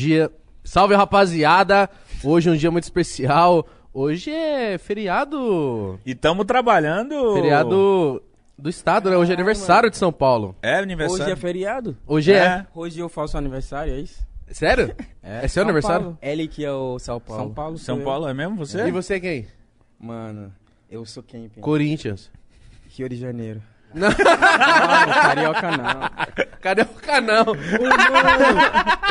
[0.00, 0.30] dia.
[0.64, 1.88] Salve, rapaziada.
[2.24, 3.66] Hoje é um dia muito especial.
[3.92, 5.98] Hoje é feriado.
[6.06, 7.34] E tamo trabalhando.
[7.34, 8.22] Feriado
[8.56, 9.16] do estado, né?
[9.16, 10.54] Hoje é aniversário de São Paulo.
[10.62, 11.24] É aniversário.
[11.24, 11.96] Hoje é feriado?
[12.06, 12.36] Hoje é.
[12.36, 12.66] É.
[12.74, 14.26] Hoje eu faço aniversário, é isso?
[14.48, 14.94] Sério?
[15.22, 16.02] É, seu São aniversário?
[16.02, 16.18] Paulo.
[16.22, 17.42] Ele que é o São Paulo.
[17.42, 17.78] São Paulo.
[17.78, 18.04] São sou eu.
[18.04, 18.88] Paulo é mesmo você?
[18.88, 19.46] E você quem?
[19.98, 20.50] Mano,
[20.90, 21.46] eu sou quem?
[21.60, 22.30] Corinthians.
[22.88, 23.62] Rio de Janeiro.
[23.94, 24.08] Não.
[24.08, 26.00] Não, carioca não.
[26.60, 27.44] Cadê o canal?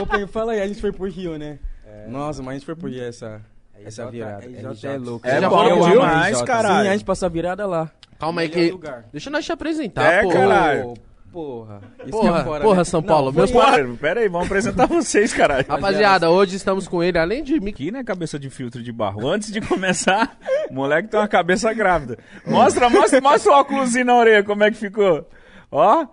[0.01, 1.59] Ô, Pim, fala aí, a gente foi pro Rio, né?
[2.07, 3.41] Nossa, mas a gente foi pro Rio essa,
[3.85, 4.45] essa virada.
[4.45, 5.27] RJ é louco.
[5.27, 5.91] É já bom foi pro Rio?
[6.01, 6.89] demais, Sim, caralho.
[6.89, 7.89] a gente passou a virada lá.
[8.19, 8.71] Calma aí que.
[8.71, 9.05] lugar.
[9.11, 10.29] Deixa nós te apresentar, É, pô.
[10.29, 10.93] caralho.
[11.31, 11.81] Porra.
[12.01, 12.83] Isso Porra, é fora, porra, né?
[12.83, 13.31] São Não, Paulo.
[13.33, 15.65] foi- Meus Pera, pera aí, vamos apresentar vocês, caralho.
[15.67, 17.69] Rapaziada, hoje estamos com ele, além de mim.
[17.69, 19.27] Aqui, né, cabeça de filtro de barro.
[19.27, 20.37] Antes de começar,
[20.69, 22.17] o moleque tem uma cabeça grávida.
[22.47, 25.27] Mostra, mostra, mostra o óculos na orelha, como é que ficou.
[25.71, 26.07] Ó,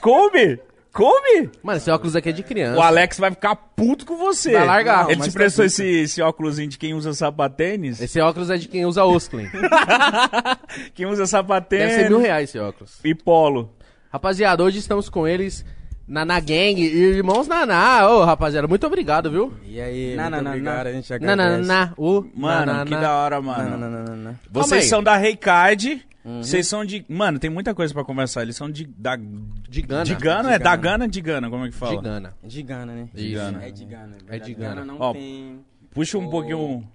[0.00, 0.60] coube,
[0.92, 1.50] coube.
[1.62, 2.78] Mano, esse óculos aqui é de criança.
[2.78, 4.52] O Alex vai ficar puto com você.
[4.52, 5.04] Vai largar.
[5.04, 8.00] Ele Não, te mas prestou tá esse, esse óculos de quem usa sapatênis?
[8.00, 9.46] Esse óculos é de quem usa Osklin.
[10.94, 12.98] Quem usa Deve sapatênis ser mil reais esse óculos.
[13.04, 13.70] e polo.
[14.10, 15.64] Rapaziada, hoje estamos com eles,
[16.06, 18.08] Naná Gang e Irmãos Naná.
[18.08, 19.52] Ô, rapaziada, muito obrigado, viu?
[19.66, 20.90] E aí, Não, muito não, obrigado, não.
[20.90, 21.68] a gente agradece.
[21.68, 22.84] Naná, o Mano, Naná.
[22.86, 23.70] que da hora, mano.
[23.70, 26.02] Calma Vocês são da Reicard.
[26.24, 26.42] Uhum.
[26.42, 27.04] Vocês são de.
[27.08, 28.42] Mano, tem muita coisa pra conversar.
[28.42, 28.86] Eles são de.
[28.86, 29.16] Da...
[29.16, 30.04] De Gana.
[30.04, 30.48] De Gana?
[30.48, 31.08] De É da Gana.
[31.08, 31.96] De Gana, como é que fala?
[31.96, 32.34] De Gana.
[32.42, 33.08] De Gana, né?
[33.14, 33.34] Isso.
[33.34, 33.64] Gana.
[33.64, 34.16] É de Gana.
[34.28, 34.68] É de Gana.
[34.74, 35.60] Gana não Ó, tem...
[35.94, 36.86] Puxa um pouquinho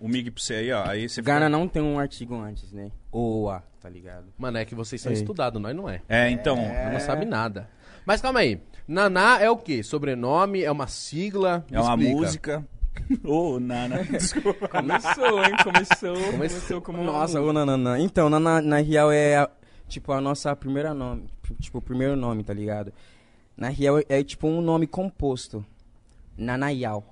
[0.00, 0.84] o, mig pra você aí, ó.
[0.86, 2.90] Aí você Gana fica- não tem um artigo antes, né?
[3.12, 4.26] OA, tá ligado?
[4.38, 5.20] Mano, é que vocês são Sei.
[5.22, 6.00] estudados, nós não é.
[6.08, 6.56] É, então.
[6.56, 7.68] Nós não sabe nada.
[8.06, 8.60] Mas calma aí.
[8.86, 9.82] Naná é o quê?
[9.82, 10.62] Sobrenome?
[10.62, 11.64] É uma sigla?
[11.70, 12.16] Me É uma explica.
[12.16, 12.68] música.
[13.24, 14.02] Ô, Nana.
[14.10, 14.66] Desculpa.
[14.68, 15.52] Começou, hein?
[15.62, 16.32] Começou.
[16.32, 17.04] Começou como.
[17.04, 17.96] Nossa, ô, não.
[17.96, 19.50] Então, na, na, real é a-
[19.88, 21.26] tipo a nossa primeira nome.
[21.60, 22.92] Tipo, o primeiro nome, tá ligado?
[23.56, 25.64] Na real é, tipo um nome composto.
[26.36, 27.04] Nanayal.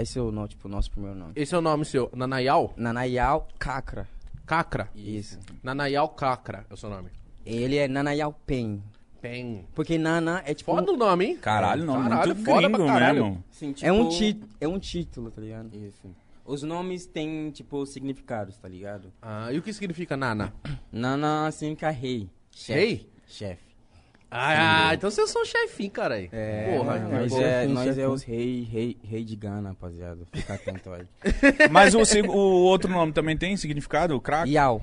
[0.00, 1.32] Esse é o nome, tipo, o nosso primeiro nome.
[1.36, 2.10] Esse é o nome seu.
[2.14, 2.72] Nanayal?
[2.76, 4.06] Nanayal Kakra.
[4.46, 4.88] Cacra.
[4.94, 5.38] Isso.
[5.62, 7.10] Nanayal Cacra é o seu nome.
[7.44, 8.82] Ele é Nanayal Pen.
[9.20, 9.66] Tem.
[9.74, 10.72] Porque Nana é tipo.
[10.74, 11.36] Foda o nome, hein?
[11.36, 12.00] Caralho, não.
[12.02, 13.24] Caralho, muito foda gringo pra caralho.
[13.24, 13.44] mesmo.
[13.50, 15.74] Sim, é, um tipo- ti, é um título, tá ligado?
[15.74, 16.08] Isso.
[16.44, 19.12] Os nomes têm, tipo, significados, tá ligado?
[19.20, 20.54] Ah, e o que significa Nana?
[20.92, 22.30] Nana significa rei.
[22.50, 22.78] Chefe.
[22.80, 23.10] Rei?
[23.26, 23.67] Chefe.
[24.30, 26.28] Ah, então vocês são chefinho, cara aí.
[26.30, 30.26] É, Porra, não, Nós Pô, é, nós é os rei, rei, rei de Gana, rapaziada.
[30.32, 31.06] Fica atento aí.
[31.70, 32.00] Mas o,
[32.30, 34.14] o outro nome também tem significado?
[34.14, 34.50] O crack?
[34.50, 34.82] Yao.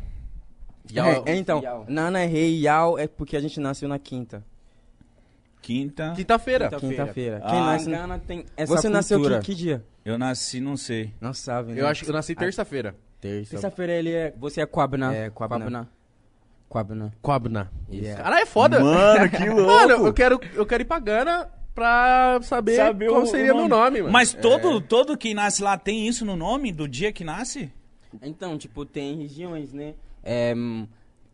[0.91, 1.85] Yao- É, é, então, Yao.
[1.87, 4.43] Nana é rei, Yao é porque a gente nasceu na quinta.
[5.61, 6.13] Quinta.
[6.15, 6.69] Quinta-feira.
[6.69, 6.95] Quinta-feira.
[6.95, 7.41] Quinta-feira.
[7.43, 7.49] Ah.
[7.49, 7.89] Quem Em nasce...
[7.91, 9.39] Gana tem essa Você nasceu cultura.
[9.39, 9.83] que, que dia?
[10.03, 11.11] Eu nasci, não sei.
[11.19, 11.81] Não sabe, né?
[11.81, 12.95] Eu acho que eu nasci terça-feira.
[13.19, 13.51] Terça.
[13.51, 14.33] Terça-feira ele é...
[14.37, 15.13] Você é Quabna.
[15.15, 15.65] É, Quabna.
[15.65, 15.89] Quabna.
[16.69, 17.13] Quabna.
[17.91, 18.21] Yeah.
[18.23, 18.79] Caralho, é foda.
[18.83, 19.65] Mano, que louco.
[19.71, 23.57] Mano, eu quero, eu quero ir pra Gana pra saber, Saber qual o- seria o
[23.57, 24.11] meu nome, mano.
[24.11, 27.71] Mas todo, todo que nasce lá tem isso no nome do dia que nasce?
[28.21, 29.93] Então, tipo, tem regiões, né?
[30.23, 30.53] É,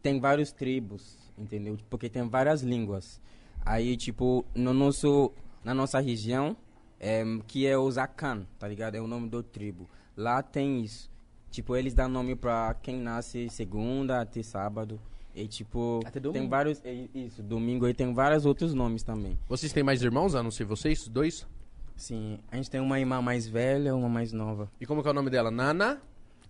[0.01, 1.77] tem vários tribos, entendeu?
[1.89, 3.21] Porque tem várias línguas.
[3.65, 5.31] Aí, tipo, no nosso,
[5.63, 6.57] na nossa região,
[6.99, 8.95] é, que é o Zakan, tá ligado?
[8.95, 9.87] É o nome do tribo.
[10.17, 11.09] Lá tem isso.
[11.51, 14.99] Tipo, eles dão nome pra quem nasce segunda até sábado.
[15.33, 16.81] E, tipo, Até tem vários...
[16.83, 19.37] é, Isso, domingo aí tem vários outros nomes também.
[19.47, 21.47] Vocês têm mais irmãos, a não ser vocês, dois?
[21.95, 24.69] Sim, a gente tem uma irmã mais velha uma mais nova.
[24.79, 25.49] E como que é o nome dela?
[25.51, 26.01] Nana?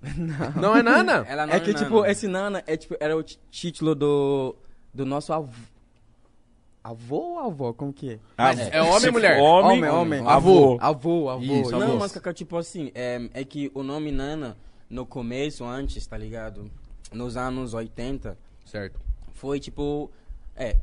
[0.17, 0.61] Não.
[0.61, 1.25] Não é Nana?
[1.29, 1.83] Ela não é que, Nana.
[1.85, 4.55] tipo, esse Nana é, tipo, era o tí- título do,
[4.91, 5.51] do nosso avô.
[6.83, 7.73] Avô ou avó?
[7.73, 8.19] Como que é?
[8.35, 9.39] Mas Ah, é homem ou mulher?
[9.39, 10.19] Homem, Homem, homem.
[10.27, 10.77] Avô.
[10.81, 11.43] Avô, avô.
[11.43, 11.97] Isso, Não, avô.
[11.99, 14.57] mas Cacá, tipo assim, é, é que o nome Nana,
[14.89, 16.71] no começo, antes, tá ligado?
[17.13, 18.35] Nos anos 80,
[18.71, 18.99] Certo.
[19.33, 20.09] foi tipo.
[20.55, 20.77] É.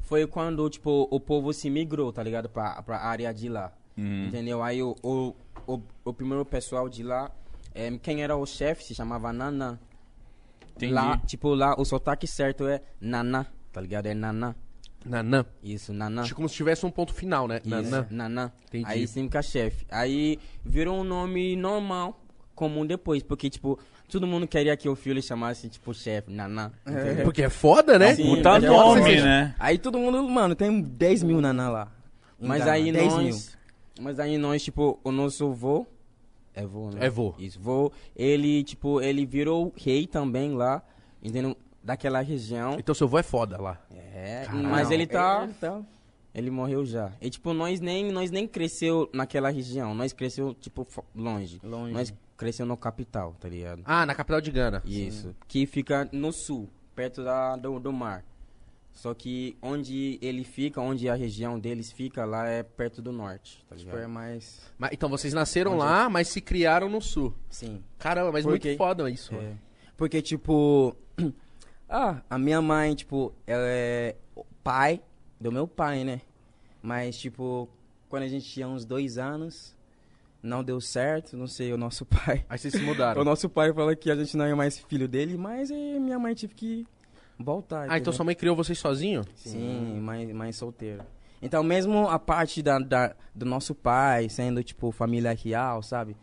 [0.00, 2.48] Foi quando, tipo, o povo se migrou, tá ligado?
[2.48, 3.72] Pra, pra área de lá.
[3.96, 4.26] Hum.
[4.26, 4.62] Entendeu?
[4.62, 5.34] Aí o, o,
[5.66, 7.30] o, o primeiro pessoal de lá,
[7.72, 9.80] é, quem era o chefe se chamava Nana.
[10.74, 10.92] Entendi.
[10.92, 14.06] Lá, tipo, lá o sotaque certo é Naná, tá ligado?
[14.06, 14.54] É Naná.
[15.04, 15.46] Nanã.
[15.62, 16.22] Isso, Naná.
[16.22, 17.60] Acho como se tivesse um ponto final, né?
[17.64, 18.06] Isso, Nanã.
[18.10, 18.52] Naná.
[18.66, 18.86] Entendi.
[18.86, 19.86] Aí significa chefe.
[19.90, 22.20] Aí virou um nome normal,
[22.54, 23.78] comum depois, porque, tipo,
[24.10, 26.70] todo mundo queria que o filho chamasse, tipo, chefe, Naná.
[26.86, 27.24] entendeu?
[27.24, 28.14] Porque é foda, né?
[28.14, 29.54] Sim, Puta é nome, né?
[29.58, 31.92] Aí todo mundo, mano, tem 10 mil Nana lá.
[32.38, 33.24] Mas aí 10 nós.
[33.24, 34.04] mil.
[34.04, 35.86] Mas aí nós, tipo, o nosso vô.
[36.54, 37.06] É vô, né?
[37.06, 37.34] É vô.
[37.38, 37.92] Isso, vô.
[38.16, 40.82] Ele, tipo, ele virou rei também lá,
[41.22, 41.56] entendeu?
[41.82, 42.76] Daquela região.
[42.78, 43.80] Então seu avô é foda lá.
[44.14, 44.68] É, Caralho.
[44.68, 45.44] mas ele tá.
[45.44, 45.80] Ele tá-
[46.34, 47.10] Ele morreu já.
[47.20, 49.94] E, tipo, nós nem, nós nem cresceu naquela região.
[49.94, 51.60] Nós cresceu, tipo, longe.
[51.64, 51.92] Longe.
[51.92, 53.82] Nós cresceu no capital, tá ligado?
[53.84, 54.82] Ah, na capital de Gana.
[54.86, 55.36] Isso.
[55.46, 58.24] Que fica no sul, perto da, do, do mar.
[58.92, 63.64] Só que onde ele fica, onde a região deles fica, lá é perto do norte,
[63.68, 64.04] tá Tipo, ligado?
[64.04, 64.60] é mais.
[64.78, 67.32] Mas, então vocês nasceram Onde lá, mas se criaram no sul.
[67.48, 67.84] Sim.
[67.98, 69.34] Caramba, mas Porque- muito foda isso.
[69.34, 69.54] É.
[69.96, 70.96] Porque, tipo.
[71.88, 75.00] ah, a minha mãe, tipo, ela é o pai
[75.40, 76.20] do meu pai, né?
[76.82, 77.68] Mas, tipo,
[78.08, 79.76] quando a gente tinha uns dois anos,
[80.42, 82.44] não deu certo, não sei, o nosso pai.
[82.48, 83.20] Aí vocês se mudaram.
[83.20, 86.18] O nosso pai falou que a gente não é mais filho dele, mas aí minha
[86.18, 86.86] mãe tive que
[87.38, 87.82] voltar.
[87.82, 88.12] Ah, então entendeu?
[88.14, 89.22] sua mãe criou vocês sozinho?
[89.34, 91.06] Sim, mãe, mãe solteira.
[91.42, 96.14] Então, mesmo a parte da, da- do nosso pai, sendo, tipo, família real, sabe?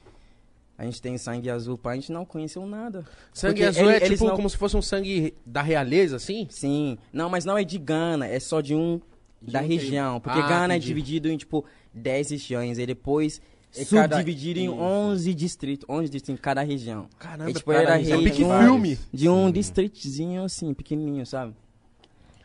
[0.78, 3.04] A gente tem sangue azul, pai, a gente não conheceu nada.
[3.34, 6.18] Sangue Porque azul ele- é eles tipo não- como se fosse um sangue da realeza,
[6.18, 6.46] assim?
[6.52, 7.00] Sim.
[7.12, 9.02] Não, mas não é de Gana, é só de um
[9.42, 10.20] De da um região.
[10.20, 10.86] Porque Ah, Gana é entendi.
[10.88, 12.78] dividido em, tipo, 10 regiões.
[12.78, 13.42] E depois
[13.76, 14.76] E cada- subdividido em Isso.
[14.76, 15.86] 11 distritos.
[15.90, 17.08] 11 distritos em cada região.
[17.20, 19.00] Caramba, É tipo, cara, era isso é um pique um- filme.
[19.14, 21.54] De um distritozinho, assim, pequenininho, sabe?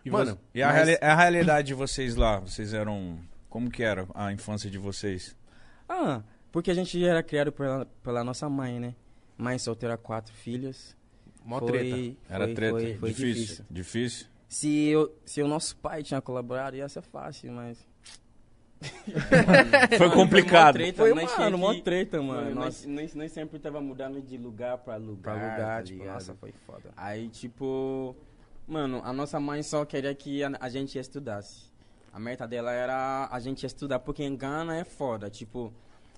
[0.04, 2.40] E, Mano, vo- e a, mas- reali- a realidade de vocês lá?
[2.40, 3.18] Vocês eram.
[3.48, 5.36] Como que era a infância de vocês?
[5.88, 8.94] Ah, porque a gente era criado pela, pela nossa mãe, né?
[9.38, 10.96] Mãe solteira, quatro filhos.
[11.44, 12.16] Mó Foi- treta.
[12.28, 12.72] Era foi- treta?
[12.72, 13.34] Foi, foi difícil.
[13.34, 13.64] difícil.
[13.70, 14.26] Difícil?
[14.48, 17.78] Se, eu, se o nosso pai tinha colaborado, ia ser fácil, mas...
[19.98, 20.78] Foi complicado.
[20.94, 22.42] Foi, nós mano, tinha mó que- treta, mano.
[22.44, 25.22] Mano, nós, nós, nós sempre tava mudando de lugar pra lugar.
[25.22, 26.14] pra lugar, tá tipo, ligado?
[26.14, 26.90] nossa, foi foda.
[26.96, 28.14] Aí, tipo,
[28.66, 31.70] mano, a nossa mãe só queria que a, a gente estudasse.
[32.12, 35.30] A meta dela era a gente estudar, porque em Gana é foda.
[35.30, 35.72] Tipo,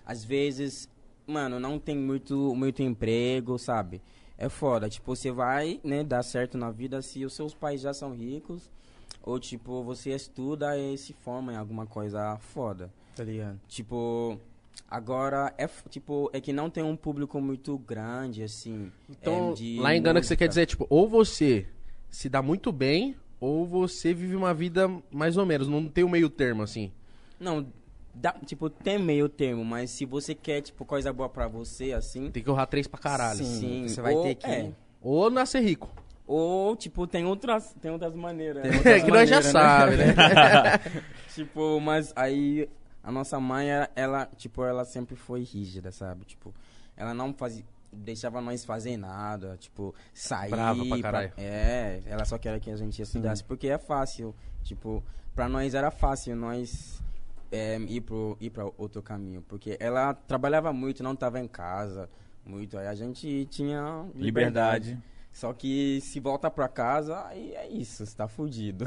[0.04, 0.88] às vezes,
[1.26, 4.02] mano, não tem muito, muito emprego, sabe?
[4.36, 4.88] É foda.
[4.88, 8.68] Tipo, você vai, né, dar certo na vida se os seus pais já são ricos.
[9.26, 12.90] Ou, tipo, você estuda e se forma em alguma coisa foda.
[13.16, 13.58] Tá ligado?
[13.66, 14.38] Tipo,
[14.90, 18.92] agora é tipo, é que não tem um público muito grande assim.
[19.08, 21.66] Então, é, de lá em Gana que você quer dizer, tipo, ou você
[22.10, 25.68] se dá muito bem, ou você vive uma vida mais ou menos.
[25.68, 26.92] Não tem um meio termo, assim.
[27.40, 27.66] Não,
[28.14, 32.30] dá, tipo, tem meio termo, mas se você quer tipo coisa boa pra você assim,
[32.30, 33.38] Tem que honrar três pra caralho.
[33.38, 33.58] Sim.
[33.60, 35.90] sim, você vai ou- ter que- é, Ou nascer rico.
[36.26, 38.64] Ou tipo tem outras, tem outras maneiras.
[38.84, 40.14] É que nós já sabe, né?
[41.34, 42.68] tipo, mas aí
[43.02, 46.24] a nossa mãe ela, tipo, ela sempre foi rígida, sabe?
[46.24, 46.54] Tipo,
[46.96, 51.32] ela não fazia deixava nós fazer nada, tipo, sair Brava pra caralho.
[51.36, 54.34] É, ela só queria que a gente estudasse, porque é fácil,
[54.64, 55.02] tipo,
[55.34, 57.00] pra nós era fácil nós
[57.52, 62.08] é, ir pro ir para outro caminho, porque ela trabalhava muito, não tava em casa
[62.44, 64.90] muito, aí a gente tinha liberdade.
[64.90, 65.13] Liberdade.
[65.34, 68.84] Só que se volta pra casa, aí é isso, você tá fudido.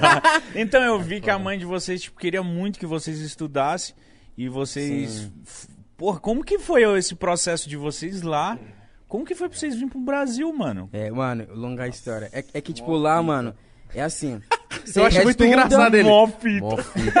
[0.56, 3.94] Então eu vi que a mãe de vocês tipo, queria muito que vocês estudassem
[4.36, 5.30] e vocês.
[5.44, 5.68] f-
[5.98, 8.58] Porra, como que foi esse processo de vocês lá?
[9.06, 10.88] Como que foi pra vocês virem pro Brasil, mano?
[10.92, 12.30] É, mano, longa história.
[12.32, 13.54] É, é que, tipo, lá, mano,
[13.94, 14.40] é assim.
[14.96, 16.08] Eu acho muito engraçado ele.
[16.08, 16.60] Mó fita.
[16.64, 17.20] Mó fita.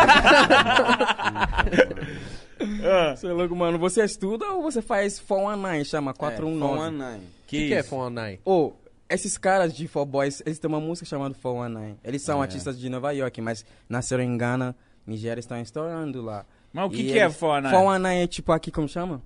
[2.84, 3.78] Ah, Você é louco, mano.
[3.78, 7.02] Você estuda ou você faz Fon Nine, chama 419?
[7.02, 8.38] É, O que, que é Fonanai?
[8.44, 8.72] Ô,
[9.08, 11.96] esses caras de For Boys, eles têm uma música chamada 419.
[12.04, 12.42] Eles são É.
[12.42, 14.74] artistas de Nova York, mas nasceram em Ghana,
[15.06, 16.44] Nigéria, estão estourando lá.
[16.72, 17.70] Mas o que, E que é eles- Fona?
[17.70, 19.20] 419 é tipo aqui, como chama?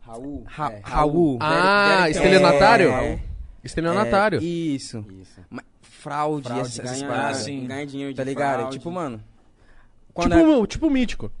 [0.00, 0.42] Raul.
[0.46, 1.38] Ra é, Raul.
[1.40, 2.90] Ah, Derek- estelionatário?
[2.90, 3.18] É,
[3.64, 4.38] Estelionatário.
[4.40, 5.04] é, isso.
[5.20, 5.40] Isso.
[5.50, 7.46] Ma- Fraude, Fraude, essas, ganha, paradas.
[7.46, 8.58] Ah, ganha dinheiro de Tá ligado?
[8.60, 8.78] fraude.
[8.78, 9.22] Tipo, mano.
[10.14, 11.32] Quando tipo, tipo mítico.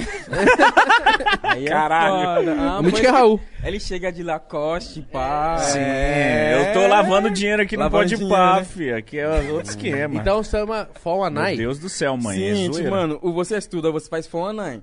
[1.42, 2.50] Aí é Caralho.
[2.60, 3.40] Ah, o mítico mas é Raul.
[3.64, 5.58] Ele chega de Lacoste, pá.
[5.58, 6.68] Sim, É.
[6.70, 8.64] eu tô lavando dinheiro aqui no Lavando Pode dinheiro, Pá, né?
[8.64, 8.92] fi.
[8.92, 10.14] Aqui é outro esquema.
[10.16, 11.56] Então chama Meu Fonanai.
[11.56, 12.36] Deus do céu, mãe.
[12.42, 12.90] é Seguinte, zoeira.
[12.90, 14.82] mano, o você estuda, você faz Fonanai.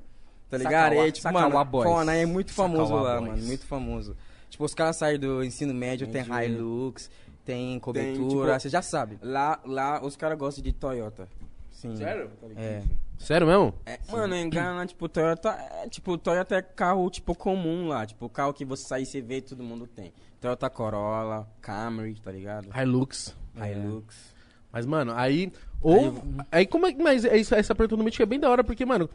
[0.49, 0.89] Tá ligado?
[0.91, 1.89] Sacauá- E, tipo, Sacauá mano, Boys.
[1.89, 3.29] Fonanai é muito famoso lá, Boys.
[3.31, 3.43] mano.
[3.45, 4.15] Muito famoso.
[4.49, 6.23] Tipo, os caras saem do ensino médio, tem.
[6.45, 7.09] Hilux,
[7.45, 9.17] tem cobertura, tipo, você já sabe.
[9.21, 11.27] Lá, lá os caras gostam de Toyota.
[11.71, 11.95] Sim.
[11.95, 12.29] Sério?
[12.55, 12.81] É.
[13.17, 13.73] Sério mesmo?
[13.85, 18.05] É, mano, em Gana, tipo, Toyota é, tipo, Toyota é carro, tipo, comum lá.
[18.05, 20.13] Tipo, carro que você sai e você vê, todo mundo tem.
[20.39, 22.69] Toyota Corolla, Camry, tá ligado?
[22.79, 23.35] Hilux.
[23.59, 23.71] É.
[23.73, 24.35] Hilux.
[24.71, 25.51] Mas, mano, aí.
[25.81, 26.13] Ou.
[26.51, 27.01] Aí, como é que.
[27.01, 29.09] Mas é isso, essa pergunta do mítico é bem da hora, porque, mano.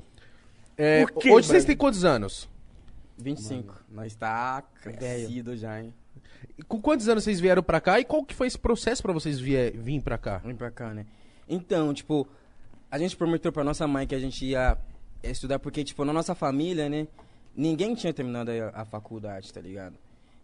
[0.77, 1.67] é, Por quê, hoje vocês mano?
[1.69, 2.49] têm quantos anos?
[3.19, 3.69] 25.
[3.69, 5.95] Mano, nós tá crescido já, hein?
[6.59, 8.01] E com quantos anos vocês vieram pra cá?
[8.01, 10.39] E qual que foi esse processo pra vocês vie- virem pra cá?
[10.39, 11.07] Vem pra cá, né?
[11.49, 12.27] Então, tipo,
[12.93, 14.77] a gente prometeu pra nossa mãe que a gente ia
[15.23, 17.09] estudar, porque, tipo, na nossa família, né?
[17.57, 19.97] Ninguém tinha terminado a, a faculdade, tá ligado?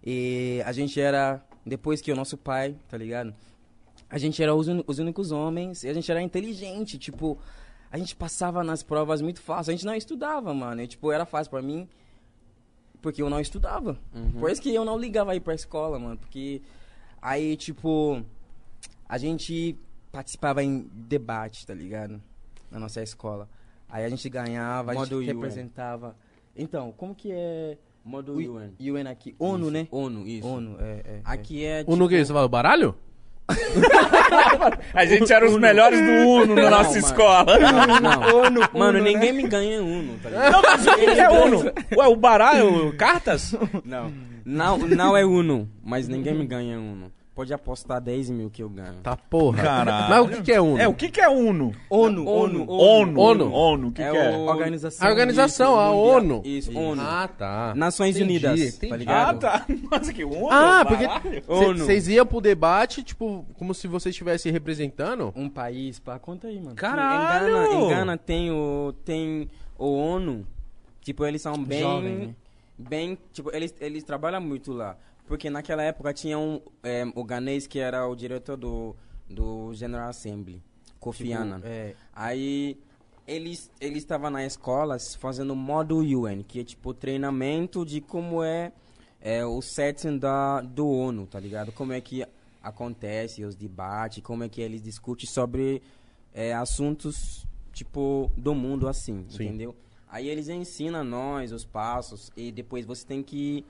[0.02, 3.34] E a gente era, depois que o nosso pai, tá ligado?
[4.08, 7.38] A gente era os, os únicos homens e a gente era inteligente, tipo,
[7.92, 9.70] a gente passava nas provas muito fácil.
[9.70, 10.80] A gente não estudava, mano.
[10.80, 11.86] E, tipo, era fácil pra mim,
[13.02, 13.98] porque eu não estudava.
[14.40, 16.16] Por isso que eu não ligava aí pra escola, mano.
[16.16, 16.62] Porque
[17.20, 18.24] aí, tipo,
[19.06, 19.76] a gente
[20.10, 22.22] participava em debate, tá ligado?
[22.70, 23.48] Na nossa escola.
[23.88, 25.34] Aí a gente ganhava, a Modo gente UN.
[25.34, 26.14] representava.
[26.54, 28.70] Então, como que é Modo o UN.
[28.80, 29.34] UN aqui?
[29.38, 29.88] ONU, Isso, né?
[29.90, 30.46] ONU, isso.
[30.48, 31.20] ONU, é, é, é.
[31.24, 31.84] Aqui é.
[31.84, 32.24] Tipo, que?
[32.24, 32.94] Você fala o baralho?
[34.92, 36.98] A gente era os melhores do Uno na Não, nossa mano.
[36.98, 37.58] escola.
[37.58, 38.36] Não, não.
[38.44, 39.42] ONU, Mano, ONU, ninguém né?
[39.42, 40.52] me ganha Uno, tá ligado?
[40.52, 41.72] Não, mas o que que é Uno?
[41.96, 43.54] Ué, o baralho, cartas?
[43.84, 44.12] Não.
[44.44, 47.10] Não, não é Uno, mas ninguém me ganha Uno.
[47.38, 48.96] Pode apostar 10 mil que eu ganho.
[49.00, 49.62] Tá porra.
[49.62, 50.08] Caralho.
[50.10, 50.78] Mas o que, que é Uno?
[50.80, 51.72] É, o que que é Uno?
[51.88, 52.68] ONU, ONU, ONU.
[52.68, 53.20] ONU.
[53.20, 53.52] ONU.
[53.52, 54.30] ONU, o que É que é?
[54.36, 55.06] o- Organização.
[55.06, 55.90] A organização, Isso, a.
[55.92, 56.42] ONU.
[56.44, 57.00] Isso, ONU.
[57.00, 57.74] Ah, tá.
[57.76, 58.88] Nações Entendi, Unidas, entendi.
[58.88, 59.38] tá Ah, ligado?
[59.38, 59.66] tá.
[59.88, 60.48] Nossa, que Uno?
[60.50, 61.42] Ah, porque?
[61.46, 61.78] ONU.
[61.84, 65.32] vocês iam pro debate, tipo, como se vocês estivessem representando.
[65.36, 66.74] Um país, pá, conta aí, mano.
[66.74, 67.46] Caralho!
[67.46, 70.44] Em Gana, em Gana tem o tem o ONU.
[71.02, 72.34] Tipo, eles são bem jovem, né?
[72.76, 74.96] bem, tipo, eles eles trabalham muito lá,
[75.28, 78.96] porque naquela época tinha um é, o ganês que era o diretor do
[79.28, 80.62] do General Assembly,
[80.98, 81.60] Kofi Tipo, Annan.
[81.62, 82.80] é, Aí
[83.26, 88.72] eles eles estavam na escola fazendo modo UN, que é tipo treinamento de como é,
[89.20, 91.70] é o setting da do ONU, tá ligado?
[91.72, 92.24] Como é que
[92.62, 95.82] acontece os debates, como é que eles discutem sobre
[96.34, 99.44] é, assuntos tipo do mundo assim, Sim.
[99.44, 99.76] entendeu?
[100.10, 103.64] Aí eles ensinam nós os passos e depois você tem que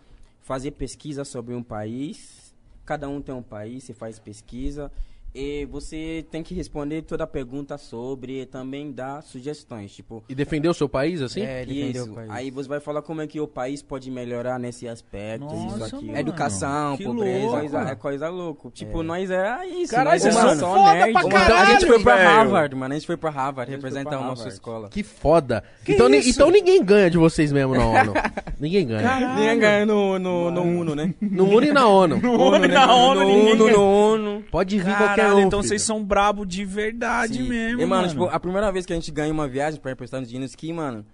[0.48, 2.54] fazer pesquisa sobre um país.
[2.86, 4.90] Cada um tem um país, você faz pesquisa
[5.34, 10.34] e você tem que responder toda a pergunta sobre e também dar sugestões, tipo E
[10.34, 11.42] defender o seu país, assim?
[11.42, 12.10] É, defender isso.
[12.10, 12.30] o país.
[12.30, 15.96] Aí você vai falar como é que o país pode melhorar nesse aspecto, Nossa, isso
[15.96, 16.06] aqui.
[16.06, 16.18] mano.
[16.18, 17.38] Educação, Que pobreza.
[17.46, 17.58] louco.
[17.60, 18.70] Coisa, é coisa louca.
[18.70, 19.92] Tipo, nós era isso.
[19.94, 21.12] Caralho, nós são só foda nerd.
[21.12, 21.22] pra.
[21.22, 22.28] Então, a gente Caralho, foi pra velho.
[22.28, 22.94] Harvard, mano.
[22.94, 24.52] A gente foi pra Harvard representar a nossa Harvard.
[24.54, 24.88] escola.
[24.88, 25.62] Que foda.
[25.84, 28.12] Que então, ni- então ninguém ganha de vocês mesmo na ONU.
[28.58, 29.34] ninguém ganha.
[29.34, 31.14] Ninguém ganha no, no, no Uno, né?
[31.20, 32.16] No ONU e na ONU.
[32.16, 33.76] ONU, na ONU, no ninguém ONU, ganha.
[33.76, 34.44] no ONU.
[34.50, 35.68] Pode vir qualquer Caralho, então filho.
[35.68, 37.48] vocês são brabo de verdade Sim.
[37.48, 38.08] mesmo, E, mano, mano.
[38.08, 41.04] tipo, a primeira vez que a gente ganha uma viagem pra representar no ski, mano,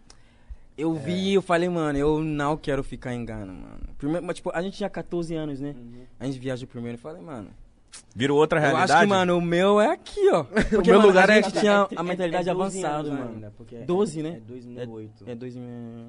[0.76, 3.80] eu vi e eu falei, mano, eu não quero ficar em Gana, mano.
[3.99, 5.75] Primeiro, mas, tipo, a gente tinha 14 anos, né?
[6.18, 7.49] A gente viajou primeiro e falei, mano,
[8.16, 8.90] Virou outra eu realidade?
[8.92, 10.42] acho que, mano, o meu é aqui, ó.
[10.68, 11.61] Porque, meu mano, lugar a é gente aqui.
[11.61, 13.30] tinha É- a mentalidade é 12 avançada, mano.
[13.34, 14.30] ainda, porque é- 12, né?
[14.30, 15.25] É 2008.
[15.28, 15.64] É 2000,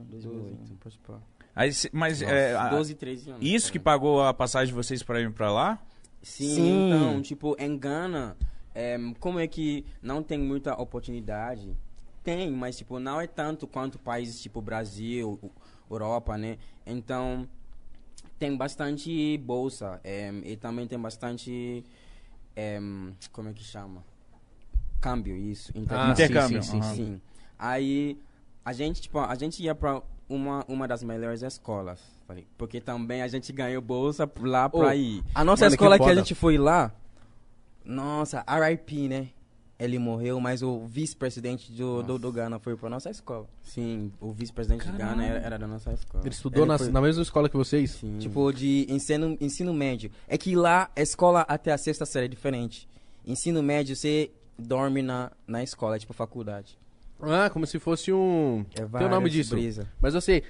[0.09, 1.13] 2008, pode pá.
[1.55, 3.39] Aí, cê- mas é, a- 12, 13 anos.
[3.45, 5.79] isso que pagou a passagem de vocês pra ir pra lá?
[6.25, 6.79] Sim, Sim.
[6.85, 8.35] então, tipo, em Gana,
[8.73, 11.75] é, como é que não tem muita oportunidade?
[12.23, 15.39] Tem, mas, tipo, não é tanto quanto países tipo Brasil,
[15.89, 16.57] Europa, né?
[16.85, 17.47] Então,
[18.39, 21.83] tem bastante bolsa é, e também tem bastante,
[22.55, 22.79] é,
[23.31, 24.03] como é que chama?
[25.01, 25.71] Câmbio, isso.
[25.75, 26.95] Inter- Ah, Intercâmbio, sim, sim, sim, aham.
[26.95, 27.21] Sim.
[27.57, 28.19] Aí
[28.63, 32.01] a gente, tipo, a gente ia pra uma, uma das melhores escolas.
[32.27, 35.23] Falei, Porque também a gente ganhou bolsa lá pra Ô, ir.
[35.33, 36.15] A nossa Mano, que escola que, a foda.
[36.19, 36.91] gente foi lá,
[37.83, 39.29] nossa, RIP, né?
[39.77, 43.45] Ele morreu, mas o vice-presidente do, do, do Ghana foi pra nossa escola.
[43.61, 46.23] Sim, o vice-presidente de Ghana era, era da nossa escola.
[46.23, 47.91] Ele estudou Ele na, foi- na mesma escola que vocês?
[47.91, 48.17] Sim.
[48.17, 50.09] Tipo, de ensino, ensino médio.
[50.29, 52.87] É que lá, a escola até a sexta série é diferente.
[53.27, 56.77] Ensino médio, você dorme na, na escola, é tipo faculdade.
[57.21, 58.65] Ah, como se fosse um.
[58.75, 59.55] É Tem o nome disso.
[59.55, 59.89] brisa.
[60.01, 60.43] Mas eu sei.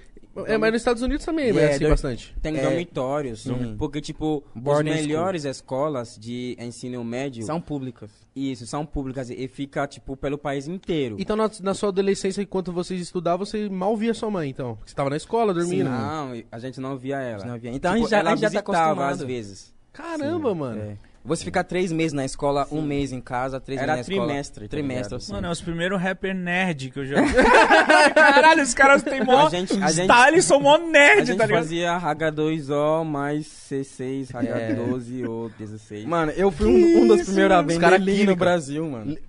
[0.48, 2.36] É, mas nos Estados Unidos também, É, é assim bastante.
[2.42, 3.76] tem é, dormitórios, sim.
[3.78, 5.08] porque tipo, Boarding as school.
[5.08, 8.12] melhores escolas de ensino médio, São públicas.
[8.36, 11.16] isso, são públicas e fica tipo pelo país inteiro.
[11.20, 14.78] Então, na, na sua adolescência, enquanto vocês estudavam, você mal via sua mãe, então.
[14.86, 15.90] Você estava na escola, dormindo.
[15.90, 17.46] Não, a gente não via ela.
[17.46, 17.72] Não havia.
[17.72, 19.14] Então Tipo, a gente já, ela a gente já tá visitava acostumado.
[19.14, 19.74] às vezes.
[19.94, 20.82] Caramba, mano.
[20.82, 20.98] É.
[21.26, 24.28] Você ficar três meses na escola, um mês em casa, três Era meses na escola.
[24.30, 25.16] trimestre, tá Trimestre, ligado?
[25.16, 25.32] assim.
[25.34, 27.16] Mano, é os primeiros rapper nerd que eu já...
[28.14, 31.38] Caralho, os caras têm mó A gente- a gente- style, são mó A nerd, gente
[31.38, 31.60] tá ligado?
[31.64, 36.06] fazia H2O mais C6, H12 ou 16.
[36.06, 37.62] Mano, eu fui um, um primeiros a
[37.98, 38.32] Lean química.
[38.32, 39.18] no Brasil, mano.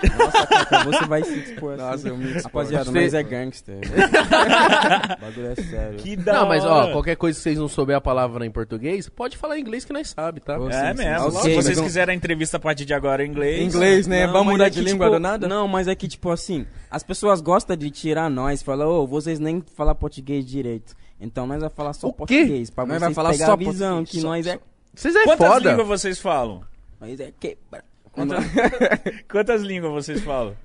[0.16, 0.59] Nossa,
[0.92, 1.82] você vai se expor assim.
[1.82, 2.42] Nossa, eu me expor.
[2.44, 3.78] Rapaziada, Você- nós é gangster.
[5.16, 5.98] o bagulho é sério.
[5.98, 9.08] Que da Não, mas ó, qualquer coisa que vocês não souber a palavra em português,
[9.08, 10.58] pode falar em inglês que nós sabe, tá?
[10.58, 11.30] Ô, É sim, mesmo.
[11.32, 11.40] sim.
[11.40, 13.74] Se vocês mas quiserem a entrevista a partir de agora em inglês...
[13.74, 14.26] Inglês, né?
[14.26, 15.48] Não, Vamos mas mudar é de que, língua tipo, do nada?
[15.48, 19.38] Não, mas é que, tipo assim, as pessoas gostam de tirar nós, falam, ô, vocês
[19.38, 20.94] nem falam português direito.
[21.20, 22.16] Então nós vamos falar só O quê?
[22.18, 24.58] português, pra Nós vocês vai falar pegar só a visão português, que só- nós é...
[24.94, 25.70] Vocês é Quantas foda.
[25.70, 26.62] línguas vocês falam?
[27.00, 27.84] Nós é quebra.
[28.12, 28.44] Quantas,
[29.30, 30.56] Quantas línguas vocês falam?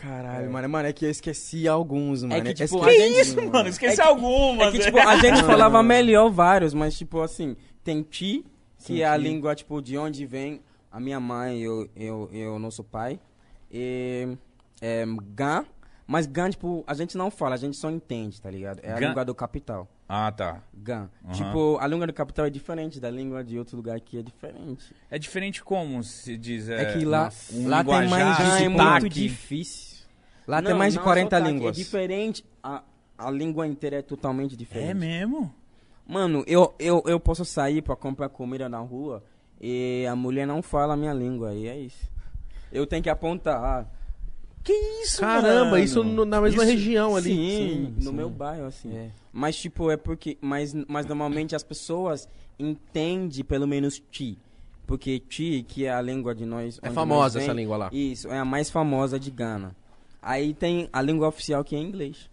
[0.00, 2.42] Caralho, mano, mano, é que eu esqueci alguns, mano.
[2.42, 4.68] que, tipo, Esqueci, gente- Isso, mano, esqueci É que- algumas.
[4.68, 7.54] É que, tipo, a gente falava melhor vários, mas, tipo, assim,
[7.84, 8.44] tem ti,
[8.78, 9.22] que Tem é a ti.
[9.24, 13.20] língua, tipo, de onde vem a minha mãe e eu, eu, eu, nosso pai.
[13.70, 14.36] E
[14.80, 15.04] é,
[15.34, 15.64] gá,
[16.06, 18.80] Mas Gan, tipo, a gente não fala, a gente só entende, tá ligado?
[18.82, 19.86] É a Gan- língua do capital.
[20.08, 20.60] Ah, tá.
[20.74, 21.08] Gan.
[21.24, 21.32] Aham.
[21.34, 24.92] Tipo, a língua do capital é diferente da língua de outro lugar que é diferente.
[25.08, 26.68] É diferente como se diz?
[26.68, 29.89] É, que lá, um lá tem mais Gan é muito difícil.
[30.50, 31.76] Lá Não, tem mais de não 40 sotaque, é línguas.
[31.76, 32.82] É diferente, a,
[33.16, 34.90] a língua inteira é totalmente diferente.
[34.90, 35.54] É mesmo?
[36.06, 39.22] Mano, eu, eu, eu posso sair pra comprar comida na rua
[39.60, 42.10] e a mulher não fala a minha língua, e é isso.
[42.72, 43.62] Eu tenho que apontar.
[43.62, 43.86] ah,
[44.64, 45.78] Que isso, Caramba, mano?
[45.78, 47.30] isso no- na mesma Isso- região ali.
[47.30, 48.12] Sim, no sim.
[48.12, 48.94] meu bairro, assim.
[48.94, 49.10] É.
[49.32, 50.36] Mas, tipo, é porque.
[50.40, 52.28] Mas, mas normalmente as pessoas
[52.58, 54.38] entendem pelo menos Ti.
[54.86, 56.78] Porque Ti, que é a língua de nós.
[56.82, 57.88] É famosa nós essa vem, língua lá.
[57.92, 59.74] Isso, é a mais famosa de Gana.
[60.22, 62.28] Aí tem a língua oficial que é inglês.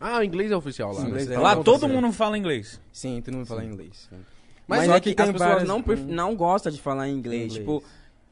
[0.00, 0.96] Ah, o inglês é oficial lá.
[0.96, 1.08] Sim, né?
[1.10, 2.80] inglês é tá Lá todo mundo fala inglês.
[2.92, 4.08] Sim, todo mundo fala inglês.
[4.66, 7.08] Mas Mas, só é que que as pessoas várias- não, pref- não gostam de falar
[7.08, 7.44] inglês.
[7.44, 7.54] Inglês.
[7.54, 7.82] Tipo,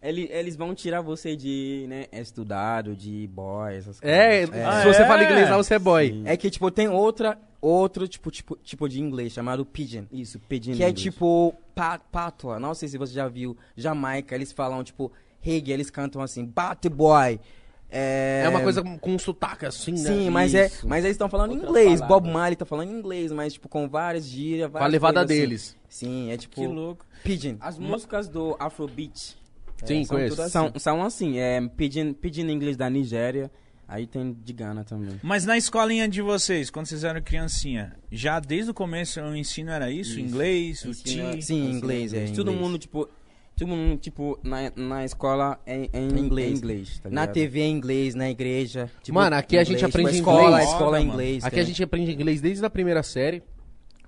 [0.02, 4.64] ele, eles vão tirar você de, né, estudado, de boy, essas É, coisas.
[4.66, 5.06] Ah, se você é?
[5.06, 6.22] fala inglês lá, você é boy.
[6.26, 10.06] É que, tipo, tem outra, outro tipo, tipo, tipo de inglês chamado pidgin.
[10.12, 10.76] Isso, pedindo.
[10.76, 12.60] Que é tipo pa pátua.
[12.60, 13.56] Não sei se você já viu.
[13.76, 15.10] Jamaica, eles falam, tipo,
[15.40, 17.40] reggae, eles cantam assim, bate boy.
[17.90, 19.96] É, É uma coisa com um sotaque assim, né?
[19.98, 20.86] Sim, mas, é, Isso.
[20.88, 22.00] mas eles estão falando Outras inglês.
[22.00, 22.08] palavras.
[22.08, 25.28] Bob Marley tá falando inglês, mas tipo com várias gírias, Com a várias levada assim.
[25.28, 25.76] deles.
[25.88, 27.06] Sim, é tipo Que louco.
[27.22, 27.56] pidgin.
[27.60, 29.36] As músicas do Afrobeat
[29.84, 30.36] Sim, são conheço.
[30.36, 33.50] todas São, são assim, é pidgin, pidgin inglês da Nigéria,
[33.86, 35.20] aí tem de Ghana também.
[35.22, 39.70] Mas na escolinha de vocês, quando vocês eram criancinha, já desde o começo o ensino
[39.70, 40.12] era isso?
[40.18, 40.20] Isso.
[40.20, 41.42] Inglês, o Ensina- ti?
[41.42, 42.16] Sim, inglês, é.
[42.22, 42.36] inglês.
[42.36, 43.08] Todo mundo, tipo,
[43.56, 46.48] todo mundo, tipo, na, na escola é, é em Inglês.
[46.52, 47.34] é inglês tá Na ligado?
[47.34, 48.90] TV é inglês, na igreja.
[49.02, 50.68] tipo, Mano, aqui a gente inglês, aprende tipo, a escola, inglês.
[50.68, 51.44] A escola é inglês.
[51.44, 51.66] Aqui a também.
[51.66, 53.42] gente aprende inglês desde a primeira série.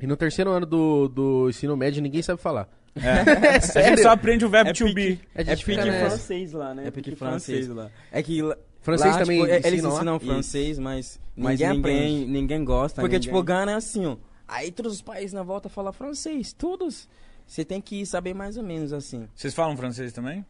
[0.00, 2.68] E no terceiro ano do, do ensino médio ninguém sabe falar.
[2.94, 3.58] É.
[3.78, 5.20] A gente só aprende o verbo É to be.
[5.34, 6.86] A É fica pique francês lá, né?
[6.86, 7.90] É pique francês lá.
[8.12, 9.96] É que lá, Francês lá, também tipo, é- eles ensinam lá?
[9.98, 12.32] ensinam francês, mas, Mas ninguém, ninguém ninguém, aprende.
[12.32, 13.00] ninguém gosta.
[13.00, 14.16] Porque, ninguém- tipo, Gana é assim, ó.
[14.46, 17.08] Aí todos os países na volta falam francês, todos.
[17.48, 19.26] Você tem que saber mais ou menos assim.
[19.34, 20.44] Vocês falam francês também?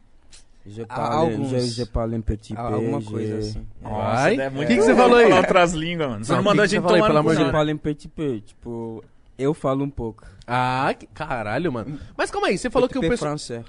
[0.67, 1.49] Je alguns.
[1.49, 2.61] je, je parle un petit peu.
[2.61, 3.65] Alguma je- coisa assim.
[4.39, 5.23] É muito Que que você falou aí?
[5.29, 6.25] falar outras línguas, mano.
[6.25, 7.77] Você Não, mandou a gente tomar pelo no amor cu, de não, Je parle un
[7.77, 8.41] petit peu.
[8.41, 9.03] Tipo,
[9.37, 10.25] eu falo um pouco.
[10.45, 11.97] Ah, que caralho, mano.
[12.17, 13.01] Mas calma aí, você falou que o,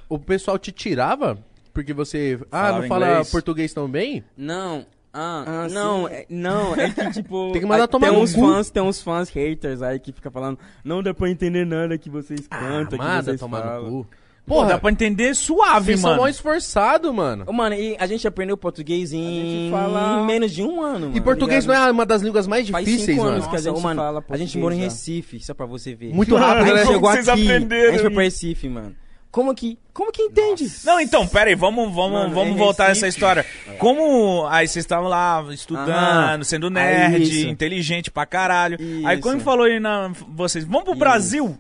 [0.09, 1.39] o pessoal te tirava
[1.73, 2.39] porque você.
[2.51, 3.31] Ah, Falava não fala inglês?
[3.31, 4.25] português tão bem?
[4.37, 4.85] Não.
[5.13, 6.13] Ah, Ah, não, sim.
[6.15, 7.51] é, não, é que tipo.
[7.53, 8.41] Tem que mandar aí tomar tem uns cu.
[8.41, 12.09] fãs, tem uns fãs haters aí que fica falando, não dá pra entender nada que
[12.09, 13.83] vocês cantam, Ah, manda vocês tomar falam.
[13.91, 14.11] no cu.
[14.47, 16.23] Pô, Porra, dá pra entender suave, vocês são mano.
[16.23, 17.45] mó esforçados, mano.
[17.47, 21.17] Ô, Mano, e a gente aprendeu português em, fala- em menos de um ano, mano.
[21.17, 21.89] E português não ligado?
[21.89, 23.35] é uma das línguas mais Faz difíceis, cinco mano.
[23.35, 24.79] anos que a Nossa, gente ô, mano, fala A gente mora em.
[24.79, 26.13] Recife, só pra você ver.
[26.15, 26.87] Muito A rápido, gente né?
[26.87, 28.97] Chegou vocês aqui, aprenderam a gente foi pra Recife, mano.
[29.31, 30.67] Como que, como que entende?
[30.85, 33.47] Não, então, pera aí, vamos, vamos, Mano, vamos é voltar a essa história.
[33.79, 36.45] Como aí vocês estavam lá estudando, Aham.
[36.45, 37.47] sendo Aí nerd, isso.
[37.49, 38.77] inteligente pra caralho.
[39.07, 39.23] Aí Isso.
[39.23, 40.99] quando falou aí na vocês, vamos pro Isso.
[40.99, 41.59] Brasil?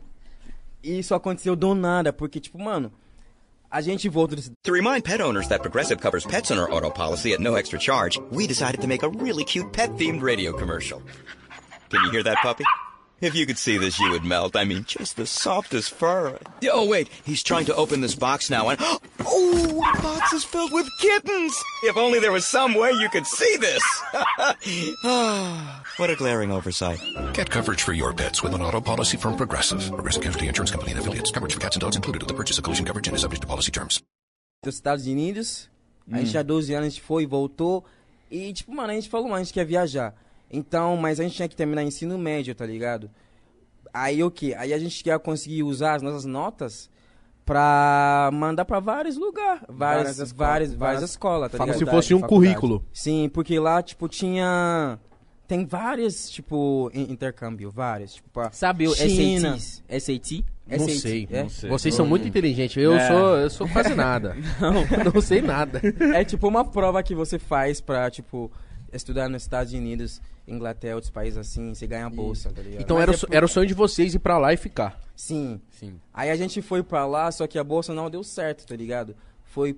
[0.83, 2.91] E isso aconteceu do nada, porque, tipo, mano,
[3.71, 4.51] a gente voltou desse...
[4.65, 7.79] To remind pet owners that Progressive covers pets on our auto policy at no extra
[7.79, 11.01] charge, we decided to make a really cute pet themed radio commercial.
[11.89, 12.65] Can you hear that puppy?
[13.21, 14.57] If you could see this, you would melt.
[14.57, 16.39] I mean, just the softest fur.
[16.71, 18.79] Oh, wait, he's trying to open this box now, and
[19.27, 21.55] oh, the box is filled with kittens!
[21.83, 23.83] If only there was some way you could see this!
[25.97, 26.99] What a glaring oversight.
[27.35, 29.87] Get coverage for your pets with an auto policy from Progressive.
[29.93, 31.31] Progressive Casualty Insurance Company and affiliates.
[31.31, 33.43] Coverage for cats and dogs included with the purchase of collision coverage and is subject
[33.43, 34.01] to policy terms.
[34.63, 35.69] dos Estados Unidos.
[36.11, 37.85] A gente tinha 12 anos, a gente foi e voltou.
[38.31, 40.15] E, tipo, mano, a gente falou, mano, a gente quer viajar.
[40.51, 43.11] Então, mas a gente tinha que terminar ensino médio, tá ligado?
[43.93, 44.55] Aí o quê?
[44.59, 46.91] Aí a gente quer conseguir usar as nossas notas
[47.45, 49.63] pra mandar pra vários lugares.
[49.69, 51.85] Várias, Várias várias, escolas, várias, várias escolas, tá Como ligado?
[51.87, 52.55] se fosse um faculdade.
[52.55, 52.85] currículo.
[52.93, 54.99] Sim, porque lá, tipo, tinha...
[55.49, 58.15] Tem vários, tipo, in- intercâmbio, vários.
[58.15, 59.59] Tipo, pra Sabe o China.
[59.59, 59.83] SATs?
[60.05, 60.45] SAT?
[60.69, 61.29] Não SAT, sei.
[61.29, 61.43] é?
[61.43, 61.69] Não sei.
[61.71, 62.77] Vocês são muito inteligentes.
[62.81, 63.09] Eu, É.
[63.09, 64.37] sou, eu sou quase nada.
[64.61, 65.81] Não, não sei nada.
[66.15, 68.49] É tipo uma prova que você faz pra, tipo,
[68.93, 72.83] estudar nos Estados Unidos, Inglaterra, outros países assim, você ganha a bolsa, tá ligado?
[72.83, 74.53] Então Mas era, o é so- por- era o sonho de vocês ir pra lá
[74.53, 75.01] e ficar.
[75.15, 75.61] Sim.
[75.71, 76.01] Sim.
[76.13, 79.15] Aí a gente foi pra lá, só que a bolsa não deu certo, tá ligado?
[79.45, 79.77] Foi,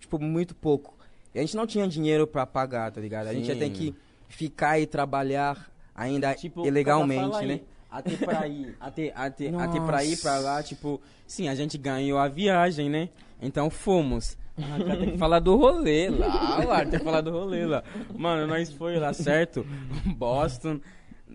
[0.00, 0.94] tipo, muito pouco.
[1.34, 3.28] E a gente não tinha dinheiro pra pagar, tá ligado?
[3.28, 3.94] A gente ia ter que
[4.28, 7.60] ficar e trabalhar ainda Tipo, ilegalmente, né?
[7.90, 12.18] Até pra ir, até, até, até pra ir pra lá, tipo, sim, a gente ganhou
[12.18, 13.10] a viagem, né?
[13.40, 14.36] Então fomos.
[14.58, 17.82] Ah, cara, tem que falar do rolê lá, lá, tem que falar do rolê lá.
[18.14, 19.64] Mano, nós foi lá, certo?
[20.16, 20.80] Boston.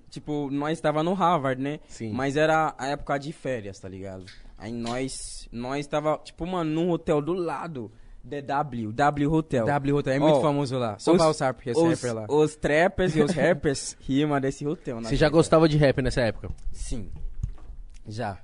[0.09, 1.79] Tipo, nós estava no Harvard, né?
[1.87, 2.11] Sim.
[2.13, 4.25] Mas era a época de férias, tá ligado?
[4.57, 7.91] Aí nós, nós tava, tipo, mano, num hotel do lado
[8.27, 9.65] The W, W Hotel.
[9.65, 10.97] W Hotel é muito Ó, famoso lá.
[10.99, 12.25] Só os- vai os rappers, os, rapper lá.
[12.29, 15.01] os trappers e os rappers rimam desse hotel.
[15.01, 16.49] na Você já gostava de rap nessa época?
[16.71, 17.09] Sim.
[18.07, 18.37] Já.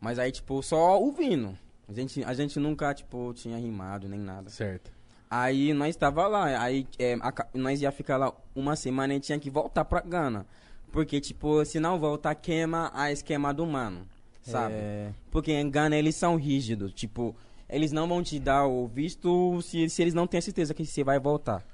[0.00, 1.56] Mas aí, tipo, só ouvindo.
[1.88, 4.48] A gente, a gente nunca, tipo, tinha rimado nem nada.
[4.50, 4.90] Certo.
[5.30, 9.38] Aí nós tava lá, aí é, aca- nós ia ficar lá uma semana e tinha
[9.38, 10.46] que voltar pra Gana.
[10.90, 14.06] Porque, tipo, se não voltar, queima a esquema do mano,
[14.42, 14.74] sabe?
[14.74, 15.10] É.
[15.30, 17.34] Porque em Gana eles são rígidos, tipo,
[17.68, 21.02] eles não vão te dar o visto se, se eles não têm certeza que você
[21.02, 21.64] vai voltar.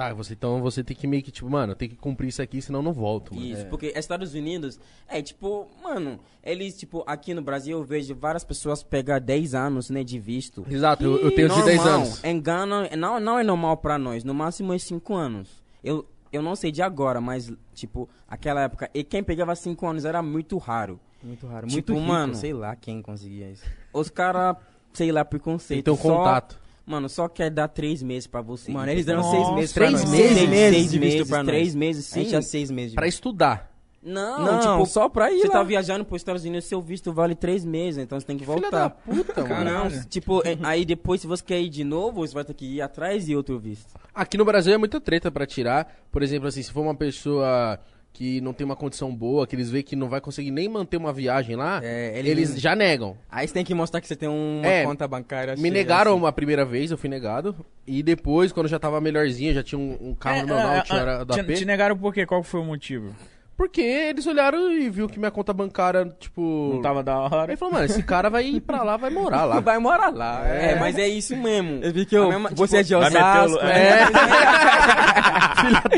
[0.00, 2.62] Tá, você, então você tem que meio que, tipo, mano, tem que cumprir isso aqui,
[2.62, 3.34] senão eu não volto.
[3.34, 3.46] Mano.
[3.46, 8.42] Isso, porque Estados Unidos, é tipo, mano, eles, tipo, aqui no Brasil eu vejo várias
[8.42, 10.64] pessoas pegar 10 anos, né, de visto.
[10.70, 12.24] Exato, eu, eu tenho de 10 Normal, anos.
[12.24, 14.24] Em Gana, não, não é normal pra nós.
[14.24, 15.62] No máximo é 5 anos.
[15.84, 18.88] Eu, eu não sei de agora, mas, tipo, aquela época.
[18.94, 20.98] E quem pegava 5 anos era muito raro.
[21.22, 21.66] Muito raro.
[21.66, 22.34] Tipo, muito rico, mano.
[22.34, 23.64] Sei lá quem conseguia isso.
[23.92, 24.56] Os caras,
[24.94, 25.92] sei lá, preconceito.
[25.92, 26.59] um só- contato.
[26.86, 28.72] Mano, só quer dar 3 meses pra você.
[28.72, 30.10] Mano, eles deram Nossa, seis meses pra três nós.
[30.10, 30.26] meses?
[30.34, 31.46] Seis meses Seis de visto meses, pra nós.
[31.46, 32.28] três meses, A gente sim.
[32.30, 33.70] tinha seis meses de Pra estudar.
[34.02, 35.52] Não, Não, tipo, só pra ir Você lá.
[35.52, 38.58] tá viajando pros Estados Unidos, seu visto vale 3 meses, então você tem que Filha
[38.58, 38.70] voltar.
[38.70, 39.64] da puta, mano.
[39.90, 42.64] Não, tipo, é- aí depois se você quer ir de novo, você vai ter que
[42.64, 43.94] ir atrás de outro visto.
[44.14, 45.86] Aqui no Brasil é muita treta pra tirar.
[46.10, 47.78] Por exemplo, assim, se for uma pessoa
[48.12, 50.96] que não tem uma condição boa, que eles veem que não vai conseguir nem manter
[50.96, 52.50] uma viagem lá, É, eles...
[52.50, 53.16] eles- já negam.
[53.30, 55.54] Aí você tem que mostrar que você tem uma É, conta bancária.
[55.54, 56.26] Me cheia, negaram assim.
[56.26, 57.54] a primeira vez, eu fui negado.
[57.86, 60.98] E depois, quando já tava melhorzinho, já tinha um, um carro É, normal, é, tinha
[60.98, 61.54] é, era do te, AP.
[61.54, 62.26] te negaram por quê?
[62.26, 63.14] Qual foi o motivo?
[63.60, 66.70] Porque eles olharam e viu que minha conta bancária, tipo...
[66.72, 67.52] Não tava da hora?
[67.52, 69.60] Aí falou, mano, esse cara vai ir pra lá, vai morar lá.
[69.60, 70.46] Vai morar lá.
[70.48, 71.84] É, mas é isso mesmo.
[71.84, 73.66] Eu vi que eu, mesma- você é tipo, de vai meter o- Osasco.
[73.66, 74.06] é.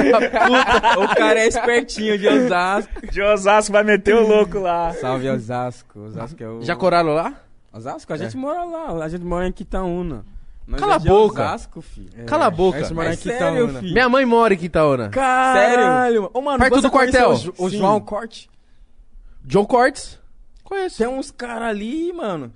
[0.03, 0.98] É.
[0.98, 3.07] O cara é espertinho de Osasco.
[3.12, 4.92] De Osasco vai meter o louco lá.
[4.94, 6.01] Salve Osasco.
[6.01, 6.62] Osasco é o...
[6.62, 7.33] Já coraram lá?
[7.72, 10.25] Osasco, a gente mora lá, a gente mora em Quitaúna.
[10.66, 11.42] Nós Cala é a boca.
[11.42, 12.25] Osasco, filho.
[12.27, 12.94] Cala a boca.
[12.94, 13.92] Mora É em sério, filho.
[13.92, 15.09] Minha mãe mora em Quitaúna.
[15.11, 16.31] Caralho.
[16.33, 17.33] Ô, mano, Perto você do quartel.
[17.59, 17.70] O, o.
[17.70, 18.48] João Corte.
[19.44, 20.18] John Cortes.
[20.62, 20.98] Conheço.
[20.98, 22.53] Tem uns caras ali, mano.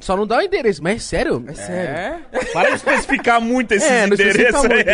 [0.00, 1.44] Só não dá o endereço, mas é sério?
[1.48, 2.24] É sério.
[2.52, 4.84] Para de especificar muito esses É, endereços aí.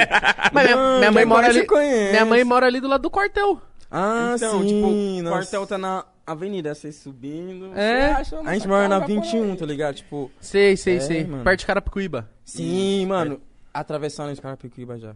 [0.51, 1.67] Mas minha, minha mãe mora ali.
[2.11, 3.61] Minha mãe mora ali do lado do quartel.
[3.91, 4.69] Ah, Então, sim.
[4.69, 7.73] tipo, o quartel tá na avenida, você subindo.
[7.77, 8.15] É.
[8.15, 9.57] você acha A gente mora na casa por 21, aí.
[9.57, 9.95] tá ligado?
[9.97, 11.25] Tipo, Sei, sei, É, sei.
[11.25, 11.45] mano.
[11.45, 12.29] Perto de Carapicuíba.
[12.45, 13.41] sim, mano.
[13.73, 15.15] Atravessando os caras Picuíba já.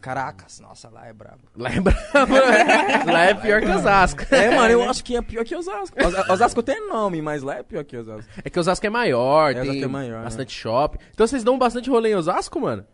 [0.00, 1.42] Caracas, nossa, lá é brabo.
[1.54, 3.04] Lá é brabo, né?
[3.12, 4.22] Lá é pior que Osasco.
[4.34, 5.94] É, mano, eu acho que é pior que Osasco.
[6.02, 8.30] Os- Osasco tem nome, mas lá é pior que Osasco.
[8.42, 10.96] É que Osasco é maior, É, tem é maior, bastante shopping.
[11.12, 12.86] Então vocês dão bastante rolê em Osasco, mano?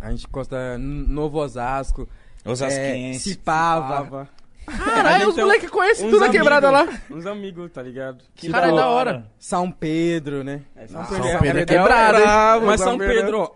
[0.00, 2.08] A gente gosta Novo Osasco.
[2.44, 3.30] Osasquense.
[3.30, 4.28] É, Cipava.
[4.66, 6.86] Caralho, os Então, moleques conhecem tudo a quebrada lá.
[7.10, 8.24] Uns amigos, tá ligado?
[8.34, 9.26] Que Caralho, da da hora.
[9.38, 10.62] São Pedro, né?
[10.88, 12.22] São São Pedro é quebrado, hein?
[12.24, 13.52] bravo, Mas São São Pedro- Pedro,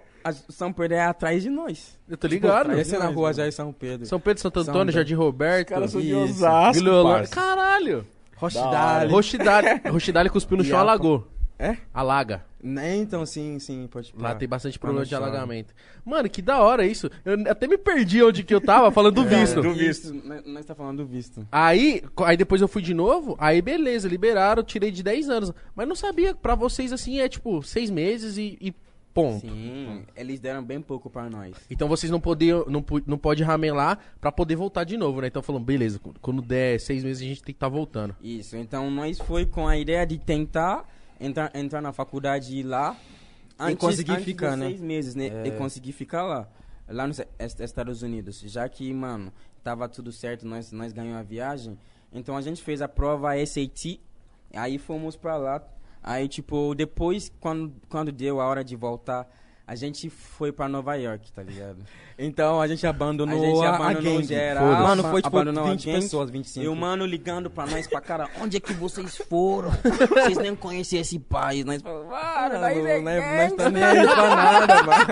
[0.51, 1.97] São Pedro é atrás de nós.
[2.09, 2.73] Eu tô ligado.
[2.79, 4.07] Esse é na rua já em São Pedro.
[4.07, 5.01] São Pedro, Santo São Antônio, Pedro.
[5.01, 5.69] Jardim Roberto.
[5.69, 6.19] caras são de Isso.
[6.45, 6.85] Osasco.
[7.31, 8.07] Caralho.
[8.37, 9.11] Rochidale.
[9.13, 9.81] Rochidale.
[9.89, 11.27] Rochidale cuspiu no chão, alagou.
[11.59, 11.77] É?
[11.95, 12.45] Alaga.
[12.67, 15.73] Né, Então, sim, sim, pode Lá tem bastante Quando problema de alagamento.
[16.05, 17.09] Mano, que da hora isso.
[17.25, 19.63] Eu até me perdi onde que eu tava falando do visto.
[19.63, 20.13] do visto.
[20.13, 21.47] Nós, nós tá falando do visto.
[21.53, 25.53] Aí, aí depois eu fui de novo, aí beleza, liberaram, tirei de 10 anos.
[25.75, 28.75] Mas não sabia, pra vocês assim é tipo 6 meses e, e
[29.15, 29.41] ponto.
[29.47, 31.55] Sim, eles deram bem pouco pra nós.
[31.71, 35.29] Então vocês não podiam, não, não pode ramelar pra poder voltar de novo, né?
[35.29, 38.15] Então falando, beleza, qu- quando der 6 meses a gente tem que estar voltando.
[38.21, 40.85] Isso, então nós foi com a ideia de tentar
[41.21, 42.97] entrar, entrar na faculdade lá.
[43.79, 44.67] conseguir antes ficar, né?
[44.69, 45.27] seis meses, né?
[45.29, 45.47] É.
[45.49, 46.49] E conseguir ficar lá.
[46.89, 48.41] Lá nos Est- Estados Unidos.
[48.41, 51.79] Já que, mano, tava tudo certo, nós, nós ganhamos a viagem.
[52.13, 54.01] Então a gente fez a prova SAT.
[54.55, 55.63] Aí fomos pra lá.
[56.03, 59.29] Aí, tipo, depois, quando, quando deu a hora de voltar,
[59.67, 61.79] a gente foi pra Nova York, tá ligado?
[62.19, 64.27] Então a gente abandonou A gente a, abandonou a gangue.
[64.27, 64.65] geral.
[64.65, 66.01] Mano, foi tipo abandonou a 20 gangue.
[66.03, 66.65] pessoas, 25.
[66.65, 69.71] E o mano ligando pra nós pra cara, onde é que vocês foram?
[70.15, 71.65] Vocês nem conhecem esse país.
[71.65, 75.07] Nós falamos, mano, nós é nós, nós gang." tá nem aí pra nada, mano.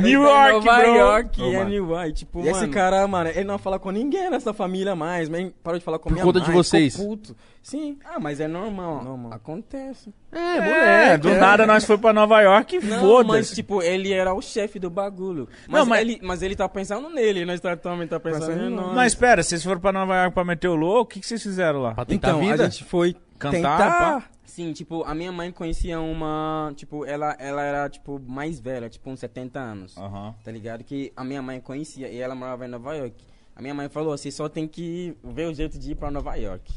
[0.00, 0.94] New tá York, Nova bro.
[0.94, 1.64] York, Ô, é.
[1.64, 2.12] New York.
[2.12, 5.50] Tipo, E esse mano, cara, mano, ele não fala com ninguém nessa família mais, mas
[5.62, 6.94] parou de falar com Por minha conta mãe, de vocês.
[6.96, 7.36] ficou puto.
[7.62, 7.98] Sim.
[8.04, 9.02] Ah, mas é normal.
[9.02, 9.32] Normal.
[9.32, 10.14] Acontece.
[10.30, 11.18] É, É, moleque.
[11.22, 13.54] do nada nós foi pra Nova York e Não, mas foda-se.
[13.56, 15.48] tipo, ele era o chefe do bagulho.
[15.66, 18.62] Mas, Não, mas- Ele, mas ele tá pensando nele, nós tá, também tá pensando Pensando
[18.64, 18.94] em em nós.
[18.94, 21.02] Mas espera, vocês foram pra Nova York pra meter o louco?
[21.02, 21.94] O que, que vocês fizeram lá?
[21.94, 22.64] Pra tentar Então, a vida.
[22.66, 24.30] a gente foi Cantar, tentar...
[24.56, 29.10] Sim, tipo, a minha mãe conhecia uma, tipo, ela, ela era, tipo, mais velha, tipo,
[29.10, 29.94] uns 70 anos.
[29.98, 30.34] Aham.
[30.42, 30.82] Tá ligado?
[30.82, 33.14] Que a minha mãe conhecia e ela morava em Nova York.
[33.54, 36.34] A minha mãe falou, você só tem que ver o jeito de ir pra Nova
[36.36, 36.72] York.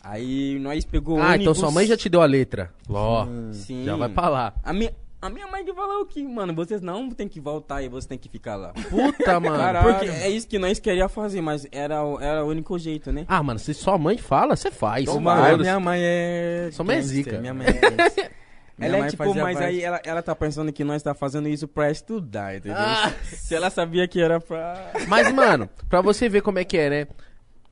[0.00, 1.58] Aí nós pegou o Ah, então ônibus.
[1.58, 2.72] sua mãe já te deu a letra.
[2.88, 3.84] Ó, Sim.
[3.84, 4.54] já vai pra lá.
[4.62, 7.88] A minha, A minha mãe que falou que, mano, vocês não tem que voltar e
[7.88, 8.72] você tem que ficar lá.
[8.90, 9.56] Puta, mano.
[9.56, 9.88] Caralho.
[9.94, 13.24] Porque é isso que nós queríamos fazer, mas era, o- era o único jeito, né?
[13.28, 15.04] Ah, mano, se sua mãe fala, você faz.
[15.04, 15.22] Foda-se.
[15.24, 16.70] mano, minha mãe é.
[16.72, 17.38] Sua mãe é gangster, zica.
[17.38, 18.30] Minha mãe é gangster.
[18.76, 21.02] Minha Ela é mãe tipo, fazia mas várias- aí ela, ela tá pensando que nós
[21.02, 22.78] tá fazendo isso pra estudar, entendeu?
[22.78, 23.12] Ah.
[23.22, 24.92] Se ela sabia que era pra.
[25.06, 27.06] Mas, mano, pra você ver como é que é, né?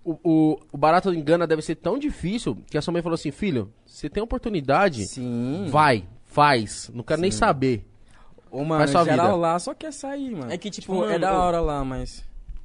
[0.05, 3.15] O, o, o barato em Gana deve ser tão difícil que a sua mãe falou
[3.15, 5.67] assim, filho, você tem oportunidade, Sim.
[5.69, 6.91] vai, faz.
[6.95, 7.85] Não quero nem saber.
[8.51, 9.37] Ô, mano, Faz sua geral vida.
[9.37, 10.51] lá só quer sair, mano.
[10.53, 12.25] É que, tipo, Tipo, é mano, da hora lá, mas.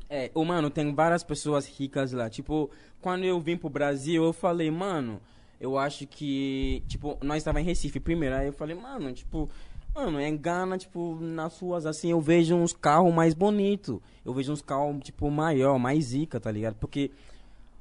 [0.10, 2.30] É, ô, mano, tem várias pessoas ricas lá.
[2.30, 2.70] Tipo,
[3.02, 5.20] quando eu vim pro Brasil, eu falei, mano,
[5.60, 6.84] eu acho que.
[6.88, 8.36] Tipo, nós tava em Recife primeiro.
[8.36, 9.50] Aí eu falei, mano, tipo.
[9.94, 14.00] Mano, em Gana, tipo, nas ruas assim, eu vejo uns carros mais bonitos.
[14.26, 16.76] Eu vejo uns carros, tipo, maior, mais zica, tá ligado?
[16.76, 17.12] Porque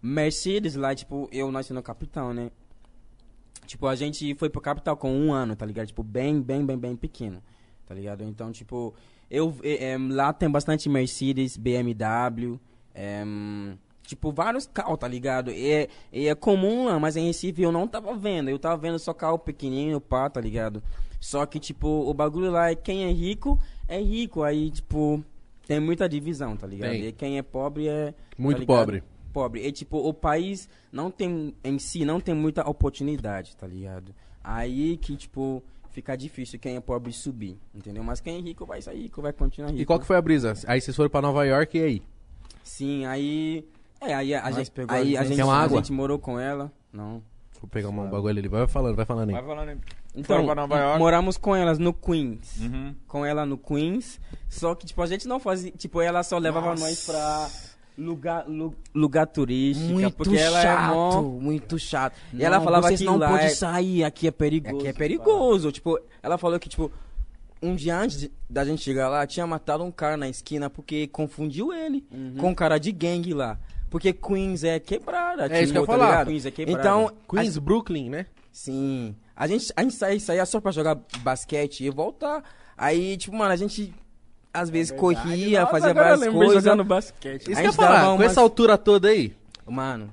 [0.01, 2.51] Mercedes lá, tipo, eu nasci no capital, né?
[3.67, 5.87] Tipo, a gente foi pro capital com um ano, tá ligado?
[5.87, 7.43] Tipo, bem, bem, bem, bem pequeno,
[7.87, 8.23] tá ligado?
[8.25, 8.95] Então, tipo,
[9.31, 12.59] eu eh, em, lá tem bastante Mercedes, BMW,
[12.95, 15.51] em, tipo, vários carros, tá ligado?
[15.51, 18.49] E é, e é comum lá, mas em Recife eu não tava vendo.
[18.49, 20.83] Eu tava vendo só carro pequenininho, pá, tá ligado?
[21.21, 24.43] Só que, tipo, o bagulho lá é quem é rico, é rico.
[24.43, 25.25] Aí, tipo,
[25.67, 26.91] tem muita divisão, tá ligado?
[26.91, 27.07] Tem.
[27.07, 28.13] E quem é pobre é...
[28.13, 28.77] tá Muito ligado?
[28.77, 29.03] pobre.
[29.35, 29.67] Pobre.
[29.67, 34.15] E tipo, o país não tem, em si, não tem muita oportunidade, tá ligado?
[34.43, 38.05] Aí que, tipo, fica difícil quem é pobre subir, entendeu?
[38.05, 39.83] Mas quem é rico vai sair rico, vai continuar rico.
[39.83, 40.55] E qual que foi a brisa?
[40.67, 42.03] Aí vocês foram pra Nova York e aí?
[42.63, 43.67] Sim, aí...
[44.01, 47.23] É, aí a, gente, pegou aí a a gente- a gente morou com ela, não.
[47.61, 48.49] Vou pegar um bagulho ali.
[48.49, 49.35] Vai falando, vai falando aí.
[49.35, 49.79] Vai falando aí.
[50.15, 50.45] Então,
[50.99, 52.59] moramos com elas no Queens.
[52.61, 52.95] Uhum.
[53.09, 54.21] Com ela no Queens.
[54.51, 55.71] Só que, tipo, a gente não fazia...
[55.73, 57.49] Tipo, ela só levava nós pra
[57.97, 59.93] lugar, lu- lugar turístico.
[59.93, 61.23] Muito porque ela chato, é mó...
[61.23, 62.17] muito chato.
[62.33, 64.77] E ela falava vocês que não lá podem é- sair, aqui é perigoso.
[64.77, 65.73] Aqui é perigoso.
[65.73, 66.91] Tipo, ela falou que, tipo,
[67.63, 71.73] um dia antes da gente chegar lá, tinha matado um cara na esquina porque confundiu
[71.73, 72.05] ele
[72.39, 73.59] com um cara de gangue lá.
[73.89, 75.47] Porque Queens é quebrada.
[75.47, 76.27] É isso que eu tá falar.
[76.27, 76.81] Queens é quebrada.
[76.81, 78.27] Então, Queens, Brooklyn, né?
[78.51, 79.15] Sim.
[79.37, 82.43] A gente, a gente saía, saía só pra jogar basquete e voltar.
[82.77, 83.95] Aí, tipo, mano, a gente
[84.55, 86.63] às vezes corria, Nossa, fazia várias coisas.
[86.65, 87.43] jogando basquete.
[87.43, 89.35] Isso A que eu gente falar, com umas- essa altura toda aí,
[89.67, 90.11] Mano,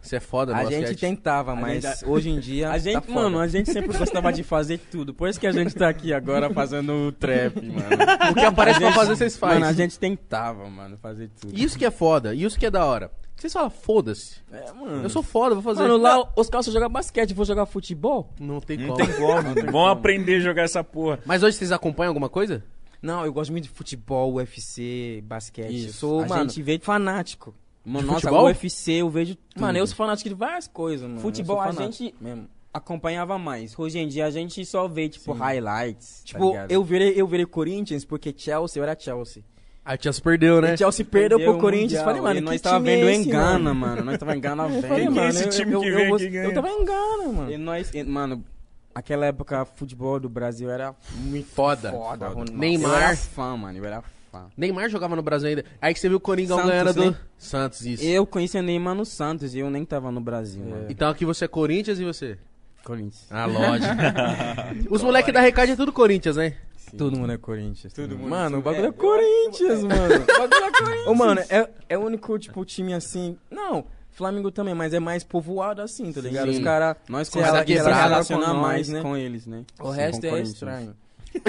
[0.00, 0.86] você é foda no a basquete.
[0.88, 2.70] gente tentava, mas gente- hoje em dia.
[2.72, 5.12] A gente, tá mano, a gente sempre gostava de fazer tudo.
[5.14, 8.30] Por isso que a gente tá aqui agora fazendo trap, mano.
[8.30, 9.60] O que aparece pra fazer, vocês fazem.
[9.60, 11.52] Mano, a gente tentava, mano, fazer tudo.
[11.56, 13.10] Isso que é foda, isso que é da hora.
[13.36, 14.36] Vocês falam, foda-se.
[14.52, 15.02] É, mano.
[15.02, 15.82] Eu sou foda, vou fazer.
[15.82, 18.32] Mano, lá os caras só jogam basquete, vou jogar futebol?
[18.38, 18.98] Não tem Não como.
[19.04, 19.54] tem como.
[19.72, 21.18] Vamos aprender a jogar essa porra.
[21.26, 22.62] Mas hoje vocês acompanham alguma coisa?
[23.02, 25.70] Não, eu gosto muito de futebol, UFC, basquete.
[25.74, 25.88] Isso.
[25.88, 27.52] Eu sou, A mano, gente vê- fanático.
[27.84, 28.44] Mano, nossa, futebol?
[28.46, 29.60] UFC eu vejo tudo.
[29.60, 31.20] Mano, eu sou fanático de várias coisas, mano.
[31.20, 32.46] Futebol a gente Mesmo.
[32.72, 33.76] acompanhava mais.
[33.76, 36.20] Hoje em dia a gente só vê, tipo, highlights.
[36.20, 36.70] tá Tipo, ligado?
[36.70, 39.42] eu virei, eu virei Corinthians porque Chelsea, eu era Chelsea.
[39.84, 40.74] A Chelsea perdeu, né?
[40.74, 41.90] E Chelsea perdeu, Perdeu pro Corinthians.
[41.94, 43.74] Mundial, Falei, mano, e nós tava vendo é em esse, Gana, mano?
[43.74, 44.04] mano.
[44.04, 45.12] Nós tava em Gana Eu falei, vendo.
[45.14, 46.44] Quem é mano, esse time eu, que eu, vem eu, aqui ganha?
[46.44, 47.50] eu tava em Gana, mano.
[47.52, 48.44] E nós, e, mano,
[48.94, 51.90] aquela época, futebol do Brasil era muito Foda.
[51.90, 52.28] foda.
[52.28, 52.52] Ronaldo.
[52.52, 52.90] Neymar.
[52.90, 54.46] Eu era fã, mano, eu era fã.
[54.56, 55.64] Neymar jogava no Brasil ainda.
[55.80, 57.16] Aí que você viu o Coringão Santos, ganhando do né?
[57.38, 58.04] Santos, isso.
[58.04, 60.86] Eu conheci o Neymar no Santos e eu nem tava no Brasil, mano.
[60.88, 62.38] Então aqui você é Corinthians e você?
[62.84, 63.26] Corinthians.
[63.30, 63.94] Ah, lógico.
[64.90, 66.56] Os moleques da Recade é tudo Corinthians, né?
[66.96, 67.92] Todo mundo é Corinthians.
[67.92, 68.28] Todo mundo.
[68.28, 70.14] Mano, o bagulho é Corinthians, mano.
[70.28, 71.06] O bagulho é Corinthians.
[71.06, 73.38] Ô, mano, é, é o único, tipo, time assim.
[73.50, 76.48] Não, Flamengo também, mas é mais povoado assim, tá ligado?
[76.48, 76.62] Os Sim.
[76.64, 76.96] caras.
[77.08, 79.00] Nós Se se ela quebrar, relaciona com nós, mais né?
[79.00, 79.62] com eles, né?
[79.80, 80.94] O Sim, resto é estranho.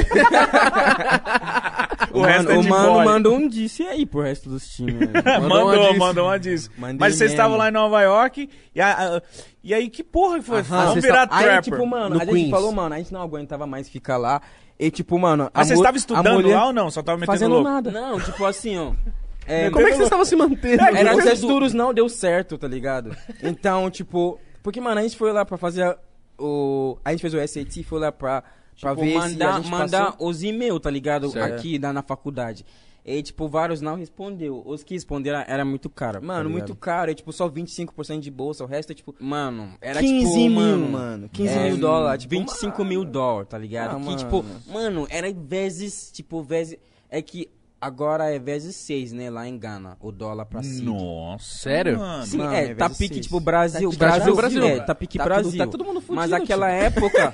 [2.13, 3.06] O, O, resto mano, é o de mano boy.
[3.06, 4.93] mandou um disse aí pro resto dos times.
[4.99, 5.21] né?
[5.41, 5.99] Mandou uma Mandou, disso.
[5.99, 6.69] mandou uma disso.
[6.78, 9.21] Mandei Mas vocês estavam lá em Nova York e, a- a-
[9.63, 10.60] e aí que porra que foi?
[10.60, 10.86] Aham.
[10.88, 11.73] Vamos virar Aí, trapper.
[11.73, 12.49] tipo, mano, No a gente Queens.
[12.52, 14.41] falou, mano, a gente não aguentava mais ficar lá.
[14.80, 15.49] E, tipo, mano.
[15.54, 16.91] Mas a vocês mu- estavam a estudando mulher lá ou não?
[16.91, 17.69] Só estavam metendo Fazendo louco?
[17.69, 17.91] nada.
[17.91, 18.93] Não, tipo assim, ó.
[19.45, 20.82] É, Como é que vocês estavam se mantendo?
[20.84, 23.15] Era os tudo- estudos não deu certo, tá ligado?
[23.43, 25.97] Então, tipo, porque, mano, a gente foi lá pra fazer
[26.38, 26.97] o.
[27.03, 28.41] A gente fez o SAT, foi lá pra,
[28.79, 30.27] pra Tipo, ver se a mandar, gente mandar passou.
[30.29, 31.29] os e-mails, tá ligado?
[31.29, 31.53] Certo.
[31.56, 32.65] Aqui na, na faculdade.
[33.06, 34.63] E, tipo, vários não respondeu.
[34.65, 36.21] Os que responderam era muito caro.
[36.21, 36.51] tá Mano, ligado?
[36.69, 39.13] muito caro, é tipo só 25% de bolsa, o resto é tipo.
[39.19, 41.29] Mano, era 15 tipo, mil, mano, mano.
[41.34, 42.21] 15 é, mil dólares.
[42.23, 43.97] Tipo, 25 mil dólares, tá ligado?
[43.97, 44.17] Ah, que, mano.
[44.17, 46.77] tipo, mano, era vezes, tipo, vezes...
[47.10, 47.49] É que
[47.86, 50.91] agora é vezes 6, né, lá em Gana, o dólar pra cima.
[50.93, 51.43] Nossa.
[51.60, 51.98] Sério?
[52.00, 52.26] Mano.
[52.26, 53.26] Sim, Mano, é, é tá pique, seis.
[53.26, 54.63] tipo, Brasil, Tá Brasil, tipo Brasil.
[54.65, 55.52] é, tá pique Tá Brasil.
[55.52, 56.76] tudo- tá todo mundo fudido, Mas aquela tio.
[56.86, 57.34] época,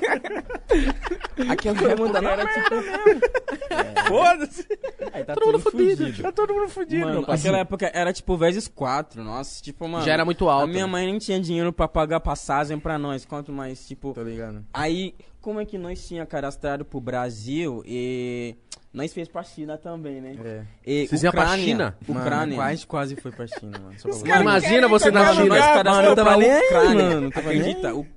[1.50, 2.76] aquela época era, tipo,
[4.08, 4.66] Foda-se.
[5.14, 5.98] Aí tá Todo mundo fudido.
[6.06, 6.24] fudido.
[6.24, 7.06] Tá todo mundo fudido.
[7.06, 10.04] Mano, naquela época era tipo vezes quatro, nossa, tipo, mano.
[10.06, 10.64] Já era muito alto.
[10.66, 10.92] A minha né?
[10.92, 14.14] mãe nem tinha dinheiro pra pagar passagem pra nós, quanto mais, tipo.
[14.14, 14.66] Tá ligado?
[14.74, 18.56] Aí, como é que nós tinha cadastrado pro Brasil e
[18.92, 20.36] nós fez pra China também, né?
[20.44, 20.64] É.
[20.86, 21.96] E Vocês iam pra China?
[22.08, 22.38] Ucrânia.
[22.38, 23.94] Mano, quase, quase foi pra China, mano.
[24.00, 24.26] Só pra você.
[24.26, 25.46] caras Imagina você na China.
[25.50, 27.94] mano, cadastramos eu tava nem aí, Ucrânia, mano, não tava acredita?
[27.96, 28.08] O-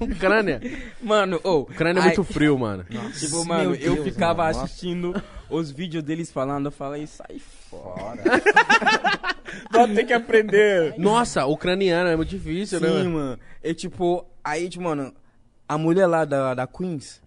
[0.00, 0.60] Ucrânia.
[1.02, 1.58] Mano, ô.
[1.62, 2.84] Ucrânia é aí- muito frio, mano.
[3.18, 4.64] Tipo, mano, Meu eu Deus, ficava mano, nossa.
[4.66, 8.22] assistindo os vídeos deles falando, eu falei, sai fora.
[9.70, 10.94] Vai ter que aprender.
[10.96, 12.86] Nossa, ucraniano é muito difícil, né?
[12.88, 13.10] Sim, mano?
[13.10, 13.38] mano.
[13.62, 15.12] E tipo, aí, tipo, mano,
[15.68, 17.20] a mulher lá da, da Queens,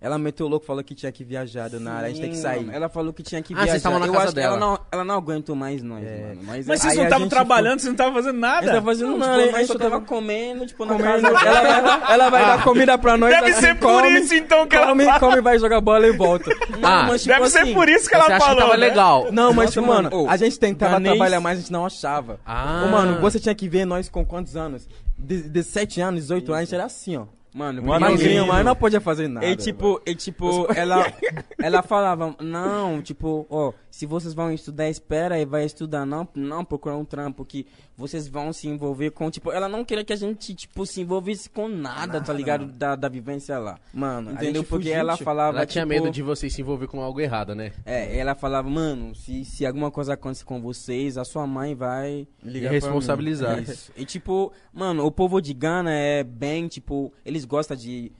[0.00, 2.36] ela meteu o louco, falou que tinha que viajar do nada, a gente tem que
[2.36, 2.60] sair.
[2.60, 3.70] mano, Ela falou que tinha que Ah, viajar.
[3.72, 4.56] vocês estavam na eu casa dela.
[4.56, 6.20] Ela não, ela não aguentou mais nós, É.
[6.28, 6.40] mano.
[6.44, 8.66] Mas, Mas vocês Aí não a estavam gente trabalhando, vocês não estavam fazendo nada.
[8.66, 11.22] Você tá fazendo Não, nada, tipo, nós só nós tava tava comendo, tipo, na Comendo,
[11.32, 13.30] casa ela, vai, ela vai dar comida pra nós.
[13.34, 15.18] Deve assim, ser por come, isso, então, que ela come, fala.
[15.20, 16.50] come, vai jogar bola e volta.
[16.82, 18.86] Ah, mas, tipo Deve ser assim, por isso que ela acha que falou, tava né?
[18.88, 19.32] legal?
[19.32, 22.38] Não, mas, Nossa, tipo, mano, a gente tentava ganês- trabalhar mais, a gente não achava.
[22.46, 22.86] Ah.
[22.90, 24.88] Mano, você tinha que ver nós com quantos anos?
[25.18, 27.24] De, 17 anos, 18 anos, a gente era assim, ó.
[27.58, 28.46] Mano, Um menino.
[28.46, 29.44] mas não podia fazer nada.
[29.44, 31.12] E tipo, e, tipo ela,
[31.60, 36.64] ela falava, não, tipo, ó, se vocês vão estudar, espera e vai estudar, não, não
[36.64, 40.16] procurar um trampo que vocês vão se envolver com, tipo, ela não queria que a
[40.16, 43.76] gente, tipo, se envolvesse com nada, tá ligado, da, da vivência lá.
[43.92, 44.62] Mano, Entendeu?
[44.62, 47.56] Porque fugiu, ela falava, Ela tinha tipo, medo de vocês se envolver com algo errado,
[47.56, 47.72] né?
[47.84, 52.28] É, ela falava, mano, se, se alguma coisa acontecer com vocês, a sua mãe vai
[52.40, 53.60] Ligar responsabilizar.
[53.60, 53.90] Isso.
[53.96, 58.12] E tipo, mano, o povo de Gana é bem, tipo, eles gostam de,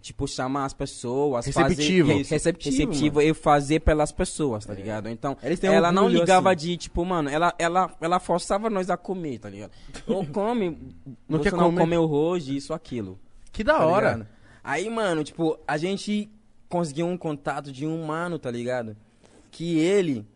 [0.00, 1.46] tipo, chamar as pessoas.
[1.46, 2.08] Receptivo.
[2.08, 5.08] Fazer, Receptivo, receptivo e fazer pelas pessoas, tá ligado?
[5.08, 6.66] Então, Eles têm ela não ligava assim.
[6.68, 9.72] de, tipo, mano, ela, ela, ela forçava nós a comer, tá ligado?
[10.06, 10.94] Ou come,
[11.28, 11.80] Não você quer não comer?
[11.80, 13.18] comeu hoje, isso, aquilo.
[13.52, 14.12] Que da tá hora.
[14.12, 14.28] ligado?
[14.62, 16.30] Aí, mano, tipo, a gente
[16.68, 18.96] conseguiu um contato de um mano, tá ligado?
[19.50, 20.26] Que ele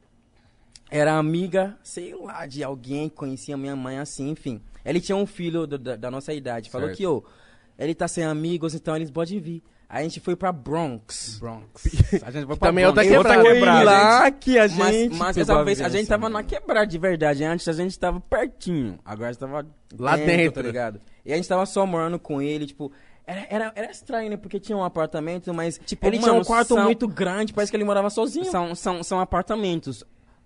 [0.90, 4.60] era amiga, sei lá, de alguém que conhecia minha mãe assim, enfim.
[4.84, 6.68] Ele tinha um filho do- da, da nossa idade.
[6.70, 6.98] Falou Certo.
[6.98, 7.22] que, ô,
[7.82, 9.62] ele tá sem amigos, então eles podem vir.
[9.88, 11.36] A gente foi pra Bronx.
[11.38, 11.84] Bronx.
[12.24, 13.16] A gente foi Também é outra Bronx.
[13.22, 13.42] quebrada.
[13.42, 15.16] Foi quebrada, lá que a Mas, gente...
[15.18, 16.32] mas pegou essa vez a gente tava mano.
[16.36, 17.44] na quebrada de verdade.
[17.44, 18.98] Antes a gente tava pertinho.
[19.04, 19.66] Agora a gente tava
[19.98, 20.62] Lá dentro.
[20.62, 20.98] tá ligado?
[21.26, 22.90] E a gente tava só morando com ele, tipo.
[23.26, 24.36] Era, era, era estranho, né?
[24.38, 27.70] Porque tinha um apartamento, mas Tipo, ele tinha um mano, quarto são- muito grande, parece
[27.70, 28.46] que ele morava sozinho.
[28.46, 30.02] São, são, são apartamentos.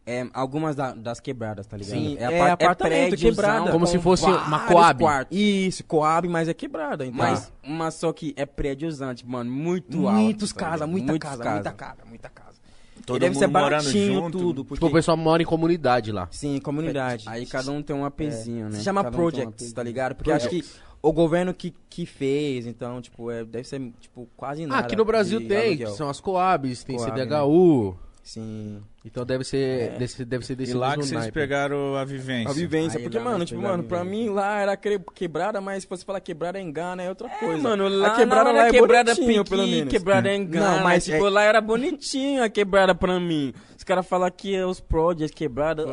[0.08, 1.98] É, algumas da- das quebradas, tá ligado?
[1.98, 3.72] Sim, é apar- apartamento, prédiozão quebrada.
[3.72, 5.00] Como com se fosse uma Coab.
[5.02, 5.36] quartos.
[5.36, 7.18] Isso, Coab, mas é quebrada, então.
[7.18, 10.20] Mas, mas só que é prédiozão, tipo, mano, muito alto.
[10.20, 11.54] muitos tá muita Muitos casa, casas.
[11.64, 12.56] muita casa, muita casa.
[13.04, 14.38] Todo e deve mundo ser morando baratinho junto.
[14.38, 14.76] tudo, porque...
[14.76, 16.28] Tipo, o pessoal mora em comunidade lá.
[16.30, 17.24] Sim, comunidade.
[17.28, 18.78] Aí cada um tem um apezinho, né?
[18.78, 19.74] Se chama Cada um um Projects, apezinho.
[19.74, 20.14] tá ligado?
[20.14, 20.64] Porque acho que
[21.02, 24.86] o governo que, que fez, então, tipo, é, deve ser, tipo, quase Ah, nada.
[24.86, 27.96] aqui no Brasil de tem, são as Coabs, tem Coab, CDHU.
[28.26, 28.82] Sim.
[29.04, 31.32] Então deve ser, desse, deve ser E desse lá que vocês naipe.
[31.32, 32.50] pegaram a vivência.
[32.50, 35.88] A vivência, Aí porque, mano, tipo, mano, pra mim lá era que- quebrada, mas se
[35.88, 37.62] você falar quebrada em Gana é outra coisa.
[37.62, 39.90] Mano, lá a quebrada não lá era é quebrada bonitinho, pelo menos.
[39.92, 43.54] quebrada em Gana, Não, mas tipo, é- lá era bonitinho a quebrada pra mim.
[43.86, 45.86] Os caras falam que é os projects quebrada.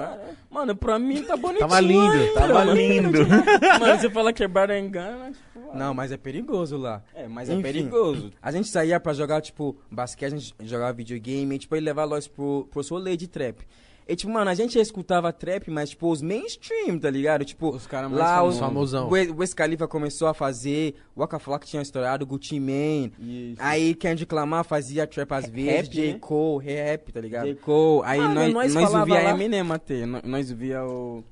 [0.50, 1.60] Mano, pra mim tá bonitinho.
[1.70, 2.74] Tava lindo, ainda, tava mano.
[2.74, 3.20] lindo.
[3.80, 7.04] Mano, você fala quebrada em Gana, tipo, Não, mas é perigoso lá.
[7.14, 8.32] é, mas é Enfim, perigoso.
[8.42, 12.10] A gente saía pra jogar, tipo, basquete, a gente jogava videogame, e, tipo, ele levava
[12.10, 13.58] nós pro, pro rolê de trap.
[14.08, 17.46] E, tipo, mano, a gente escutava trap, mas, tipo, os mainstream, tá ligado?
[17.46, 18.56] Tipo, Os caras mais lá famosos.
[18.56, 19.08] os Famosão.
[19.10, 23.14] O Wiz Khalifa começou a fazer, o Waka Flocka tinha estourado, Gucci Mane.
[23.18, 23.62] Isso.
[23.62, 26.14] Aí Kendrick Lamar fazia trap às vezes, Rap, J.
[26.14, 26.20] né?
[26.20, 27.46] Cole, rap, tá ligado?
[27.48, 27.56] J.
[27.56, 31.24] Cole, aí Mano, nós, nós nós, falava via lá- Eminem até, nós, nós via o...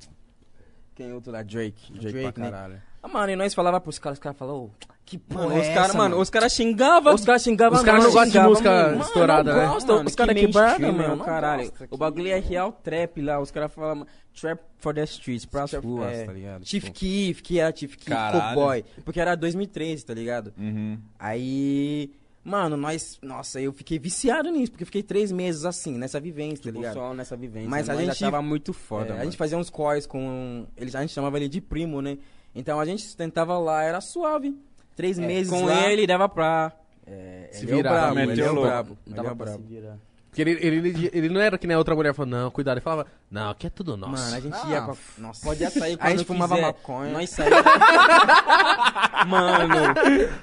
[0.96, 1.42] Quem outro lá?
[1.44, 1.92] Drake.
[1.94, 2.52] Drake, Drake, pra né?
[2.52, 2.82] caralho.
[3.04, 4.70] Ah, mano, e nós falava pros caras, os caras falavam, ô,
[5.06, 7.14] que porra Mano, é os caras, essa, mano, os caras xingavam.
[7.16, 9.02] Os caras xingavam Os caras não gostam de música mano.
[9.02, 9.68] estourada, Mano, né?
[9.68, 11.70] Mano, os caras que meu, não caralho.
[11.70, 14.06] gosta, O bagulho é real trap lá, os caras falam
[14.40, 16.26] trap for the streets, pras ruas, é.
[16.26, 16.66] tá ligado?
[16.66, 18.16] Chief Tipo, Keef, que era Chief Keef.
[18.32, 18.86] Cowboy.
[19.04, 20.54] Porque era 2013, tá ligado?
[20.58, 20.98] Uhum.
[21.20, 22.12] Aí,
[22.44, 23.20] mano, nós.
[23.22, 26.78] Nossa, eu fiquei viciado nisso, porque eu fiquei três meses assim, nessa vivência, tá tipo,
[26.80, 26.94] ligado?
[26.94, 27.70] só nessa vivência.
[27.70, 29.22] Mas a gente- achava muito foda, É, mano.
[29.22, 30.66] a gente fazia uns cores com.
[30.78, 32.18] Eles, a gente chamava ele de primo, né?
[32.54, 34.56] Então a gente tentava lá, era suave.
[34.96, 35.90] Três É, meses com lá.
[35.92, 36.72] ele dava pra...
[37.08, 38.98] É, Se ele é virar, brabo, ele é brabo.
[39.06, 39.68] Ele é Dava o pra se brabo.
[39.68, 39.98] virar.
[40.30, 42.76] Porque ele, ele, ele, ele não era que nem a outra mulher, falou, não, cuidado.
[42.78, 44.14] Ele falava, não, aqui é tudo nosso.
[44.14, 44.96] Mano, a gente Ah, ia pra.
[45.18, 45.46] Nossa.
[45.46, 46.68] Podia sair A quando gente fumava quiser.
[46.68, 47.12] maconha.
[47.12, 47.66] Nós saíamos...
[49.28, 49.74] mano...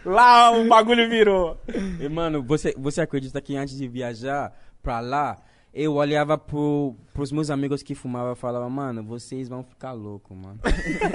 [0.04, 1.58] Lá o bagulho virou.
[2.00, 4.52] E, mano, você, você acredita que antes de viajar
[4.82, 5.38] pra lá,
[5.72, 10.36] eu olhava pro, pros meus amigos que fumavam e falava, mano, vocês vão ficar loucos,
[10.36, 10.60] mano.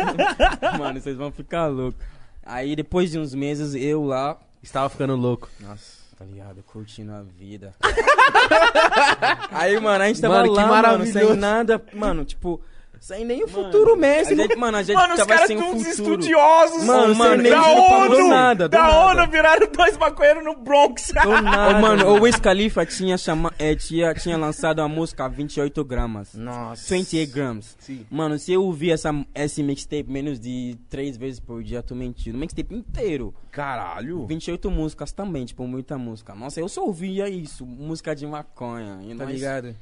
[0.79, 2.03] mano, vocês vão ficar loucos.
[2.45, 5.49] Aí depois de uns meses, eu lá, Estava ficando louco.
[5.59, 5.97] Nossa.
[6.17, 6.63] tá ligado?
[6.63, 7.73] Curtindo a vida.
[9.51, 12.61] Aí, mano, a gente tava Mano, lá, mano, sem nada, mano, tipo,
[13.03, 14.31] sem nem o futuro mesmo.
[14.33, 16.83] A gente, mano, a gente Mano, os tava caras sem o todos estudiosos.
[16.85, 18.27] Mano, mano, da ONU.
[18.29, 19.21] nada, do da nada.
[19.21, 21.11] ONU viraram dois maconheiros no Bronx.
[21.11, 21.77] Do nada.
[21.77, 26.33] Ô, mano, o Wiz Khalifa tinha, chama, é, tinha, tinha lançado a música 28 gramas.
[26.33, 26.93] Nossa.
[26.95, 27.77] 28 grams.
[28.09, 32.37] Mano, se eu ouvir essa, esse mixtape menos de três vezes por dia, tô mentindo.
[32.37, 33.33] O mixtape inteiro.
[33.51, 34.25] Caralho.
[34.27, 36.33] 28 músicas também, tipo, muita música.
[36.33, 38.99] Nossa, eu só ouvia isso, música de maconha.
[39.03, 39.75] E Tá nós- ligado?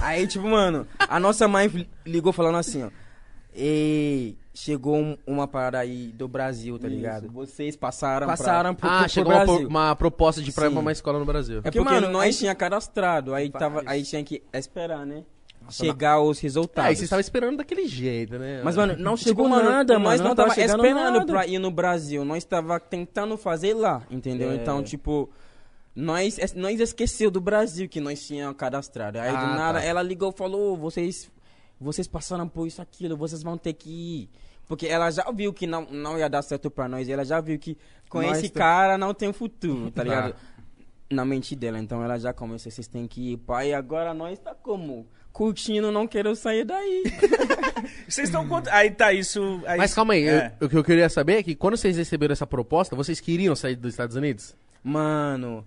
[0.00, 2.90] Aí, tipo, mano, a nossa mãe ligou falando assim, ó.
[3.54, 7.30] E chegou um- uma parada aí do Brasil, tá ligado?
[7.30, 9.60] Vocês passaram Passaram pro, Ah, pro, chegou pro uma, Brasil.
[9.62, 10.76] pro- uma proposta de ir pra Sim.
[10.78, 11.58] uma escola no Brasil.
[11.58, 15.22] É porque, Porque, mano, nós nós- tinha cadastrado, aí, tava, aí tinha que esperar, né?
[15.70, 16.90] Chegar os Ah, resultados.
[16.92, 18.62] e vocês estavam esperando daquele jeito, né?
[18.64, 20.18] Mas, mano, não Tipo, chegou mano, nada, nós mano.
[20.18, 21.24] não Nós tava tava esperando nada.
[21.26, 22.24] pra ir no Brasil.
[22.24, 24.50] Nós tava tentando fazer lá, entendeu?
[24.50, 24.56] É.
[24.56, 25.30] Então, tipo,
[25.94, 29.18] nós, es- nós esqueceu do Brasil que nós tínhamos cadastrado.
[29.18, 29.84] Aí, Ah, do nada, tá.
[29.84, 31.30] ela ligou e falou, vocês,
[31.80, 34.30] vocês passaram por isso, aquilo, vocês vão ter que ir.
[34.66, 37.08] Porque ela já viu que não, não ia dar certo pra nós.
[37.08, 37.76] Ela já viu que
[38.08, 40.34] com Nós esse tá- cara não tem futuro, tá ligado?
[41.10, 41.78] Na mente dela.
[41.78, 43.74] Então, ela já começou, vocês têm que ir, pai.
[43.74, 45.06] Agora nós tá como?
[45.30, 47.02] Curtindo, não quero sair daí.
[48.08, 48.68] Vocês estão quanto?
[48.68, 49.62] Aí tá isso.
[49.66, 50.52] aí- Mas calma aí, É.
[50.60, 53.56] eu- o que eu queria saber é que quando vocês receberam essa proposta, vocês queriam
[53.56, 54.54] sair dos Estados Unidos?
[54.84, 55.64] Mano,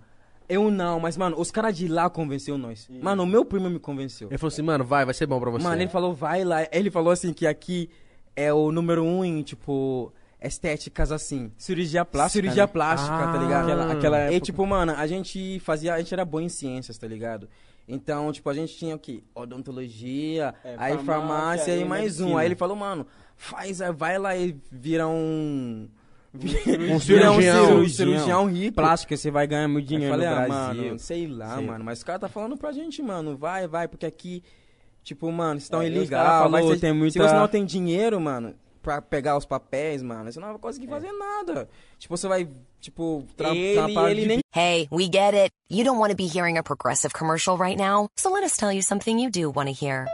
[0.47, 2.87] eu não, mas, mano, os caras de lá convenceu nós.
[3.01, 4.27] Mano, o meu primo me convenceu.
[4.29, 5.63] Ele falou assim, mano, vai, vai ser bom pra você.
[5.63, 6.67] Mano, ele falou, vai lá.
[6.71, 7.89] Ele falou assim que aqui
[8.35, 11.51] é o número um em, tipo, estéticas assim.
[11.57, 12.41] Cirurgia plástica.
[12.41, 12.67] Cirurgia né?
[12.67, 13.37] plástica, tá Ah.
[13.37, 13.63] ligado?
[13.63, 14.35] Aquela, aquela época.
[14.35, 15.93] E, tipo, mano, a gente fazia.
[15.93, 17.47] A gente era bom em ciências, tá ligado?
[17.87, 19.23] Então, tipo, a gente tinha o quê?
[19.35, 22.23] Odontologia, aí farmácia e e mais um.
[22.23, 22.39] medicina.
[22.41, 25.87] Aí ele falou, mano, faz, aí vai lá e vira um.
[26.91, 27.77] Um cirurgião.
[27.79, 28.75] um cirurgião rico.
[28.75, 30.83] Plástica, você vai ganhar muito dinheiro falei, no ah, Brasil.
[30.83, 31.65] mano, sei lá, Sei.
[31.65, 31.83] mano.
[31.83, 34.43] Mas o cara tá falando pra gente, mano, vai, vai, porque aqui,
[35.03, 36.49] tipo, mano, estão É, ilegal.
[36.49, 40.31] falou, ser- tem muita- Se você não tem dinheiro, mano, pra pegar os papéis, mano,
[40.31, 41.67] você não vai conseguir fazer nada.
[41.97, 42.47] Tipo, você vai,
[42.79, 45.51] tipo, tra Ele- trampar ele de nem- Hey, we get it.
[45.69, 48.71] You don't want to be hearing a progressive commercial right now, so let us tell
[48.71, 50.05] you something you do want to hear.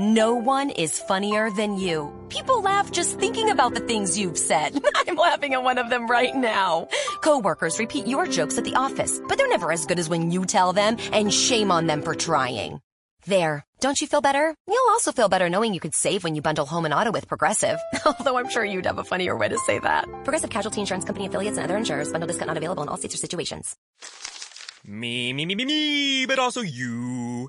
[0.00, 2.12] No one is funnier than you.
[2.28, 4.76] People laugh just thinking about the things you've said.
[4.96, 6.88] I'm laughing at one of them right now.
[7.20, 10.46] Coworkers repeat your jokes at the office, but they're never as good as when you
[10.46, 12.80] tell them, and shame on them for trying.
[13.26, 13.64] There.
[13.78, 14.52] Don't you feel better?
[14.66, 17.28] You'll also feel better knowing you could save when you bundle home and auto with
[17.28, 17.78] Progressive.
[18.04, 20.08] Although I'm sure you'd have a funnier way to say that.
[20.24, 22.10] Progressive Casualty Insurance Company affiliates and other insurers.
[22.10, 23.76] Bundle discount not available in all states or situations.
[24.86, 27.48] Me, me, me, me, me, but also you.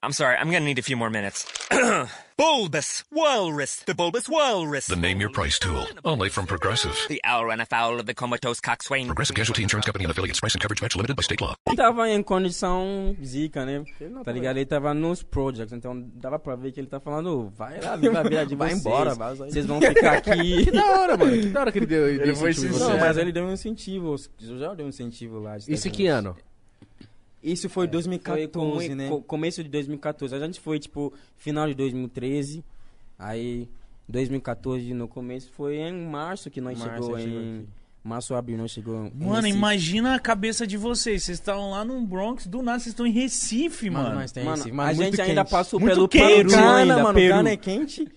[0.00, 1.44] I'm sorry, I'm gonna need a few more minutes.
[2.38, 4.86] bulbous Walrus, the Bulbous Walrus.
[4.86, 6.94] The Name Your Price tool, only from Progressive.
[7.08, 9.06] The owl ran afoul of the comatose coxswain.
[9.06, 10.38] Progressive Casualty Insurance Company and affiliates.
[10.38, 11.56] Price and coverage match limited by state law.
[11.66, 13.82] Ele tava em condição zica, né?
[14.24, 14.58] Tá ligado?
[14.58, 18.20] Ele tava nos projects, então dava pra ver que ele tá falando, vai lá, viva
[18.20, 18.80] a vida de Vai vocês.
[18.80, 19.50] embora, vaza aí.
[19.50, 20.64] Vocês vão ficar aqui.
[20.64, 21.32] Que da hora, mano.
[21.32, 22.08] Que da hora que ele deu.
[22.08, 22.78] Ele, Ele foi incentivo.
[22.78, 24.14] Não, mas ele deu um incentivo.
[24.40, 25.56] Eu já dei um incentivo lá.
[25.66, 26.36] Isso que ano?
[27.42, 28.50] Isso foi Foi 2014,
[28.88, 29.08] come- né?
[29.08, 30.34] co- começo de 2014.
[30.34, 32.64] A gente foi, tipo, final de 2013.
[33.18, 33.68] Aí,
[34.08, 37.22] 2014, no começo, foi em março que nós Março, chegou em...
[37.58, 37.66] aqui.
[38.04, 39.56] Março, abril, nós chegou em Mano, Recife.
[39.56, 41.24] imagina a cabeça de vocês.
[41.24, 44.14] Vocês estão lá no Bronx, do nada vocês estão em Recife, mano.
[44.14, 45.50] nós tem Mano, esse, a mano, gente muito ainda quente.
[45.50, 47.34] passou Muito pelo quente, Peru mano, ainda, mano, Peru.
[47.34, 48.08] Gana é quente,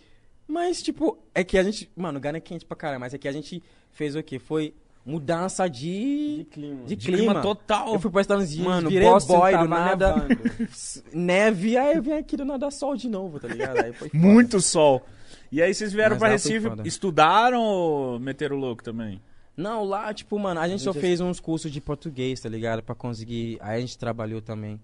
[0.48, 1.90] mas, tipo, é que a gente...
[1.96, 3.62] Mano, Gana é quente pra caralho, mas é que a gente
[3.92, 4.40] fez o quê?
[4.40, 4.74] Foi
[5.06, 6.46] mudança de...
[6.52, 6.84] clima.
[6.86, 7.18] De De clima.
[7.34, 7.94] clima total.
[7.94, 10.16] Eu fui pra Estados Unidos, Mano, virei Boston boy do nada.
[10.16, 10.40] nevando.
[11.14, 13.78] Neve, aí eu vim aqui do nada sol de novo, tá ligado?
[13.84, 14.24] Aí foi foda.
[14.24, 15.06] Muito sol.
[15.52, 19.22] E aí vocês vieram Mas pra Recife, estudaram ou meteram o louco também?
[19.58, 22.82] Não, lá, tipo, mano, a gente só fez uns cursos de português, tá ligado?
[22.82, 23.58] Pra conseguir.
[23.62, 24.80] Aí a gente trabalhou também.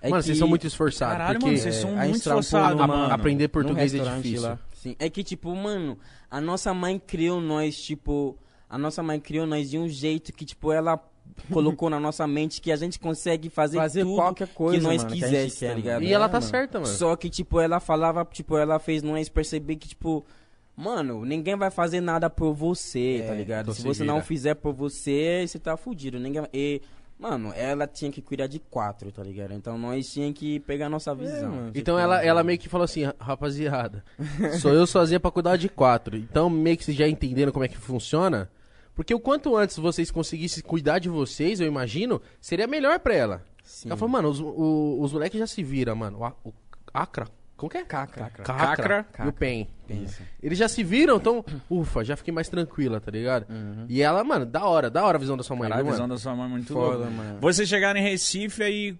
[0.00, 1.16] É mano, que- vocês são muito esforçados.
[1.16, 3.12] Caralho, porque mano, vocês são a gente muito esforçados, mano.
[3.12, 4.42] aprender português é difícil.
[4.42, 4.58] lá.
[4.74, 4.94] Sim.
[4.98, 5.98] É que, tipo, mano,
[6.30, 8.38] a nossa mãe criou nós, tipo.
[8.68, 10.98] A nossa mãe criou nós de um jeito que, tipo, ela
[11.52, 15.02] colocou na nossa mente que a gente consegue fazer, Fazer tudo qualquer coisa, que nós
[15.02, 16.02] mano, que quisesse, quer, tá ligado?
[16.02, 16.50] E ela tá mano.
[16.50, 16.92] certa, mano.
[16.92, 20.24] Só que, tipo, ela falava, tipo, ela fez nós perceber que, tipo,
[20.76, 23.72] mano, ninguém vai fazer nada por você, tá ligado?
[23.72, 24.14] Se você vira.
[24.14, 26.18] não fizer por você, você tá fudido.
[26.18, 26.80] Ninguém E,
[27.18, 29.52] mano, ela tinha que cuidar de quatro, tá ligado?
[29.54, 31.50] Então nós tinha que pegar a nossa visão.
[31.50, 31.68] mano.
[31.74, 34.04] Então Tipo, ela, ela meio que falou assim, rapaziada,
[34.60, 36.16] sou eu sozinha pra cuidar de quatro.
[36.16, 38.50] Então meio que vocês já entenderam como é que funciona.
[38.96, 43.44] Porque o quanto antes vocês conseguissem cuidar de vocês, eu imagino, seria melhor pra ela.
[43.62, 43.88] Sim.
[43.90, 46.18] Ela falou, mano, os, o- os moleques já se viram, mano.
[46.20, 46.52] O, A- o
[46.94, 47.28] Acra.
[47.56, 47.84] Como que é?
[47.84, 48.28] Cacra.
[48.30, 49.06] Cacra, Cacra.
[49.24, 49.66] e o Pen.
[49.88, 50.20] Isso.
[50.42, 53.46] Eles já se viram, então, ufa, já fiquei mais tranquila, tá ligado?
[53.88, 55.92] E ela, mano, da hora, da hora a visão da sua mãe, Caralho, a viu,
[55.92, 56.14] visão mano?
[56.14, 57.10] da sua mãe é muito Foda, louca.
[57.10, 57.38] mano.
[57.40, 58.96] Vocês chegaram em Recife aí.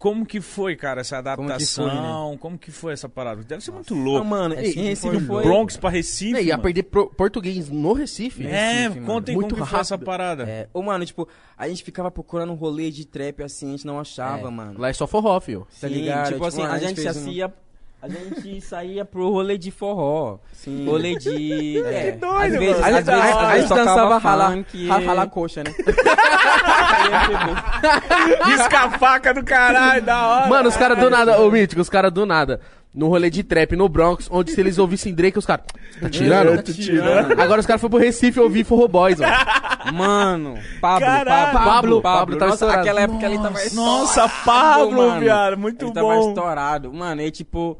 [0.00, 1.86] Como que foi, cara, essa Como que adaptação?
[1.90, 2.00] foi,
[2.32, 2.38] né?
[2.40, 3.42] Como que foi essa parada?
[3.44, 4.24] Deve ser muito Ah, louco.
[4.26, 5.42] mano, É, em Recife foi...
[5.42, 6.36] Bronx pra Recife.
[6.38, 8.46] É, ia perder pro- português no Recife.
[8.46, 10.44] É, Recife, contem Muito como que foi essa parada.
[10.48, 13.86] É, ô, mano, tipo, a gente ficava procurando um rolê de trap assim, a gente
[13.86, 14.50] não achava, É.
[14.50, 14.80] mano.
[14.80, 15.66] Lá é só forró, filho.
[15.78, 16.24] Tá Sim, ligado?
[16.28, 17.52] tipo Tipo, assim, assim, a a gente gente fez se um-.
[18.02, 20.38] A gente saía pro rolê de forró.
[20.52, 20.86] Sim.
[20.86, 21.82] Rolê de.
[21.90, 22.84] É, doido, às vezes, mano.
[22.84, 25.74] A às gente, vezes, a, às vezes gente dançava ralar, funk, ralar coxa, né?
[28.46, 30.48] Risca a faca do caralho, da hora.
[30.48, 32.60] Mano, os caras do nada, ô Mítico, os caras do nada.
[32.92, 35.64] No rolê de trap no Bronx, onde se eles ouvissem Drake, os caras.
[36.00, 36.60] Tá tirando?
[36.60, 37.40] Tô tirando.
[37.40, 39.92] Agora os caras foram pro Recife ouvir Forro Boys, ó.
[39.92, 41.06] Mano, Pablo.
[41.06, 42.80] Pablo, Pablo, Pablo tava Nossa, estourado.
[42.80, 45.20] aquela época ele tava Nossa, estourado, Pablo, mano.
[45.20, 46.28] viado, muito ele tava bom.
[46.30, 46.92] estourado.
[46.92, 47.78] Mano, e tipo,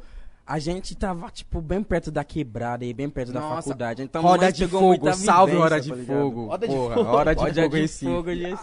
[0.51, 4.03] a gente tava, tipo, bem perto da quebrada e bem perto da Nossa, faculdade.
[4.03, 5.97] Então, Roda de pegou fogo, muita salve vivência, Hora de tá?
[6.13, 6.47] Fogo.
[6.47, 7.09] Roda de Porra, fogo.
[7.11, 8.05] Hora de Roda Fogo de Recife.
[8.13, 8.57] fogo de.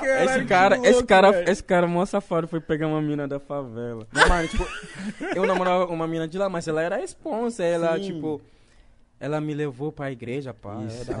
[0.00, 1.50] Caralho, Esse cara, louco, esse cara, velho.
[1.50, 4.04] esse cara mó safado foi pegar uma mina da favela.
[4.12, 4.66] Não, mano, tipo,
[5.36, 8.02] eu namorava uma mina de lá, mas ela era responsa, ela, Sim.
[8.14, 8.40] tipo...
[9.24, 10.74] Ela me levou pra igreja, pá.
[10.84, 11.06] Isso.
[11.08, 11.18] Era-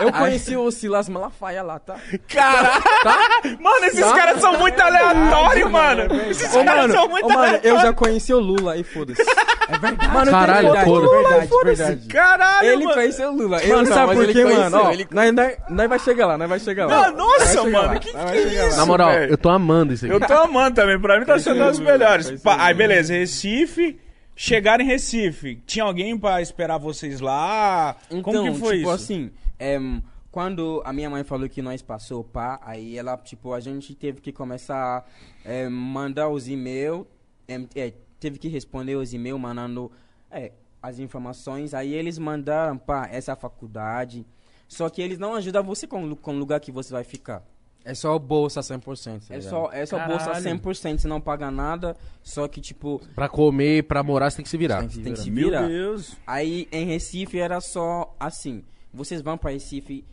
[0.06, 1.96] Eu conheci o Silas Malafaia lá, tá?
[2.28, 3.58] Caralho!
[3.60, 6.02] Mano, esses caras são muito aleatórios, mano.
[6.30, 9.20] Esses Ô, caras mano, são muito ô, mano, eu já conheci o Lula e foda-se.
[9.20, 10.12] É verdade.
[10.14, 11.24] Mano, Caralho, verdade, foda-se.
[11.24, 12.06] verdade, verdade.
[12.06, 12.94] Caralho, Ele mano.
[12.94, 13.58] conheceu o Lula.
[13.60, 14.76] Eu Mano, não, sabe por quê, mano?
[14.80, 17.06] Ó, ele- nós, nós, nós vai chegar lá, nós vai chegar lá.
[17.06, 18.76] Ah, nossa, chegar mano, lá, que que é isso?
[18.76, 20.14] Na moral, eu tô amando isso aqui.
[20.14, 22.26] Eu tô amando também, pra mim tá sendo melhores.
[22.26, 22.74] Ser Pa- o Aí, Lula.
[22.74, 23.98] beleza, Recife.
[24.42, 25.56] Chegaram em Recife.
[25.66, 27.94] Tinha alguém pra esperar vocês lá?
[28.10, 28.90] Então, Como que foi tipo isso?
[28.90, 33.60] assim, em, quando a minha mãe falou que nós passou pá, aí ela, tipo, a
[33.60, 35.06] gente teve que começar
[35.44, 37.04] a mandar os e-mails,
[37.46, 39.92] em, é, teve que responder os e-mails mandando
[40.30, 44.24] é, as informações, aí eles mandaram pá, essa faculdade,
[44.66, 47.44] só que eles não ajudam você com o lugar que você vai ficar.
[47.84, 49.28] É só bolsa 100%.
[49.28, 50.60] tá É só, é só bolsa Caralho.
[50.60, 54.50] 100%, você não paga nada, só que, tipo, Pra comer, pra morar, você tem que
[54.50, 54.80] se virar.
[54.80, 55.66] tem que, tem que se Meu virar.
[55.66, 56.14] Deus.
[56.26, 58.62] Aí em Recife era só assim.
[58.92, 60.04] Vocês vão para Recife,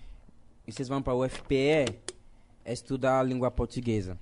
[0.67, 1.85] vocês vão para o UFPE
[2.65, 4.17] estudar a língua portuguesa.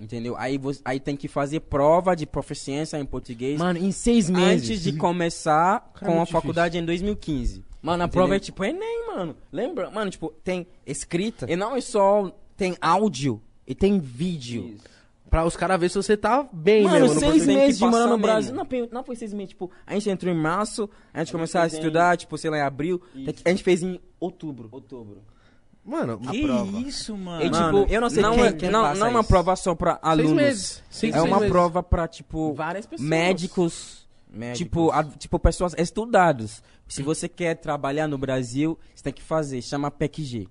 [0.00, 0.36] Entendeu?
[0.38, 4.62] Aí, você, aí tem que fazer prova de proficiência em português Mano, em seis meses.
[4.70, 7.64] antes de começar Cara, é com a muito faculdade em 2015.
[7.90, 8.08] Mano, a Entendeu?
[8.22, 9.36] prova é tipo Enem, mano.
[9.52, 9.90] Lembra?
[9.90, 14.76] Mano, tipo, tem escrita, E não é só tem áudio e tem vídeo.
[15.30, 17.14] Pra os caras verem se você tá bem Mano, mesmo.
[17.14, 18.18] no seis meses de morar passar no.
[18.18, 18.54] Brasil.
[18.54, 21.64] Não, não foi seis meses, tipo, a gente entrou em março, a gente começou a
[21.64, 23.00] fez em- estudar, tipo, sei lá, em abril.
[23.14, 23.34] Isso.
[23.44, 24.68] A gente fez em outubro.
[24.72, 25.22] outubro.
[25.84, 26.78] Mano, Que prova.
[26.80, 27.42] isso, mano?
[27.42, 29.20] E, Mano, tipo, eu não sei não, quem- é, quem não, passa não é uma
[29.20, 29.28] isso.
[29.28, 30.32] prova só para seis alunos.
[30.32, 30.82] meses.
[30.90, 31.50] Cinco, é seis uma meses.
[31.52, 33.08] prova pra, tipo, Várias pessoas.
[33.08, 34.58] médicos, Médicos.
[34.58, 36.62] Tipo, a- tipo, pessoas estudadas.
[36.86, 40.48] Se você quer trabalhar no Brasil, você tem que fazer, chama PECG.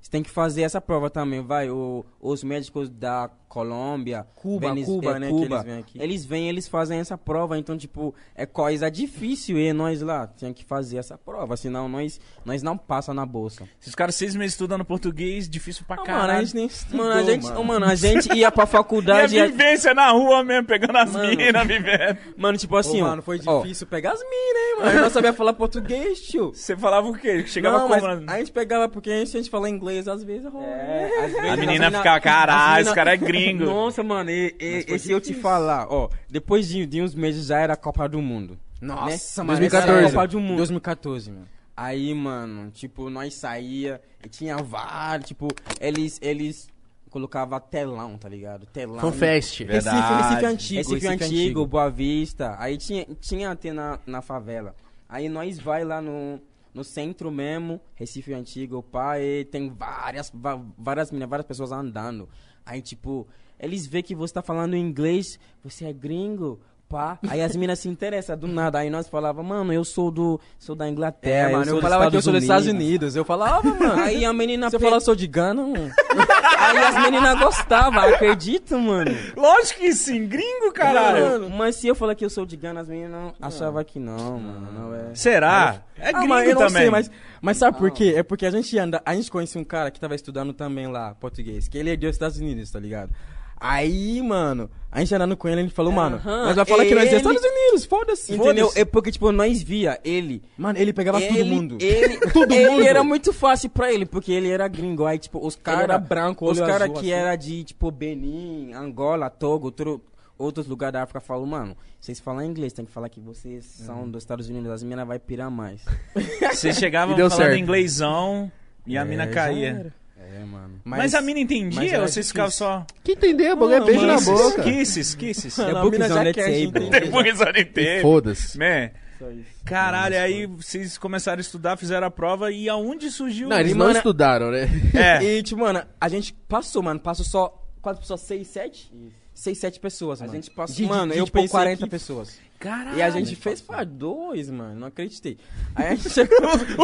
[0.00, 1.68] Você tem que fazer essa prova também, vai.
[1.68, 3.28] O, os médicos da
[3.60, 5.98] Colômbia, Cuba, Venez- Cuba, é, né, que eles vêm aqui.
[6.02, 10.52] Eles vêm, eles fazem essa prova, então, tipo, é coisa difícil e nós lá tinha
[10.52, 13.64] que fazer essa prova, senão nós, nós não passa na bolsa.
[13.80, 16.22] Esses caras seis meses estudando português, difícil pra caralho.
[16.26, 17.64] mano, a gente nem estudou, Mano, a gente, mano.
[17.64, 19.36] mano, a gente ia pra E a faculdade.
[19.38, 22.18] e- vivência na rua mesmo, pegando as minas, vivendo.
[22.36, 24.90] Mano, tipo Ô, assim, ó, mano, foi ó, difícil pegar as minas, hein, mano.
[24.98, 26.52] Eu não sabia falar português, tio.
[26.52, 27.46] Você falava o quê?
[27.46, 28.30] Chegava não, como?
[28.30, 30.46] a gente pegava, porque a gente, a gente fala inglês às vezes.
[30.52, 30.60] ó.
[30.60, 33.45] É, às vezes A menina mina- ficava, caralho, esse cara é gringo.
[33.52, 37.46] Nossa, mano, e, e, e se eu te falar, ó, depois de, de uns meses
[37.46, 38.58] já era a Copa do Mundo.
[38.80, 39.46] Nossa, né?
[39.46, 39.58] mano.
[39.60, 39.90] 2014.
[39.90, 40.56] essa é a Copa do Mundo.
[40.58, 41.48] 2014, mano.
[41.76, 46.68] Aí, mano, tipo, nós saía e tinha vários, tipo, eles, eles
[47.10, 48.66] colocavam telão, tá ligado?
[48.66, 49.00] Telão.
[49.00, 49.64] Fanfest.
[49.64, 49.96] Verdade.
[49.96, 50.94] Recife, Recife antigo.
[50.94, 52.56] Recife, antigo, Boa Vista.
[52.58, 54.74] Aí tinha, tinha até na, na favela.
[55.08, 56.40] Aí nós vai lá no,
[56.74, 60.30] no centro mesmo, Recife Antigo, pá, e tem várias,
[60.76, 62.28] várias meninas, várias pessoas andando.
[62.66, 63.26] Aí, tipo,
[63.58, 67.18] eles vê que você tá falando inglês, você é gringo, pá.
[67.28, 68.78] Aí as meninas se interessam do nada.
[68.78, 72.10] Aí nós falava, mano, eu sou do, sou da Inglaterra, É, mano, eu dos falava
[72.10, 73.16] que eu sou dos Estados Unidos.
[73.16, 73.94] Eu falava, mano.
[74.02, 74.70] Aí a menina...
[74.70, 75.90] Você pe- eu sou de Gana, mano.
[76.58, 79.10] Aí as meninas gostavam, acredita, mano.
[79.36, 81.24] Lógico que sim, gringo, caralho.
[81.26, 84.38] Mano, mas se eu falar que eu sou de Gana, as meninas achavam que não,
[84.40, 84.68] mano.
[84.72, 85.14] Não é.
[85.14, 85.82] Será?
[85.98, 86.82] É Ah, gringo mas eu não também.
[86.82, 87.10] sei, mas,
[87.40, 88.14] mas sabe por quê?
[88.16, 91.14] É porque a gente anda, a gente conhecia um cara que tava estudando também lá,
[91.14, 93.10] português, que ele é dos Estados Unidos, tá ligado?
[93.58, 96.84] Aí, mano, a gente andando com ele, a gente falou, mano, Aham, nós vai falar
[96.84, 98.34] que nós é ele- Estados Unidos, foda-se.
[98.34, 98.66] Entendeu?
[98.66, 98.80] Foda-se.
[98.80, 100.42] É porque, tipo, nós via ele.
[100.58, 101.78] Mano, ele pegava ele, todo mundo.
[101.80, 102.82] Ele, Todo ele mundo.
[102.86, 105.06] era muito fácil pra ele, porque ele era gringo.
[105.06, 105.82] Aí, tipo, os Ele caras.
[105.84, 107.10] era branco, Os caras que assim.
[107.12, 110.02] era de, tipo, Benin, Angola, Togo, outro,
[110.38, 114.08] outros lugares da África falam, mano, vocês falam inglês, tem que falar que vocês são
[114.08, 115.82] dos Estados Unidos, as minas vai pirar mais.
[116.52, 117.58] Você chegava E deu falando certo.
[117.58, 118.52] inglêsão
[118.86, 119.92] e a mina É, já caía.
[120.36, 120.80] É, mano.
[120.84, 122.86] Mas, a mina mas entendia ou vocês ficavam só.
[123.02, 124.62] Que entender, bagulho é beijo na boca.
[124.62, 125.58] Kisses, kisses.
[125.58, 126.90] É a bookzão, let's say, bro.
[126.90, 128.02] Depois eu entendo.
[128.02, 128.58] Foda-se.
[128.58, 128.90] Man.
[129.18, 129.48] Só isso.
[129.64, 133.48] Caralho, aí vocês começaram a estudar, fizeram a prova e aonde surgiu?
[133.48, 134.68] Não, eles não Mano, estudaram, né?
[134.94, 135.24] É.
[135.24, 137.00] E, tipo, mano, a gente passou, mano.
[137.00, 137.62] Passou só.
[137.80, 138.20] Quantas pessoas?
[138.20, 138.92] Seis, sete?
[139.38, 140.34] Seis, sete pessoas, A mano.
[140.36, 142.38] gente passou- De, mano, de, eu tipo, pensei 40 que- pessoas.
[142.58, 142.96] Caralho.
[142.96, 144.80] E a gente fez pra dois, mano.
[144.80, 145.36] Não acreditei.
[145.74, 146.38] Aí a gente chegou.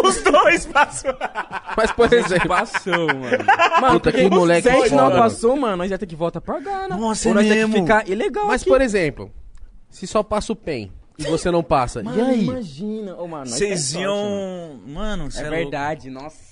[0.05, 1.15] Os dois passou.
[1.75, 3.45] Mas, por exemplo, Passou, mano.
[3.81, 6.43] Mano, Puta, que moleque Se a gente não passou, mano, nós ia ter que voltar
[6.43, 6.95] pra Gana.
[6.95, 7.73] Nossa, Ou é nós ia ter mesmo.
[7.75, 8.71] que ficar ilegal mas aqui.
[8.71, 9.31] por exemplo,
[9.89, 12.45] se só passa o PEN e você não passa, Mano, e aí?
[12.45, 13.17] imagina.
[13.17, 14.05] Ô, mano, Vocês mano.
[14.05, 14.81] iam.
[14.89, 16.52] Mano, cê É é verdade, nossa.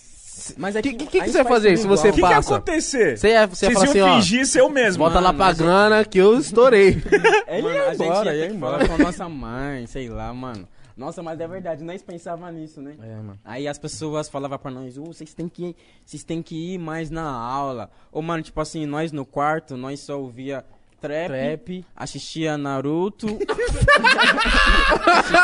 [0.56, 2.12] Mas é O que, que, que, que, que você vai faz fazer se você O
[2.12, 2.56] que, ia passa?
[2.56, 3.18] acontecer?
[3.18, 5.02] Você ia, você ia Vocês falar iam assim, ó, fingir ser o mesmo.
[5.04, 7.02] volta lá pra mas- Gana que eu estourei.
[7.48, 8.86] Ele Mano, ia a gente embora, ia ia que embora.
[8.86, 10.66] falar com a nossa mãe, sei lá, mano.
[10.96, 12.94] Nossa, mas é verdade, nós pensava nisso, né?
[13.02, 13.38] É, mano.
[13.44, 16.78] Aí as pessoas falavam pra nós, "Uh, vocês têm que ir, vocês têm que ir
[16.78, 17.88] mais na aula.
[18.12, 20.62] Ou, mano, tipo assim, nós no quarto, nós só ouvia
[21.00, 21.84] trap, Trap.
[21.96, 23.26] assistia Naruto.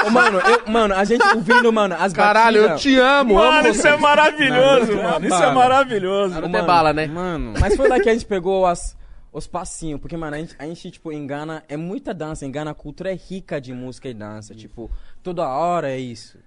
[0.06, 3.58] Ô, mano, eu, mano, a gente ouvindo, mano, as Caralho, eu batidas- te amo, Mano,
[3.58, 5.26] amo isso é maravilhoso, Naruto é mano.
[5.26, 6.34] Isso é maravilhoso.
[6.34, 7.06] Naruto é bala, né?
[7.06, 8.96] Mano, Mas foi lá que a gente pegou as,
[9.32, 12.74] os passinhos, porque, mano, a gente, a gente, tipo, engana, é muita dança, engana, a
[12.74, 14.90] cultura é rica de música e dança, tipo,
[15.22, 16.38] toda hora é isso.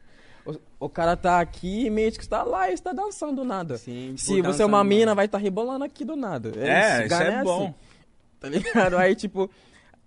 [0.45, 3.77] O, o cara tá aqui e meio que está lá e está dançando do nada.
[3.77, 5.15] Sim, Se tipo, você é uma mina, mano.
[5.17, 6.51] vai estar rebolando aqui do nada.
[6.57, 7.73] É, isso Gana é bom.
[8.39, 8.97] Tá ligado?
[8.97, 9.49] Aí, tipo,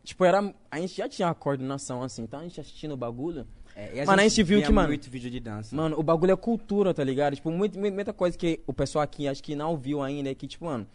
[0.05, 3.47] tipo, era, a gente já tinha uma coordenação assim, então a gente assistindo o bagulho.
[3.75, 5.75] É, e a Mano, a gente viu que, mano, muito vídeo de dança.
[5.75, 7.35] Mano, o bagulho é cultura, tá ligado?
[7.37, 10.47] Tipo, muito, muita coisa que o pessoal aqui acho que não viu ainda é que,
[10.47, 10.87] tipo, mano,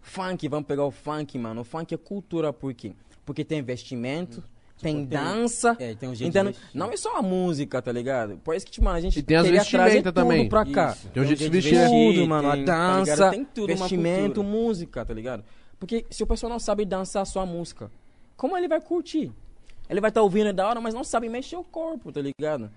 [0.00, 1.62] funk, vamos pegar o funk, mano.
[1.62, 2.92] O funk é cultura por quê?
[3.24, 4.42] Porque tem investimento,
[4.80, 5.76] tem tem- dança.
[5.78, 8.38] é, tem um jeito então, não é só a música, tá ligado?
[8.44, 10.48] Por isso que, tipo, mano, a gente E tem as queria trazer vestimenta tudo também.
[10.48, 10.92] pra cá.
[10.92, 11.08] Isso.
[11.08, 11.88] Tem um jeito de vestir, né?
[11.88, 12.52] Tudo, mano.
[12.52, 15.44] tem, a tá dança, Tem tudo, uma vestimento, música, tá ligado?
[15.80, 17.90] Porque se o pessoal não sabe dançar a sua música,
[18.36, 19.32] como ele vai curtir?
[19.88, 22.70] Ele vai estar ouvindo é da hora, mas não sabe mexer o corpo, tá ligado?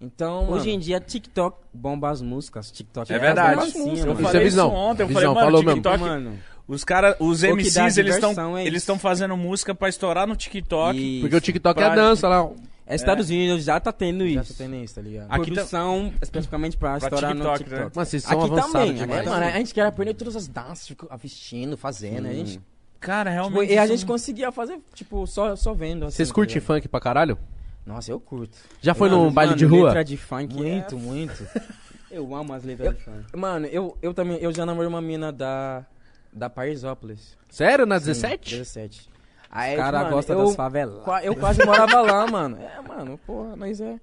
[0.00, 2.70] Então, Hoje em mano, dia, TikTok bomba as músicas.
[2.72, 3.60] TikTok É verdade.
[3.60, 4.12] as dancinhas, Eu mano.
[4.12, 4.66] Isso é falei visão.
[4.68, 5.02] isso ontem.
[5.04, 5.80] Eu Visão, falei, mano, falou mesmo.
[5.82, 5.98] TikTok.
[6.00, 8.82] Mano, Os caras, os MCs, eles estão é eles isso.
[8.82, 10.98] estão fazendo música pra estourar no TikTok.
[10.98, 12.50] e- Porque o TikTok Pra- é dança lá.
[12.92, 14.52] É, Estados Unidos já tá tendo já isso.
[14.52, 15.26] tá tendo isso, tá ligado?
[15.30, 17.84] Aqui tá- Produção, especificamente pra, Pra estourar no TikTok, TikTok.
[17.84, 17.90] né?
[17.94, 19.26] Mas vocês são Aqui também, demais.
[19.26, 22.60] é, mano, a gente quer aprender todas as danças, fica vestindo, fazendo, a gente...
[23.00, 23.72] Cara, Tipo, realmente.
[23.72, 26.04] e a gente conseguia fazer, tipo, só, só vendo.
[26.06, 27.36] assim, Vocês tá curtem funk pra caralho?
[27.84, 28.56] Nossa, eu curto.
[28.80, 29.86] Já foi Mano, num baile mano, de rua?
[29.88, 31.46] Letra de funk Muito, é- muito.
[32.12, 33.24] Eu amo as letras de funk.
[33.34, 35.82] Mano, eu, eu também, eu já namorei uma mina da,
[36.30, 37.38] da Parisópolis.
[37.48, 37.86] Sério?
[37.86, 38.50] Na Sim, 17?
[38.50, 39.08] 17.
[39.54, 41.02] Os Aí, caras mano, gostam das favelas.
[41.22, 42.58] Eu quase morava lá, mano.
[42.58, 43.96] É, mano, porra, nós é...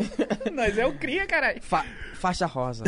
[0.50, 1.60] Nós é o cria, caralho.
[1.62, 1.84] Fa-
[2.14, 2.84] faixa rosa.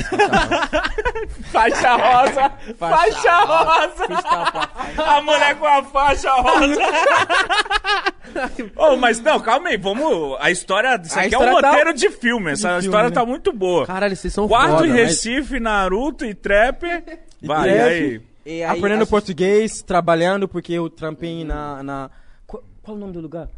[1.52, 2.52] Faixa rosa.
[2.78, 4.06] Faixa rosa.
[4.06, 4.70] Faixa rosa.
[5.04, 6.80] A mulher com a faixa rosa.
[8.76, 10.36] oh, mas não, calma aí, vamos.
[10.40, 11.00] A história.
[11.04, 12.52] Isso A aqui é um história tá- roteiro de filme.
[12.52, 13.14] Essa filme, história né?
[13.14, 13.86] tá muito boa.
[13.86, 14.86] Caralho, vocês são Quatro foda.
[14.86, 16.82] em mas- Recife, Naruto e trap.
[17.42, 17.80] Vai, trap.
[17.88, 18.20] aí.
[18.46, 21.82] E aí, Aprendendo acho- português, trabalhando, porque eu trampei na...
[21.82, 22.10] na...
[22.46, 23.48] Qual, qual o nome do lugar?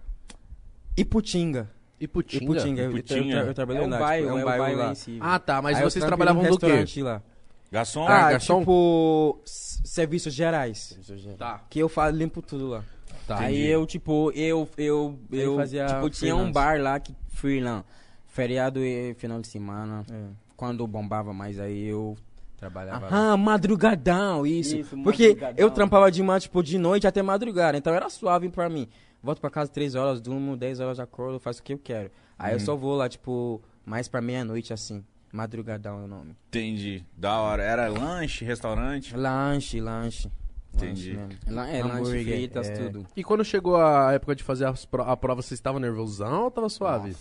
[0.97, 1.71] Iputinga.
[2.01, 2.45] Iputinga?
[2.45, 2.83] Iputinga.
[2.83, 3.37] Eu, eu, Iputinga.
[3.37, 4.93] eu, eu trabalhei É um lá, bairro, tipo, é um bairro lá.
[4.93, 5.19] em si.
[5.21, 5.61] Ah, tá.
[5.63, 6.49] Mas Aí vocês trabalhavam quê?
[6.49, 7.23] restaurante lá.
[7.71, 8.09] Garçom?
[8.09, 8.61] Ah, garçom?
[8.61, 10.99] tipo, s- serviços gerais.
[11.37, 11.61] Tá.
[11.69, 12.85] Que eu fa- limpo tudo lá.
[13.27, 13.41] Tá.
[13.41, 17.85] Aí eu, tipo, eu, eu, Aí eu, fazia tipo, tinha um bar lá que freelance,
[18.27, 20.29] feriado e final de semana, É.
[20.57, 22.17] quando bombava mais aí eu
[22.59, 23.09] trabalhava.
[23.11, 24.77] Ah, madrugadão, isso.
[24.77, 25.55] Isso, Porque madrugadão.
[25.57, 27.79] eu trampava de manhã, tipo, de noite até madrugada.
[27.79, 28.89] Então era suave pra mim.
[29.23, 32.11] Volto pra casa 3 horas, durmo 10 horas de acordo, faço o que eu quero.
[32.39, 35.05] Aí eu só vou lá, tipo, mais pra meia-noite, assim.
[35.33, 36.37] Madrugadão é o nome.
[36.49, 37.05] Entendi.
[37.17, 37.63] Da hora.
[37.63, 39.15] Era lanche, restaurante?
[39.17, 40.31] Lanche, lanche.
[40.73, 41.15] Entendi.
[41.17, 41.39] Lanche.
[41.49, 42.75] Lá é lanche fritas, é.
[42.75, 43.07] tudo.
[43.17, 46.51] E quando chegou a época de fazer as pro- a prova, vocês estavam nervosão ou
[46.51, 47.15] tava suave?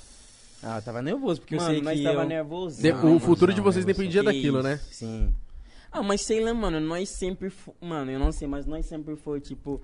[0.64, 2.28] Ah, eu tava nervoso, porque Mano, eu sei nós que tava eu...
[2.28, 2.82] nervoso.
[2.82, 4.80] De- Não, o futuro de nervosão, vocês dependia daquilo, né?
[4.92, 5.34] Sim.
[5.92, 9.16] Ah, mas sei lá, mano, nós sempre, fo- mano, eu não sei, mas nós sempre
[9.16, 9.82] foi tipo,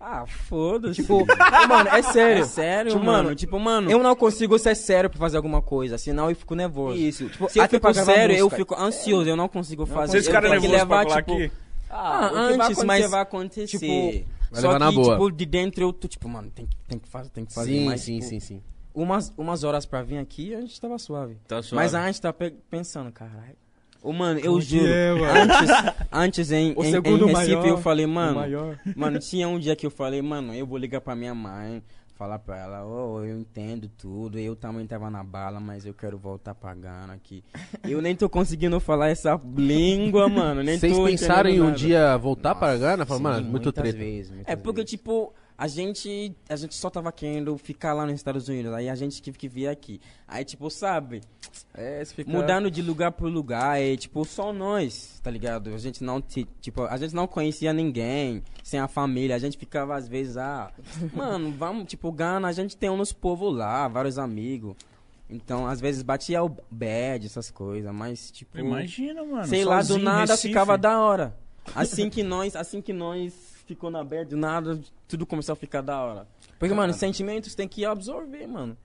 [0.00, 1.00] ah, foda-se.
[1.00, 1.24] Tipo,
[1.68, 2.42] mano, é sério.
[2.44, 5.96] É sério, Tipo, mano, tipo, mano, Eu não consigo ser sério pra fazer alguma coisa,
[5.96, 6.98] senão eu fico nervoso.
[6.98, 7.28] Isso.
[7.28, 10.12] Tipo, se eu fico pra sério, eu fico ansioso, eu não consigo fazer.
[10.12, 11.52] Vocês ficaram nervosos pra levar, colar tipo, aqui?
[11.88, 13.66] Ah, Ah, antes, mas, vai acontecer.
[13.78, 15.14] tipo, Vai Só levar na que, boa.
[15.14, 17.72] tipo, de dentro eu tô, tipo, mano, tem, que- tem que fazer, tem que fazer
[17.72, 18.00] Sim, mais.
[18.00, 18.62] sim, tipo, sim, sim.
[18.96, 21.36] Umas, umas horas pra vir aqui, a gente tava suave.
[21.46, 21.74] Tá suave.
[21.84, 23.54] Mas a gente tá pe- pensando, caralho.
[24.02, 25.26] Ô, mano, eu Como juro, é, mano?
[25.52, 25.70] antes,
[26.12, 28.40] antes em, O em, segundo em Recife maior, eu falei, mano,
[28.96, 31.82] mano, tinha um dia que eu falei, mano, eu vou ligar pra minha mãe,
[32.14, 36.16] falar pra ela, ô, eu entendo tudo, eu também tava na bala, mas eu quero
[36.16, 37.44] voltar pra Gana aqui.
[37.84, 41.76] Eu nem tô conseguindo falar essa língua, mano, nem Vocês tô pensaram em um nada.
[41.76, 43.04] dia voltar pra Gana?
[43.04, 43.98] Falar, Sim, mano, muito muitas treta.
[43.98, 48.48] vezes, É porque, tipo, a gente, a gente só tava querendo ficar lá nos Estados
[48.48, 50.00] Unidos, aí a gente tive que vir aqui.
[50.28, 51.22] Aí, tipo, sabe,
[51.74, 52.30] É, fica...
[52.30, 55.72] mudando de lugar pro lugar, é tipo, só nós, tá ligado?
[55.74, 59.56] A gente não, ti- tipo, a gente não conhecia ninguém, sem a família, a gente
[59.56, 60.70] ficava às vezes, ah,
[61.14, 64.74] mano, vamos, tipo, Gana, a gente tem uns povos lá, vários amigos.
[65.28, 68.58] Então, às vezes batia o bad, essas coisas, mas, tipo...
[68.58, 69.46] Imagina, mano.
[69.46, 70.48] Sei lá, do nada Recife.
[70.48, 71.36] ficava da hora.
[71.74, 73.32] Assim que nós, assim que nós
[73.66, 76.28] ficou na bad, do nada tudo começou a ficar da hora.
[76.58, 78.76] Porque, mano, sentimentos tem que absorver, mano.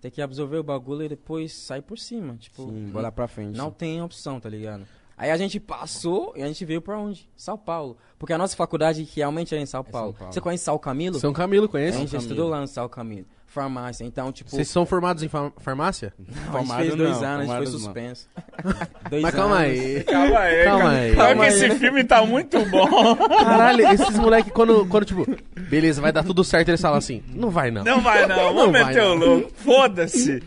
[0.00, 3.56] Tem que absorver o bagulho e depois sair por cima, tipo, Sim, bolar pra frente.
[3.56, 4.86] Não tem opção, tá ligado?
[5.20, 7.28] Aí a gente passou e a gente veio pra onde?
[7.36, 7.98] São Paulo.
[8.18, 10.14] Porque a nossa faculdade realmente é em São Paulo.
[10.14, 10.32] Paulo.
[10.32, 11.18] Você conhece São Camilo?
[11.18, 11.98] São Camilo, a conhece?
[11.98, 13.26] gente estudou lá no São Camilo.
[13.52, 14.48] Farmácia, então, tipo...
[14.48, 16.14] Vocês são formados em far- farmácia?
[16.16, 17.78] a gente Formado fez dois não, anos, a gente foi formado não.
[17.80, 18.28] suspenso.
[19.10, 19.68] dois Mas calma anos.
[19.68, 20.04] aí.
[20.04, 21.16] Calma aí, Calma calma aí.
[21.16, 21.78] Calma que esse aí.
[21.80, 23.16] filme tá muito bom.
[23.42, 25.26] Caralho, esses moleques, quando, quando, tipo,
[25.68, 27.82] beleza, vai dar tudo certo, eles falam assim, não vai não.
[27.82, 29.26] Não vai não, Não vamos meter o não.
[29.26, 29.50] louco.
[29.56, 30.40] Foda-se.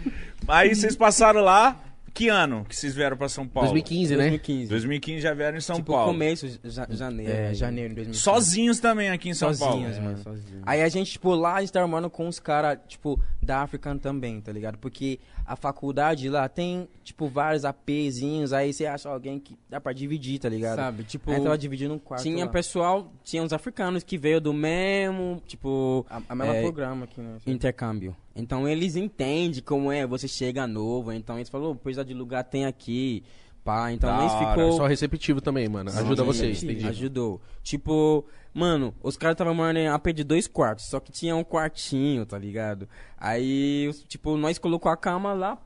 [0.48, 1.76] Aí vocês passaram lá,
[2.14, 3.70] que ano que vocês vieram pra São Paulo?
[3.70, 4.18] 2015, né?
[4.30, 4.70] 2015.
[4.70, 6.12] 2015 já vieram em São tipo, Paulo.
[6.12, 7.32] começo, ja- janeiro.
[7.32, 8.24] É, janeiro de 2015.
[8.24, 10.18] Sozinhos também aqui em São Sozinhos, Paulo.
[10.26, 10.40] mano.
[10.66, 13.98] Aí a gente, tipo, lá a gente tá armando com os caras, tipo, da African
[13.98, 14.78] também, tá ligado?
[14.78, 19.92] Porque a faculdade lá tem, tipo, vários APzinhos, aí você acha alguém que dá pra
[19.92, 20.78] dividir, tá ligado?
[20.78, 21.32] Sabe, tipo...
[21.32, 25.42] Aí tava dividindo um quarto tinha Tinha pessoal, tinha uns africanos que veio do mesmo,
[25.46, 27.38] tipo, A, a mesma É, programa aqui, né?
[27.46, 28.16] intercâmbio.
[28.36, 32.66] Então eles entendem como é, você chega novo, então eles falaram, precisa de lugar tem
[32.66, 33.24] aqui,
[33.64, 33.92] pá.
[33.92, 34.72] Então Da eles hora, ficou...
[34.74, 35.90] Só receptivo também, mano.
[35.92, 36.88] Ajuda Sim, vocês, sim, entendi.
[36.88, 37.42] Ajudou.
[37.62, 41.44] Tipo, mano, os caras estavam morando em AP de dois quartos, só que tinha um
[41.44, 42.88] quartinho, tá ligado?
[43.18, 45.58] Aí, tipo, nós colocou a cama lá.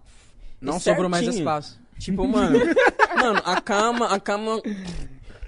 [0.61, 1.79] Não sobrou mais espaço.
[1.99, 2.59] Tipo, mano,
[3.15, 4.61] mano, a cama, a cama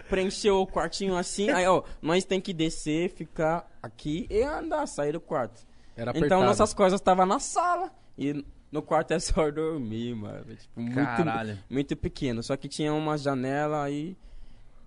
[0.10, 5.12] preencheu o quartinho assim, aí, ó, nós tem que descer, ficar aqui e andar, sair
[5.14, 5.62] do quarto.
[5.96, 6.44] Era Então apertado.
[6.46, 10.46] nossas coisas estavam na sala e no quarto é só dormir, mano.
[10.56, 11.58] Tipo, muito, Caralho.
[11.70, 14.16] muito pequeno, só que tinha uma janela aí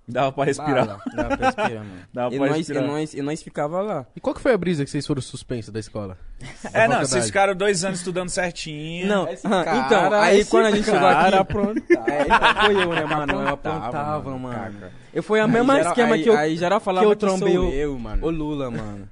[0.06, 0.84] Dava pra respirar.
[0.86, 2.02] Bala, dava pra respirar, mano.
[2.12, 2.82] Dava e, pra nós, respirar.
[2.82, 4.06] E, nós, e nós ficava lá.
[4.16, 6.18] E qual que foi a brisa que vocês foram suspensos da escola?
[6.40, 7.08] É, não, faculdade.
[7.08, 9.06] vocês ficaram dois anos estudando certinho.
[9.06, 11.32] Não, ah, cara, então, aí quando a gente chegou aqui...
[12.02, 13.32] É, então foi eu, né, mano?
[13.32, 14.90] Eu Aprontava, aprontava, mano, mano.
[15.14, 17.54] Eu fui a mesma esquema aí- que eu, aí geral que falava eu que trombei
[17.54, 18.26] sou o, eu, mano.
[18.26, 19.08] o Lula, mano.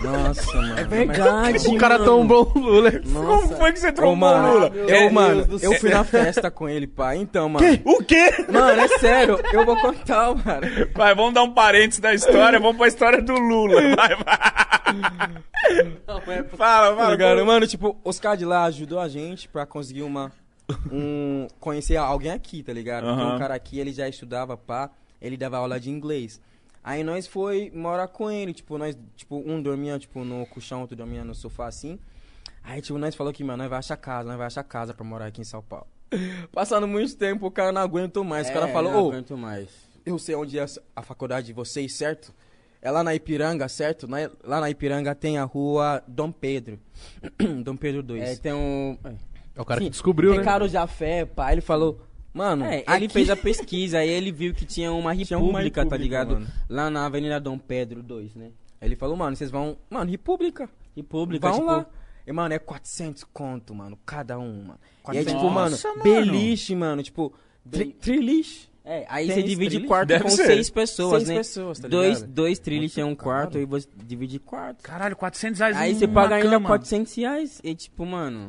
[0.00, 0.78] Nossa, mano.
[0.78, 2.92] É verdade, O cara tombou o Lula.
[2.92, 4.72] Como foi que você trombou Ô, mano, o Lula?
[4.74, 7.14] Eu, É, mano, eu fui na festa com ele, pá.
[7.16, 7.66] Então, mano.
[7.84, 8.30] O quê?
[8.50, 10.66] Mano, é sério, eu vou contar, mano.
[10.94, 13.80] Vai, vamos dar um parênteses da história, vamos pra história do Lula.
[13.96, 15.42] Vai, vai.
[16.56, 17.10] Fala, Tá fala.
[17.10, 17.44] ligado?
[17.46, 20.32] Mano, tipo, os caras de lá ajudou a gente pra conseguir uma.
[20.90, 23.04] Um, conhecer alguém aqui, tá ligado?
[23.04, 23.34] Porque Aham.
[23.34, 24.90] um cara aqui, ele já estudava, pá,
[25.20, 26.40] ele dava aula de inglês.
[26.84, 30.96] Aí nós foi morar com ele, tipo, nós, tipo, um dormia, tipo, no colchão, outro
[30.96, 31.98] dormia no sofá, assim.
[32.64, 35.04] Aí, tipo, nós falou que, mano, nós vai achar casa, nós vai achar casa pra
[35.04, 35.86] morar aqui em São Paulo.
[36.52, 38.48] Passando muito tempo, o cara não aguentou mais.
[38.48, 39.68] o cara falou, É, não ô, aguento mais.
[40.04, 40.66] eu sei onde é
[40.96, 42.32] a faculdade de vocês, certo?
[42.80, 44.08] É lá na Ipiranga, certo?
[44.08, 46.80] Na- lá na Ipiranga tem a rua Dom Pedro.
[47.62, 48.22] Dom Pedro 2.
[48.22, 48.98] É, tem um...
[49.54, 50.38] É o cara Sim, que descobriu, né?
[50.38, 52.00] Ricardo Jafé, pai, ele falou...
[52.34, 55.38] Mano, É, ele aqui- fez a pesquisa, aí ele viu que tinha uma república, Tinha
[55.38, 56.32] uma tá república, ligado?
[56.34, 56.46] mano.
[56.68, 58.50] Lá na Avenida Dom Pedro 2, né?
[58.80, 59.76] Aí ele falou, mano, vocês vão...
[59.90, 60.68] Mano, república.
[60.96, 61.66] República, Vão tipo...
[61.70, 61.86] lá.
[62.26, 64.78] E, mano, é 400 conto, mano, cada um, mano.
[65.12, 66.02] E aí, 400 tipo, mano, Nossa, mano.
[66.02, 67.32] beliche, mano, tipo...
[67.70, 68.68] Tri triliche.
[68.84, 69.86] É, aí Tem você divide trilho?
[69.88, 70.46] quarto Deve com ser.
[70.46, 71.36] seis pessoas, Seis né?
[71.36, 72.32] pessoas, tá dois, ligado?
[72.32, 74.82] dois trilhos é um quarto, aí você divide quarto.
[74.82, 76.68] Caralho, 400 reais Aí você paga uma ainda cama.
[76.68, 77.60] 400 reais.
[77.62, 78.48] E tipo, mano,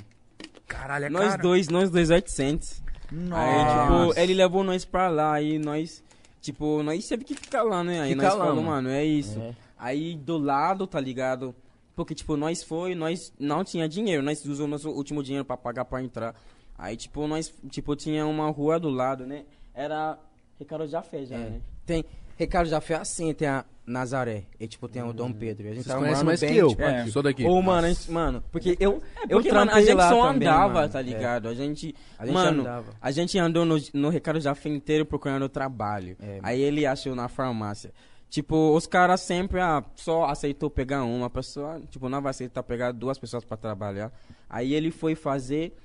[0.68, 1.42] Caralho, é nós caro.
[1.44, 2.82] dois, nós dois 800.
[3.12, 3.42] Nossa.
[3.42, 6.04] Aí, tipo, ele levou nós pra lá, aí nós,
[6.42, 8.02] tipo, nós teve que ficar lá, né?
[8.02, 8.90] Aí Fica nós lá, falou, mano.
[8.90, 9.40] é isso.
[9.40, 9.54] É.
[9.78, 11.54] Aí do lado, tá ligado?
[11.96, 15.86] Porque, tipo, nós foi, nós não tinha dinheiro, nós usamos nosso último dinheiro pra pagar
[15.86, 16.34] pra entrar.
[16.78, 19.44] Aí, tipo, nós, tipo, tinha uma rua do lado, né?
[19.76, 20.18] Era
[20.60, 21.50] Ricardo Jafé já, É.
[21.50, 21.62] né?
[21.86, 22.04] Tem
[22.38, 25.66] Ricardo Jafé assim, tem a Nazaré, e tipo, tem o Dom Pedro.
[25.68, 26.68] A gente Vocês tava conhecem morando mais bem, que eu.
[26.70, 27.06] tipo, É.
[27.08, 27.46] Sou daqui.
[27.46, 30.28] Ô, mano, a gente- mano, porque eu, eu Porque, mano, a trampei gente lá só
[30.32, 30.90] também, andava, mano.
[30.90, 31.04] tá É.
[31.04, 31.48] ligado?
[31.50, 31.94] A gente...
[32.18, 32.94] A gente mano, andava.
[33.02, 36.16] a gente andou no, no Ricardo Jafé inteiro procurando trabalho.
[36.22, 37.92] É, Aí ele achou na farmácia.
[38.30, 42.92] Tipo, os caras sempre ah, só aceitou pegar uma pessoa, tipo, não vai aceitar pegar
[42.94, 44.12] duas pessoas pra trabalhar.
[44.50, 45.76] Aí ele foi fazer,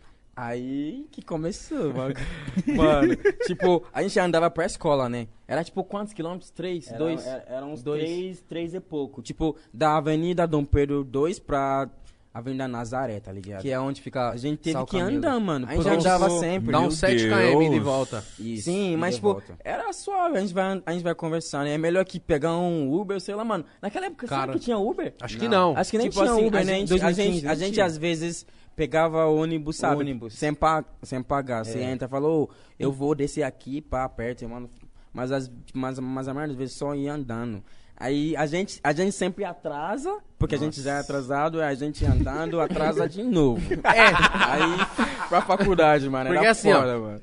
[0.40, 2.14] aí que começou, mano.
[2.76, 3.16] mano,
[3.46, 5.26] tipo, a gente andava pra escola, né?
[5.46, 6.50] Era tipo quantos quilômetros?
[6.50, 6.88] Três?
[6.88, 7.26] Era- dois?
[7.26, 8.02] era- eram uns dois.
[8.02, 9.20] três- três e pouco.
[9.22, 11.88] Tipo, da Avenida Dom Pedro II pra
[12.32, 13.62] Avenida Nazaré, tá ligado?
[13.62, 15.66] Que é onde fica A gente teve que andar, mano.
[15.68, 16.70] A gente andava sempre.
[16.70, 17.82] Dá uns 7 km de Deus.
[17.82, 18.24] volta.
[18.38, 19.54] Isso, Sim, mas, tipo, volta.
[19.64, 21.66] era suave, a gente, vai, a gente vai conversando.
[21.66, 23.64] É melhor que pegar um Uber, sei lá, mano.
[23.82, 25.14] Naquela época, Cara, será que tinha Uber?
[25.20, 25.76] Acho que não.
[25.76, 26.72] Acho que nem Tipo tinha assim, Uber, a né?
[26.74, 28.46] gente- A gente, 2015, a gente, às vezes,
[28.78, 29.96] pegava ônibus, sabe?
[30.02, 30.34] Ônibus.
[30.34, 31.64] Sem, pa sem pagar.
[31.64, 31.90] Você É.
[31.90, 34.70] entra e falou, "Ô, eu vou descer aqui pra perto, mano.
[35.12, 37.60] Mas, as, mas, mas a maioria das vezes só ia andando.
[37.96, 41.74] Aí a gente, a gente sempre atrasa, porque a gente já é atrasado, e a
[41.74, 43.60] gente andando atrasa de novo.
[43.74, 44.14] É.
[44.46, 46.30] Aí, pra faculdade, mano.
[46.30, 47.20] Porque assim, ó, mano.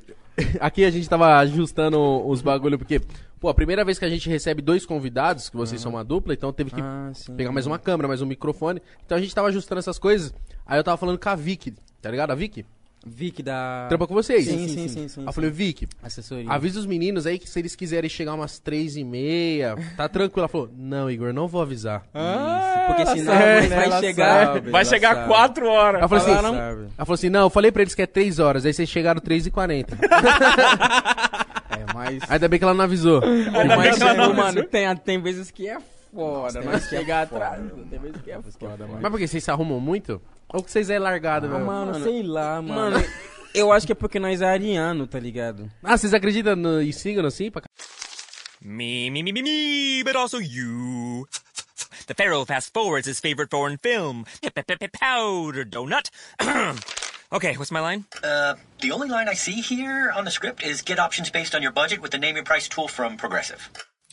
[0.59, 1.97] Aqui a gente tava ajustando
[2.27, 2.99] os bagulho, porque,
[3.39, 6.33] pô, a primeira vez que a gente recebe dois convidados, que vocês são uma dupla,
[6.33, 8.81] então teve que Ah, pegar mais uma câmera, mais um microfone.
[9.05, 10.33] Então a gente tava ajustando essas coisas.
[10.65, 12.31] Aí eu tava falando com a Vicky, tá ligado?
[12.31, 12.65] A Vicky?
[13.07, 13.85] Vic da...
[13.87, 14.45] Trampa com vocês.
[14.45, 16.49] Sim, sim, sim, sim, Aí eu falei, Vicky, assessoria.
[16.51, 20.41] avisa os meninos aí que se eles quiserem chegar umas três e meia, tá tranquilo.
[20.41, 22.03] Ela falou, não, Igor, não vou avisar.
[22.15, 24.45] Isso, porque senão sabe, vai ela chegar...
[24.47, 25.27] sabe, Vai ela chegar sabe.
[25.27, 25.99] quatro horas.
[25.99, 26.81] Ela falou assim, Falaram- Sabe.
[26.97, 29.21] ela falou assim, não, eu falei pra eles que é três horas, aí vocês chegaram
[29.21, 29.95] três e quarenta.
[31.69, 32.23] É, mas...
[32.29, 33.21] Ainda bem que ela não avisou.
[33.23, 34.69] Ainda bem Mas, que ela não tipo, mano, avisou.
[34.69, 35.77] tem, tem vezes que é
[36.13, 37.61] foda, nós chegar atrás.
[37.89, 38.99] Tem vezes que é foda, mano.
[39.01, 40.21] Mas por que vocês se arrumam muito?
[40.49, 41.65] Ou que vocês é largado, Ah, mesmo?
[41.65, 42.97] mano, sei lá, mano.
[42.99, 43.05] Mano,
[43.53, 45.69] eu acho que é porque nós é ariano, tá ligado?
[45.83, 47.49] Ah, vocês acreditam no, em signo assim?
[47.51, 47.61] Pra...
[48.61, 51.27] Me, me, me, me, me, but also you.
[52.07, 54.25] The Pharaoh fast forwards his favorite foreign film,
[54.93, 56.09] Powder Donut.
[57.31, 58.05] okay, what's my line?
[58.23, 61.61] Uh, the only line I see here on the script is get options based on
[61.63, 63.69] your budget with the name your price tool from Progressive.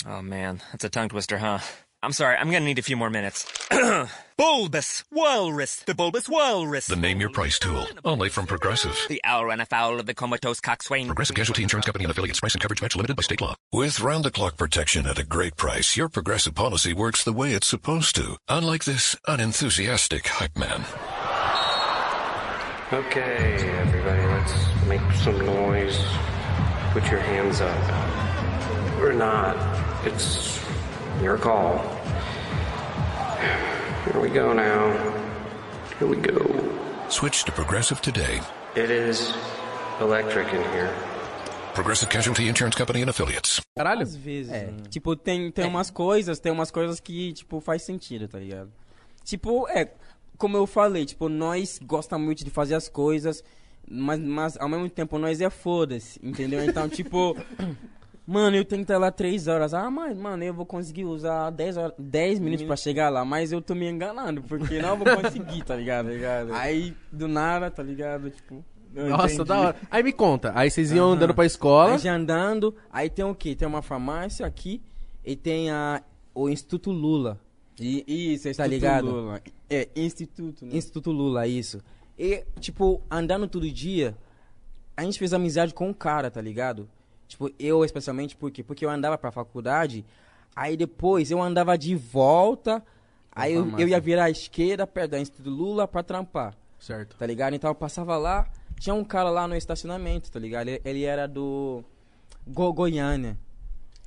[0.06, 1.58] Oh man, that's a tongue twister, huh?
[2.04, 3.46] I'm sorry, I'm gonna need a few more minutes.
[4.36, 6.88] bulbous Walrus, the Bulbous Walrus.
[6.88, 8.98] The Name Your Price tool, only from Progressive.
[9.08, 11.06] The owl ran afoul of the comatose coxswain.
[11.06, 12.40] Progressive Casualty Insurance Company and affiliates.
[12.40, 13.54] Price and coverage match limited by state law.
[13.72, 18.16] With round-the-clock protection at a great price, your Progressive policy works the way it's supposed
[18.16, 18.36] to.
[18.48, 20.84] Unlike this unenthusiastic hype man.
[22.92, 25.96] Okay, everybody, let's make some noise.
[26.90, 29.00] Put your hands up.
[29.00, 29.56] Or not.
[30.04, 30.61] It's
[31.20, 31.78] your call.
[34.04, 34.92] Here we go now.
[35.98, 36.40] Here we go.
[37.08, 38.40] Switch to Progressive today.
[38.74, 39.32] It is
[40.00, 40.92] electric in here.
[41.74, 43.60] Progressive Casualty Insurance Company and affiliates.
[43.76, 44.02] Caralho?
[44.02, 44.52] Às vezes.
[44.52, 44.82] É, né?
[44.90, 48.70] tipo, tem, tem umas coisas, tem umas coisas que, tipo, faz sentido, tá ligado?
[49.24, 49.90] Tipo, é,
[50.36, 53.42] como eu falei, tipo, nós gostamos muito de fazer as coisas,
[53.88, 56.64] mas, mas ao mesmo tempo nós é foda-se, entendeu?
[56.64, 57.36] Então, tipo,
[58.26, 59.74] mano, eu tenho que estar lá três horas.
[59.74, 63.52] Ah, mas, mano, eu vou conseguir usar 10, horas, 10 minutos pra chegar lá, mas
[63.52, 66.08] eu tô me enganando, porque não vou conseguir, tá ligado?
[66.54, 68.30] Aí, do nada, tá ligado?
[68.30, 68.64] Tipo.
[68.94, 69.48] Nossa, entendi.
[69.48, 69.76] da hora.
[69.90, 71.14] Aí me conta, aí vocês iam Aham.
[71.16, 71.92] andando pra escola.
[71.92, 73.54] Aí já andando, aí tem o quê?
[73.54, 74.82] Tem uma farmácia aqui
[75.24, 76.02] e tem a,
[76.34, 77.40] o Instituto Lula.
[77.80, 79.06] E, isso, Tá Instituto ligado?
[79.10, 79.42] Lula.
[79.70, 80.76] É, Instituto, né?
[80.76, 81.80] Instituto Lula, isso.
[82.18, 84.14] E, tipo, andando todo dia,
[84.94, 86.86] a gente fez amizade com um cara, tá ligado?
[87.32, 88.62] Tipo, eu especialmente, por quê?
[88.62, 90.04] Porque eu andava pra faculdade,
[90.54, 92.82] aí depois eu andava de volta,
[93.34, 96.54] aí eu, eu ia virar à esquerda, perto da Instituto Lula, pra trampar.
[96.78, 97.16] Certo.
[97.16, 97.54] tá ligado?
[97.54, 98.46] Então eu passava lá,
[98.78, 100.68] tinha um cara lá no estacionamento, tá ligado?
[100.68, 101.82] Ele, ele era do
[102.46, 103.38] Go Goiânia.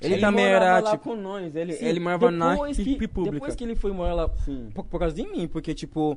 [0.00, 1.04] Ele, também morava era, lá tipo...
[1.04, 1.56] com nós.
[1.56, 3.32] Ele, Ele morava na depois que, República.
[3.32, 4.28] Depois que ele foi morar lá.
[4.28, 6.16] Por, por causa de mim, porque, tipo,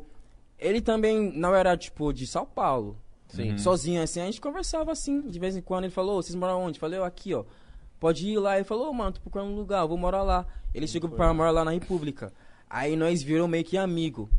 [0.59, 2.95] ele também não era, tipo, de São Paulo.
[3.29, 3.57] Sim.
[3.57, 5.85] Sozinho, assim, a gente conversava assim, de vez em quando.
[5.85, 6.77] Ele falou, "Ô, vocês moram onde?
[6.77, 7.43] Eu falei, "Eu aqui, ó.
[7.99, 8.55] Pode ir lá.
[8.55, 10.45] Ele falou, "Ô, mano, tô procurando um lugar, eu vou morar lá.
[10.73, 12.31] Ele chegou pra morar lá na República.
[12.69, 14.29] Aí nós virou meio que amigo.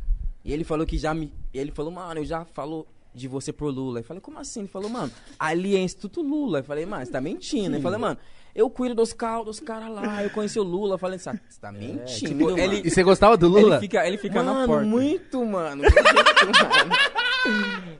[0.43, 1.31] E ele falou que já me.
[1.53, 3.99] Ele falou, mano, eu já falo de você pro Lula.
[3.99, 4.61] Eu falei, como assim?
[4.61, 6.59] Ele falou, mano, ali é Instituto Lula.
[6.59, 7.75] Eu falei, mano, você tá mentindo.
[7.75, 8.17] Ele falou, mano,
[8.55, 10.23] eu cuido dos carros dos caras lá.
[10.23, 10.97] Eu conheci o Lula.
[10.97, 12.05] Falei, você tá mentindo.
[12.05, 12.57] tipo, mano.
[12.59, 13.75] ele- E você gostava do Lula?
[13.75, 14.85] Ele fica, ele fica na Mano, porta.
[14.85, 15.81] muito, mano.
[15.83, 16.91] Muito, mano.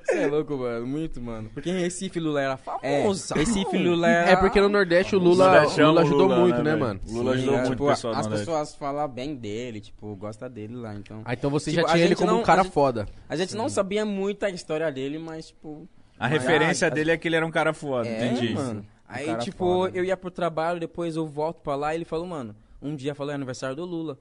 [0.04, 0.86] Você é louco, mano.
[0.88, 1.50] Muito, mano.
[1.54, 3.34] Porque em Recife Lula era É, famoso.
[3.34, 4.32] Recife Lula era...
[4.32, 6.80] É porque no Nordeste o Lula, o Lula ajudou Lula, muito, né, né, velho?
[6.80, 7.00] mano?
[7.08, 8.46] Lula Sim, ajudou é, muito tipo, o pessoal do As Nordeste.
[8.52, 11.22] pessoas falam bem dele, tipo, gosta dele lá, então...
[11.26, 13.08] Ah, então você Tipo, já a tinha ele como não- um cara a gente- foda.
[13.28, 15.88] A gente não sabia muito a história dele, mas, tipo...
[16.20, 18.54] A mas- referência ah, dele é que ele era um cara foda, É, entendi.
[18.54, 18.86] mano.
[19.12, 22.06] Aí, cara tipo, foda, eu ia pro trabalho, depois eu volto pra lá e ele
[22.06, 24.18] falou, mano, um dia falou, é aniversário do Lula.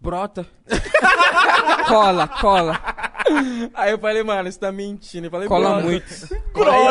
[0.00, 0.46] Brota.
[1.88, 2.80] cola, cola.
[3.74, 5.26] Aí eu falei, mano, você tá mentindo.
[5.26, 6.04] Eu falei, Cola "Brother." muito.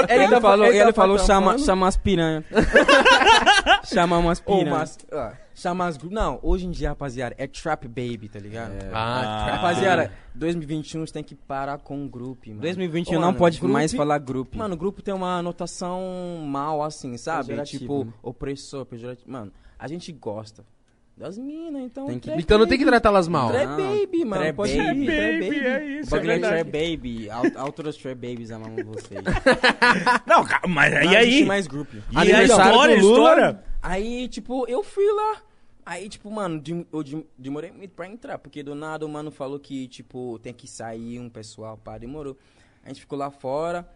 [0.09, 2.43] Aí Ele, tá- falou, ele ele, tá falou chama, chama as piranha.
[3.85, 4.69] chama umas Ô, piranha.
[4.71, 4.97] mas,
[5.55, 6.15] chama as grupos.
[6.15, 8.71] Não, hoje em dia, rapaziada, é Trap Baby, tá ligado?
[8.93, 12.61] Ah, Rapaziada, 2021 você tem que parar com o grupo, mano.
[12.61, 14.57] 2021 Ô, não mano, pode grupo- mais falar grupo.
[14.57, 16.01] Mano, o grupo tem uma anotação
[16.47, 17.47] mal, assim, sabe?
[17.49, 18.13] Pejorativo, tipo, né?
[18.21, 19.31] opressor, pejorativo.
[19.31, 20.63] Mano, a gente gosta
[21.17, 22.05] das minas, então.
[22.05, 22.91] Tem que- Então não tem que Baby.
[22.91, 23.49] tratá-las mal.
[23.49, 24.43] Trap Baby, mano.
[24.43, 24.99] Trap pode Baby.
[25.01, 26.53] ir, Trap Baby, é isso, é Bagulho é verdade.
[26.53, 27.29] Trap Baby.
[28.01, 29.21] Trap Babies amamos vocês.
[30.27, 31.45] Não, mas existe aí?
[31.45, 31.95] mais grupo.
[31.95, 33.63] E a Aniversário história, história?
[33.81, 35.41] Aí, tipo, eu fui lá.
[35.85, 36.61] Aí, tipo, mano,
[36.91, 40.53] eu dem- demorei muito pra entrar, porque do nada o mano falou que, tipo, tem
[40.53, 42.37] que sair um pessoal, pá, demorou.
[42.83, 43.87] A gente ficou lá fora.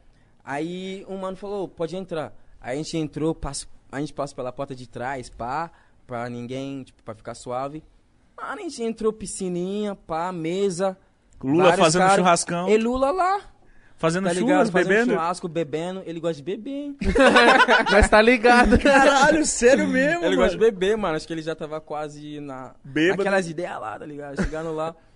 [0.43, 2.34] Aí um mano falou, pode entrar.
[2.59, 5.69] Aí a gente entrou, passa, a gente passa pela porta de trás, pá,
[6.12, 7.82] pra ninguém, tipo, pra ficar suave.
[8.36, 10.97] Mano, a gente entrou, piscininha, pá, mesa.
[11.41, 12.16] Lula fazendo caras.
[12.18, 12.68] churrascão.
[12.68, 13.39] E Lula lá,
[13.95, 14.72] Fazendo tá churras, ligado?
[14.72, 15.14] Fazendo bebendo.
[15.14, 16.03] churrasco, bebendo.
[16.05, 16.97] Ele gosta de beber, hein?
[17.91, 18.78] Mas tá ligado.
[18.82, 20.72] Caralho, sério mesmo, Ele gosta de mano.
[20.72, 21.16] beber, mano.
[21.16, 22.74] Acho que ele já tava quase na.
[22.84, 23.22] Bêbado.
[23.22, 24.41] Aquelas ideias lá, tá ligado?
[24.43, 24.93] Chegando lá.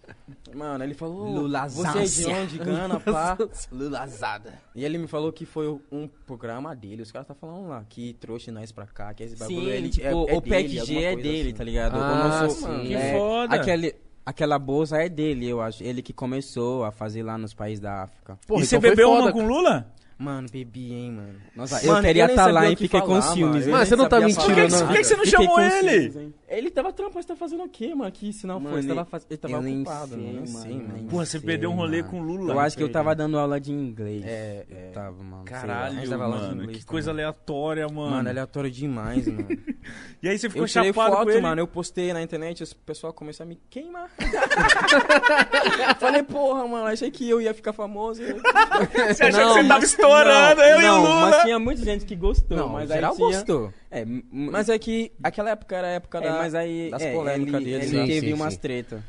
[0.53, 1.27] Mano, ele falou.
[1.29, 2.05] Lulazância.
[2.05, 3.37] Você é de onde, Gana, pá?
[3.71, 4.53] Lulazada.
[4.73, 7.01] E ele me falou que foi um programa dele.
[7.01, 7.83] Os caras tá falando lá.
[7.89, 9.13] Que trouxe nós pra cá.
[9.13, 11.49] Que esse bagulho Sim, ele, tipo, é, é o dele, PEC alguma G é dele,
[11.49, 11.53] assim.
[11.53, 11.95] tá ligado?
[11.95, 12.87] Ah, o nosso, sim.
[12.87, 13.55] Que é, foda.
[13.55, 13.95] Aquele,
[14.25, 15.83] aquela bolsa é dele, eu acho.
[15.83, 18.39] Ele que começou a fazer lá nos países da África.
[18.47, 19.93] Porra, e você então foi bebeu foda, uma com Lula?
[20.17, 21.35] Mano, bebi, hein, mano.
[21.53, 23.41] Nossa, Mano, eu queria estar lá sabia o e que fiquei com falar, ciúmes.
[23.65, 23.71] mano.
[23.71, 24.79] Mano, Eu você não tá mentindo, Por que, não.
[24.79, 26.11] por que que você não Fiquei chamou com ele?
[26.11, 26.33] ciúmes?
[26.47, 28.09] Ele tava trampando, você tá fazendo o quê, mano?
[28.13, 29.27] Que se não Mano, foi, ele tava, ele- faz...
[29.29, 30.47] ele tava eu ocupado, sei, mano.
[30.47, 31.03] Sei, mano.
[31.09, 32.11] Porra, você sei, perdeu um rolê mano.
[32.11, 32.53] com Lula.
[32.53, 34.23] Eu acho que eu tava dando aula de inglês.
[34.25, 34.91] É, Eu é.
[34.91, 35.37] tava, mano.
[35.39, 35.43] lá.
[35.43, 36.67] Caralho, tava mano.
[36.69, 37.25] Que coisa também.
[37.25, 38.11] aleatória, mano.
[38.11, 39.45] Mano, aleatório demais, mano.
[40.23, 41.41] E aí você ficou Eu tirei chapado foto, com ele?
[41.41, 41.61] mano.
[41.61, 44.09] Eu postei na internet, o pessoal começou a me queimar.
[45.99, 48.21] Falei, porra, mano, achei que eu ia ficar famoso.
[48.23, 51.29] Você achou que você tava estourando, eu e o não, Lula?
[51.29, 52.57] Mas tinha muita gente que gostou.
[52.57, 53.29] Não, mas geral aí tinha...
[53.29, 53.73] gostou.
[53.91, 57.13] É, mas é que aquela época era a época É, da, mas aí das é,
[57.13, 57.85] polêmicas ele, dele.
[57.85, 58.05] ele né?
[58.05, 58.59] teve sim, umas sim.
[58.59, 59.03] treta.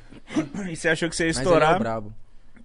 [0.70, 1.78] E você achou que você ia Mas ele é estourar?
[1.78, 2.12] brabo.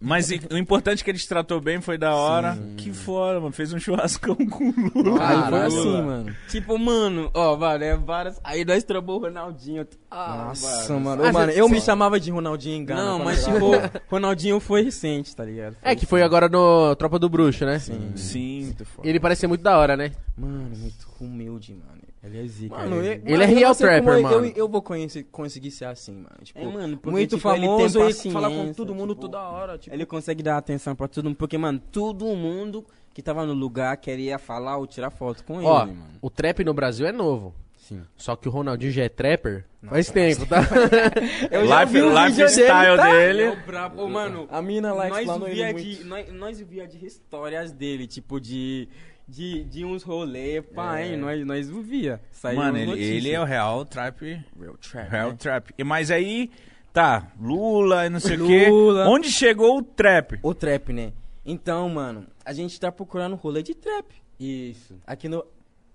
[0.03, 2.57] Mas e- o importante é que ele te tratou bem, foi da hora.
[2.75, 3.51] Que foda, mano.
[3.51, 5.23] Fez um churrascão com o Lula.
[5.23, 6.35] Aí foi Caralho, assim, mano.
[6.49, 8.41] Tipo, mano, ó, mano, é várias.
[8.43, 9.87] Aí nós trombou o Ronaldinho.
[10.09, 11.23] Ah, Nossa, mano.
[11.23, 12.99] Ah, Ô, mano, cê- eu me chamava de Ronaldinho Engano.
[12.99, 13.71] Não, mas tipo.
[14.09, 15.75] Ronaldinho foi recente, tá ligado?
[15.83, 17.77] É que foi agora no Tropa do Bruxo, né?
[17.77, 18.11] Sim.
[18.15, 18.75] Sim.
[19.03, 20.11] E ele parece ser muito da hora, né?
[20.35, 22.01] Mano, muito humilde, mano.
[22.23, 22.75] Ele é zica.
[22.75, 23.07] Mano, ele...
[23.07, 24.45] eu, Ele mano, é real trapper, eu, mano.
[24.45, 26.29] Eu, eu vou conhecer, conseguir ser assim, mano.
[26.43, 29.15] Tipo, É, mano, porque, muito tipo, ele tem famoso e paciência, falar com todo mundo
[29.15, 29.77] tipo, toda hora.
[29.77, 33.53] Tipo, Ele consegue dar atenção pra todo mundo, porque, mano, todo mundo que tava no
[33.53, 36.05] lugar queria falar ou tirar foto com Ó, ele, mano.
[36.21, 37.55] o trap no Brasil é novo.
[37.75, 38.03] Sim.
[38.15, 40.61] Só que o Ronaldinho já é trapper faz tempo, tá?
[41.49, 43.11] eu já Life, vi o lifestyle tá?
[43.11, 43.41] dele.
[43.41, 44.47] É brabo, mano.
[44.51, 45.83] A mina lá nós ele via muito.
[45.83, 48.87] de nós, nós via de histórias dele, tipo de
[49.31, 52.19] de, de uns rolês, pá, hein, nós nós via.
[52.31, 54.21] Saiu Mano, ele, ele é o real trap.
[54.59, 55.37] Real trap, Real né?
[55.39, 55.73] trap.
[55.77, 56.51] E, mas aí,
[56.91, 58.67] tá, Lula e não sei o quê.
[58.67, 59.07] Lula.
[59.07, 60.37] Onde chegou o trap?
[60.43, 61.13] O trap, né?
[61.45, 64.13] Então, mano, a gente tá procurando rolê de trap.
[64.37, 64.99] Isso.
[65.07, 65.45] Aqui no.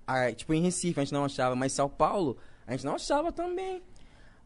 [0.06, 3.30] ah, tipo, em Recife a gente não achava, mas São Paulo a gente não achava
[3.30, 3.82] também.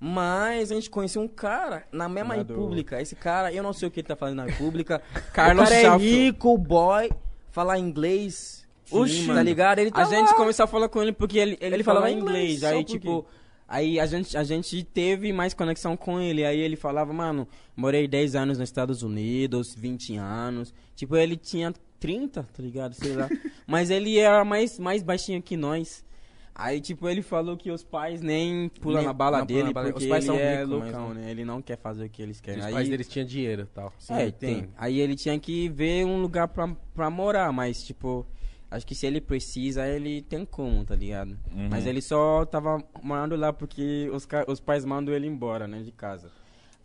[0.00, 3.00] Mas a gente conheceu um cara na mesma república.
[3.00, 5.00] Esse cara, eu não sei o que ele tá fazendo na república.
[5.32, 7.10] Carlos o cara é rico, boy,
[7.50, 8.59] falar inglês.
[8.92, 9.78] Oxi, tá ligado?
[9.78, 10.34] Ele tá A gente lá.
[10.34, 12.56] começou a falar com ele porque ele, ele, Ele falava falava inglês.
[12.56, 13.24] inglês, Aí, tipo,
[13.68, 16.44] aí a gente, a gente teve mais conexão com ele.
[16.44, 20.72] Aí ele falava, mano, morei 10 anos nos Estados Unidos, 20 anos.
[20.96, 22.94] Tipo, ele tinha 30, tá ligado?
[22.94, 23.28] Sei lá.
[23.66, 26.04] Mas ele era mais, mais baixinho que nós.
[26.52, 29.72] Aí, tipo, ele falou que os pais nem pulam Nem- na bala não dele na
[29.72, 29.86] bala.
[29.92, 31.30] porque Os pais ele são é loucão, não- né?
[31.30, 32.60] Ele não quer fazer o que eles querem.
[32.60, 33.90] Os Aí- pais deles tinham dinheiro e tal.
[34.10, 34.68] é, tem.
[34.76, 38.26] Aí ele tinha que ver um lugar pra, pra morar, mas tipo,
[38.70, 41.36] acho que se ele precisa, ele tem como, tá ligado?
[41.70, 45.92] Mas ele só tava morando lá porque os, os pais mandam ele embora, né, de
[45.92, 46.30] casa.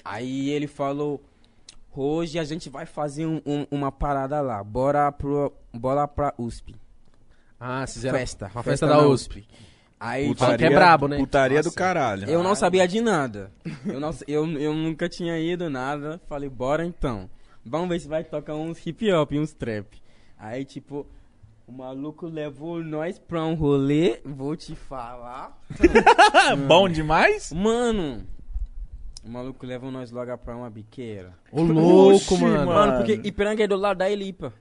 [0.04, 1.24] Aí ele falou,
[1.96, 6.76] hoje a gente vai fazer um- um- uma parada lá, bora, pro, bora pra USP.
[7.60, 9.48] Ah, fizeram Festa, uma festa festa da na USP.
[9.98, 11.18] Aí, Fala que é brabo, né?
[11.18, 11.78] Putaria do Nossa.
[11.78, 12.30] caralho.
[12.30, 13.50] eu não sabia de nada.
[13.86, 16.20] Eu, não, eu, eu nunca tinha ido nada.
[16.28, 17.30] Falei, bora então.
[17.66, 19.88] Vamos ver se vai tocar uns hip hop e uns trap.
[20.38, 21.08] Aí, tipo,
[21.68, 24.20] o maluco levou nós pra um rolê.
[24.24, 25.60] Vou te falar.
[26.68, 27.52] Bom demais?
[27.52, 28.26] Mano,
[29.26, 31.34] o maluco levou nós logo pra uma biqueira.
[31.52, 32.66] Ô, louco, Oxi, mano.
[32.68, 34.54] Mano, porque Ipiranga é do lado da Elipa.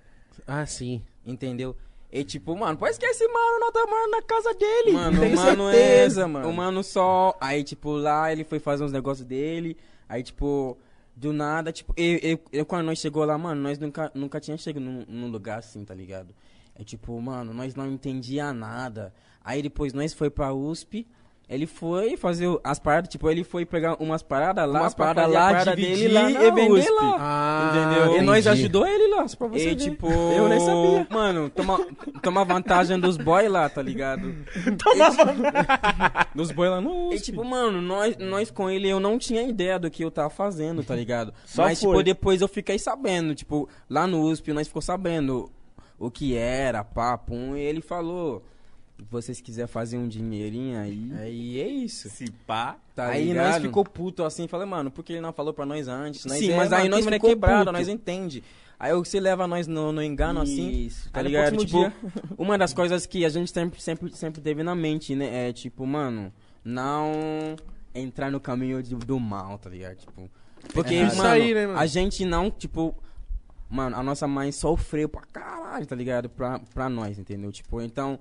[0.46, 1.02] Ah, sim.
[1.26, 1.76] Entendeu?
[2.10, 4.92] E tipo, mano, pode esquecer, mano, nós tá morando na casa dele.
[4.92, 6.26] Mano, tenho o mano certeza, é.
[6.26, 6.48] mano.
[6.48, 7.36] O mano só.
[7.40, 9.76] Aí, tipo, lá ele foi fazer uns negócios dele.
[10.08, 10.78] Aí, tipo,
[11.16, 14.56] Do nada, tipo, eu, eu, eu, quando nós chegou lá, mano, nós nunca, nunca tinha
[14.56, 16.34] chegado num, num lugar assim, tá ligado?
[16.76, 19.12] É tipo, mano, nós não entendia nada.
[19.44, 21.06] Aí depois nós foi pra USP,
[21.48, 25.50] ele foi fazer as paradas, tipo, ele foi pegar umas paradas lá, Umas paradas lá,
[25.52, 26.90] parada dividir dele lá e vender USP.
[26.90, 27.16] lá.
[27.20, 28.16] Ah, Entendeu?
[28.16, 28.60] E nós entendi.
[28.62, 29.76] ajudou ele lá, só pra você E ver.
[29.76, 31.06] tipo, Eu nem sabia.
[31.10, 31.86] Mano, toma,
[32.22, 34.34] toma vantagem dos boys lá, tá ligado?
[36.34, 37.24] Nos boi lá no E USP.
[37.26, 40.82] tipo, mano, nós, nós com ele eu não tinha ideia do que eu tava fazendo,
[40.82, 41.32] tá ligado?
[41.44, 41.90] Só Mas, foi.
[41.90, 45.50] tipo, depois eu fiquei sabendo, tipo, lá no USP nós ficou sabendo
[45.98, 48.44] o que era, papo, e ele falou,
[48.96, 52.08] se vocês quiserem fazer um dinheirinho aí, Aí é isso.
[52.10, 52.76] Se pá.
[52.94, 53.52] tá aí ligado?
[53.54, 56.24] nós ficou puto assim, falei, mano, por que ele não falou pra nós antes?
[56.24, 57.72] Nós Sim, é, mas aí nós é ficou quebrado, puto.
[57.72, 58.42] nós entende.
[58.78, 61.56] Aí você leva nós no, no engano assim, Isso, tá ligado?
[61.56, 61.92] Tipo, dia-
[62.36, 65.48] uma das coisas que a gente sempre, sempre, sempre teve na mente, né?
[65.48, 66.32] É tipo, mano,
[66.64, 67.56] não
[67.94, 69.96] entrar no caminho de- do mal, tá ligado?
[69.96, 70.28] Tipo,
[70.72, 71.78] porque, É isso mano, aí, né, mano?
[71.78, 72.94] a gente não, tipo,
[73.74, 76.28] mano, a nossa mãe sofreu pra caralho, tá ligado?
[76.28, 77.50] Pra, pra nós, entendeu?
[77.52, 78.18] Tipo, então,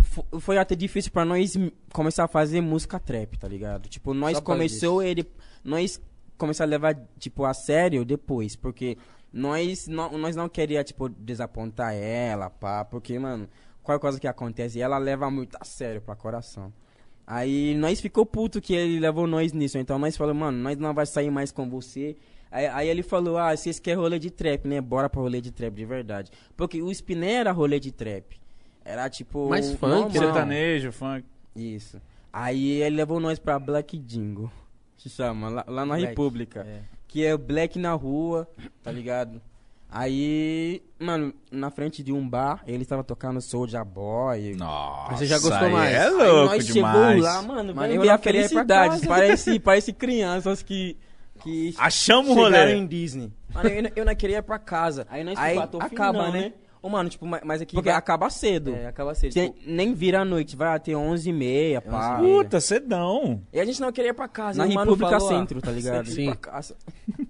[0.00, 1.54] fo- foi até difícil pra nós
[1.92, 3.88] começar a fazer música trap, tá ligado?
[3.88, 5.26] Tipo, nós Só começou ele,
[5.64, 6.00] nós
[6.36, 8.98] começar a levar, tipo, a sério depois, porque
[9.32, 13.48] nós não, nós não queria, tipo, desapontar ela, pá, porque, mano,
[13.82, 16.72] qualquer coisa que acontece, ela leva muito a sério pra coração.
[17.26, 20.92] Aí nós ficou puto que ele levou nós nisso, então nós falou, mano, nós não
[20.92, 22.16] vai sair mais com você.
[22.52, 24.80] Aí, aí ele falou, ah, vocês querem rolê de trap, né?
[24.80, 26.30] Bora pra rolê de trap de verdade.
[26.56, 28.38] Porque o Spiné era rolê de trap.
[28.84, 29.48] Era tipo.
[29.48, 30.10] Mais funk, normal.
[30.10, 31.24] Sertanejo, funk.
[31.56, 32.00] Isso.
[32.32, 34.52] Aí ele levou nós pra Black Dingo.
[34.98, 36.60] Se chama, lá, lá na Black, República.
[36.68, 36.80] é.
[37.08, 38.48] Que é Black na rua,
[38.82, 39.40] tá ligado?
[39.94, 44.54] Aí, mano, na frente de um bar, ele estava tocando Soulja Boy.
[44.56, 45.16] Nossa.
[45.16, 45.92] Você já gostou aí mais?
[45.94, 47.08] É Aí Aí louco nós demais.
[47.08, 48.94] chegou lá, mano, Mano, mano eu a felicidade.
[48.94, 49.06] casa.
[49.06, 50.96] Parece, parece crianças que,
[51.42, 52.74] que Achamos o rolê.
[52.74, 53.32] em Disney.
[53.54, 55.06] Mano, eu, não- eu não queria ir pra casa.
[55.10, 56.40] Aí nós Aí ficou acaba, finão, né?
[56.40, 56.52] né?
[56.84, 57.76] Ô, mano, tipo, mas, aqui...
[57.76, 58.74] Porque acaba cedo.
[58.74, 59.32] É, acaba cedo.
[59.32, 62.18] Tem- Tipo, nem vira a noite, vai até 11h30, pá.
[62.18, 63.40] Puta, cedão.
[63.52, 64.58] e a gente não queria ir pra casa.
[64.58, 66.08] Na República falou, Centro, tá ligado?
[66.40, 66.74] casa.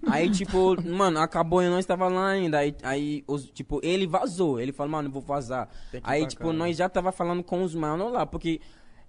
[0.06, 2.60] Aí, tipo, mano, acabou e nós tava lá ainda.
[2.60, 4.58] Aí, aí os, tipo, ele vazou.
[4.58, 5.68] Ele falou, mano, eu vou vazar.
[6.02, 6.54] Aí, tipo, casa.
[6.54, 8.58] nós já tava falando com os manos lá, porque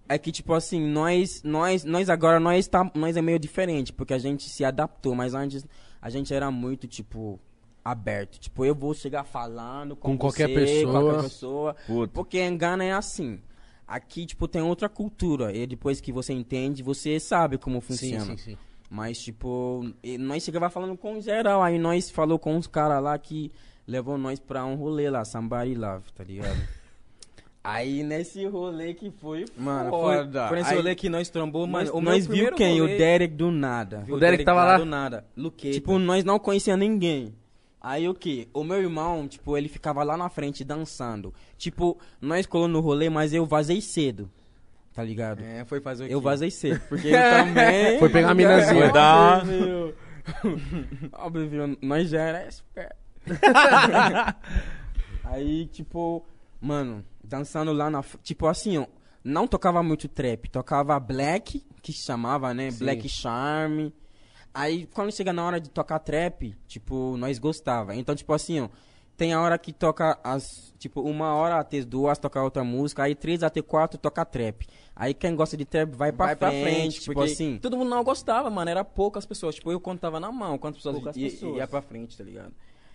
[0.07, 4.13] é que, tipo assim, nós, nós, nós agora, nós, tá, nós é meio diferente, porque
[4.13, 5.65] a gente se adaptou, mas antes
[6.01, 7.39] a gente era muito, tipo,
[7.83, 8.39] aberto.
[8.39, 10.91] Tipo, eu vou chegar falando com, Com qualquer você, pessoa.
[11.01, 11.75] qualquer pessoa.
[11.87, 12.13] Puta.
[12.13, 13.39] Porque em Gana é assim.
[13.87, 15.55] Aqui, tipo, tem outra cultura.
[15.55, 18.25] E depois que você entende, você sabe como Sim, funciona.
[18.25, 18.57] sim, sim.
[18.89, 19.89] Mas, tipo,
[20.19, 23.51] nós chegava falando com geral, aí nós falou com uns caras lá que
[23.87, 26.55] levou nós pra um rolê lá, Somebody Love, tá ligado?
[27.63, 30.47] aí nesse rolê que foi Mano, foi, foda.
[30.49, 31.85] foi nesse Aí rolê que nós trombou, mano.
[31.85, 32.79] nós, o nós viu quem?
[32.79, 33.99] rolê- O Derek do nada.
[34.05, 34.77] Viu O Derek tava lá?
[34.77, 35.25] Do nada.
[35.37, 35.73] Luqueta.
[35.73, 37.33] Tipo, nós não conhecia ninguém.
[37.81, 38.47] Aí o que?
[38.53, 41.33] O meu irmão, tipo, ele ficava lá na frente dançando.
[41.57, 44.29] Tipo, nós colou no rolê, mas eu vazei cedo.
[44.93, 45.41] Tá ligado?
[45.43, 46.13] É, foi fazer o quê?
[46.13, 47.99] Eu vazei cedo, porque eu também.
[47.99, 48.83] Foi pegar a minazinha.
[48.83, 49.43] Foi dar-.
[51.13, 52.95] Óbvio, nós já era esperto.
[55.25, 56.23] Aí, tipo,
[56.61, 58.03] mano, dançando lá na.
[58.21, 58.85] Tipo assim, ó,
[59.23, 62.69] não tocava muito trap, tocava black, que chamava, né?
[62.71, 63.89] Black Charm.
[64.53, 67.95] Aí, quando chega na hora de tocar trap, tipo, nós gostava.
[67.95, 68.69] Então, tipo assim, ó,
[69.17, 70.73] tem a hora que toca as.
[70.77, 74.67] Tipo, uma hora até duas toca outra música, aí três até quatro toca trap.
[74.95, 77.57] Aí quem gosta de trap vai pra Vai pra frente, frente, tipo assim.
[77.57, 78.69] todo mundo não gostava, mano.
[78.69, 79.55] Era poucas pessoas.
[79.55, 81.55] Tipo, eu contava na mão quantas pessoas, Poucas ia, pessoas.
[81.57, 82.53] ia pra frente, tá ligado?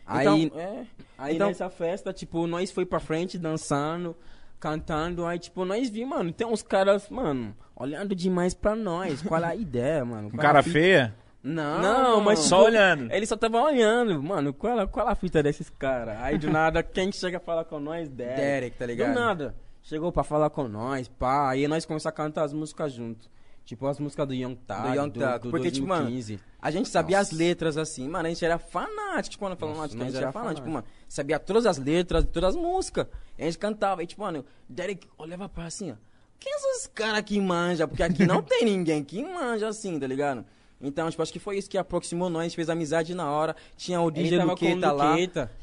[0.09, 0.87] Aí, Então, é.
[1.19, 4.17] aí então- nessa festa, tipo, nós foi pra frente dançando,
[4.59, 9.23] cantando, aí tipo, nós vi, mano, tem uns caras, mano, olhando demais pra nós.
[9.23, 10.29] Qual é a ideia, mano?
[10.29, 10.73] Um Qual cara fita?
[10.73, 11.15] feia?
[11.43, 13.13] Não, Não, mas tipo, Só olhando.
[13.13, 16.17] Ele só tava olhando, mano, qual, é- qual a fita desses caras?
[16.21, 18.09] Aí do nada, quem chega a falar com nós?
[18.09, 18.37] Derek.
[18.37, 19.13] Derek, tá ligado?
[19.15, 19.55] Do nada.
[19.83, 23.29] Chegou pra falar com nós, pá, aí nós começamos a cantar as músicas junto.
[23.69, 26.41] Tipo, as músicas do Young Thug, Do Young do, Thug, do porque, tipo, mano, 2015.
[26.59, 27.33] A gente sabia Nossa.
[27.35, 28.25] as letras assim, mano.
[28.27, 29.33] A gente era fanático.
[29.33, 30.71] Tipo, quando falando Nossa, a gente era era fanático, fanático.
[30.71, 30.87] mano.
[31.07, 33.07] Sabia todas as letras, todas as músicas.
[33.37, 34.03] E a gente cantava.
[34.03, 35.97] E, tipo, mano, Derek olhava pra assim, ó.
[36.41, 37.87] Quem são esses caras que manja?
[37.87, 40.47] Porque aqui não tem ninguém que manja assim, tá ligado?
[40.81, 43.55] Então, tipo, acho que foi isso que aproximou nós, a gente fez amizade na hora.
[43.77, 45.15] Tinha o DJ Luqueta lá,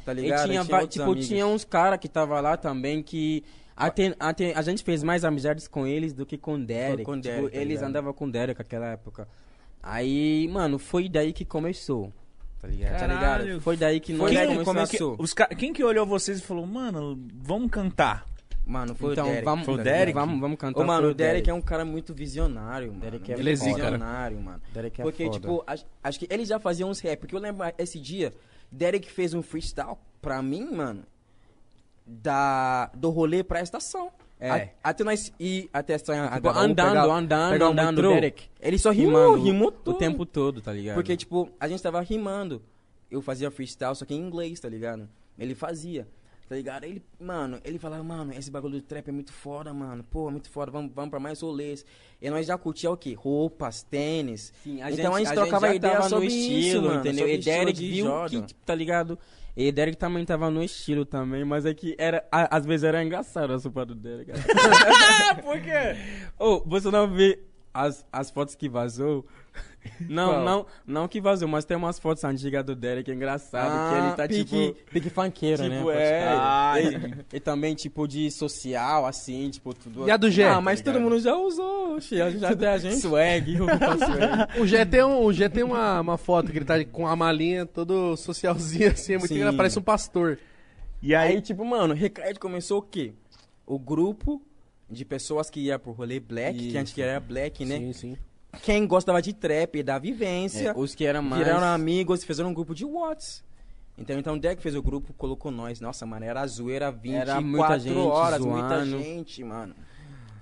[0.06, 0.46] tá E ligado?
[0.48, 1.28] tinha, E outros tipo, amigos.
[1.28, 3.44] tinha uns caras que tava lá também que
[3.76, 7.04] até, até, a gente fez mais amizades com eles do que com o Derek.
[7.04, 7.90] com Tipo, Derek, tá eles ligado?
[7.90, 9.28] andavam com o Derek naquela época.
[9.84, 12.12] Aí, mano, foi daí que começou.
[12.60, 12.94] Tá ligado?
[12.94, 13.44] Tá Caralho.
[13.46, 13.62] ligado?
[13.62, 15.16] Foi daí que nós Foi daí que começou.
[15.16, 15.16] começou.
[15.20, 18.26] Os Quem que olhou vocês e falou, mano, vamos cantar?
[18.66, 19.46] Mano, foi Então, o Derek.
[19.46, 20.14] vamos- Foi o Derek?
[20.14, 20.82] Vamos, vamos cantar.
[20.82, 23.00] Ô, mano, o Derek é um cara muito visionário, mano.
[23.02, 23.70] Derek é Ele é cara.
[23.72, 24.62] visionário, mano.
[24.74, 25.40] Derek é Porque, foda.
[25.40, 27.20] tipo, acho, acho que ele já fazia uns rap.
[27.20, 28.34] Porque eu lembro esse dia,
[28.72, 31.04] Derek fez um freestyle pra mim, mano,
[32.06, 34.12] da, do rolê pra estação.
[34.40, 34.50] É.
[34.52, 36.30] A- até nós ir até a estação.
[36.30, 38.14] Tipo, o- andando, pegar- andando, pegar o andando, metrô.
[38.14, 38.44] Derek.
[38.62, 39.98] Ele só rimou, Rimando rimou o tudo.
[39.98, 40.96] tempo todo, tá ligado?
[40.96, 42.62] Porque, tipo, a gente tava rimando.
[43.10, 45.08] Eu fazia freestyle, só que em inglês, tá ligado?
[45.40, 46.08] Ele fazia,
[46.50, 46.84] tá ligado?
[46.84, 50.04] Ele, mano, ele falava, mano, esse bagulho do trap é muito foda, mano.
[50.04, 51.86] Pô, é muito foda, vamos, vamos pra mais rolês.
[52.22, 53.14] E nós já curtia o quê?
[53.14, 54.52] Roupas, tênis.
[54.64, 57.00] Sim, então a gente trocava já ideia tava sobre no estilo, isso, mano.
[57.00, 57.30] entendeu?
[57.30, 59.18] E Derek de viu que, tipo, tá ligado?
[59.58, 63.02] E Derek também tava no estilo também, mas é que era, a- às vezes era
[63.04, 64.32] engraçado a sopa do Derek.
[65.42, 65.96] Por quê?
[66.38, 67.40] Ô, você não vê
[67.74, 69.26] as, as fotos que vazou?
[70.10, 70.44] Não, Qual?
[70.44, 74.24] não, não que vazou, mas tem umas fotos antigas do Derek engraçado, que ele tá
[74.24, 74.92] Ah, pique, tipo...
[74.92, 75.70] pique funkeiro, né?
[75.78, 76.28] Tipo, Pode é.
[76.38, 76.74] Ah,
[77.32, 80.08] e, e também tipo de social, assim, tipo, tudo...
[80.08, 80.50] E a do Gé?
[80.50, 82.98] Ah, mas todo mundo já usou, oxi, a gente- até a gente.
[82.98, 83.58] Swag.
[84.60, 87.16] O Gé tem, um, o Gé tem uma, uma foto que ele tá com a
[87.16, 90.40] malinha todo socialzinha assim, é muito engraçado, parece um pastor.
[91.02, 93.14] E Aí, aí, tipo, mano, o Recaide começou o quê?
[93.66, 94.42] O grupo
[94.90, 96.78] de pessoas que ia pro rolê black, que Isso.
[96.80, 97.78] antes que era black, né?
[97.78, 98.18] Sim, sim.
[98.62, 101.44] Quem gostava de trap e da vivência, É, os que eram mais...
[101.44, 103.44] viraram amigos e fizeram um grupo de Whats.
[103.98, 105.80] Então, então o Derek fez o grupo, colocou nós.
[105.80, 109.00] Nossa, mano, era zoeira 24 Era muita gente horas, muita zoando.
[109.04, 109.74] gente, mano.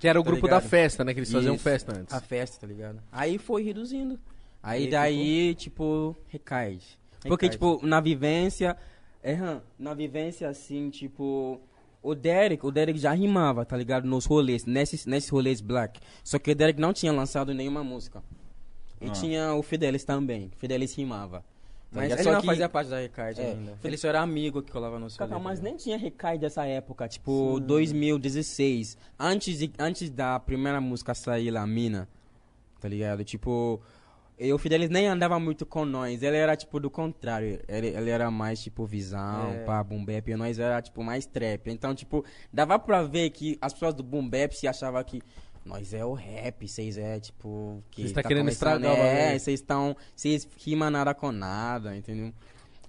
[0.00, 0.68] Que era o Tá grupo da ligado?
[0.70, 1.14] festa, né?
[1.14, 1.62] Que eles faziam Isso.
[1.64, 2.12] festa antes.
[2.14, 3.00] A festa, tá ligado?
[3.12, 4.18] Aí foi reduzindo.
[4.62, 6.80] Aí Aí daí, tipo, recai.
[7.22, 7.48] Porque, Recai.
[7.50, 8.76] tipo, na vivência.
[9.22, 9.38] É,
[9.78, 11.60] na vivência, assim, tipo.
[12.04, 14.04] O Derek, o Derek já rimava, tá ligado?
[14.04, 15.98] Nos rolês, nesses, nesses rolês black.
[16.22, 18.22] Só que o Derek não tinha lançado nenhuma música.
[19.00, 19.10] E Ah.
[19.12, 20.50] tinha o Fidelis também.
[20.58, 21.38] Fidelis rimava.
[21.40, 23.52] Tá Mas ele Só não que- fazia parte da Recard É.
[23.52, 23.78] ainda.
[23.82, 27.58] Ele só era amigo que colava no rolê, mas nem tinha recai dessa época, tipo,
[27.60, 28.98] 2016.
[29.18, 32.08] Antes, de, antes da primeira música sair lá, Mina.
[32.80, 33.24] Tá ligado?
[33.24, 33.80] Tipo,
[34.38, 36.22] e o Fidelis nem andava muito com nós.
[36.22, 37.60] Ele era, tipo, do contrário.
[37.68, 39.64] Ele, ele era mais, tipo, visão, É.
[39.64, 40.28] pá, boom bap.
[40.30, 41.68] E nós era, tipo, mais trap.
[41.70, 45.22] Então, tipo, dava pra ver que as pessoas do boom bap se achavam que
[45.64, 47.82] nós é o rap, vocês é, tipo...
[47.90, 49.96] Que Vocês tá querendo estragar É, vocês estão...
[50.14, 52.32] Vocês rimam nada com nada, entendeu?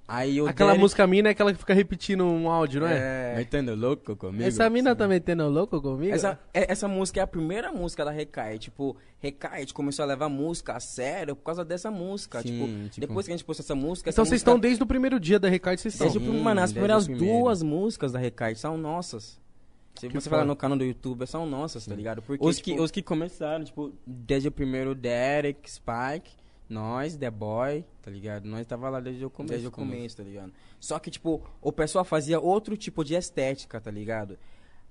[0.08, 3.34] Aí o Aquela Derek- música mina é aquela que fica repetindo um áudio, não é?
[3.34, 3.36] É.
[3.38, 4.44] Metendo louco comigo?
[4.44, 6.14] Essa mina tá metendo louco comigo?
[6.14, 8.60] Essa, é- essa música é a primeira música da Recai.
[8.60, 12.40] Tipo, Recai começou a levar música a sério por causa dessa música.
[12.44, 14.10] Sim, tipo, tipo- depois que a gente postou essa música.
[14.12, 16.08] Então essa vocês música- estão desde o primeiro dia da Recade, vocês estão.
[16.08, 19.40] Desde Sim, mano, as primeiras duas músicas da Recai são nossas.
[20.00, 22.22] Se Que você falar no canal do YouTube, são nossas, tá ligado?
[22.22, 26.32] Porque, Os, tipo, que, os que começaram, tipo, desde o primeiro Derek, Spike,
[26.70, 28.46] nós, The Boy, tá ligado?
[28.46, 29.52] Nós tava lá desde o começo.
[29.52, 30.52] Desde o começo, tá ligado?
[30.80, 34.38] Só que, tipo, o pessoal fazia outro tipo de estética, tá ligado?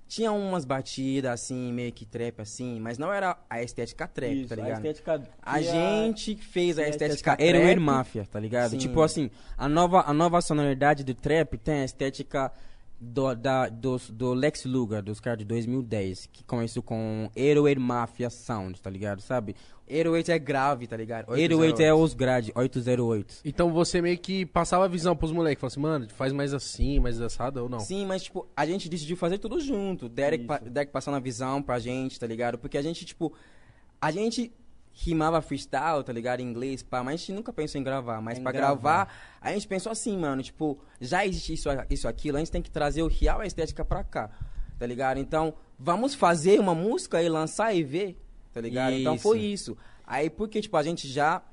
[0.07, 4.49] Tinha umas batidas, assim, meio que trap, assim, mas não era a estética trap, Isso,
[4.49, 4.77] tá a ligado?
[4.77, 7.79] estética A que gente fez a a estética, estética trap.
[7.79, 8.71] Mafia, tá ligado?
[8.71, 8.77] Sim.
[8.77, 12.51] Tipo assim, a nova, a nova sonoridade do trap tem a estética
[12.99, 18.29] do, da, dos, do Lex Luger, dos caras de 2010, que começou com Heroer Mafia
[18.29, 19.21] Sound, tá ligado?
[19.21, 19.55] Sabe?
[19.87, 21.29] 808 é grave, tá ligado?
[21.29, 23.41] 808 é os grade, 808.
[23.45, 26.99] Então você meio que passava a visão pros moleques, falava assim, mano, faz mais assim,
[26.99, 27.79] mais assado ou não?
[27.79, 30.09] Sim, mas, tipo, a gente decidiu fazer tudo junto.
[30.09, 32.57] Derek, pa Derek passando a visão pra gente, tá ligado?
[32.57, 33.33] Porque a gente, tipo,
[34.01, 34.51] a gente
[34.97, 36.39] rimava freestyle, tá ligado?
[36.39, 38.21] Em inglês, pá, mas a gente nunca pensou em gravar.
[38.21, 38.75] Mas Em pra gravar.
[39.05, 42.61] gravar, a gente pensou assim, mano, tipo, já existe isso, isso, aquilo, a gente tem
[42.61, 44.29] que trazer o real e a estética pra cá,
[44.79, 45.17] tá ligado?
[45.19, 48.17] Então, vamos fazer uma música e lançar e ver,
[48.53, 48.93] tá ligado?
[48.93, 49.23] Então Isso.
[49.23, 49.77] foi isso.
[50.07, 51.43] Aí, porque, tipo, a gente já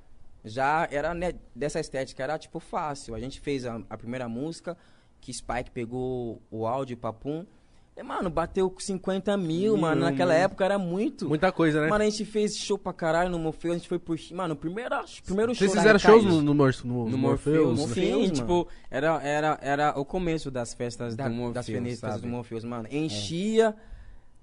[0.45, 3.15] já era né, dessa estética, era tipo fácil.
[3.15, 4.77] A gente fez a, a primeira música,
[5.21, 7.47] que Spike pegou o áudio, papum.
[7.95, 10.01] E, mano, bateu com 50 mil, Mil, mano.
[10.01, 11.29] Naquela época era muito.
[11.29, 11.89] Muita coisa, né?
[11.89, 14.19] Mano, a gente fez show pra caralho no Morpheus, a gente foi por.
[14.33, 14.97] Mano, primeiro,
[15.27, 15.69] primeiro show.
[15.69, 18.31] Vocês fizeram shows no, no, Mor- no, No sim, mano.
[18.33, 22.23] tipo, era, era, era o começo das festas da, do Morpheus, das fenestas sabe?
[22.23, 22.89] do Morpheus, mano.
[22.91, 23.75] Enchia,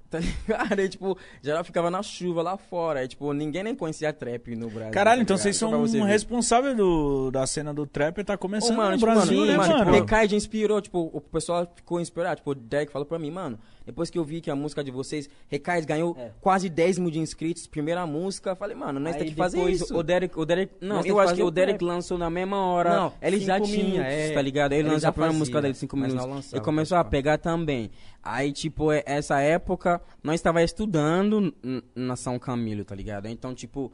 [0.10, 0.80] tá ligado?
[0.80, 2.99] Aí, tipo, geral ficava na chuva lá fora.
[2.99, 4.91] Aí, tipo, ninguém nem conhecia trap no Brasil.
[4.91, 6.06] Caralho, tá então vocês são você ver.
[6.06, 9.52] responsáveis do, da cena do trap e tá começando Ô, mano, no tipo, Brasil, mano,
[9.52, 10.06] né, mano, mano?
[10.06, 12.38] Tipo, inspirou, tipo, o pessoal ficou inspirado.
[12.38, 13.60] Tipo, o Derek falou pra mim, mano,
[13.90, 16.32] depois que eu vi que a música de vocês, Recaide ganhou É.
[16.40, 19.95] quase 10 mil de inscritos, primeira música, falei, mano, nós temos que fazer isso.
[19.98, 22.95] O Derek, o Derek, não, Nós eu acho que o Derek lançou na mesma hora.
[22.95, 24.74] Não, ele já cinco tinha, minutos, é, tá ligado?
[24.74, 26.36] Ele, Ele lançou a primeira fazia, música dele, 5 mas minutos.
[26.36, 27.11] lançava, e começou a pessoal.
[27.11, 27.90] pegar também.
[28.22, 31.53] Aí, tipo, é- essa época, nós estava estudando
[31.95, 33.28] na São Camilo, tá ligado?
[33.28, 33.91] Então, tipo,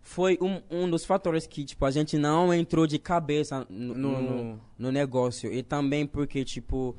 [0.00, 4.22] foi um, um dos fatores que, tipo, a gente não entrou de cabeça No- no,
[4.22, 5.52] no- no negócio.
[5.52, 6.94] E também porque, tipo,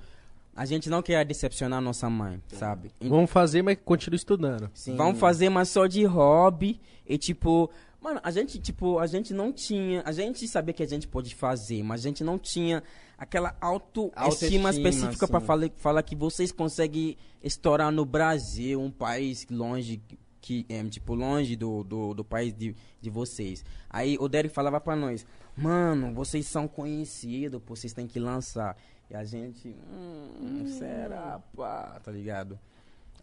[0.57, 2.91] a gente não quer decepcionar nossa mãe, sabe?
[2.99, 4.71] Vamos fazer, mas continua estudando.
[4.73, 4.95] Sim.
[4.95, 6.81] Vamos fazer, mas só de hobby.
[7.05, 7.69] E tipo,
[8.01, 10.01] mano, a gente, tipo, a gente não tinha.
[10.03, 12.81] A gente sabia que a gente pode fazer, mas a gente não tinha
[13.15, 15.45] aquela autoestima Autoestima, específica pra sim.
[15.45, 20.01] falar, falar que vocês conseguem estourar no Brasil, um país longe.
[20.41, 23.65] Que, é, tipo, longe do, do, do país de, de vocês.
[23.89, 25.25] Aí o Derek falava pra nós,
[25.57, 28.77] mano, vocês são conhecidos, vocês têm que lançar.
[29.09, 32.59] E a gente, hum, será, pá, tá ligado?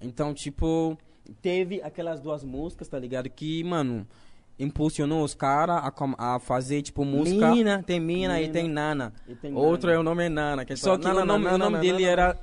[0.00, 0.96] Então, tipo,
[1.42, 3.28] teve aquelas duas músicas, tá ligado?
[3.28, 4.06] Que, mano,
[4.58, 7.50] impulsionou os caras a, a fazer, tipo, música.
[7.50, 8.52] Mina, tem Mina, e Mina.
[8.52, 9.12] tem Nana.
[9.28, 9.98] E tem Outro Nana.
[9.98, 10.64] é o nome é Nana.
[10.64, 12.12] Que gente Só que Nana, o nome, Nana, o nome Nana, dele Nana.
[12.12, 12.40] era.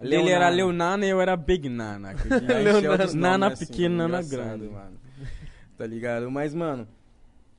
[0.00, 2.12] Dele era Leonana e eu era Big Nana.
[2.62, 3.14] Leonana.
[3.14, 4.74] Nana assim, pequena, Nana engraçado, grande.
[4.74, 4.98] mano.
[5.78, 6.30] Tá ligado?
[6.30, 6.86] Mas, mano,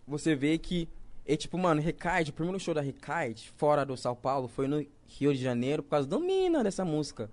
[0.07, 0.87] você vê que.
[1.25, 4.85] É tipo, mano, Recaide, o primeiro show da Recaide, fora do São Paulo, foi no
[5.07, 7.29] Rio de Janeiro por causa do Mina dessa música.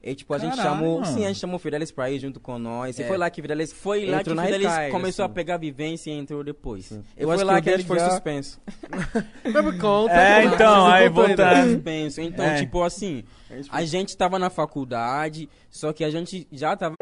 [0.00, 1.00] E tipo, a gente Caralho, chamou.
[1.00, 1.12] mano.
[1.12, 2.96] Sim, a gente chamou o Fidelis pra ir junto com nós.
[2.98, 3.06] E É.
[3.08, 5.32] foi lá que o Fidelis Foi lá que Fidelis Recaide, começou assim.
[5.32, 6.90] a pegar vivência e entrou depois.
[6.92, 8.60] E Eu foi acho lá que que gente foi já- suspenso.
[9.44, 10.12] Mas conta.
[10.14, 11.14] É, então, aí ainda.
[11.14, 11.82] voltando.
[11.82, 12.20] Penso.
[12.20, 12.58] Então, É.
[12.60, 13.24] tipo assim,
[13.70, 16.94] a gente tava na faculdade, só que a gente já tava.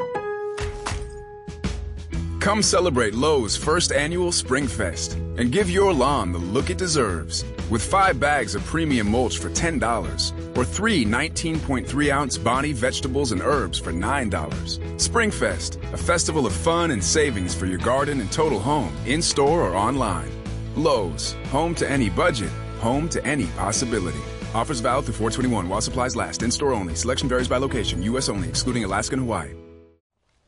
[2.47, 7.45] Come celebrate Lowe's first annual Spring Fest and give your lawn the look it deserves.
[7.71, 13.43] With five bags of premium mulch for $10 or three 19.3 ounce Bonnie vegetables and
[13.43, 14.31] herbs for $9.
[14.31, 19.63] Springfest, a festival of fun and savings for your garden and total home, in store
[19.63, 20.31] or online.
[20.77, 24.23] Lowe's, home to any budget, home to any possibility.
[24.55, 26.45] Offers valid through 421 while supplies last.
[26.45, 26.95] In store only.
[26.95, 28.05] Selection varies by location.
[28.05, 28.29] U.S.
[28.29, 29.66] only, excluding Alaska and Hawaii.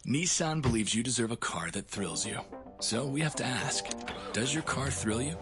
[0.09, 2.39] Nissan believes you deserve a car that thrills you.
[2.81, 3.85] So we have to ask
[4.33, 5.33] Does your car thrill you?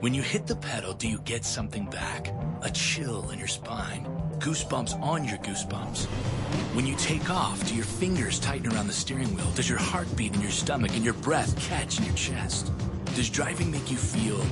[0.00, 2.32] When you hit the pedal, do you get something back?
[2.62, 4.06] A chill in your spine,
[4.38, 6.06] goosebumps on your goosebumps.
[6.74, 9.50] When you take off, do your fingers tighten around the steering wheel?
[9.54, 12.72] Does your heart beat in your stomach and your breath catch in your chest?
[13.14, 14.42] Does driving make you feel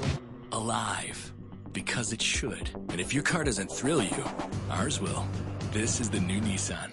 [0.52, 1.32] alive?
[1.72, 2.68] Because it should.
[2.90, 4.24] And if your car doesn't thrill you,
[4.68, 5.26] ours will.
[5.72, 6.92] This is the new Nissan.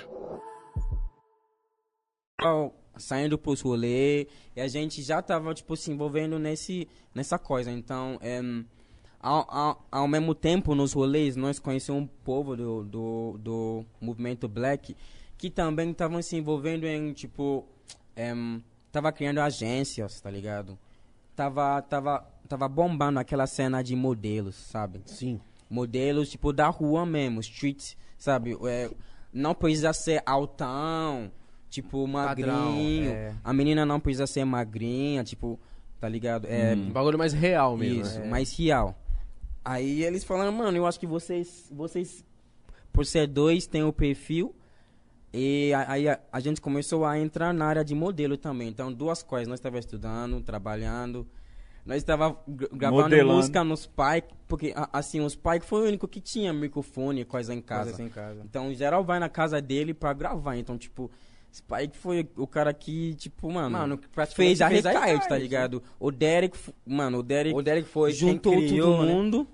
[2.98, 7.72] Saindo pros rolê e a gente já tava, tipo, se envolvendo nesse, nessa coisa.
[7.72, 8.66] Então, em,
[9.20, 14.48] ao, ao, ao mesmo tempo, nos rolês, nós conhecemos um povo do, do, do movimento
[14.48, 14.95] black
[15.38, 17.66] que também estavam se envolvendo em, tipo,
[18.16, 20.78] em, tava criando agências, tá ligado?
[21.36, 25.02] Tava, tava, tava bombando aquela cena de modelos, sabe?
[25.06, 25.40] Sim.
[25.70, 28.57] Modelos, tipo, da rua mesmo, street, sabe?
[28.68, 28.90] É,
[29.32, 31.32] não precisa ser altão,
[31.69, 33.11] tipo, magrinho.
[33.11, 33.33] é.
[33.43, 35.59] A menina não precisa ser magrinha, tipo,
[35.99, 36.45] tá ligado?
[36.47, 38.01] É, Um bagulho mais real mesmo.
[38.01, 38.27] isso, né?
[38.27, 38.97] mais real.
[39.63, 42.23] Aí eles falaram, mano, eu acho que vocês, vocês
[42.91, 44.55] por ser dois, têm o perfil.
[45.31, 48.67] E a- aí a, a gente começou a entrar na área de modelo também.
[48.69, 49.47] Então, duas coisas.
[49.47, 51.27] Nós estávamos estudando, trabalhando.
[51.85, 52.37] Nós estávamos
[52.73, 53.33] gravando Modelando.
[53.35, 54.33] música nos Spike.
[54.47, 57.91] Porque, assim, o Spike foi o único que tinha microfone e coisa em casa.
[57.91, 58.41] Coisa em casa.
[58.43, 60.57] Então, em geral, vai na casa dele pra gravar.
[60.57, 61.11] Então, tipo,
[61.51, 63.99] Spike foi o cara que, tipo, mano, Mano,
[64.35, 65.81] fez a Recaide, tá ligado?
[65.99, 69.13] O Derek, mano, o Derek, O Derek foi juntou criou, todo né?
[69.13, 69.47] mundo.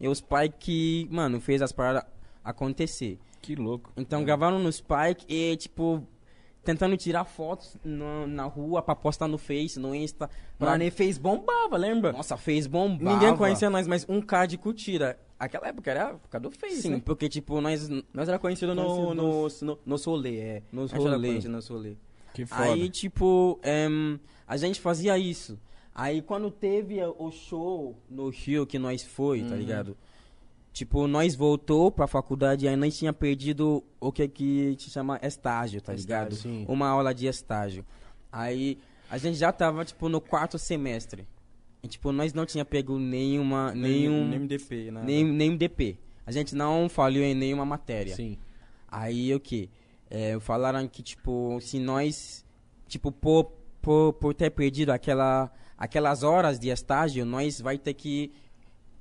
[0.00, 2.04] E o Spike que, mano, fez as paradas
[2.42, 3.18] acontecer.
[3.42, 3.92] Que louco.
[3.96, 6.06] Então, gravaram no Spike e, tipo,
[6.62, 10.30] tentando tirar fotos no- na rua pra postar no Face, no Insta.
[10.58, 12.12] pra- Mano, ele fez bombava, lembra?
[12.12, 13.12] Nossa, fez bombar.
[13.14, 15.18] Ninguém conhecia nós, mas um K de curtida.
[15.44, 17.02] Aquela época era a época do Face, Sim, né?
[17.04, 17.88] porque, tipo, nós...
[18.12, 20.62] Nós era conhecido no, no, no, no solê, é.
[20.72, 21.28] Nos era rolê.
[21.28, 21.96] conhecido no solê.
[22.32, 22.62] Que foda.
[22.64, 25.58] Aí, tipo, em, a gente fazia isso.
[25.94, 29.48] Aí, quando teve o show no Rio que nós foi, Uhum.
[29.48, 29.96] tá ligado?
[30.72, 35.20] Tipo, nós voltou pra faculdade e aí nós tinha perdido o que que se chama
[35.22, 36.34] estágio, tá ligado?
[36.34, 36.64] sim.
[36.68, 37.86] Uma aula de estágio.
[38.32, 38.76] Aí,
[39.08, 41.28] a gente já tava, tipo, no quarto semestre.
[41.84, 44.26] E, tipo, nós não tinha pego nenhuma, nenhum...
[44.26, 45.04] Nem MDP, nada.
[45.04, 45.98] Nem, nem DP.
[46.24, 48.16] A gente não falhou em nenhuma matéria.
[48.16, 48.38] Sim.
[48.88, 49.68] Aí o que?
[50.08, 52.42] É, falaram que, tipo, se nós,
[52.88, 53.52] tipo, por,
[53.82, 58.32] por, por ter perdido aquela, aquelas horas de estágio, nós vai ter que,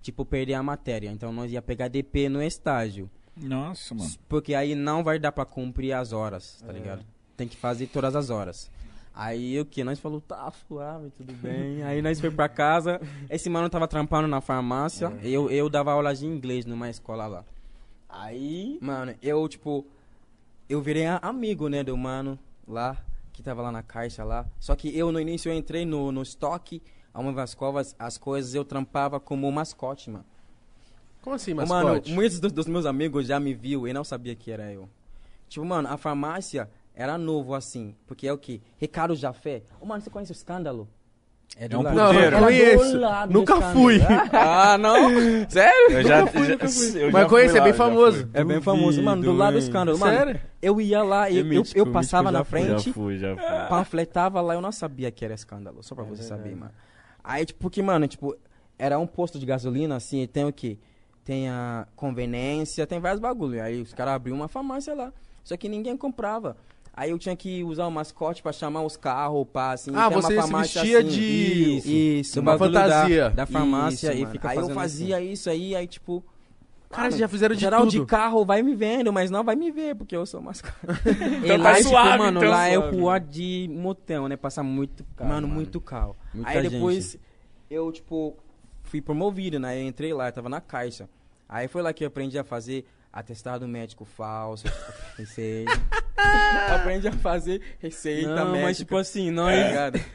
[0.01, 1.10] tipo, perder a matéria.
[1.10, 3.10] Então nós ia pegar DP no estágio.
[3.38, 4.11] Nossa, mano.
[4.27, 7.05] Porque aí não vai dar pra cumprir as horas, tá ligado?
[7.38, 8.69] Tem que fazer todas as horas.
[9.15, 9.84] Aí o que?
[9.84, 11.84] Nós falou, tá suave, tudo bem.
[11.84, 12.99] aí nós foi pra casa.
[13.30, 15.10] Esse mano tava trampando na farmácia.
[15.22, 17.45] Eu, eu dava aula de inglês numa escola lá.
[18.10, 18.77] Aí.
[18.81, 19.85] Mano, eu, tipo,
[20.68, 22.38] eu virei a- amigo, né, do mano
[22.68, 22.98] lá,
[23.31, 24.45] que tava lá na caixa lá.
[24.60, 26.81] Só que eu, no início, eu entrei no, no estoque,
[27.14, 30.26] uma das covas, as coisas, eu trampava como mascote, mano.
[31.22, 31.84] Como assim, mascote?
[31.85, 34.90] Mano, muitos dos, dos meus amigos já me viu e não sabia que era eu.
[35.48, 37.95] Tipo, mano, a farmácia era novo assim.
[38.07, 38.61] Porque é o quê?
[38.78, 39.64] Ricardo Jafé.
[39.80, 40.88] Ô, mano, você conhece o escândalo?
[41.56, 41.95] É do um lado.
[41.95, 42.26] puteiro.
[42.26, 42.99] Era do Conheço.
[43.30, 43.99] Nunca fui.
[44.34, 45.48] Ah, não?
[45.49, 45.91] Sério?
[45.91, 47.03] Eu já, Nunca fui, já- nunca fui.
[47.03, 48.30] eu Mas conheço, é bem famoso.
[48.34, 49.98] É bem famoso, mano, do lado do escândalo.
[49.99, 50.41] Mano, Sério?
[50.61, 53.44] eu ia lá, eu, eu, eu passava na fui, frente, Já fui, já fui.
[53.70, 56.72] panfletava lá, eu não sabia que era escândalo, só pra você saber, mano.
[57.24, 58.36] Aí, tipo, porque, mano, tipo,
[58.80, 60.80] era um posto de gasolina, assim, e tem o quê?
[61.24, 63.61] Tem a conveniência, tem vários bagulho.
[63.61, 65.14] Aí os caras abriam uma farmácia lá,
[65.44, 66.57] só que ninguém comprava.
[66.95, 69.91] Aí eu tinha que usar o mascote pra chamar os carros, pá, assim.
[69.95, 71.07] Ah, você se farmácia vestia assim.
[71.10, 72.40] de- Isso, isso.
[72.40, 73.30] uma bagulho da- fantasia.
[73.32, 74.32] Da, farmácia Isso, e mano.
[74.32, 76.24] fica Aí eu fazia isso aí, aí, tipo...
[76.91, 77.90] Cara, mano, já fizeram de geral tudo.
[77.90, 80.76] de carro vai me vendo, mas não vai me ver, porque eu sou mascote.
[81.44, 82.52] E Então lá, tá tipo, suave, mano, então.
[82.52, 82.98] lá é Suave.
[82.98, 84.38] rua de motel, né?
[84.38, 85.30] Passa muito carro.
[85.32, 86.15] Mano, muito carro.
[86.32, 86.74] Muita aí gente.
[86.74, 87.18] depois
[87.72, 88.38] eu, tipo,
[88.84, 89.80] fui promovido, né?
[89.82, 91.10] Eu entrei lá, eu tava na caixa.
[91.49, 94.68] Aí foi lá que eu aprendi a fazer atestado médico falso,
[95.18, 95.72] receita.
[96.76, 98.61] aprendi a fazer receita Não, médica.
[98.65, 99.56] mas tipo assim, tá nós...
[99.68, 99.99] ligado?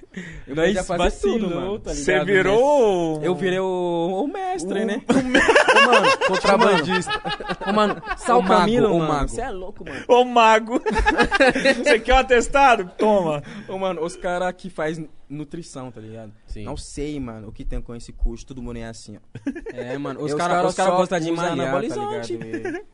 [0.49, 1.79] Eu aprendi a Nós fazer tudo, vacilou, mano.
[1.79, 2.05] tá ligado?
[2.05, 3.23] Você virou.
[3.23, 5.03] Eu virei o, o mestre, O- né?
[5.09, 7.13] Ô, mano, Contrabandista.
[7.69, 9.13] Ô, mano, Sal O mago, Camilo, o mano.
[9.13, 9.29] mago.
[9.29, 10.05] Você é louco, mano.
[10.09, 10.81] Ô mago!
[11.85, 12.91] Você quer um atestado?
[12.99, 13.43] Toma!
[13.69, 16.33] Ô, mano, os caras que faz nutrição, tá ligado?
[16.47, 16.65] Sim.
[16.65, 18.45] Não sei, mano, o que tem com esse curso.
[18.47, 19.51] Todo mundo é assim, ó.
[19.73, 22.85] É, mano, os caras cara só gostam de malhar, tá ligado?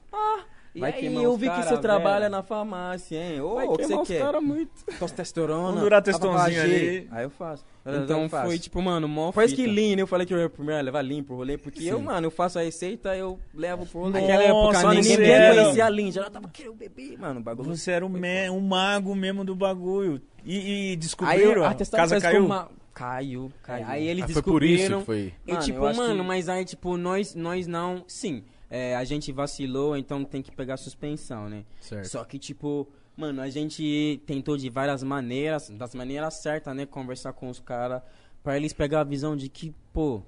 [0.74, 3.40] E aí, eu vi que você trabalha na farmácia, hein?
[3.40, 4.18] Ô, Vai o que você quer?
[4.20, 4.72] cara muito.
[4.98, 5.80] Testosterona.
[5.80, 6.60] Duratestonzinho papapá, G.
[6.60, 7.08] ali.
[7.12, 7.64] Aí eu faço.
[7.86, 8.46] Então eu faço.
[8.46, 9.70] foi, tipo, mano, mó que fita.
[9.70, 12.30] lean, eu falei que eu ia primeiro levar lean pro rolê, porque eu, mano, eu
[12.30, 14.20] faço a receita, eu levo pro rolê.
[14.20, 17.76] Naquela época, ninguém conhecia a lean, já tava querendo beber, mano, o bagulho.
[17.76, 20.20] Você era um mago mesmo do bagulho.
[20.44, 21.64] E, e descobriram?
[21.64, 22.48] a casa caiu?
[22.92, 23.86] Caiu, caiu.
[23.88, 25.00] Aí eles Ah, foi por isso descobriram.
[25.00, 25.34] que foi.
[25.46, 28.04] E tipo, mano, que- mas aí, tipo, nós, nós não.
[28.06, 31.64] Sim, é, a gente vacilou, então tem que pegar suspensão, né?
[31.80, 32.06] Certo.
[32.08, 36.86] Só que, tipo, mano, a gente tentou de várias maneiras, das maneiras certas, né?
[36.86, 38.02] Conversar com os caras,
[38.42, 40.22] pra eles pegar a visão de que, pô,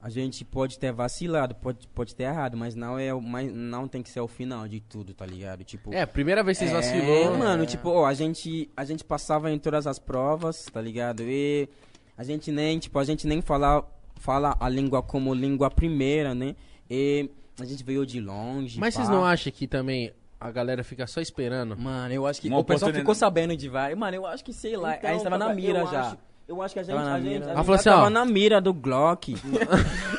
[0.00, 3.88] a gente pode ter vacilado, pode, pode ter errado, mas não é o mas não
[3.88, 5.64] tem que ser o final de tudo, tá ligado?
[5.64, 7.36] Tipo, É, primeira vez que vocês é, vacilou.
[7.36, 11.22] mano, tipo, ó, a gente, a gente passava em todas as provas, tá ligado?
[11.24, 11.68] E
[12.16, 13.84] a gente nem, tipo, a gente nem fala,
[14.16, 16.54] fala a língua como língua primeira, né?
[16.88, 17.28] E
[17.60, 18.78] a gente veio de longe.
[18.78, 19.00] Mas pá.
[19.00, 21.76] vocês não acham que também a galera fica só esperando?
[21.76, 23.98] Mano, eu acho que Uma o pessoal ficou sabendo de vários.
[23.98, 26.00] Mano, eu acho que, sei lá, Então, a gente tava na mira eu já.
[26.02, 27.44] acho- eu acho que a gente, Tava na a gente, mira.
[27.52, 28.10] a gente assim, tava ó.
[28.10, 29.36] na mira do Glock.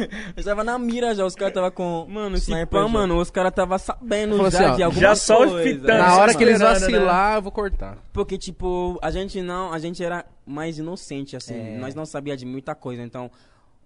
[0.00, 2.06] A gente tava na mira já, os caras tava com.
[2.08, 5.36] Mano, se sniper mano, os caras tava sabendo já assim, ó, de alguma já só
[5.38, 5.62] coisa.
[5.62, 5.98] fitando.
[5.98, 6.64] Na hora que eles né?
[6.66, 7.98] vacilar, eu vou cortar.
[8.12, 9.72] Porque, tipo, a gente não.
[9.72, 11.54] A gente era mais inocente, assim.
[11.54, 11.78] É.
[11.78, 13.02] Nós não sabia de muita coisa.
[13.02, 13.30] Então,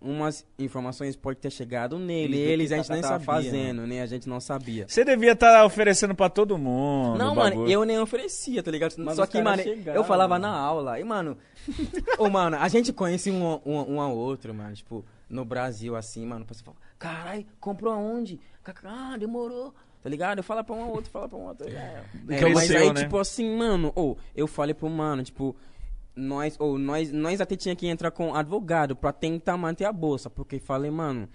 [0.05, 2.39] umas informações podem ter chegado neles.
[2.39, 4.03] Neles, a gente nem tava sabia, fazendo, né?
[4.03, 4.87] A gente não sabia.
[4.87, 7.19] Você devia estar oferecendo pra todo mundo.
[7.19, 7.71] Não, mano, bagulho.
[7.73, 8.95] eu nem oferecia, tá ligado?
[8.99, 10.47] Mas Só que, mano, chegaram, eu falava mano.
[10.47, 11.01] na aula.
[11.01, 11.37] E, mano.
[12.19, 14.75] Ô, mano, a gente conhece um, um, um ao outro, mano.
[14.75, 16.45] Tipo, no Brasil, assim, mano.
[16.45, 18.39] Pessoal fala, caralho, comprou aonde?
[18.85, 19.75] Ah, demorou.
[20.05, 20.39] Tá ligado?
[20.39, 21.67] Eu falo pra um outro, fala pra um outro.
[21.67, 23.05] É, É, mas aí, né?
[23.05, 25.57] tipo assim, mano, ou eu falei pro mano, tipo,
[26.17, 30.31] nós, ou nós, nós até tinha que entrar com advogado pra tentar manter a bolsa,
[30.31, 31.29] porque falei, mano,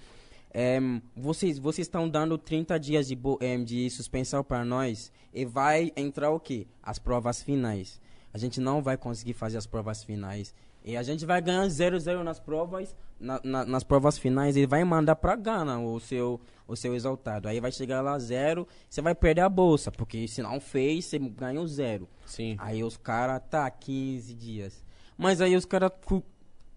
[0.51, 0.79] é,
[1.15, 6.31] vocês vocês estão dando 30 dias de, é, de suspensão pra nós e vai entrar
[6.31, 6.67] o quê?
[6.81, 8.01] As provas finais.
[8.33, 10.53] A gente não vai conseguir fazer as provas finais.
[10.83, 14.83] E a gente vai ganhar 0-0 nas provas, na- na- nas provas finais, e vai
[14.83, 17.47] mandar pra Gana o seu, o seu exaltado.
[17.47, 21.19] Aí vai chegar lá zero, você vai perder a bolsa, porque se não fez, você
[21.19, 22.07] ganha o zero.
[22.25, 22.55] Sim.
[22.59, 24.83] Aí os caras, tá, 15 dias.
[25.17, 25.91] Mas aí os caras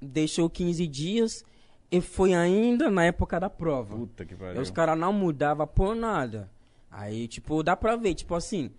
[0.00, 1.44] deixou 15 dias
[1.90, 3.96] e foi ainda na época da prova.
[3.96, 4.60] Puta que E pariu.
[4.60, 6.50] os caras não mudavam por nada.
[6.90, 8.70] Aí, tipo, dá pra ver, tipo assim,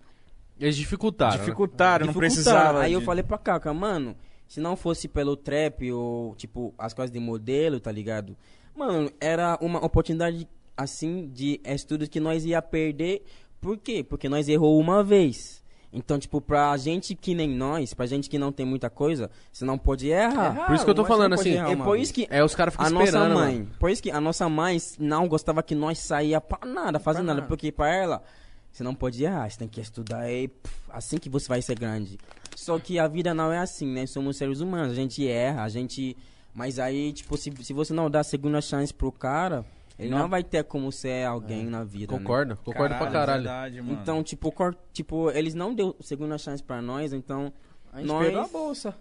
[0.60, 1.32] Eles dificultaram.
[1.32, 1.38] né?
[1.38, 2.34] Dificultaram, não dificultaram.
[2.34, 2.80] precisava.
[2.82, 4.14] Aí eu de- falei pra Caca, mano,
[4.46, 8.36] se não fosse pelo trap ou, tipo, as coisas de modelo, tá ligado?
[8.76, 13.22] Mano, era uma oportunidade, assim, de estudos que nós ia perder.
[13.60, 14.02] Por quê?
[14.04, 15.62] Porque nós errou uma vez.
[15.96, 19.64] Então, tipo, pra gente que nem nós, pra gente que não tem muita coisa, você
[19.64, 20.66] não pode errar.
[20.66, 21.52] Por isso que eu tô falando assim.
[21.52, 23.34] errar É por isso que É, os caras ficam a nossa esperando.
[23.34, 23.70] mãe, mano.
[23.78, 27.26] por isso que a nossa mãe não gostava que nós saía pra nada, fazer Pra
[27.26, 27.46] nada, nada.
[27.48, 28.24] porque pra ela
[28.72, 31.78] você não pode errar, você tem que estudar e pff, assim que você vai ser
[31.78, 32.18] grande.
[32.56, 34.06] Só que a vida não é assim, né?
[34.06, 36.16] Somos seres humanos, a gente erra, a gente
[36.54, 39.64] mas aí, tipo, se, se você não dá a segunda chance pro cara,
[39.98, 40.28] ele não, Não.
[40.28, 42.18] vai ter como ser alguém na vida, né?
[42.18, 43.42] Concordo, concordo pra caralho.
[43.42, 43.98] verdade, mano.
[44.00, 47.52] Então, tipo, cor- tipo, eles não deu segunda chance pra nós, então
[47.92, 48.94] A gente nós perdeu a bolsa.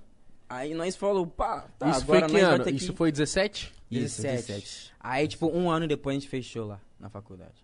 [0.49, 2.63] Aí nós falou, pá, tá, Isso agora foi que nós vai ano?
[2.63, 2.77] ter que...
[2.77, 3.71] Isso foi 17?
[3.91, 4.35] Isso, 17.
[4.47, 4.93] 17.
[4.99, 7.63] Aí, tipo, um ano depois a gente fechou lá, na faculdade.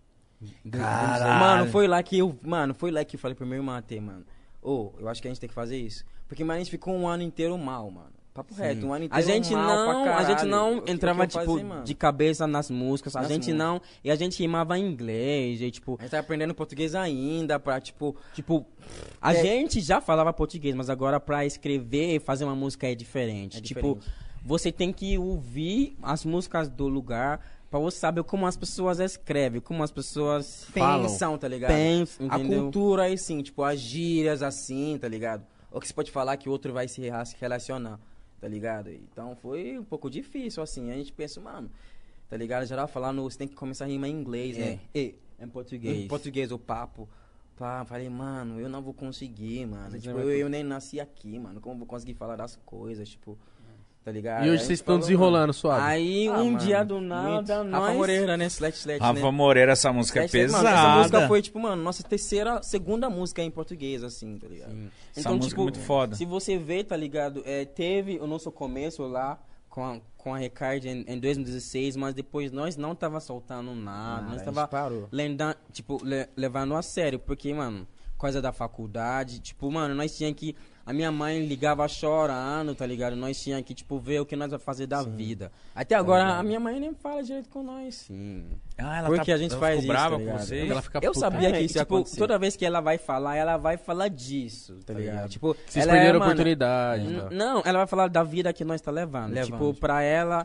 [0.70, 1.40] Caralho.
[1.40, 2.38] Mano, foi lá que eu.
[2.42, 4.24] Mano, foi lá que eu falei pro meu irmão até, mano.
[4.62, 6.04] Ô, eu acho que a gente tem que fazer isso.
[6.28, 8.10] Porque, a gente ficou um ano inteiro mal, mano.
[8.32, 9.64] Papo reto, um ano inteiro A gente mal
[10.04, 13.16] não, a gente não entrava, tipo, fazer, de cabeça nas músicas.
[13.16, 13.58] A Nas gente músicas.
[13.58, 13.80] não.
[14.04, 15.60] E a gente rimava em inglês.
[15.60, 18.14] E, tipo, A gente tá aprendendo português ainda pra, tipo...
[18.32, 18.64] tipo,
[19.20, 19.42] a É.
[19.42, 23.58] gente já falava português, mas agora pra escrever e fazer uma música é diferente.
[23.58, 24.14] É tipo, diferente.
[24.44, 29.60] você tem que ouvir as músicas do lugar pra você saber como as pessoas escrevem,
[29.60, 31.02] como as pessoas Falam.
[31.08, 31.70] Pensam, tá ligado?
[31.70, 32.62] pensam, A entendeu?
[32.64, 35.46] cultura aí sim, tipo, as gírias assim, tá ligado?
[35.70, 37.00] Ou que você pode falar que o outro vai se
[37.40, 38.00] relacionar,
[38.40, 38.90] tá ligado?
[38.90, 40.90] Então foi um pouco difícil, assim.
[40.90, 41.70] A gente pensa, mano,
[42.28, 42.66] tá ligado?
[42.66, 44.80] Geral falando, você tem que começar a rimar em inglês, né?
[44.94, 45.96] E, Em português.
[46.04, 47.08] em português, o papo.
[47.56, 49.96] Pá, falei, mano, eu não vou conseguir, mano.
[50.00, 51.60] Tipo, eu, eu nem nasci aqui, mano.
[51.60, 53.38] Como eu vou conseguir falar das coisas, tipo,
[54.04, 54.46] tá ligado?
[54.46, 55.82] E hoje vocês estão desenrolando suave.
[55.84, 57.08] Aí, Ah, um mano, dia do muito.
[57.08, 57.96] nada, Rafa nós...
[57.96, 58.46] Moreira, né?
[58.46, 59.30] Slet, Slet, Rafa né?
[59.30, 60.62] Moreira, essa música é Slet, pesada.
[60.64, 64.90] Mano, essa música foi, tipo, mano, nossa terceira, segunda música em português, assim, tá ligado?
[65.16, 66.16] Essa música é muito foda.
[66.16, 67.42] Se você vê, tá ligado?
[67.44, 72.14] É, teve o nosso começo lá com a, com a Recard em, em 2016, mas
[72.14, 74.22] depois nós não tava soltando nada.
[74.22, 75.08] Nada, nós tava parou.
[75.12, 77.86] lenda, tipo, le- levando a sério, porque, mano,
[78.18, 80.56] coisa da faculdade, tipo, mano, nós tinha que.
[80.90, 83.14] A minha mãe ligava chorando, tá ligado?
[83.14, 85.52] Nós tinha que, tipo, ver o que nós vamos fazer da vida.
[85.72, 87.94] Até agora, a minha mãe nem fala direito com nós.
[87.94, 88.44] Sim.
[88.76, 90.68] Ah, ela Porque tá- a gente ela faz isso, brava tá com vocês?
[90.68, 93.56] Ela fica Eu sabia É, que, isso tipo, toda vez que ela vai falar, ela
[93.56, 95.28] vai falar disso, tá ligado?
[95.28, 97.14] Tipo, Vocês ela perderam a mano, oportunidade.
[97.20, 97.30] Tá?
[97.30, 99.32] Não, ela vai falar da vida que nós tá levando.
[99.32, 99.52] Levando.
[99.52, 100.44] Tipo, pra ela,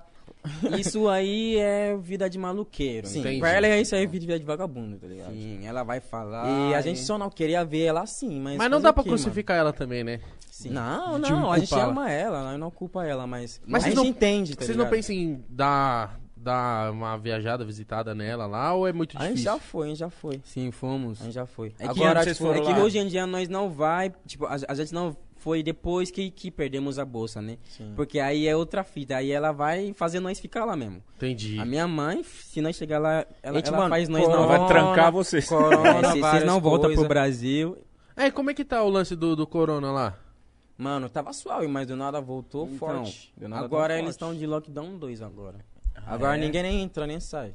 [0.79, 3.07] isso aí é vida de maluqueiro.
[3.07, 3.39] Sim, Entendi.
[3.39, 5.31] Pra ela é isso aí é vida de vagabundo, tá ligado?
[5.31, 6.47] Sim, ela vai falar.
[6.71, 8.57] E a gente só não queria ver ela assim, mas.
[8.57, 10.19] Mas não dá pra quê, crucificar ela também, né?
[10.49, 10.69] Sim.
[10.69, 11.91] Não, De não, a gente culpá-la.
[11.91, 13.61] ama ela, não culpa ela, mas.
[13.65, 18.15] Mas a gente não- entende, tá Vocês não pensam em dar, dar uma viajada, visitada
[18.15, 19.51] nela lá, ou é muito A gente difícil?
[19.53, 20.41] já foi, a gente já foi.
[20.45, 21.19] Sim, fomos.
[21.21, 21.73] A gente já foi.
[21.79, 24.73] É que, Agora, tipo, é que hoje em dia nós não vai, tipo, a, a
[24.73, 25.15] gente não
[25.45, 27.59] foi depois que, que perdemos a bolsa, né?
[27.69, 27.93] Sim.
[27.95, 31.03] Porque aí é outra fita, aí ela vai fazer nós ficar lá mesmo.
[31.17, 31.59] Entendi.
[31.59, 34.47] A minha mãe, se nós chegar lá, ela, Gente, ela mano, faz nós corona, não
[34.47, 35.47] Vai trancar vocês.
[35.47, 37.77] Corona, É, se- Vocês não voltam pro Brasil.
[38.17, 40.17] É, como é que tá o lance do, do corona lá?
[40.75, 43.31] Mano, tava suave, mas do nada voltou Então, forte.
[43.39, 45.59] Nada agora eles estão de lockdown 2 agora.
[46.07, 46.39] Agora é?
[46.41, 47.53] ninguém nem entra, nem sai.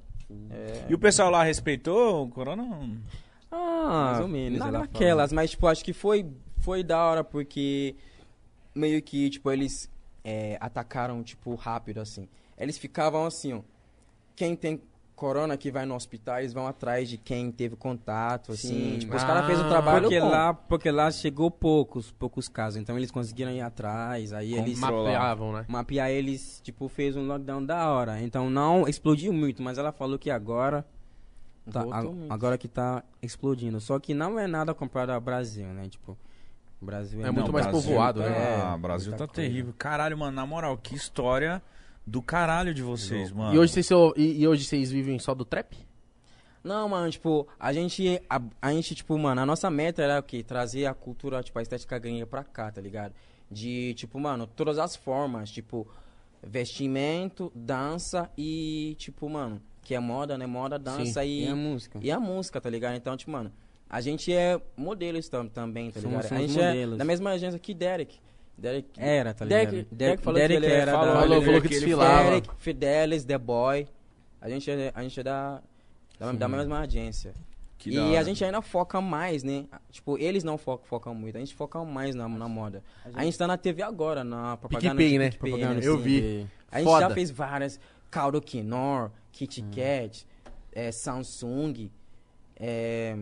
[0.49, 2.63] É, E o pessoal lá respeitou o corona?
[3.51, 6.25] Ah, Mais ou menos, na- ela naquelas, mas tipo, acho que foi,
[6.61, 7.95] foi da hora porque
[8.75, 9.91] meio que, tipo, eles
[10.25, 12.29] é, atacaram, tipo, rápido, assim.
[12.59, 13.61] Eles ficavam assim, ó.
[14.37, 14.81] Quem tem
[15.17, 18.69] corona que vai no hospital, eles vão atrás de quem teve contato, assim.
[18.95, 18.99] Sim.
[19.01, 20.31] Tipo, os Ah, caras fez o trabalho Porque bom.
[20.31, 25.53] lá, porque lá chegou poucos, poucos casos, então eles conseguiram ir atrás, aí eles Mapeavam,
[25.53, 25.65] né?
[25.69, 28.21] mapear eles, tipo, fez um lockdown da hora.
[28.23, 30.87] Então não explodiu muito, mas ela falou que agora
[31.71, 33.79] tá, a- agora que tá explodindo.
[33.79, 35.87] Só que não é nada comparado ao Brasil, né?
[35.89, 36.17] Tipo,
[36.81, 38.63] o Brasil é, É muito Não, mais Brasil povoado, tá- né?
[38.63, 39.49] Ah, Brasil muita tá coisa.
[39.49, 39.75] terrível.
[39.77, 41.63] Caralho, mano, na moral, que história
[42.07, 43.55] do caralho de vocês, mano.
[43.55, 45.77] E hoje, vocês, e, e hoje vocês vivem só do trap?
[46.63, 50.23] Não, mano, tipo, a gente, a, a gente, tipo, mano, a nossa meta era o
[50.23, 50.43] quê?
[50.43, 53.15] Trazer a cultura, tipo, a estética gringa pra cá, tá ligado?
[53.51, 55.87] De, tipo, mano, todas as formas, tipo,
[56.43, 60.47] vestimento, dança e, tipo, mano, que é moda, né?
[60.47, 61.99] Moda, dança e, E a música.
[62.03, 62.95] e a música, tá ligado?
[62.97, 63.51] Então, tipo, mano,
[63.91, 66.25] a gente é modelos tam, também, tá Somos- ligado?
[66.25, 66.95] a somos gente modelos.
[66.95, 68.19] é da mesma agência que Derek.
[68.57, 69.71] Derek Era, tá ligado?
[69.71, 72.25] Derek, Der- Derek falou Derek que ele era falou, da- Falou, falou que desfilava.
[72.25, 73.89] Derek, Fidelis, The Boy.
[74.41, 75.63] A gente é, a gente é da,
[76.19, 77.35] da, da mesma agência.
[77.79, 79.65] Que e a gente ainda foca mais, né?
[79.91, 82.83] Tipo, eles não focam, focam muito, a gente foca mais na, na moda.
[83.15, 85.31] A gente tá na TV agora, na propaganda PicPay, né?
[85.31, 85.81] Propaganda, né?
[85.83, 86.47] eu vi.
[86.71, 87.09] A gente Foda.
[87.09, 87.81] já fez várias.
[88.11, 89.71] Caldo Quinor, Kit Hum.
[89.75, 90.27] Kat,
[90.73, 91.91] é, Samsung,
[92.57, 93.17] é,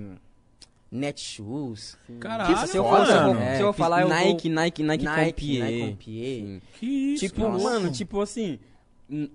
[0.90, 1.96] Netshoes.
[2.20, 4.54] Caralho, se eu for, se eu for, se eu falar, eu Nike, vou...
[4.56, 5.58] Nike, Nike, Nike, Compie.
[5.60, 6.62] Nike.
[6.78, 7.64] Que isso, Tipo, nossa.
[7.64, 8.58] mano, tipo assim,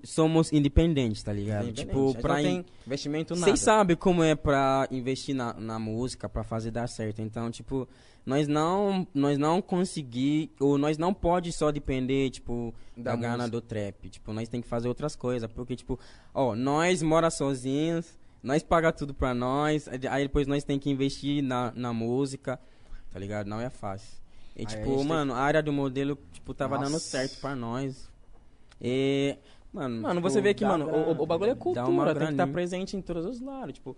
[0.04, 1.70] somos independentes, tá ligado?
[1.70, 3.46] Independente, Tipo, pra não in- investimento nada.
[3.46, 7.22] Vocês sabem como é pra investir na, na música, pra fazer dar certo.
[7.22, 7.88] Então, tipo,
[8.26, 13.48] nós não, nós não conseguir, ou nós não pode só depender, tipo, da, Da grana
[13.48, 14.10] do trap.
[14.10, 15.50] Tipo, nós tem que fazer outras coisas.
[15.52, 16.00] Porque, tipo,
[16.34, 21.42] ó, nós mora sozinhos, nós paga tudo pra nós, aí depois nós tem que investir
[21.42, 22.60] na, na música,
[23.12, 23.48] tá ligado?
[23.48, 24.22] Não é fácil.
[24.56, 27.00] E, Aí a tipo, tem mano, a área do modelo, tipo, tava dando Nossa.
[27.10, 28.10] certo pra nós.
[28.82, 29.38] E,
[29.74, 32.10] mano, Mano, tipo, você vê que, mano, pra- o, o bagulho é cultura, tem que
[32.12, 32.48] estar graninha.
[32.54, 33.96] presente em todos os lados, tipo,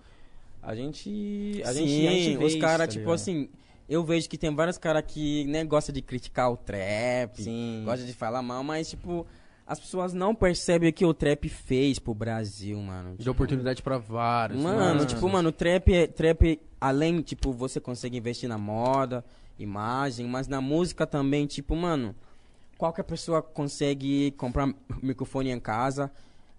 [0.62, 3.16] a gente, a Sim, gente, a os caras, tá tipo ligado?
[3.16, 3.50] assim,
[3.90, 7.84] eu vejo que tem vários caras que né, gostam de criticar o trap, Sim.
[7.86, 9.26] gostam de falar mal, mas, tipo,
[9.68, 13.16] as pessoas não percebem o que o trap fez pro Brasil, mano.
[13.18, 14.62] Deu oportunidade pra vários.
[14.62, 19.26] Mano, tipo, mano, trap, é- trap, além, tipo, você consegue investir na moda,
[19.58, 22.14] imagem, mas na música também, tipo, mano,
[22.78, 24.72] qualquer pessoa consegue comprar
[25.02, 26.12] microfone em casa,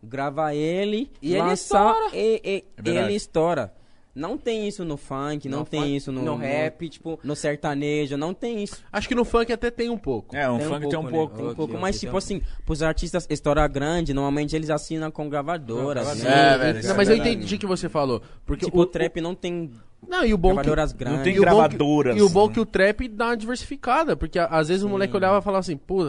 [0.03, 2.17] gravar ele E ele lançar, estoura.
[2.17, 3.75] e- e- É ele estoura.
[4.17, 7.37] Não tem isso no funk, não No tem funk, isso no, no rap, tipo- no
[7.37, 8.83] sertanejo, não tem isso.
[8.91, 10.35] Acho que no funk até tem um pouco.
[10.35, 11.11] É, um Tem funk tem um né?
[11.11, 11.37] pouco.
[11.37, 14.71] Tem um pouco, ok, mas tem tipo um- assim, pros artistas estourar grande, normalmente eles
[14.71, 16.55] assinam com gravadoras, Sim, né?
[16.55, 18.23] É, velho, não, é mas eu entendi o que você falou.
[18.47, 19.71] Porque Tipo, o trap não tem
[20.09, 21.19] Não, e o bom que, gravadoras grandes.
[21.19, 22.17] Não tem e o bom que- gravadoras.
[22.17, 24.17] E o bom que o trap dá uma diversificada.
[24.17, 26.07] Porque às vezes o moleque olhava e falava assim, pô,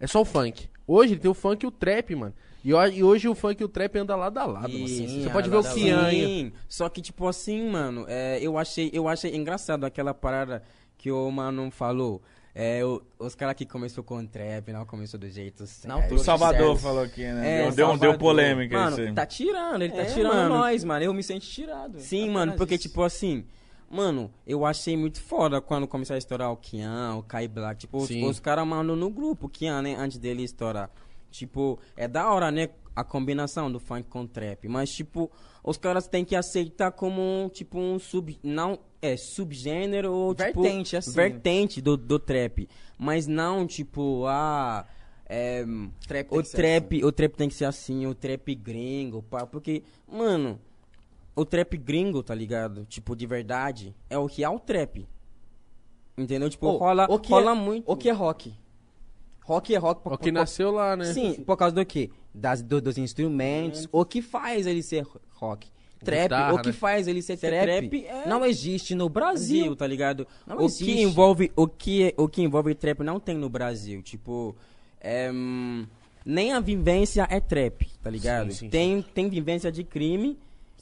[0.00, 0.68] é só o funk.
[0.86, 2.32] Hoje ele tem o funk e o trap, mano.
[2.64, 4.72] E, ho- e hoje o funk e o trap andam lado a lado.
[4.72, 4.88] mano.
[4.88, 6.10] Sim, Você pode ver o Kian.
[6.10, 10.62] Sim, só que tipo assim, mano, é, eu achei, eu achei engraçado aquela parada
[10.96, 12.22] que o mano falou.
[12.54, 16.14] É, o- os caras que começou com trap, não começou do jeito Não, certo.
[16.14, 16.80] O Salvador certo.
[16.82, 17.60] falou aqui, né?
[17.60, 17.98] É, deu, Salvador.
[18.10, 19.12] deu polêmica Mano, isso aí.
[19.14, 20.54] tá tirando, ele tá É, tirando mano.
[20.56, 21.02] nós, mano.
[21.04, 21.98] Eu me sinto tirado.
[21.98, 22.82] Sim, Apenas mano, porque isso.
[22.88, 23.46] tipo assim,
[23.90, 27.96] mano, eu achei muito foda quando começou a estourar o Kian, o Kai Black, tipo,
[27.96, 28.28] os, Sim.
[28.28, 30.90] os caras mandam no grupo, o Kian, né, antes dele estourar.
[31.32, 35.30] Tipo, é da hora, né, a combinação do funk com trap, mas tipo,
[35.64, 40.62] os caras têm que aceitar como um, tipo, um sub, não, é, subgênero ou tipo,
[40.62, 41.12] Vertente, assim.
[41.12, 42.68] vertente do, do trap,
[42.98, 44.86] mas não, tipo, ah...
[45.34, 45.64] É,
[46.06, 50.60] Trap o trap, o trap tem que ser assim, o trap gringo, pá, porque, mano,
[51.34, 52.84] o trap gringo, tá ligado?
[52.84, 55.08] Tipo, de verdade, é o real trap.
[56.18, 56.50] Entendeu?
[56.50, 57.90] Tipo, Ô, rola, o que rola é- muito.
[57.90, 58.52] O que é rock?
[59.44, 60.02] Rock é rock.
[60.02, 61.12] por- O que por- nasceu lá, né?
[61.12, 62.10] Sim, por causa do quê?
[62.34, 63.88] Das, do- dos instrumentos.
[63.92, 65.04] O que faz ele ser
[65.34, 65.68] rock?
[66.04, 66.22] Trap.
[66.22, 66.72] Guitarra, o que né?
[66.72, 69.76] faz ele ser, Ser trap, trap é- não existe no Brasil, Brasil.
[69.76, 70.26] tá ligado?
[70.46, 70.84] Não o existe.
[70.84, 74.56] que envolve o que o que envolve trap não tem no Brasil, tipo,
[75.00, 75.86] é, hum,
[76.26, 78.50] nem a vivência é trap, tá ligado?
[78.50, 80.36] Sim, sim, tem tem vivência de crime.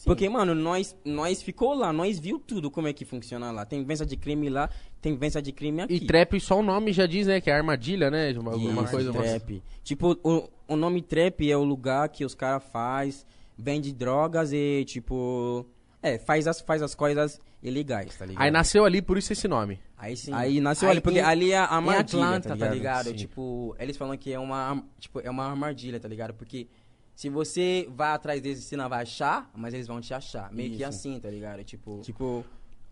[0.05, 3.67] Porque, mano, nós, nós ficou lá, nós viu tudo como é que funciona lá.
[3.67, 4.71] Tem vivência de crime lá,
[5.01, 5.95] tem vivência de crime aqui.
[5.95, 7.41] E trap, só o nome já diz, né?
[7.41, 8.33] Que é armadilha, né?
[8.39, 9.11] Uma, alguma Isso, coisa.
[9.11, 9.63] uma- trap.
[9.85, 13.27] Tipo, o, o nome trap é o lugar que os caras faz,
[13.59, 15.67] vende drogas e, tipo...
[16.03, 18.43] É, faz as, faz as coisas ilegais, tá ligado?
[18.43, 19.79] Aí nasceu ali, por isso esse nome.
[19.99, 20.33] Aí sim.
[20.33, 23.09] Aí nasceu Aí ali, porque em- ali é a armadilha, Atlanta, tá ligado?
[23.11, 23.17] Sim.
[23.17, 26.33] Tipo, eles falam que é uma, tipo, é uma armadilha, tá ligado?
[26.33, 26.69] Porque
[27.15, 30.51] se você vai atrás deles, você não vai achar, mas eles vão te achar.
[30.53, 30.85] Meio que Isso.
[30.87, 31.63] assim, tá ligado?
[31.65, 32.45] Tipo, Tipo,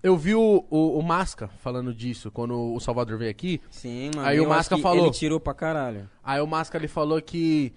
[0.03, 3.61] Eu vi o, o, o Masca falando disso quando o Salvador veio aqui.
[3.71, 4.29] sim, mano.
[4.29, 5.07] Aí o Masca que falou.
[5.07, 6.09] Ele tirou pra caralho.
[6.23, 7.73] Aí o Masca ele falou que.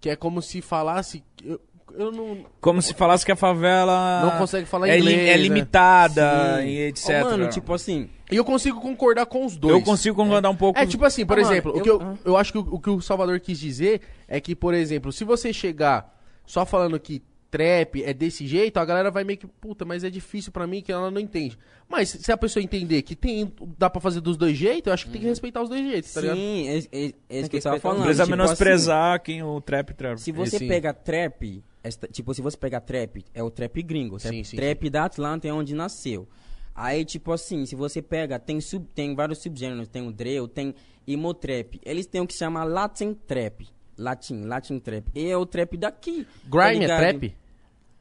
[0.00, 1.22] Que é como se falasse.
[1.44, 1.60] Eu,
[1.94, 2.44] eu não.
[2.60, 4.22] Como se falasse que a favela...
[4.24, 5.36] Não consegue falar é, li- inglês, é né?
[5.36, 6.66] limitada Sim.
[6.68, 7.08] e etc.
[7.08, 8.08] Ô, mano, tipo assim...
[8.30, 9.74] E eu consigo concordar com os dois.
[9.74, 10.78] eu consigo concordar um pouco...
[10.78, 12.14] É tipo assim, por Ah, mano, exemplo, o eu- que eu, ah.
[12.24, 15.22] eu acho que o, o que o Salvador quis dizer é que, por exemplo, se
[15.24, 19.84] você chegar só falando que trap é desse jeito, a galera vai meio que, puta,
[19.84, 21.58] mas é difícil pra mim que ela não entende.
[21.86, 25.04] Mas se a pessoa entender que tem, dá pra fazer dos dois jeitos, eu acho
[25.04, 26.36] que tem que respeitar os dois jeitos, tá ligado?
[26.38, 27.98] Sim, é, é, é isso que eu tava falando.
[27.98, 30.18] Não precisa tipo menosprezar quem o trap trap.
[30.18, 34.18] Se você pega trap, esta- tipo, se você pega trap, é o trap gringo.
[34.18, 36.28] Trap, Sim, sim, trap da Atlanta é onde nasceu.
[36.74, 40.74] Aí, tipo assim, se você pega, tem, sub, tem vários subgêneros, tem o drill, tem
[41.06, 41.78] emo trap.
[41.84, 43.68] Eles têm o que chama Latin trap.
[43.98, 45.06] Latin, Latin trap.
[45.14, 46.24] E é o trap daqui.
[46.24, 46.98] tá Grime é ligado?
[47.00, 47.34] trap?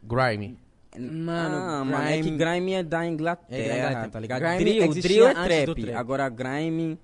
[0.04, 0.58] Grime.
[0.98, 4.10] Mano, Mano, mano, é que grime- grime é da Inglaterra, É da Inglaterra.
[4.10, 4.42] tá ligado?
[4.58, 5.82] Grime drill, drill é trap.
[5.82, 5.94] trap.
[5.96, 6.98] Agora grime...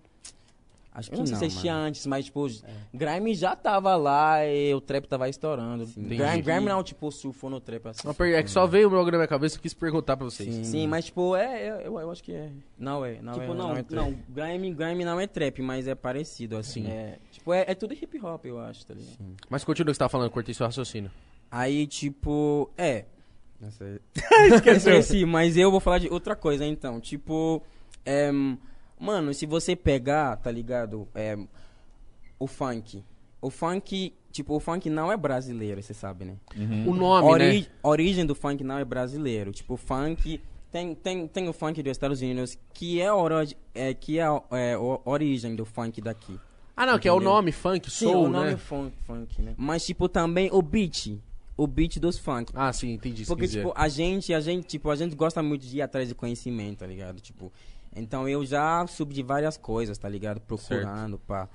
[0.97, 1.85] Acho que eu não sei não, se existia mano.
[1.85, 2.47] antes, mas, tipo,
[2.91, 5.85] Grime já tava lá e o trap tava estourando.
[5.95, 6.41] Grime.
[6.41, 8.11] Grime não, tipo, surfou no trap assim.
[8.15, 10.65] Per- É que só veio o meu na minha cabeça e quis perguntar pra vocês.
[10.65, 12.49] Sim, mas, tipo, é, eu, eu, eu acho que é.
[12.79, 13.53] Não é, não tipo, é.
[13.53, 16.87] não, é não, grime, grime não é trap, mas é parecido, assim.
[16.87, 19.17] É, tipo, é, é tudo hip hop, eu acho, tá ligado?
[19.51, 21.11] Mas continua o que você tava falando, cortei seu raciocínio.
[21.51, 23.05] Aí, tipo, é.
[24.81, 26.99] Esqueci, mas eu vou falar de outra coisa, então.
[26.99, 27.61] Tipo,
[28.05, 28.31] é,
[28.99, 31.07] mano, se você pegar, tá ligado?
[31.13, 31.37] É,
[32.39, 33.03] o funk.
[33.41, 36.35] O funk, tipo, o funk não é brasileiro, você sabe, né?
[36.85, 37.67] O nome, Ori- né?
[37.83, 39.51] origem do funk não é brasileiro.
[39.51, 40.41] Tipo, o funk.
[40.71, 43.35] Tem, tem, tem o funk dos Estados Unidos, que é, oro,
[43.73, 46.37] é, que é, é o- origem do funk daqui.
[46.75, 47.33] Ah, não, que é o Entendeu?
[47.33, 48.53] nome, funk, Sim, soul, o nome né?
[48.53, 49.55] é funk, funk, né?
[49.57, 51.17] Mas, tipo, também o beat.
[51.55, 52.51] O beat dos funk.
[52.53, 53.25] Ah, sim, entendi.
[53.25, 53.59] Porque, quer dizer.
[53.65, 56.79] tipo, a gente, a gente, tipo, a gente gosta muito de ir atrás de conhecimento,
[56.79, 57.19] tá ligado?
[57.21, 57.51] Tipo,
[57.97, 60.39] então eu já subi de várias coisas, tá ligado?
[60.41, 61.49] Procurando, pá.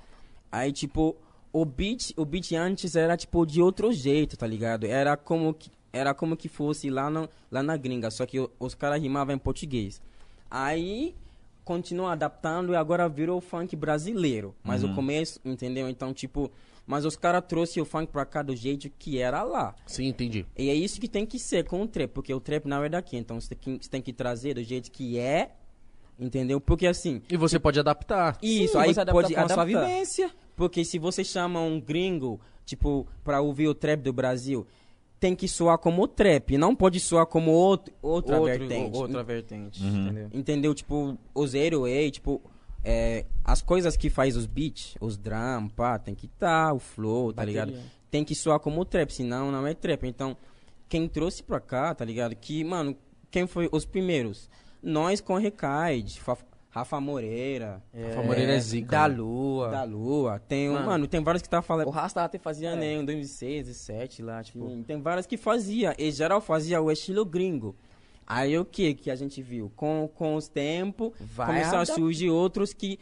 [0.51, 1.15] Aí, tipo,
[1.51, 4.85] o beat, o beat antes era, tipo, de outro jeito, tá ligado?
[4.85, 8.75] Era como que, era como que fosse lá, no, lá na gringa, só que os
[8.75, 10.01] caras rimavam em português.
[10.49, 11.15] Aí,
[11.63, 14.53] continuou adaptando e agora virou funk brasileiro.
[14.63, 14.91] Mas Uhum.
[14.91, 15.87] o começo, entendeu?
[15.89, 16.51] Então, tipo,
[16.85, 19.73] mas os caras trouxeram o funk pra cá do jeito que era lá.
[19.87, 20.45] Sim, entendi.
[20.57, 22.89] E é isso que tem que ser com o trap, porque o trap não é
[22.89, 23.15] daqui.
[23.17, 25.51] Então você tem que, você tem que trazer do jeito que é,
[26.19, 26.59] entendeu?
[26.61, 27.21] Porque assim.
[27.29, 28.37] E você pode adaptar.
[28.41, 29.65] Isso, Sim, aí adapta pode com a sua adaptar.
[29.85, 30.31] vivência.
[30.55, 34.65] Porque se você chama um gringo, tipo, pra ouvir o trap do Brasil,
[35.19, 38.97] tem que soar como trap, não pode soar como outro, outra Outro- vertente.
[38.97, 40.01] outra vertente, Uhum.
[40.05, 40.29] entendeu?
[40.33, 40.73] Entendeu?
[40.75, 42.41] Tipo, o zero way, tipo,
[42.83, 47.31] é, as coisas que faz os beats, os drum, pá, tem que tá, o flow,
[47.31, 47.65] tá Bateria.
[47.65, 47.83] ligado?
[48.11, 50.03] Tem que soar como trap, senão não é trap.
[50.05, 50.35] Então,
[50.89, 52.35] quem trouxe pra cá, tá ligado?
[52.35, 52.95] Que, mano,
[53.31, 54.49] quem foi os primeiros?
[54.83, 56.37] Nós com Recaide, Fa-
[56.69, 57.81] Rafa Moreira.
[57.93, 59.23] Rafa Moreira é zica, Da mano.
[59.23, 59.69] Lua.
[59.69, 60.39] Da Lua.
[60.47, 61.87] Tem, Mano, mano, tem vários que tá falando.
[61.87, 62.75] O Rasta até fazia, É.
[62.75, 64.67] né, em 2006, 2007 lá, tipo...
[64.67, 65.95] Sim, tem várias que fazia.
[65.97, 67.75] E geral fazia o estilo gringo.
[68.25, 69.71] Aí o que que a gente viu?
[69.75, 72.97] Com, com os tempos, começaram a surgir outros que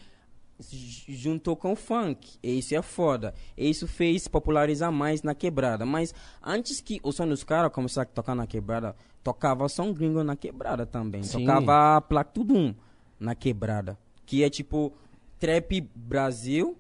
[1.07, 2.37] juntou com o funk.
[2.43, 3.33] E isso é foda.
[3.57, 5.85] E isso fez popularizar mais na quebrada.
[5.85, 6.13] Mas
[6.43, 10.35] antes que o som dos caras começasse a tocar na quebrada, tocava som gringo na
[10.35, 11.23] quebrada também.
[11.23, 11.45] Sim.
[11.45, 12.73] Tocava Plaque Tudum
[13.19, 13.97] na quebrada.
[14.25, 14.93] Que é tipo
[15.39, 16.77] trap Brasil.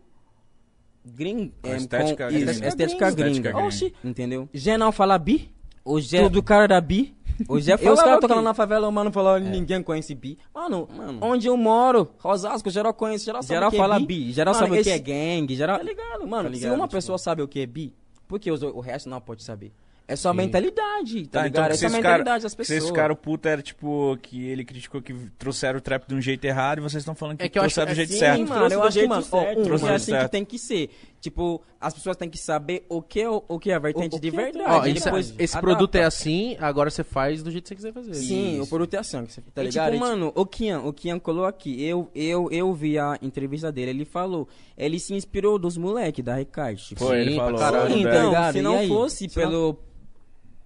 [1.03, 2.51] Gringo, Com é, estética com gringa.
[2.51, 3.51] estética, estética Estética gringa.
[3.51, 3.65] gringa.
[3.67, 4.47] Oxi, entendeu?
[4.77, 5.49] Não fala bi?
[5.83, 7.15] O Tudo cara da bi?
[7.47, 10.37] O Gé E os falava caras tocando na favela, o mano falou, ninguém conhece bi.
[10.53, 11.19] Mano, Mano.
[11.21, 14.05] onde eu moro, Osasco, geral conhece, geral sabe Geral o que fala é bi.
[14.05, 15.77] bi, geral Mano, sabe o que é esse- gangue, geral...
[15.77, 16.49] Tá ligado, mano?
[16.49, 17.93] Tá se ligado, uma tipo- pessoa sabe o que é bi,
[18.27, 19.71] por que os- o resto não pode saber?
[20.07, 21.67] É só a mentalidade, tá, Tá, então ligado?
[21.67, 22.79] que é só a vocês mentalidade ficaram, das pessoas.
[22.79, 26.43] vocês ficaram puta era tipo que ele criticou que trouxeram o trap de um jeito
[26.43, 28.37] errado e vocês estão falando que, É que eu acho trouxeram do jeito assim, certo.
[28.37, 30.25] Sim, mano, eu acho que, jeito mano, ó, certo, um, é assim certo.
[30.25, 30.89] que tem que ser.
[31.21, 34.15] Tipo, as pessoas têm que saber o que é, o, o que é a vertente
[34.15, 34.65] O- o de é verdade.
[34.67, 35.59] Ó, isso- depois esse adapta.
[35.61, 38.15] produto é assim, agora você faz do jeito que você quiser fazer.
[38.15, 38.63] Sim, Isso.
[38.63, 39.23] o produto é assim,
[39.53, 39.91] tá E, ligado?
[39.91, 41.79] tipo, E, mano, o Kian, o Kian colou aqui.
[41.83, 44.47] Eu, eu, eu vi a entrevista dele, ele falou.
[44.75, 46.87] Ele se inspirou dos moleques da Recarte.
[46.89, 47.59] Tipo, Foi, ele falou.
[47.59, 47.99] caralho, velho.
[48.09, 49.79] então, se não fosse Se não- pelo.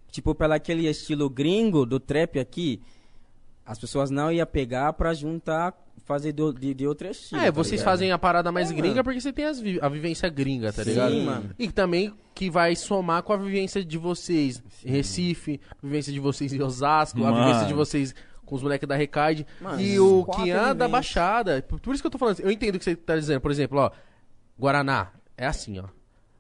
[0.10, 2.82] Tipo, pelo aquele estilo gringo do trap aqui,
[3.66, 5.74] as pessoas não iam pegar pra juntar,
[6.06, 7.42] fazer do, de, de outro estilo.
[7.42, 7.86] É, tá vocês ligado?
[7.86, 9.04] fazem a parada mais É, gringa mano.
[9.06, 11.16] porque você tem as vi- a vivência gringa, tá Sim, ligado?
[11.16, 11.50] mano.
[11.58, 16.20] E também que vai somar com a vivência de vocês em Recife, a vivência de
[16.20, 17.46] vocês em Osasco, a Mano.
[17.46, 18.14] vivência de vocês
[18.46, 18.96] com os moleques da
[19.60, 20.88] Mano, e o Kian da.
[20.88, 21.64] Baixada.
[21.64, 23.42] Por, por isso que eu tô falando, eu entendo o que você tá dizendo.
[23.42, 23.90] Por exemplo, ó,
[24.60, 25.86] Guaraná, é assim, ó.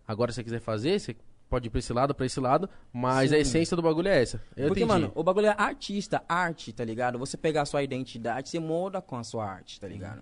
[0.07, 1.15] Agora se você quiser fazer, você
[1.55, 4.41] pode ir pra esse lado, pra esse lado, mas a essência do bagulho é essa.
[4.57, 5.01] Eu Porque, entendi.
[5.01, 7.17] mano, o bagulho é artista, arte, tá ligado?
[7.17, 10.21] Você pegar a sua identidade, você molda com a sua arte, tá ligado?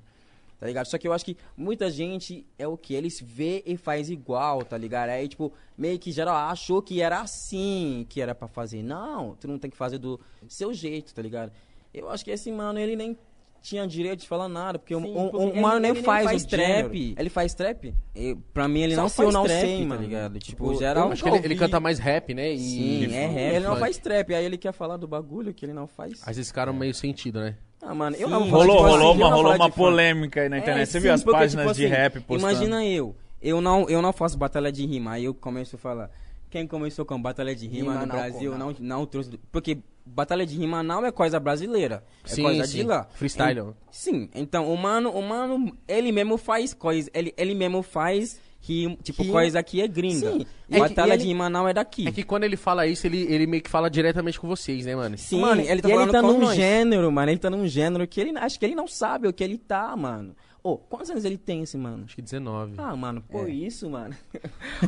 [0.60, 0.86] Tá ligado?
[0.86, 2.94] Só que eu acho que muita gente é o que?
[2.94, 5.10] Eles vê e faz igual, tá ligado?
[5.10, 8.84] Aí, tipo, meio que geral achou que era assim que era pra fazer.
[8.84, 11.52] Não, tu não tem que fazer do seu jeito, tá ligado?
[11.92, 13.18] Eu acho que esse mano, ele nem
[13.64, 16.66] tinha direito de falar nada, porque, Sim, o, o, o nem faz, faz o trap.
[16.82, 17.16] trap.
[17.18, 17.96] Ele faz trap?
[18.14, 20.02] Eu- pra mim ele Só não se eu faz não trap, sei, tá mano.
[20.02, 20.40] ligado?
[20.40, 21.12] Tipo, Tipo, geral.
[21.14, 22.52] Acho que ele, ele canta mais rap, né?
[22.52, 23.56] E Sim, é rap.
[23.56, 26.22] Ele não faz trap, aí ele quer falar do bagulho que ele não faz.
[26.28, 27.56] Aí vocês ficaram meio sentido, né?
[27.82, 28.34] Ah, mano, eu Sim.
[28.34, 30.84] não vou falar Rolou, de- rolou eu uma, rolou uma polêmica aí na internet.
[30.84, 32.52] É, Você sim, viu as porque, páginas tipo de assim, rap postando?
[32.54, 33.16] Imagina eu.
[33.42, 35.12] Eu não, eu não faço batalha de rima.
[35.14, 36.10] Aí eu começo a falar.
[36.50, 38.76] Quem começou com batalha de rima, Rima no não, Brasil não.
[38.80, 39.06] não.
[39.06, 39.40] Trouxe.
[39.52, 42.04] Porque batalha de rima não é coisa brasileira.
[42.24, 42.78] É Sim, coisa sim.
[42.78, 43.08] de lá.
[43.14, 43.74] Freestyle.
[43.92, 44.30] Sim.
[44.36, 47.10] Então o mano, o mano, ele mesmo faz coisa.
[47.14, 48.98] Ele, ele mesmo faz rima.
[49.04, 49.34] Tipo, Rima.
[49.34, 50.32] coisa aqui é gringa.
[50.32, 50.46] Sim.
[50.70, 52.08] É que- batalha de ele- rima não é daqui.
[52.08, 54.96] É que quando ele fala isso, ele, ele meio que fala diretamente com vocês, né,
[54.96, 55.18] mano?
[55.18, 56.56] Sim, Mano, ele tá e ele falando tá num nós.
[56.56, 57.32] gênero, mano.
[57.32, 59.96] Ele tá num gênero que ele acho que ele não sabe o que ele tá,
[59.96, 60.36] mano.
[60.64, 62.06] Ô, quantos anos ele tem esse mano?
[62.06, 62.76] Acho que 19.
[62.78, 63.50] Ah, mano, pô, É.
[63.50, 64.16] isso, mano.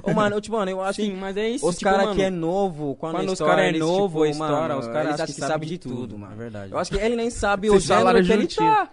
[0.02, 1.68] Ô, mano, eu, tipo, mano, eu acho Sim, que mas é isso.
[1.68, 4.39] os tipo, caras mano, que é novo, quando, quando os estoura, cara é novo, tipo,
[4.39, 6.31] mano, os caras acham acham que sabe de tudo, mano.
[6.31, 6.72] É verdade.
[6.72, 8.89] Eu acho que ele nem sabe o gênero que ele tá.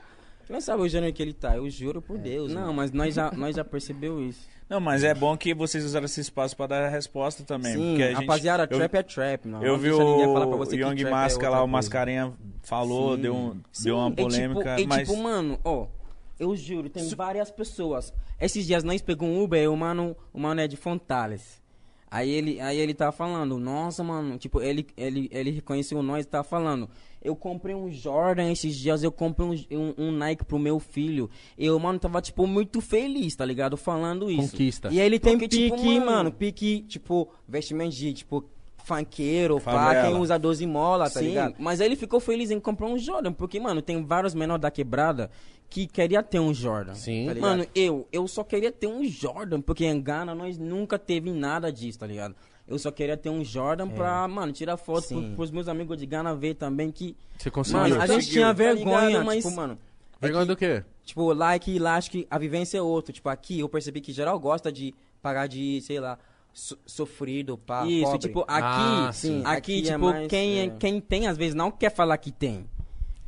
[0.48, 2.52] Ele nem sabe o gênero que ele tá, eu juro por Deus.
[2.52, 2.74] Não, mano.
[2.74, 4.40] mas nós já, nós já percebeu isso.
[4.68, 7.74] Não, mas é bom que vocês usaram esse espaço pra dar a resposta também.
[7.74, 9.62] Sim, porque a gente, rapaziada, eu, trap é trap, não.
[9.62, 11.68] Eu vi o, que Young é Masca lá, o.
[11.68, 12.32] Mascarenha
[12.62, 15.08] falou, deu, um, deu uma e tipo- polêmica, e, mas...
[15.08, 15.86] tipo, mano, ó,
[16.42, 18.12] eu juro, tem várias pessoas.
[18.40, 21.62] Esses dias nós pegamos um Uber, o mano, o mano é de Fontales.
[22.10, 26.28] Aí ele, aí ele tava falando, nossa, mano, tipo, ele, ele, ele reconheceu nós e
[26.28, 26.90] tava falando,
[27.22, 31.30] eu comprei um Jordan esses dias, eu comprei um, um, um Nike pro meu filho.
[31.56, 33.76] E o mano tava, tipo, muito feliz, tá ligado?
[33.76, 34.50] Falando isso.
[34.50, 34.88] Conquista.
[34.92, 38.44] E ele tem Porque, pique, tipo, mano, mano, pique, tipo, vestimento de, tipo,
[38.84, 41.54] funkeiro, pá, quem usa 12 mola, tá Sim, ligado?
[41.58, 45.30] mas ele ficou feliz em comprar um Jordan, porque, mano, tem vários menores da quebrada
[45.68, 46.94] que queria ter um Jordan.
[46.94, 47.26] Sim.
[47.32, 47.40] tá?
[47.40, 51.72] Mano, eu, eu só queria ter um Jordan, porque em Ghana nós nunca teve nada
[51.72, 52.34] disso, tá ligado?
[52.68, 56.06] Eu só queria ter um Jordan pra, mano, tirar foto pro, pros meus amigos de
[56.06, 57.16] Ghana ver também que...
[57.38, 57.80] Você conseguiu.
[57.80, 59.24] Mano, a gente tinha Tá vergonha, ligado?
[59.24, 59.78] Mas- tipo, mano,
[60.22, 60.84] Vergonha do quê?
[61.04, 63.12] Tipo, lá é que lá acho que a vivência é outra.
[63.12, 66.16] Tipo, aqui eu percebi que geral gosta de pagar de, sei lá,
[66.52, 68.18] so, sofrido, pá, Isso, pobre.
[68.18, 68.52] tipo, aqui,
[69.08, 69.40] Ah, sim.
[69.44, 70.68] aqui, Aqui é tipo, mais, quem, é.
[70.78, 72.66] quem tem, às vezes, não quer falar que tem.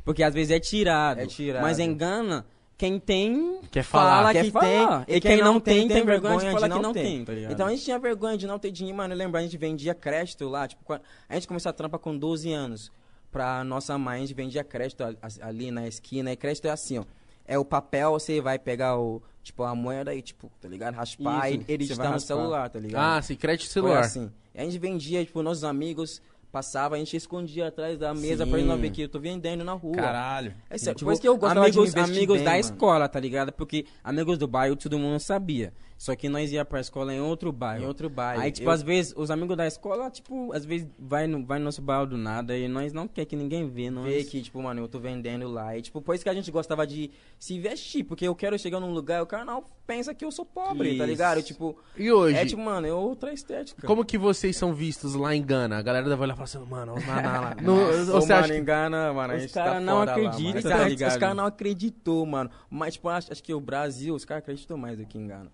[0.03, 1.19] Porque às vezes é tirado.
[1.19, 1.63] É tirado.
[1.63, 2.45] Mas engana
[2.77, 4.17] quem tem, Quer falar.
[4.17, 5.05] fala Quer que falar.
[5.05, 5.15] tem.
[5.15, 7.51] E quem não tem, tem vergonha de falar que não tem, tá ligado?
[7.53, 9.15] Então a gente tinha vergonha de não ter dinheiro, mano.
[9.15, 12.91] Lembra, a gente vendia crédito lá, tipo, a gente começou a trampa com 12 anos.
[13.31, 15.03] Pra nossa mãe, a gente vendia crédito
[15.41, 16.31] ali na esquina.
[16.31, 17.03] E crédito é assim, ó.
[17.47, 20.95] É o papel, você vai pegar o, tipo, a moeda e, tipo, tá ligado?
[20.95, 23.01] Raspar Isso, e ele vai no celular, tá ligado?
[23.17, 23.99] Ah, sim, crédito Foi celular.
[24.01, 24.29] assim.
[24.53, 28.57] E a gente vendia, tipo, nossos amigos passavam, a gente escondia atrás da mesa pra
[28.57, 29.95] ele não ver que eu tô vendendo na rua.
[29.97, 30.53] Caralho.
[30.69, 32.61] É sério, Tipo, por isso que eu gostava amigos, amigos bem, da mano.
[32.61, 33.51] escola, tá ligado?
[33.51, 35.73] Porque amigos do bairro todo mundo sabia.
[35.97, 37.83] Só que nós ia pra escola em outro bairro.
[37.85, 38.41] Em outro bairro.
[38.41, 41.57] Aí, tipo, Eu- às vezes, os amigos da escola, tipo, às vezes vai no, vai
[41.57, 44.05] no nosso bairro do nada e nós não quer que ninguém vê, nós...
[44.05, 45.75] ver que, tipo, mano, eu tô vendendo lá.
[45.77, 47.09] E, tipo, por isso que a gente gostava de
[47.39, 48.03] se vestir.
[48.03, 50.89] Porque eu quero chegar num lugar e o cara não pensa que eu sou pobre,
[50.89, 51.05] tá Isso.
[51.05, 51.41] ligado?
[51.43, 53.87] Tipo, E hoje, é tipo, mano, é outra estética.
[53.87, 55.77] como que vocês são vistos lá em Gana?
[55.77, 57.55] A galera vai olhar e falar assim, mano, os naná lá.
[57.61, 58.59] Não, Nossa, você mano, acha que...
[58.59, 59.33] engana, mano.
[59.33, 60.69] a Os gente cara tá não fora lá, acredita, mano.
[60.81, 61.11] tá ligado?
[61.11, 62.49] Os caras não acreditou, mano.
[62.69, 65.49] Mas, tipo, acho, acho que o Brasil, os caras acreditou mais do que engana.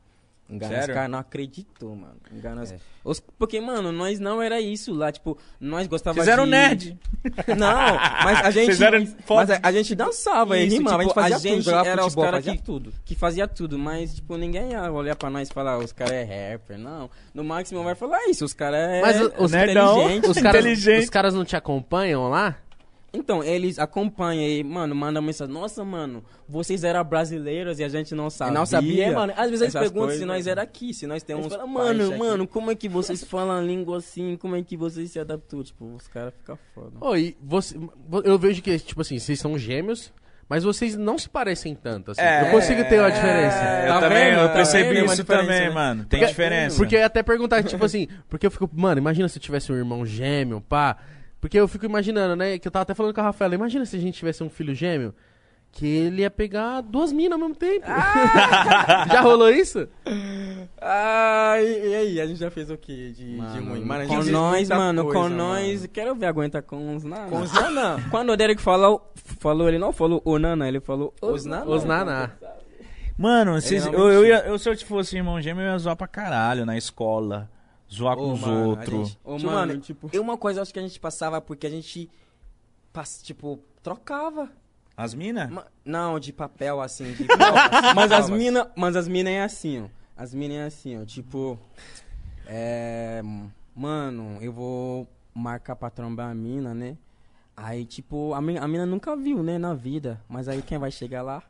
[0.51, 0.89] Engana, Sério?
[0.89, 2.17] os caras não acreditou, mano.
[2.35, 2.63] Engana.
[2.63, 2.73] os-
[3.03, 6.51] Os- porque, mano, nós não era isso lá, tipo, nós gostávamos Fizeram de...
[6.51, 6.99] nerd.
[7.57, 8.67] Não, mas a gente.
[8.67, 9.47] Fizeram foto.
[9.47, 11.75] Mas a, a gente dançava e Isso, rimava, tipo, a gente a fazia gente tudo,
[11.85, 12.93] era os futebol, cara fazia que- tudo.
[13.05, 16.51] que fazia tudo, mas, tipo, ninguém ia olhar pra nós e falar, os caras é
[16.53, 17.09] rapper, não.
[17.33, 20.01] No máximo vai falar isso, os caras é Mas os, Nerdão.
[20.01, 20.29] inteligente.
[20.29, 21.03] os, caras, Inteligente.
[21.03, 22.55] os caras não te acompanham lá?
[23.13, 28.15] Então, eles acompanham e, mano, mandam mensagem, nossa, mano, vocês eram brasileiros e a gente
[28.15, 28.53] não E sabia.
[28.53, 29.33] não sabia, mano.
[29.35, 30.27] Às vezes eles perguntam se coisas.
[30.27, 32.17] nós era aqui, se nós temos Eles uns falam, pais mano, aqui.
[32.19, 34.38] mano, como é que vocês falam a língua assim?
[34.38, 35.61] Como é que vocês se adaptam?
[35.61, 36.91] Tipo, os caras ficam foda.
[37.01, 37.75] Oi, você,
[38.23, 40.13] eu vejo que, tipo assim, vocês são gêmeos,
[40.47, 42.21] mas vocês não se parecem tanto, assim.
[42.21, 43.57] É, eu consigo ter uma diferença.
[43.57, 44.39] É, eu Tá também, vendo?
[44.39, 45.11] eu Tá percebi vendo?
[45.11, 45.69] Isso também, né?
[45.69, 46.05] mano.
[46.05, 46.77] Tem Porque- diferença.
[46.77, 49.69] Porque eu ia até perguntar, tipo assim, porque eu fico, mano, imagina se eu tivesse
[49.69, 50.95] um irmão gêmeo, pá.
[51.41, 52.59] Porque eu fico imaginando, né?
[52.59, 54.76] Que eu tava até falando com a Rafaela, imagina se a gente tivesse um filho
[54.76, 55.13] gêmeo,
[55.72, 57.85] que ele ia pegar duas minas ao mesmo tempo.
[59.11, 59.88] Já rolou isso?
[60.80, 63.84] Ah, e, e aí, a gente já fez o quê de, de Mano, ruim?
[63.84, 65.89] Mano, com nós, mano, coisa, com nós, mano.
[65.89, 67.27] quero ver aguentar com uns nana.
[67.27, 67.97] Com os nanã.
[68.11, 71.65] Quando o Derek falou, falou, ele não falou o nana, ele falou Os naná.
[71.65, 72.31] Os naná.
[73.18, 76.07] Mano, vocês- eu, eu, ia, eu, se eu fosse irmão gêmeo, eu ia zoar pra
[76.07, 77.49] caralho na escola.
[77.93, 79.09] Zoar com Ô, os outros.
[79.11, 82.09] tipo, mano, tipo- e uma coisa acho que a gente passava porque a gente,
[83.23, 84.49] tipo, trocava.
[84.95, 85.49] As minas?
[85.49, 87.26] Ma- Não, de papel, assim, de
[87.95, 89.88] Mas as mina, mas as mina é assim, ó.
[90.15, 91.57] As mina é assim, ó, tipo
[92.45, 93.22] é,
[93.76, 96.97] mano, eu vou marcar pra trombar a mina, né?
[97.55, 100.22] Aí, tipo, a mina, a mina nunca viu, né, na vida.
[100.30, 101.43] Mas aí quem vai chegar lá?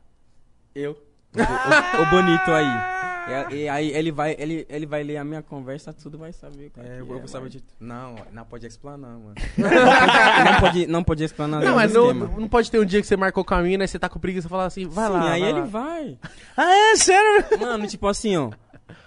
[0.74, 0.92] Eu.
[1.34, 2.66] O, o- o bonito aí.
[3.50, 6.70] E, e aí ele vai, ele, ele vai ler a minha conversa, tudo vai saber.
[6.70, 7.50] qual É, eu vou é, saber mano.
[7.50, 7.64] de...
[7.78, 9.34] Não, não pode explanar, mano.
[9.56, 13.06] não pode, não pode explanar Não, o mas não, não pode ter um dia que
[13.06, 15.12] você marcou com a mina e você tá com preguiça e falar assim, vai Sim,
[15.12, 15.30] lá.
[15.32, 15.66] aí vai ele lá.
[15.66, 16.18] vai.
[16.56, 16.96] Ah, é?
[16.96, 17.60] Sério?
[17.60, 18.50] Mano, tipo assim, ó.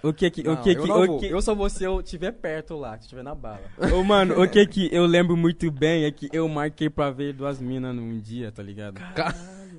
[0.02, 1.18] O que que, o Não, que eu que, o vou.
[1.18, 3.60] que, Eu só vou se eu estiver perto lá, se estiver na bala.
[3.94, 7.32] Ô, mano, o que que eu lembro muito bem é que eu marquei pra ver
[7.32, 9.00] duas minas num dia, tá ligado?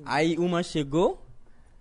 [0.04, 1.22] Aí uma chegou,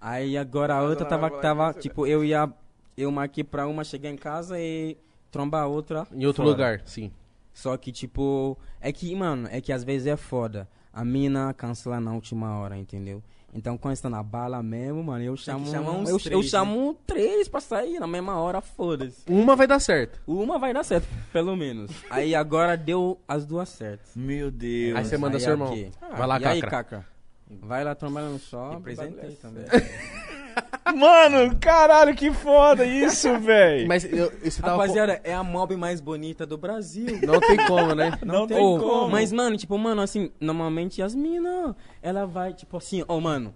[0.09, 2.49] aí agora a outra tava, tava tipo, eu ia,
[2.97, 4.97] eu marquei pra uma chegar em casa e
[5.31, 6.49] trombar a outra Em outro fora.
[6.49, 7.11] lugar, sim.
[7.53, 10.67] Só que, tipo, é que, mano, é que às vezes é foda.
[10.93, 13.21] A mina cancela na última hora, entendeu?
[13.53, 15.65] Então, quando está na bala mesmo, mano, eu chamo.
[15.65, 16.49] uns eu, eu três, né?
[16.49, 19.23] chamo três pra sair na mesma hora, foda-se.
[19.27, 20.21] Uma vai dar certo.
[20.27, 21.89] Uma vai dar certo, pelo menos.
[22.09, 24.11] Aí agora deu as duas certas.
[24.15, 24.95] Meu Deus.
[24.97, 25.69] Aí você manda Aí seu irmão.
[25.71, 25.89] aqui.
[26.15, 27.05] Vai lá, e aí, Cacra.
[27.49, 28.75] Vai lá trabalhar no shopping.
[28.77, 29.65] Apresentei também.
[30.95, 33.87] Mano, caralho, que foda isso, velho.
[33.87, 34.73] Mas eu, você tava...
[34.73, 37.19] Rapaziada, é a mob mais bonita do Brasil.
[37.25, 38.17] Não tem como, né?
[38.25, 39.09] Não tem Ô, como.
[39.09, 43.53] Mas, mano, tipo, mano, assim, normalmente as minas, ela vai, tipo assim, ó, mano,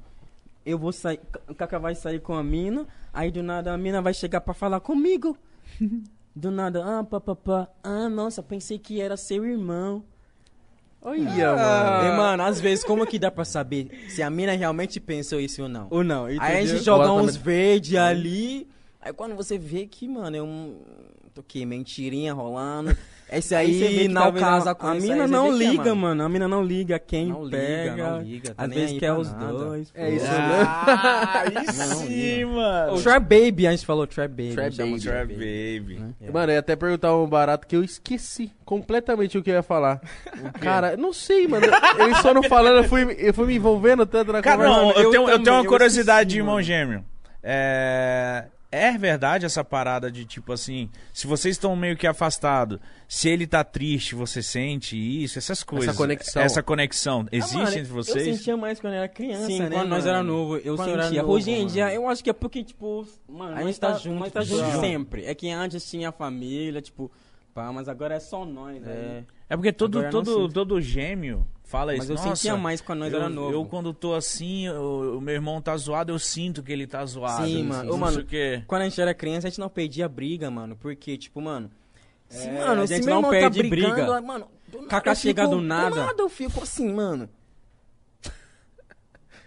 [0.65, 1.19] eu vou sair,
[1.49, 4.53] o Kaká vai sair com a mina, aí do nada a mina vai chegar pra
[4.53, 5.37] falar comigo.
[6.33, 10.01] Do nada, ah, papapá, ah, nossa, pensei que era seu irmão.
[11.01, 11.55] Olha, Ah.
[11.55, 12.13] mano.
[12.13, 15.63] E, mano, às vezes, como que dá pra saber se a mina realmente pensou isso
[15.63, 15.87] ou não?
[15.89, 16.75] Ou não, Aí a entendeu?
[16.75, 18.67] gente joga uns verdes ali.
[19.01, 20.77] Aí quando você vê que, mano, é um.
[21.35, 21.65] O que?
[21.65, 22.95] Mentirinha rolando.
[23.31, 26.23] Esse Aí aí, que não casa a- com a mina aí, não é, liga, mano.
[26.23, 28.09] A mina não liga quem Não liga, pega.
[28.11, 29.53] não liga, tá Às vezes aí quer os nada.
[29.53, 29.91] dois.
[29.95, 32.51] É isso, Ah, aí Não, sim, não.
[32.55, 32.93] mano.
[32.95, 34.53] O Trap Baby, a gente falou Trap Baby.
[34.53, 34.99] Trap Baby.
[34.99, 36.03] Trap Baby.
[36.21, 36.29] É.
[36.31, 39.63] Mano, eu ia até perguntar um barato que eu esqueci completamente o que eu ia
[39.63, 40.01] falar.
[40.59, 41.65] Cara, não sei, mano.
[41.99, 44.81] Eles foram falando, eu fui, eu fui me envolvendo tanto na Cara, conversa.
[44.81, 46.63] não, eu, eu tenho, eu tenho uma curiosidade esqueci, de irmão mano.
[46.65, 47.05] gêmeo.
[47.41, 48.45] É...
[48.71, 53.45] é verdade essa parada de tipo assim, se vocês estão meio que afastados, se ele
[53.45, 55.95] tá triste, você sente isso, essas coisas.
[55.95, 56.41] conexão.
[56.41, 57.21] Essa conexão.
[57.25, 58.27] Ah, Existe mano, entre vocês?
[58.27, 60.15] Eu sentia mais quando era criança, Sim, né, quando nós mano?
[60.15, 61.21] era novo, eu Quando era sentia.
[61.21, 61.69] novo, Hoje em mano.
[61.69, 64.31] dia, eu acho que é porque, tipo, mano, A nós gente tá tá junto, nós
[64.31, 64.81] tá tipo, junto junto.
[64.81, 65.25] sempre.
[65.25, 67.11] É que antes tinha família, tipo,
[67.53, 68.91] pá, mas agora é só nós, né?
[68.91, 69.23] É
[69.57, 70.53] porque todo, Agora eu não todo, sinto.
[70.53, 72.11] todo gêmeo fala Mas isso.
[72.11, 73.51] eu Nossa, sentia mais quando nós eu, era novo.
[73.53, 77.05] Eu quando tô assim, o, o meu irmão tá zoado, eu sinto que ele tá
[77.05, 77.45] zoado.
[77.45, 77.93] Sim, mano.
[77.93, 78.63] Ô, mano, o quê.
[78.67, 80.75] Quando a gente era criança, a gente não perdia briga, mano.
[80.75, 81.69] Porque, tipo, mano.
[82.29, 84.21] Se, É, mano, a se gente meu não irmão perde tá brigando, briga.
[84.21, 84.47] mano.
[84.69, 85.89] Do nada Kaká chega fico- do nada.
[85.89, 87.29] Do nada eu fico assim, mano.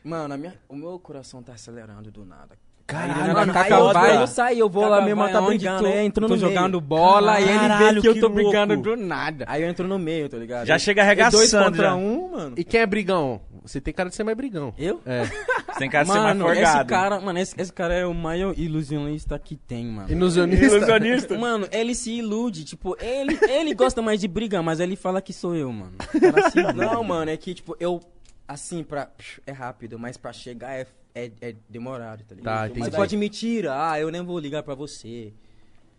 [0.02, 2.58] Mano, a minha, o meu coração tá acelerando do nada.
[2.86, 5.86] Caralho, mano, eu, vai, eu saio, eu vou lá mesmo, vai tá onde brigando, tu-
[5.88, 6.80] é, entro tô no jogando meio.
[6.82, 8.42] bola e ele Caralho, vê que eu que tô louco.
[8.42, 9.44] brigando do nada.
[9.48, 10.66] Aí eu entro no meio, tá ligado?
[10.66, 11.18] Já chega E dois
[11.54, 11.94] arregaçando contra já.
[11.94, 12.54] um, mano.
[12.58, 13.40] E quem é brigão?
[13.62, 14.74] Você tem cara de ser mais brigão.
[14.76, 15.00] Eu?
[15.06, 15.24] É.
[15.24, 16.88] Você tem cara de ser mais Mano, esse forgado.
[16.90, 20.10] cara, mano, esse, esse cara é o maior ilusionista que tem, mano.
[20.12, 20.64] Ilusionista.
[20.66, 21.38] Ilusionista.
[21.38, 25.32] Mano, ele se ilude, tipo, ele, ele gosta mais de brigar, mas ele fala que
[25.32, 25.92] sou eu, mano.
[26.20, 27.98] Cara, assim, não, mano, é que, tipo, eu,
[28.46, 29.08] assim, pra,
[29.46, 32.54] é rápido, mas pra chegar é, é, é demorado, tá ligado?
[32.56, 32.84] Tá, entendi.
[32.90, 35.32] Você pode me tirar, ah, eu nem vou ligar pra você.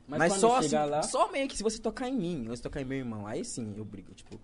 [0.07, 2.61] Mas, quando só, assim, lá- só meio que se você tocar em mim, ou se
[2.61, 4.39] tocar em meu irmão, aí sim eu brigo, tipo...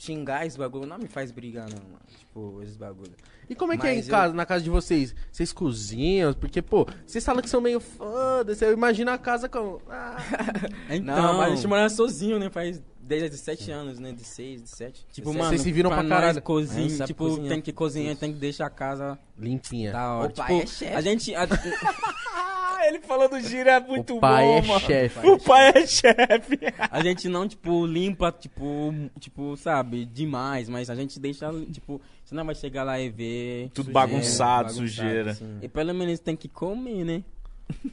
[0.00, 1.98] Xingar esse bagulho não me faz brigar, não, mano.
[2.16, 3.10] Tipo, esses bagulho.
[3.50, 5.12] E como é que é em Mas eu- casa, na casa de vocês?
[5.32, 6.32] Vocês cozinham?
[6.34, 8.64] Porque, pô, vocês falam que são meio foda-se.
[8.64, 9.80] Eu imagino a casa com.
[9.88, 10.16] Ah,
[10.88, 12.48] Não, Então- mas a gente mora sozinho, né?
[12.48, 14.12] Faz desde 17 anos, né?
[14.12, 15.06] De 6, de 7.
[15.12, 16.42] Tipo, Vocês mano, Vocês se viram pra nós caralho.
[16.42, 17.48] Cozinha, sabe tipo, cozinhar.
[17.48, 19.92] tem que cozinhar, tem que deixar a casa limpinha.
[19.92, 20.28] da hora.
[20.30, 20.94] O pai tipo, é chefe.
[20.94, 21.34] a gente...
[21.34, 21.48] a-
[22.86, 24.80] ele falando gíria é muito o pai bom, é mano.
[24.80, 25.26] chefe.
[25.26, 26.58] O pai é chefe.
[26.90, 32.34] A gente não, tipo, limpa, tipo, tipo, sabe, demais, mas a gente deixa, tipo, você
[32.34, 33.68] não vai chegar lá e ver.
[33.74, 35.34] Tudo sujeira, bagunçado, sujeira.
[35.34, 35.58] Sim.
[35.60, 37.24] E pelo menos tem que comer, né?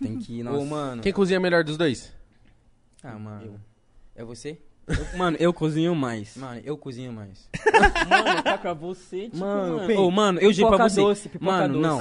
[0.02, 0.42] Tem que.
[0.42, 0.66] Ô, Nossa.
[0.66, 1.02] mano.
[1.02, 2.14] Quem cozinha melhor dos dois?
[3.04, 3.60] Ah, mano.
[4.16, 4.58] É você?
[4.88, 6.36] Eu- mano, eu cozinho mais.
[6.38, 7.50] Mano, eu cozinho mais.
[8.10, 10.00] Mano, tá com você, tipo, Mano, mano.
[10.02, 11.02] Ô, mano, eu juro pra pipoca você.
[11.02, 11.84] doce, pipoca mano, doce.
[11.88, 12.00] não.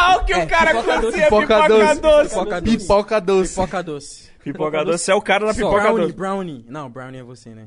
[0.00, 2.00] Ah, o que o cara pipoca doce, cozinha pipoca pipoca doce.
[2.00, 2.28] doce.
[2.28, 2.78] Pipoca doce.
[2.78, 3.52] Pipoca doce.
[3.54, 4.30] Pipoca doce.
[4.44, 6.12] Pipoca doce é o cara da pipoca brownie, doce.
[6.14, 6.64] brownie.
[6.68, 7.64] Não, brownie é você, né?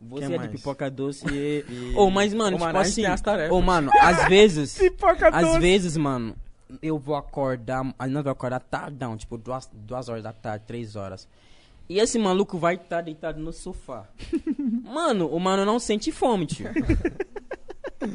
[0.00, 0.50] Você Quem é de mais?
[0.52, 1.64] pipoca doce e.
[1.68, 3.02] E- Ô, mas, mano, Ô, tipo mano, assim.
[3.02, 3.50] tem as tarefas.
[3.52, 4.78] Ô, mano, às vezes.
[4.78, 5.58] Pipoca Às doce.
[5.58, 6.36] vezes, mano,
[6.80, 7.82] eu vou acordar.
[7.82, 11.26] Nós vamos acordar tardão, tipo, duas, duas horas da tarde, três horas.
[11.88, 14.04] E esse maluco vai estar deitado no sofá.
[14.84, 16.68] mano, o mano não sente fome, tio.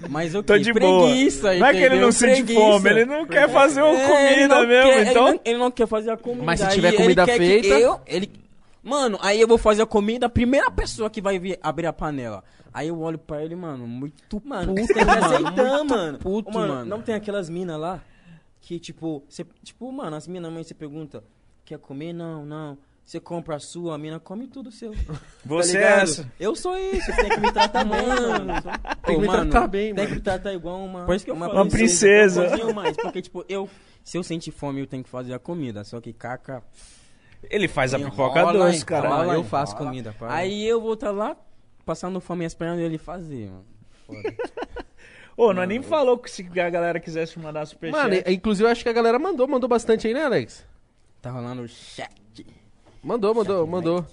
[0.10, 1.10] Mas eu Tô de boa.
[1.10, 5.28] Não é que ele não sente fome, ele não quer fazer uma comida mesmo, então.
[5.28, 6.44] Ele não, ele não quer fazer a comida.
[6.44, 8.32] Mas se tiver comida quer feita- Eu, ele,
[8.82, 11.94] mano, aí eu vou fazer a comida, a primeira pessoa que vai vir abrir a
[11.94, 12.44] panela.
[12.74, 16.18] Aí eu olho pra ele, mano, muito Mano, puto, tem que aceitar, muito mano.
[16.20, 16.86] puto, Ô, mano, mano.
[16.86, 18.02] Não tem aquelas minas lá
[18.62, 21.24] que, tipo, você, tipo, mano, as minas, mãe, você pergunta,
[21.66, 22.14] quer comer?
[22.14, 22.78] Não, não.
[23.06, 24.94] Você compra a sua, a mina come tudo seu.
[25.46, 26.32] Você tá é essa.
[26.40, 28.54] Eu sou isso, você tem que me tratar bem, mano.
[29.06, 30.08] Tem que me mano, tratar bem, Tem mano.
[30.08, 32.50] que me tratar igual uma, Por isso que eu uma, falo, Uma princesa.
[32.74, 33.70] Mais, Porque, tipo, eu,
[34.04, 35.84] se eu sentir fome, eu tenho que fazer a comida.
[35.84, 36.64] Só que caca.
[37.50, 39.10] Ele faz a pipoca doce, cara.
[39.10, 39.44] eu enrola.
[39.44, 40.34] faço comida, para.
[40.34, 41.36] Aí eu vou estar lá,
[41.86, 43.66] passando fome esperando ele fazer, mano.
[44.08, 44.34] Foda.
[45.36, 48.02] Ô, nós nem falou que se a galera quisesse mandar superchat.
[48.02, 50.66] Mano, inclusive eu acho que a galera mandou, mandou bastante aí, né, Alex?
[51.22, 52.23] Tá rolando o chat.
[53.04, 54.06] Mandou, mandou, mandou.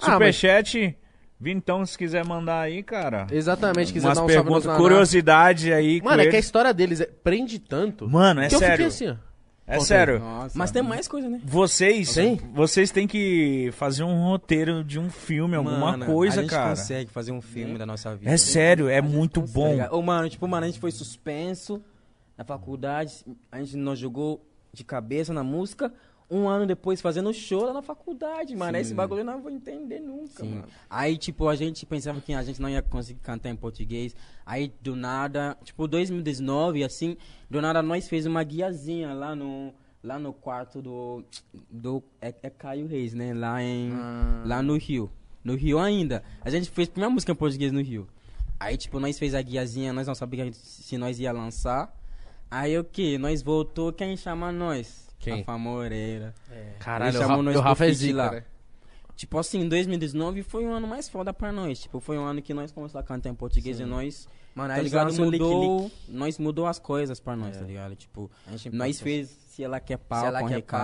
[0.00, 0.96] Ah, mas, Superchat,
[1.38, 3.26] Vintão, se quiser mandar aí, cara.
[3.30, 4.78] exatamente, quiser Umas dar um salve nos perguntas, naná.
[4.78, 6.00] curiosidade aí.
[6.00, 6.44] com Mano, é que a eles.
[6.46, 8.08] história deles é- prende tanto.
[8.08, 8.90] Mano, é que eu sério.
[8.90, 9.30] fiquei assim, ó.
[9.66, 10.18] É sério.
[10.18, 10.58] Nossa.
[10.58, 11.40] Mas tem mais coisa, né?
[11.44, 12.34] Vocês, Tem?
[12.52, 16.70] vocês têm que fazer um roteiro de um filme, alguma Mano, coisa, a gente cara.
[16.70, 18.28] consegue fazer um filme da nossa vida.
[18.32, 19.78] É sério, é muito bom.
[19.92, 21.80] Ô, mano, tipo, mano, a gente foi suspenso
[22.36, 25.92] na faculdade, a gente não jogou de cabeça na música.
[26.30, 28.78] Um ano depois fazendo show lá na faculdade, mano.
[28.78, 30.50] Esse bagulho eu não vou entender nunca, Sim.
[30.50, 30.68] mano.
[30.88, 34.14] Aí, tipo, a gente pensava que a gente não ia conseguir cantar em português.
[34.46, 37.16] Aí, do nada, tipo, 2019, assim,
[37.50, 39.74] do nada nós fez uma guiazinha lá no,
[40.04, 41.24] lá no quarto do,
[41.68, 43.34] do é, é Caio Reis, né?
[43.34, 43.90] Lá em,
[44.44, 45.10] lá no Rio.
[45.42, 46.22] No Rio ainda.
[46.42, 48.06] A gente fez a primeira música em português no Rio.
[48.58, 51.92] Aí, tipo, nós fez a guiazinha, nós não sabíamos se nós ia lançar.
[52.50, 53.16] Aí, o que?
[53.18, 55.09] Nós voltou, quem chama nós?
[55.20, 55.38] Quem?
[55.38, 56.34] Rafa Moreira.
[56.78, 58.30] Caralho, Ele o chamou Rafa, nós o pro Rafa é zica, lá.
[58.32, 58.44] né?
[59.14, 61.78] Tipo assim, 2019 foi um ano mais foda pra nós.
[61.80, 63.82] Tipo, foi um ano que nós começamos a cantar em português Sim.
[63.82, 64.26] e nós.
[64.54, 65.12] Mano, tá ligado?
[65.12, 66.16] Mudou, lick, lick.
[66.16, 67.60] Nós mudou as coisas pra nós, é.
[67.60, 67.94] tá ligado?
[67.94, 68.30] Tipo,
[68.72, 70.80] nós fez se ela quer pau se ela com quer Pau.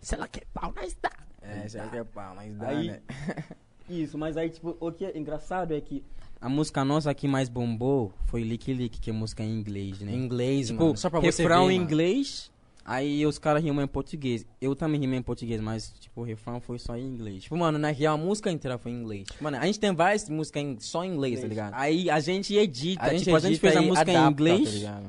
[0.00, 1.12] Se ela quer pau, nós dá.
[1.42, 3.00] É, se ela quer pau, nós dá, aí, né?
[3.86, 6.02] Isso, mas aí, tipo, o que é engraçado é que
[6.40, 10.12] a música nossa que mais bombou foi Lick Lick, que é música em inglês, né?
[10.12, 10.96] Em inglês, tipo, mano.
[10.96, 12.50] Só pra você refrão ver, em inglês,
[12.84, 14.44] aí os caras rimam em português.
[14.60, 17.44] Eu também rimei em português, mas, tipo, o refrão foi só em inglês.
[17.44, 19.26] Tipo, mano, na real, a música inteira foi em inglês.
[19.40, 21.74] Mano, a gente tem várias músicas em, só em inglês, tá ligado?
[21.74, 24.32] Aí a gente edita, a gente tipo, edita a gente fez a música adapta, em
[24.32, 24.82] inglês.
[24.82, 25.02] Tá?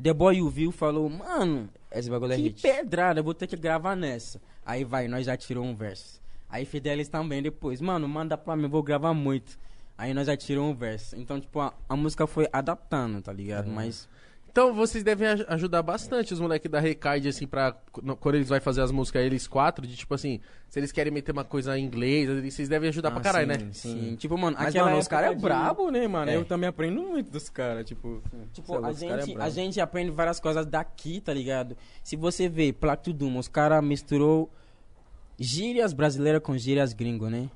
[0.00, 2.62] The Boy You Viu falou, mano, esse bagulho é que hit.
[2.62, 4.40] pedrada, eu vou ter que gravar nessa.
[4.64, 6.20] Aí vai, nós já tirou um verso.
[6.48, 9.58] Aí Fidelis também depois, mano, manda pra mim, eu vou gravar muito.
[9.98, 11.16] Aí nós já tiramos um verso.
[11.16, 13.66] Então, tipo, a, a música foi adaptando, tá ligado?
[13.66, 13.74] Uhum.
[13.74, 14.08] Mas.
[14.58, 17.76] Então vocês devem ajudar bastante os moleques da Recaide, assim, pra.
[18.18, 21.30] Quando eles vão fazer as músicas, eles quatro, de tipo assim, se eles querem meter
[21.30, 23.70] uma coisa em inglês, vocês devem ajudar ah, pra caralho, sim, né?
[23.72, 24.00] Sim.
[24.00, 24.16] sim.
[24.16, 26.28] Tipo, mano, Mas, mano, os caras é brabo, né, mano?
[26.28, 26.34] É.
[26.34, 28.20] Eu também aprendo muito dos caras, tipo.
[28.52, 31.76] Tipo, a, gente, é a gente aprende várias coisas daqui, tá ligado?
[32.02, 34.50] Se você vê Platudum, os caras misturou
[35.38, 37.48] gírias brasileiras com gírias gringo, né?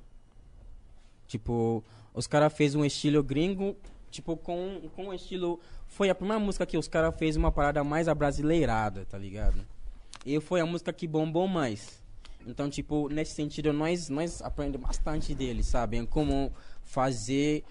[1.26, 1.82] Tipo,
[2.14, 3.76] os caras fez um estilo gringo,
[4.12, 5.58] tipo, com, com um estilo.
[5.88, 9.66] Foi a primeira música que os caras fez uma parada mais abrasileirada, tá ligado?
[10.24, 12.00] E foi a música que bombou mais.
[12.46, 16.04] Então, tipo, nesse sentido, nós, nós aprendemos bastante deles, sabe?
[16.06, 16.52] Como
[16.84, 17.64] fazer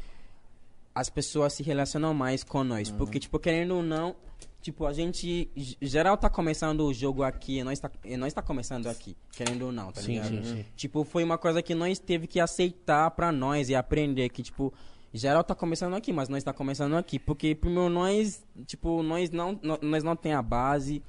[0.94, 2.90] as pessoas se relacionam mais com nós.
[2.90, 2.98] Uhum.
[2.98, 4.16] Porque, tipo, querendo ou não,
[4.62, 5.50] tipo, a gente.
[5.82, 9.92] Geral tá começando o jogo aqui, nós tá, nós tá começando aqui, querendo ou não,
[9.92, 10.30] tá sim, ligado?
[10.30, 10.66] Sim, sim.
[10.76, 14.74] Tipo, foi uma coisa que nós teve que aceitar pra nós e aprender que, tipo,
[15.18, 17.20] geral tá começando aqui, mas nós tá começando aqui.
[17.20, 21.02] Porque, primeiro, nós, tipo, nós não, nós não tem a base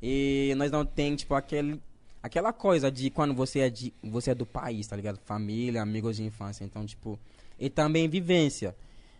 [0.00, 1.80] e nós não tem, tipo, aquele.
[2.22, 5.18] Aquela coisa de quando você é, de, você é do país, tá ligado?
[5.24, 6.64] Família, amigos de infância.
[6.64, 7.18] Então, tipo.
[7.58, 8.76] E também vivência.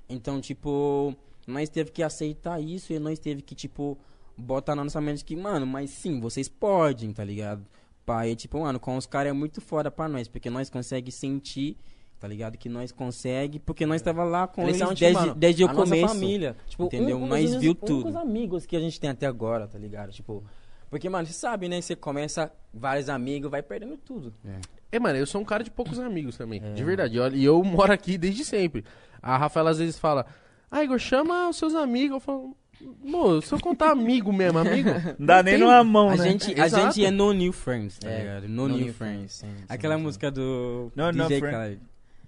[0.08, 3.98] Então, tipo nós teve que aceitar isso e nós teve que, tipo,
[4.36, 7.64] botar na nossa mente que, mano, mas sim, vocês podem, tá ligado?
[8.04, 11.76] Pai, tipo, mano, com os caras é muito foda pra nós, porque nós consegue sentir,
[12.22, 12.56] tá ligado?
[12.56, 16.06] Que nós consegue, porque nós tava lá com eles, eles desde, mano, desde o começo.
[16.06, 16.56] família.
[16.68, 17.16] Tipo, entendeu?
[17.16, 18.10] Um, nós viu tudo.
[18.10, 20.12] os amigos que a gente tem até agora, tá ligado?
[20.12, 20.44] Tipo,
[20.88, 21.80] porque, mano, você sabe, né?
[21.80, 24.32] Você começa vários amigos, vai perdendo tudo.
[24.46, 24.60] É.
[24.92, 26.74] é mano, eu sou um cara de poucos amigos também, é.
[26.74, 27.16] de verdade.
[27.16, 28.84] E eu, eu moro aqui desde sempre.
[29.20, 30.24] A Rafaela às vezes fala,
[30.70, 32.14] ah, Igor, chama os seus amigos.
[32.14, 32.56] Eu falo,
[33.02, 34.90] Mô, se eu contar amigo mesmo, amigo.
[35.18, 36.24] Não dá nem numa mão, a né?
[36.24, 38.48] Gente, a gente é No New Friends, tá é, ligado?
[38.48, 39.34] No, no New, New, Friends.
[39.34, 40.02] Sim, sim, Aquela sim.
[40.02, 41.80] música do no, DJ no Khaled.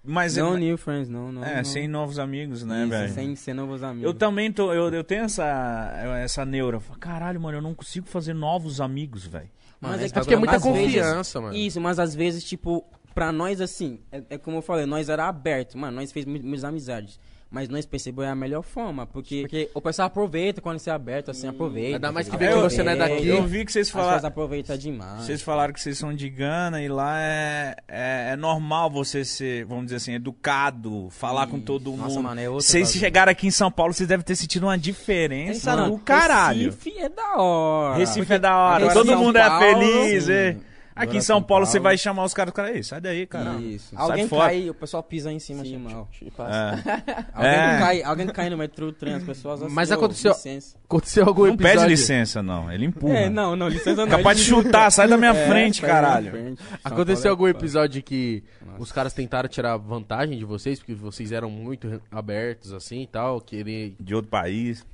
[0.05, 1.43] Mas no é, New Friends, não, não.
[1.43, 1.65] É, não.
[1.65, 3.13] sem novos amigos, né, velho?
[3.13, 4.05] Sem, sem novos amigos.
[4.05, 6.79] Eu também tô, eu, eu tenho essa, essa neura.
[7.01, 9.49] Caralho, mano, eu não consigo fazer novos amigos, velho.
[9.81, 11.57] Mas é, é que é muita confiança, vezes, mano.
[11.57, 15.27] Isso, mas às vezes, tipo, pra nós, assim, é, é como eu falei, nós era
[15.27, 17.19] aberto, mano, nós fez muitas amizades.
[17.55, 19.43] Mas nós percebemos a melhor forma, porque...
[19.43, 21.99] Porque o pessoal aproveita quando você é aberto, assim, aproveita.
[21.99, 23.29] Ainda mais que vê que você não é daqui.
[23.29, 24.27] Eu vi que vocês falaram...
[24.27, 25.23] aproveita demais.
[25.23, 29.65] Vocês falaram que vocês são de Gana e lá é, é, é normal você ser,
[29.67, 32.01] vamos dizer assim, educado, falar com todo mundo.
[32.01, 34.77] Nossa, mano, é outra Vocês chegaram aqui em São Paulo, vocês devem ter sentido uma
[34.77, 36.73] diferença do caralho.
[36.73, 37.99] Recife é da hora.
[37.99, 38.93] Recife é da hora.
[38.93, 40.57] Todo mundo é feliz, é.
[40.95, 43.55] Aqui em São, São Paulo, você vai chamar os caras, cara, aí, sai daí, cara.
[43.61, 43.97] Isso.
[43.97, 44.51] Sai alguém fora.
[44.51, 47.25] cai, o pessoal pisa em cima, Sim, assim, é.
[47.35, 47.79] alguém, é.
[47.79, 50.77] cai, alguém cai no metrô, trem, as pessoas assim, Mas aconteceu, licença.
[50.85, 51.75] aconteceu algum não episódio...
[51.75, 53.15] Não pede licença, não, ele empurra.
[53.17, 54.09] É, não, não, licença não.
[54.09, 56.31] Capaz de chutar, sai da minha é, frente, caralho.
[56.31, 56.63] Frente.
[56.85, 58.83] Aconteceu algum episódio que Nossa.
[58.83, 63.41] os caras tentaram tirar vantagem de vocês, porque vocês eram muito abertos, assim, e tal,
[63.41, 63.97] querer...
[63.99, 64.87] De outro país.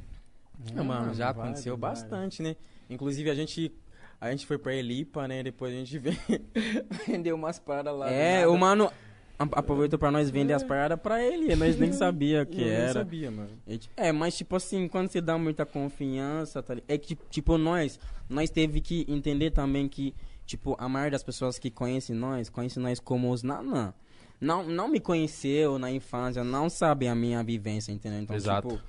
[0.74, 2.56] Não, mano, já aconteceu bastante, né?
[2.88, 3.72] Inclusive, a gente
[4.20, 5.42] a gente foi pra Elipa, né?
[5.42, 5.98] Depois a gente
[7.06, 8.10] vendeu umas paradas lá.
[8.10, 8.90] É, o mano
[9.38, 10.56] aproveitou pra nós vender é.
[10.56, 11.56] as paradas pra ele.
[11.56, 12.84] Nós nem sabia que era.
[12.84, 13.50] Nem sabia, mano.
[13.96, 17.98] É, mas tipo assim, quando você dá muita confiança, tá É que, tipo, nós,
[18.28, 20.14] nós teve que entender também que,
[20.44, 23.94] tipo, a maioria das pessoas que conhecem nós, conhecem nós como os nanã.
[24.38, 28.20] Não, não me conheceu na infância, não sabe a minha vivência, entendeu?
[28.20, 28.68] Então, Exato.
[28.68, 28.82] tipo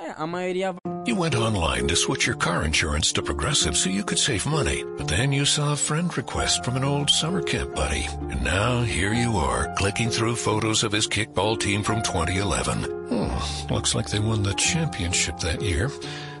[0.00, 0.74] a.
[1.04, 4.84] You went online to switch your car insurance to Progressive so you could save money,
[4.96, 8.06] but then you saw a friend request from an old summer camp buddy.
[8.30, 12.84] And now here you are, clicking through photos of his kickball team from 2011.
[13.10, 15.90] Oh, hmm, looks like they won the championship that year.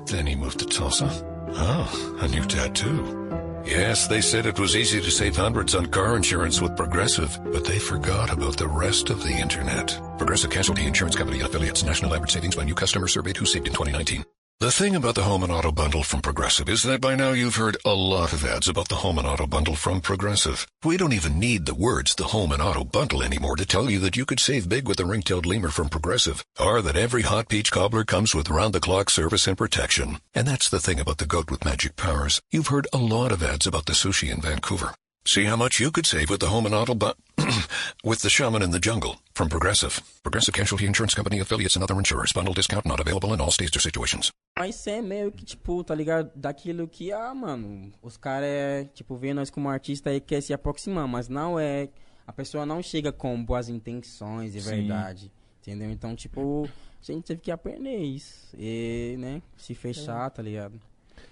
[0.06, 1.10] Then he moved to Tulsa.
[1.54, 3.51] Oh, a new tattoo.
[3.64, 7.64] Yes, they said it was easy to save hundreds on car insurance with Progressive, but
[7.64, 9.98] they forgot about the rest of the internet.
[10.18, 11.84] Progressive Casualty Insurance Company affiliates.
[11.84, 14.24] National average savings by new customer surveyed who saved in 2019.
[14.62, 17.56] The thing about the home and auto bundle from Progressive is that by now you've
[17.56, 20.68] heard a lot of ads about the home and auto bundle from Progressive.
[20.84, 23.98] We don't even need the words the home and auto bundle anymore to tell you
[23.98, 27.48] that you could save big with the ring-tailed lemur from Progressive, or that every hot
[27.48, 30.20] peach cobbler comes with round-the-clock service and protection.
[30.32, 32.40] And that's the thing about the goat with magic powers.
[32.52, 34.94] You've heard a lot of ads about the sushi in Vancouver.
[35.24, 37.14] See how much you could save with the home and auto bu-
[38.04, 40.00] with the shaman in the jungle from Progressive.
[40.22, 42.32] Progressive Casualty Insurance Company affiliates and other insurers.
[42.32, 44.30] Bundle discount not available in all states or situations.
[44.58, 46.30] Mas é meio que, tipo, tá ligado?
[46.34, 50.52] Daquilo que, ah, mano, os caras, é, tipo, vê nós como artista e quer se
[50.52, 51.88] aproximar, mas não é.
[52.26, 55.32] A pessoa não chega com boas intenções, de verdade.
[55.60, 55.90] Entendeu?
[55.90, 56.68] Então, tipo,
[57.00, 58.48] a gente teve que aprender isso.
[58.58, 60.80] E, né, se fechar, tá ligado?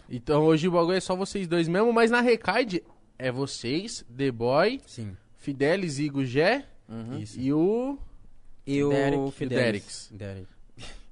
[0.08, 2.82] Então hoje o bagulho é só vocês dois mesmo, mas na Recaide
[3.20, 5.16] é vocês, The Boy, Sim.
[5.38, 6.64] Fidelis, Igor, Gé
[7.36, 7.98] e o
[8.66, 9.32] E o Derek.
[9.32, 10.08] Fidelis.
[10.12, 10.46] Derek.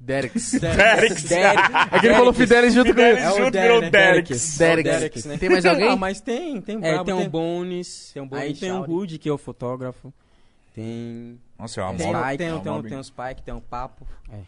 [0.00, 0.38] Derek.
[0.60, 1.28] Derek.
[1.28, 1.72] Derek.
[1.92, 3.16] É que ele falou Fidelis junto com ele.
[3.16, 4.58] Fidelis junto virou Dereks.
[4.58, 4.90] Dereks.
[4.92, 5.38] Dereks, né?
[5.38, 5.88] Tem mais alguém?
[5.90, 8.72] Ah, mas tem, tem É, brabo, tem o tem- Bones, tem o aí Bones tem
[8.72, 8.82] o.
[8.82, 10.12] Rude, que é o fotógrafo.
[10.74, 11.38] Tem.
[11.58, 12.28] Nossa, é uma Tem, mob.
[12.28, 14.06] tem, tem, é uma tem, mob- tem os Spike, tem o Papo.
[14.30, 14.40] é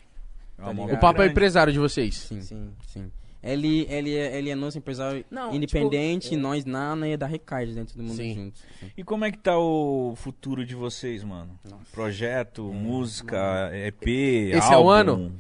[0.63, 0.71] tá?
[0.71, 2.15] O papo é empresário de vocês.
[2.17, 2.71] Sim, Sim.
[2.87, 3.11] sim.
[3.43, 7.27] Ele, ele, é, ele é nosso empresário Não, independente, tipo, é- nós Nana e da
[7.27, 8.35] Recard, dentro do mundo Sim.
[8.35, 8.63] juntos.
[8.79, 8.91] Sim.
[8.97, 11.59] E como é que tá o futuro de vocês, mano?
[11.91, 14.07] Projeto, música, EP,
[14.53, 14.91] Esse é o álbum?
[14.91, 15.33] ano?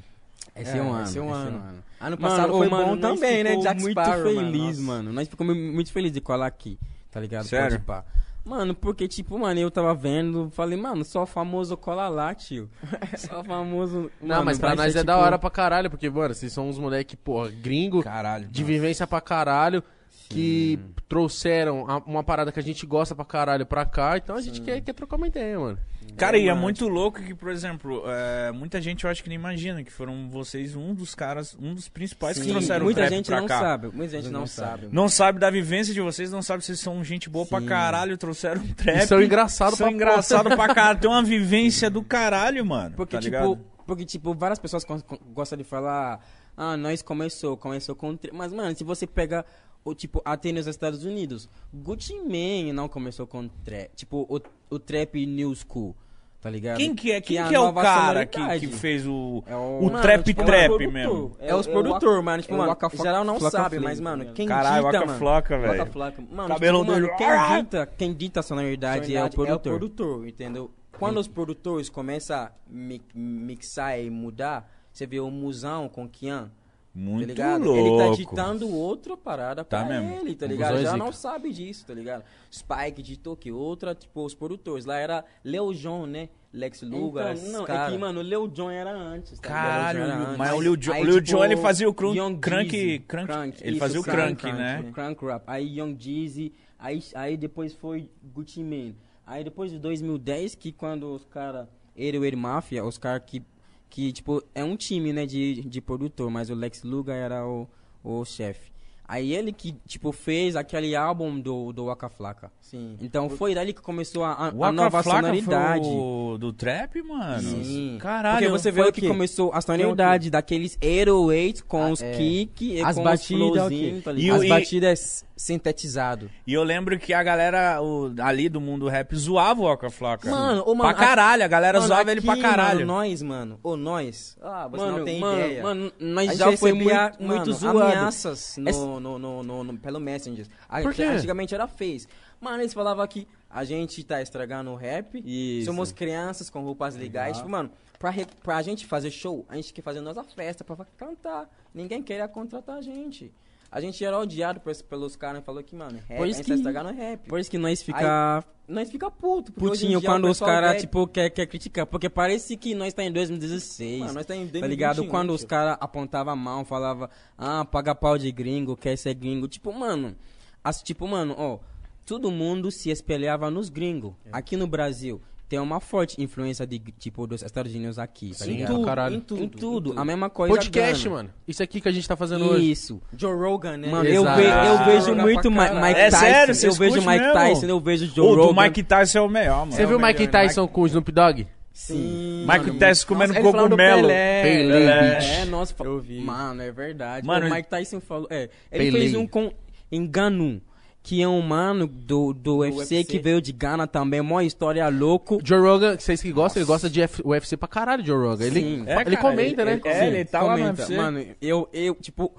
[0.56, 1.04] Esse é, um ano.
[1.04, 1.56] esse é um ano.
[1.58, 1.84] ano.
[2.00, 3.50] Ano passado Mano, foi mano, bom também, né?
[3.50, 4.82] ficou Jack muito Sparrow, feliz, mano.
[4.86, 5.02] mano.
[5.04, 5.14] Nossa.
[5.16, 6.78] Nós ficamos muito felizes de colar aqui,
[7.10, 7.44] tá ligado?
[7.44, 7.72] Sério?
[7.72, 8.04] Pode pá.
[8.44, 12.70] Mano, porque, tipo, mano, eu tava vendo, falei, mano, só famoso cola lá, tio.
[13.16, 14.10] Só famoso.
[14.20, 16.68] Não, Mano, mas pra nós é da tipo, hora pra caralho, porque, mano, vocês são
[16.68, 18.48] uns moleque, porra, gringo, Caralho.
[18.48, 19.82] de vivência pra caralho,
[20.30, 20.78] que
[21.08, 24.60] trouxeram a- uma parada que a gente gosta pra caralho pra cá, então a gente
[24.60, 25.78] quer, quer trocar uma ideia, mano.
[26.16, 29.36] Cara, e é muito louco que, por exemplo, é, muita gente eu acho que nem
[29.36, 33.00] imagina que foram vocês um dos caras, um dos principais que Sim, trouxeram o muita
[33.02, 33.58] trap gente pra não cá.
[33.60, 34.88] sabe, muita gente não, não sabe.
[34.90, 37.66] Não sabe da vivência de vocês, não sabe se vocês são gente boa pra Sim.
[37.66, 38.98] caralho, trouxeram um trap.
[38.98, 42.94] E são engraçados São pra engraçado pra caralho, tem uma vivência do caralho, mano.
[42.96, 43.58] Porque, tá tipo, ligado?
[43.86, 46.20] porque, tipo, várias pessoas con- con- gostam de falar,
[46.56, 48.16] ah, nós começou, começou com...
[48.16, 49.44] tre-" Mas, mano, se você pega,
[49.84, 53.90] o, tipo, até nos Estados Unidos, Gucci Mane não começou com trap.
[53.94, 54.40] Tipo, o,
[54.74, 55.96] o trap new school,
[56.40, 56.76] tá ligado?
[56.76, 59.84] Quem que é, quem a que é o cara que, que fez o, É o,
[59.84, 60.92] Mano, trap tipo, trap produtor.
[60.92, 61.36] mesmo?
[61.38, 62.42] É, os o produtores, mano.
[62.42, 65.18] Tipo, é o mano, geral não sabe, mas, mano, quem Caralho, dita, Waka mano...
[65.18, 66.28] Flocka, Waka velho.
[66.30, 67.16] Mano, Cabelo tipo, mano, dele.
[67.18, 69.72] quem dita, quem dita a sonoridade, é o Sonoridade produtor.
[69.72, 70.70] É o produtor, entendeu?
[70.98, 76.50] Quando os produtores começam a mi- mixar e mudar, você vê o Musão com Kian,
[76.92, 77.64] Muito tá ligado?
[77.64, 77.78] louco.
[77.80, 80.20] Ele tá ditando outra parada Tá pra mesmo.
[80.26, 80.78] ele, tá ligado?
[80.78, 80.96] Já zica.
[80.96, 82.24] não sabe disso, tá ligado?
[82.52, 84.84] Spike ditou que outra, tipo, os produtores.
[84.84, 86.28] Lá era Leo John, né?
[86.52, 87.86] Lex Luger, Então, não, cara.
[87.86, 89.38] é que, mano, o Lil Jon era antes.
[89.38, 90.58] tá Caralho, era mas antes.
[90.58, 92.98] o Lil Jon, Aí, o Lil tipo, Jon ele fazia o crunk, Young crunk, Jeezy.
[93.06, 94.90] crunk, ele isso, fazia o crunk, né?
[94.92, 95.44] Crunk Rap.
[95.46, 98.96] Aí Young Jeezy, aí, aí depois foi Gucci Mane.
[99.24, 103.22] Aí depois de 2010, que quando os caras, ele e o Ed Mafia, os caras
[103.24, 103.44] que,
[103.90, 107.68] que, tipo, é um time, né, de, de produtor, mas o Lex Luger era o,
[108.02, 108.70] o chefe.
[109.12, 112.52] Aí ele que, tipo, fez aquele álbum do, do Waka Flocka.
[112.60, 112.96] Sim.
[113.00, 115.88] Então foi dali que começou a, a, O a nova Flocka sonoridade.
[115.88, 117.42] o do trap, mano?
[117.42, 117.98] Sim.
[118.00, 118.38] Caralho.
[118.38, 122.12] Porque você vê que começou a sonoridade daqueles 808 com Ah, os é.
[122.12, 124.02] kick e As com batidas, os o flowzinhos, quê?
[124.04, 126.30] tá E As batidas sintetizado.
[126.46, 130.30] E eu lembro que a galera o, ali do mundo rap zoava o Waka Flocka.
[130.30, 132.80] Mano, ô, mano, pra caralho, a galera Mano, zoava ele pra aqui, caralho.
[132.86, 133.58] Mano, nós, mano.
[133.62, 134.36] Ô, nós.
[134.40, 135.62] Ah, você Mano, não tem mano, ideia.
[135.62, 137.78] mano, A nós já foi muito, muito mano, zoado.
[137.80, 140.46] ameaças no, no, no, no, no- pelo Messenger.
[140.68, 141.02] A- Por quê?
[141.04, 142.06] Antigamente era Face.
[142.40, 145.20] Mano, eles falavam que a gente tá estragando o rap.
[145.24, 145.66] Isso.
[145.66, 147.36] Somos crianças com roupas legais.
[147.38, 150.76] Tipo, mano, pra, re- pra gente fazer show, a gente quer fazer nossa festa pra
[150.96, 151.50] cantar.
[151.74, 153.32] Ninguém queria contratar a gente.
[153.72, 156.44] A gente era odiado por pelos caras e falou que, mano, rap, Por isso gente
[156.46, 157.28] que- tá estragando o rap.
[157.28, 159.52] Por isso que nós fica Nós fica puto.
[159.52, 161.86] putinho quando os caras, tipo, quer, quer criticar.
[161.86, 164.00] Porque parece que nós tá em 2016.
[164.00, 164.96] Mano, nós tá em Tá ligado?
[164.96, 169.14] 2021, Quando os caras apontavam a mão, falava, ah, paga pau de gringo, quer ser
[169.14, 169.46] gringo.
[169.46, 170.16] Tipo, mano,
[170.64, 171.58] as, tipo, mano, ó,
[172.04, 174.14] todo mundo se espelhava nos gringos.
[174.26, 174.30] É.
[174.32, 175.20] Aqui no Brasil,
[175.50, 178.76] tem uma forte influência de, tipo, dos Estados Unidos aqui, tá Sim, ligado?
[178.76, 179.16] pra caralho.
[179.16, 179.94] Em tudo, em tudo.
[179.96, 180.54] A mesma coisa.
[180.54, 181.16] Podcast, Gana.
[181.16, 181.30] mano.
[181.46, 182.70] Isso aqui que a gente tá fazendo hoje.
[182.70, 183.02] Isso.
[183.16, 183.88] Joe Rogan, né?
[183.90, 184.40] Mano, eu, Exato.
[184.40, 185.80] ve- eu vejo muito caralho.
[185.82, 186.18] Mike É Tyson.
[186.24, 187.32] sério, você eu vejo Mike mesmo?
[187.32, 188.62] Tyson, eu vejo Joe O Rogan.
[188.62, 189.72] Mike Tyson é o melhor, mano.
[189.72, 191.46] Você viu o Mike Tyson com o Snoop Dogg?
[191.72, 192.46] Sim.
[192.48, 193.76] Mike Tyson comendo do cogumelo.
[194.02, 194.42] Pelé.
[194.42, 195.40] Pelé, Pelé.
[195.40, 196.20] É, nossa, Eu vi.
[196.20, 197.26] Mano, é verdade.
[197.26, 198.28] Mano, o Mike Tyson falou.
[198.30, 198.98] É, ele Pelé.
[199.00, 199.50] fez um com
[199.90, 200.60] Enganu.
[201.02, 203.04] Que é um mano do, do, UFC, UFC.
[203.04, 205.38] que veio de Ghana também, uma história louco.
[205.42, 208.44] Joe Rogan, vocês que gostam, ele gosta de F- UFC pra caralho, Joe Rogan.
[208.44, 208.84] Ele, Sim.
[208.86, 209.80] É, ele cara, comenta, ele- né?
[209.84, 210.82] ele- é, ele tá lá no Comenta.
[210.82, 210.96] UFC.
[210.96, 212.32] Mano, eu, eu, tipo,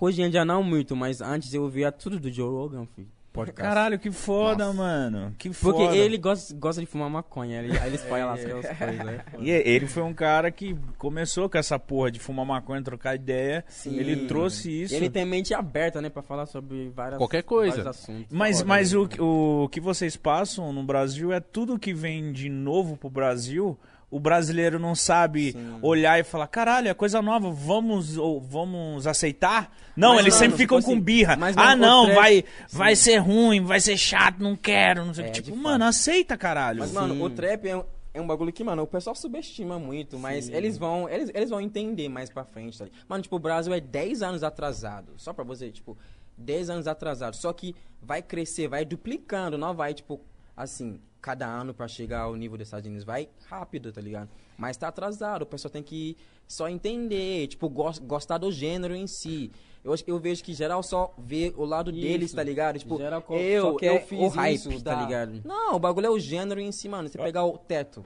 [0.00, 3.08] hoje em dia não muito, mas antes eu via tudo do Joe Rogan, filho.
[3.32, 3.68] Podcast.
[3.68, 5.34] Caralho, que foda, mano.
[5.38, 5.96] Que Porque foda.
[5.96, 8.64] ele gosta, gosta de fumar maconha, ele, aí ele espalha lá as coisas.
[9.04, 9.24] né?
[9.38, 13.64] E ele foi um cara que começou com essa porra de fumar maconha, trocar ideia.
[13.86, 14.94] Ele trouxe isso.
[14.94, 17.76] E ele tem mente aberta, né, pra falar sobre várias, Qualquer coisa.
[17.76, 18.26] vários assuntos.
[18.30, 18.98] Mas, Foda, mas né?
[18.98, 23.78] o, o que vocês passam no Brasil é tudo que vem de novo pro Brasil.
[24.10, 29.70] O brasileiro não sabe olhar e falar, caralho, é coisa nova, vamos ou vamos aceitar?
[29.94, 31.36] Não, Mas, eles mano, sempre ficam tipo com assim, birra.
[31.36, 33.02] mas, ah, mano, não, vai, vai Sim.
[33.02, 35.04] ser ruim, vai ser chato, não quero.
[35.04, 35.24] Não sei.
[35.24, 35.42] o É, que.
[35.42, 35.88] tipo, mano, fato.
[35.90, 36.78] aceita, caralho.
[36.80, 40.18] Mas, mano, o trap é um, é um bagulho que, mano, o pessoal subestima muito,
[40.18, 42.86] mas eles vão, eles, eles vão entender mais pra frente, tá?
[43.06, 45.12] Mano, tipo, o Brasil é 10 anos atrasado.
[45.18, 45.98] Só pra você, tipo,
[46.38, 47.34] 10 anos atrasado.
[47.36, 50.18] Só que vai crescer, vai duplicando, não vai, tipo,
[50.62, 53.04] assim, cada ano pra chegar ao nível dos Estados Unidos.
[53.04, 54.28] Vai rápido, tá ligado?
[54.56, 56.16] Mas tá atrasado, o pessoal tem que
[56.46, 59.50] só entender, tipo, gos- gostar do gênero em si.
[59.84, 62.78] Eu, acho- eu vejo que geral só vê o lado deles, tá ligado?
[62.78, 65.02] Tipo, Geral eu, eu fiz o hype, isso, tá dá.
[65.04, 65.40] ligado?
[65.44, 67.08] Não, o bagulho é o gênero em si, mano.
[67.08, 68.04] Você pegar o teto.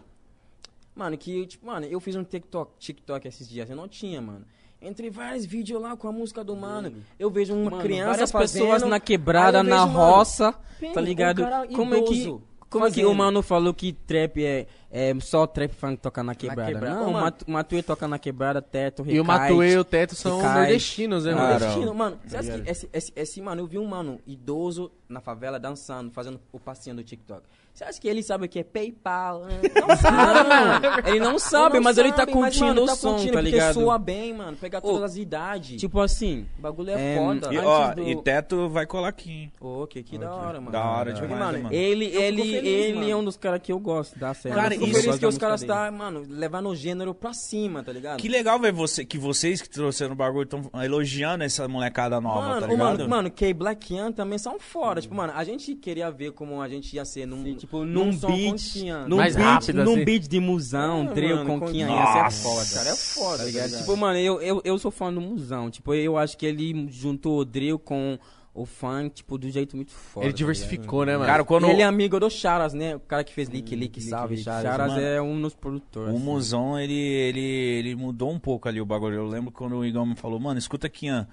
[0.95, 4.45] Mano, que, tipo, mano, eu fiz um TikTok, TikTok esses dias, eu não tinha, mano.
[4.83, 8.31] Entre vários vídeos lá com a música do mano, eu vejo uma Mano, criança várias
[8.33, 10.55] fazendo, pessoas na quebrada, eu na vejo, mano, roça,
[10.93, 11.43] tá ligado?
[11.43, 12.39] um Como é que-
[12.69, 13.11] como é que fazendo.
[13.13, 16.73] o mano falou que trap é, é só trap funk tocar na quebrada?
[16.73, 16.95] quebrada.
[16.97, 17.25] Não, o mano.
[17.27, 20.61] Matu- Matuê toca na quebrada, teto, E o recai, Matuê e o Teto são recai.
[20.63, 21.47] nordestinos, né, mano?
[21.47, 24.91] Cara, Nordestino, mano, você acha que esse, esse, esse mano, eu vi um mano idoso
[25.09, 27.43] na favela dançando, fazendo o passinho do TikTok.
[27.75, 29.47] Você acha que ele sabe o que é PayPal?
[29.75, 31.09] Não sabe, mano.
[31.09, 33.39] Ele não sabe, mas ele tá sabe, mas, curtindo mano, o tá som, curtindo tá
[33.39, 33.75] porque ligado?
[33.75, 34.57] soa bem, mano.
[34.59, 35.81] Pegar todas Ô, as idades.
[35.81, 37.53] Tipo assim, o bagulho é, é, foda.
[37.55, 39.53] E, ó, do- e Teto vai colar aqui, hein?
[39.59, 40.71] Ô, que, que da hora, mano.
[40.71, 41.75] Da hora Porque, demais, mano, mano.
[41.75, 43.11] ele, ele, feliz, ele mano.
[43.11, 44.55] é um dos caras que eu gosto da cena.
[44.55, 47.91] Cara, Cara, eu isso- que os caras tá, mano, levando o gênero pra cima, tá
[47.91, 48.19] ligado?
[48.19, 52.41] Que legal ver você, que vocês que trouxeram o bagulho estão elogiando essa molecada nova,
[52.49, 52.99] Mano, tá ligado?
[52.99, 55.01] mano, mano, K Black Young também são fora.
[55.01, 58.75] Tipo, mano, a gente queria ver como a gente ia ser num, Tipo, num beat,
[59.07, 60.05] num Mais beat, rápido, num assim.
[60.05, 62.43] beat de musão, É, drill, mano, conquinha, com- ia ser Nossa.
[62.43, 62.75] foda.
[62.75, 63.79] Cara, é foda, Tá tá ligado?
[63.79, 65.71] Tipo, mano, eu, eu, eu sou fã do musão.
[65.71, 68.19] Tipo, eu acho que ele juntou o drill com
[68.53, 70.27] o funk, tipo, do jeito muito foda.
[70.27, 71.25] Ele tá diversificou, né, mano?
[71.25, 72.97] Cara, quando Ele é amigo do Charas, né?
[72.97, 74.63] O cara que fez Lick Lick, salve, Lick, Charas.
[74.63, 75.01] Charas mano.
[75.01, 76.13] é um dos produtores.
[76.13, 76.25] O assim.
[76.25, 79.15] Musão, ele, ele, ele mudou um pouco ali o bagulho.
[79.15, 81.29] Eu lembro quando o Igor me falou, mano, escuta Kian.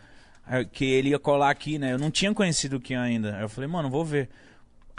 [0.46, 1.92] Aí, Que ele ia colar aqui, né?
[1.92, 3.36] Eu não tinha conhecido o Kian ainda.
[3.36, 4.30] Aí eu falei, mano, vou ver.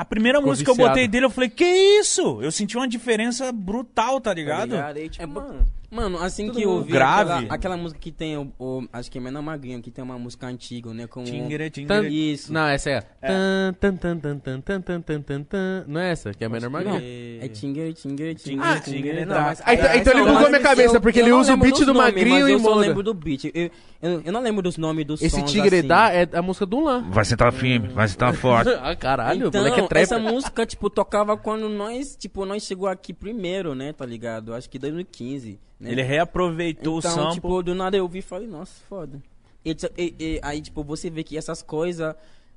[0.01, 0.95] A primeira Ficou música que eu viciado.
[0.95, 2.41] botei dele, eu falei, que isso?
[2.41, 4.71] Eu senti uma diferença brutal, tá Tá ligado?
[4.71, 4.97] ligado?
[4.97, 7.33] Aí, tipo, É, mano, Mano, assim Todo que eu vi grave.
[7.33, 10.17] Aquela, aquela música que tem o, o- Acho que é Menor Magrinho, que tem uma
[10.19, 11.07] música antiga, né?
[11.09, 11.71] Com Tingere, Tan-
[12.03, 12.33] tingere.
[12.33, 12.53] Isso.
[12.53, 13.01] Não, essa é.
[13.01, 15.85] Tan, tan, tan, tan, tan, tan, tan, tan, tan, tan.
[15.89, 16.33] Não é essa?
[16.33, 17.01] Que é a menor Não, magrinha.
[17.45, 19.03] é Tingere, Tingere, Tingere, Ah, Tingere.
[19.03, 21.55] Tingere, Não, mas- Ah, então- então ele bugou minha cabeça, eu- porque eu ele usa
[21.55, 23.45] o beat do Magrinho mas e eu só lembro do beat.
[23.53, 25.89] Eu, eu, eu não lembro dos nomes dos Esse sons, Tigre assim.
[25.89, 27.11] dá é a música do Lan.
[27.11, 28.71] Vai sentar firme, vai sentar forte.
[28.81, 30.03] Ah, caralho, Então, moleque é trap.
[30.03, 34.55] essa música, tipo, tocava quando nós, tipo, nós chegou aqui primeiro, né, tá ligado?
[34.55, 35.91] Acho que 2015, né?
[35.93, 37.35] Ele reaproveitou o então, sample.
[37.35, 39.21] tipo, do nada eu vi e falei, nossa, foda.
[39.65, 42.15] E, e- e- aí, tipo, você vê que essas coisas,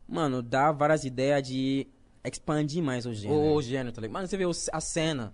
[0.07, 1.87] mano, dá várias ideias de
[2.23, 3.39] expandir mais o gênero.
[3.53, 4.13] o gênero, tá ligado?
[4.13, 5.33] Mano, você vê o- a cena,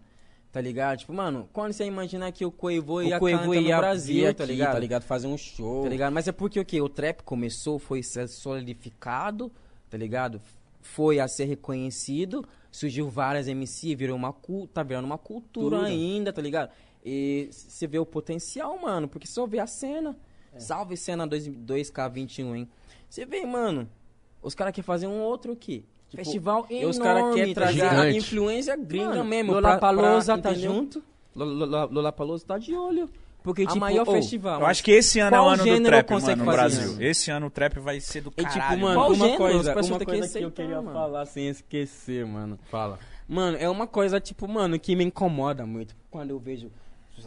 [0.52, 1.00] tá ligado?
[1.00, 4.34] Tipo, mano, quando você imaginar que o Quavo ia o cantar ia no Brasil, vir
[4.34, 4.74] tá aqui, ligado?
[4.74, 5.04] tá ligado?
[5.04, 5.84] Fazer um show.
[5.84, 6.12] Tá ligado?
[6.14, 6.82] Mas é porque o que?
[6.82, 9.52] O trap começou, foi ser solidificado,
[9.90, 10.42] tá ligado?
[10.82, 14.34] Foi a ser reconhecido, surgiu várias MC, virou uma
[14.74, 15.88] tá virando uma cultura Cultura.
[15.88, 16.72] ainda, tá ligado?
[17.04, 20.18] E você vê o potencial, mano, porque só vê a cena.
[20.58, 22.68] Salve cena 2, 2K21, hein?
[23.10, 23.88] Você vê, mano,
[24.42, 25.86] os caras querem fazer um outro aqui.
[26.10, 29.52] Festival E enorme, os caras querem tá trazer a influência gringa Mano, mesmo.
[29.54, 30.72] Pra- pra- Palosa tá entendeu?
[30.74, 31.04] junto.
[31.36, 33.08] Lola, Lola Palosa tá de olho.
[33.44, 34.60] Porque, a tipo, maior ô, festival.
[34.60, 36.92] Eu acho que esse ano é o ano do trap, mano, no Brasil.
[36.92, 37.02] isso?
[37.02, 38.62] Esse ano o trap vai ser do E caralho.
[38.72, 39.38] tipo, mano, Qual uma gênero?
[39.38, 40.92] Coisa, uma têm que coisa que eu aceitar, queria mano.
[40.92, 42.60] falar sem esquecer, mano.
[42.70, 43.00] Fala.
[43.28, 45.96] Mano, é uma coisa, tipo, mano, que me incomoda muito.
[46.12, 46.70] Quando eu vejo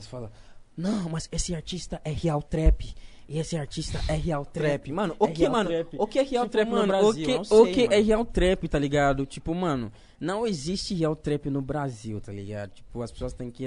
[0.03, 0.31] as pessoas falam,
[0.77, 2.95] não, mas esse artista é real trap.
[3.29, 4.91] E esse artista é real trap.
[4.93, 5.17] Mano.
[5.19, 5.71] O É que, mano?
[5.71, 5.97] trap.
[5.99, 7.09] O que é real Tipo, trap mano, no Brasil?
[7.09, 9.25] O que, Não o sei, que é real trap, tá ligado?
[9.25, 12.71] Tipo, mano, não existe real trap no Brasil, tá ligado?
[12.73, 13.67] Tipo, as pessoas têm que.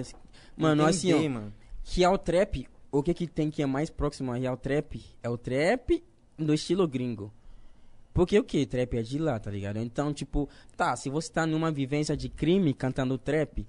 [0.56, 1.30] Mano, assim, ó.
[1.30, 1.54] Mano.
[1.84, 5.38] Real trap, o que que tem que é mais próximo a real trap é o
[5.38, 6.04] trap
[6.38, 7.32] do estilo gringo.
[8.14, 8.66] Porque o que?
[8.66, 9.78] Trap é de lá, tá ligado?
[9.78, 10.48] Então, tipo,
[10.78, 13.68] tá, se você tá numa vivência de crime cantando trap,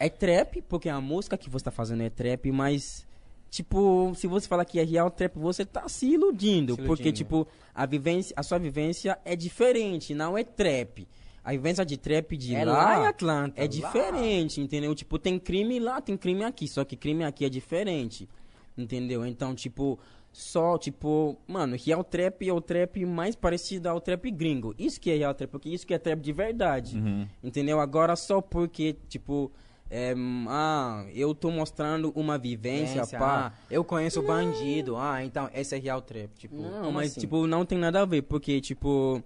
[0.00, 3.06] é trap, porque a música que você tá fazendo é trap, mas
[3.50, 7.16] tipo, se você falar que é real trap, você tá se iludindo, Se porque iludindo.
[7.16, 11.06] tipo, a vivência, a sua vivência é diferente, não é trap.
[11.42, 13.66] A vivência de trap de É lá, lá em Atlanta, é lá.
[13.66, 14.94] diferente, entendeu?
[14.94, 18.28] Tipo, tem crime lá, tem crime aqui, só que crime aqui é diferente.
[18.76, 19.26] Entendeu?
[19.26, 19.98] Então, tipo,
[20.32, 24.74] só, tipo, mano, real trap é o trap mais parecido ao trap gringo.
[24.78, 26.96] Isso que é real trap, porque isso que é trap de verdade.
[26.98, 27.26] Uhum.
[27.42, 27.80] Entendeu?
[27.80, 29.50] Agora só porque, tipo,
[29.90, 30.14] é,
[30.48, 33.46] ah, eu tô mostrando uma vivência, Vivência, pá.
[33.48, 34.96] ah, eu conheço o bandido.
[34.96, 36.30] Ah, então esse é real trap.
[36.38, 37.20] Tipo, Não, mas assim?
[37.20, 39.22] tipo, não tem nada a ver, porque tipo,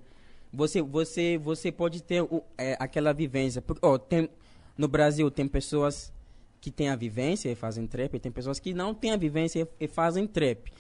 [0.53, 3.61] você você você pode ter o- é, aquela vivência.
[3.61, 4.29] Porque, ó, tem
[4.77, 6.13] no Brasil tem pessoas
[6.61, 9.69] que têm a vivência e fazem trap, e tem pessoas que não têm a vivência
[9.79, 10.73] e, e fazem trap.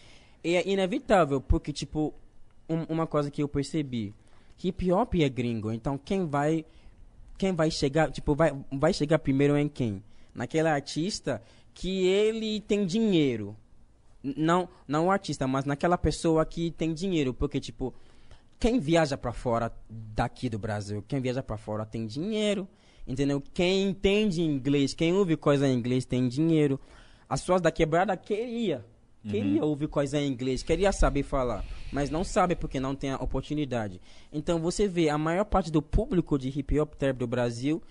[0.43, 2.15] E é inevitável, porque tipo,
[2.69, 4.15] um- uma coisa que eu percebi,
[4.62, 6.65] hip hop é gringo, então quem vai
[7.36, 10.02] quem vai chegar, tipo, vai, vai chegar primeiro em quem?
[10.35, 11.43] Naquele artista
[11.73, 13.56] que ele tem dinheiro.
[14.23, 17.93] Não, não o artista, mas naquela pessoa que tem dinheiro, porque tipo,
[18.59, 22.66] quem viaja pra fora daqui do Brasil, quem viaja pra fora tem dinheiro,
[23.06, 23.43] entendeu?
[23.52, 26.81] Quem entende inglês, quem ouve coisa em inglês tem dinheiro.
[27.28, 28.85] As pessoas da quebrada queria,
[29.28, 33.16] queria ouvir coisa em inglês, queria saber falar, mas não sabe porque não tem a
[33.16, 34.01] oportunidade.
[34.32, 37.82] Então você vê a maior parte do público de hip hop trap do Brasil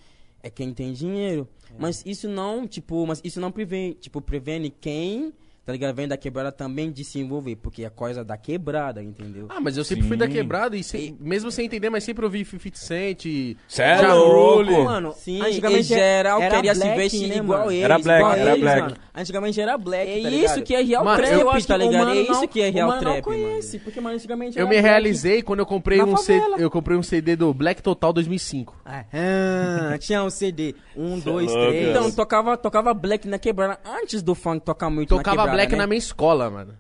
[0.44, 1.48] é quem tem dinheiro.
[1.80, 5.34] Mas isso não, tipo, mas isso não prevene, tipo, prevene quem,
[5.66, 5.96] tá ligado?
[5.96, 9.48] Vem da quebrada também de se envolver, porque é coisa da quebrada, entendeu?
[9.50, 10.32] Ah, mas eu sempre fui da Sim.
[10.32, 13.24] quebrada e se- mesmo sem entender, mas sempre ouvi 50 Cent,
[13.68, 14.84] Cê é louco.
[14.84, 17.84] Mano, Sim, antigamente em geral era queria se black, vestir né, igual eles.
[17.84, 18.82] Era black, igual era eles, black.
[18.82, 18.96] mano.
[19.16, 21.84] Antigamente era black, É tá isso que é real Mano, trap, eu acho tá que
[21.84, 22.10] o ligado?
[22.12, 23.84] É isso não- que é real mano trap, não conhece, mano.
[23.84, 24.88] porque mano, antigamente Eu era me black.
[24.90, 28.76] realizei quando eu comprei Na um CD, eu comprei um CD do Black Total 2005.
[28.86, 29.04] Ah,
[30.00, 30.76] tinha um CD.
[30.96, 31.68] Um, dois, louco.
[31.72, 31.90] três.
[31.90, 35.72] Então, tocava, tocava black na quebrada antes do funk tocar muito na Tocava quebrada, Black
[35.72, 35.78] né?
[35.78, 36.78] na minha escola, mano.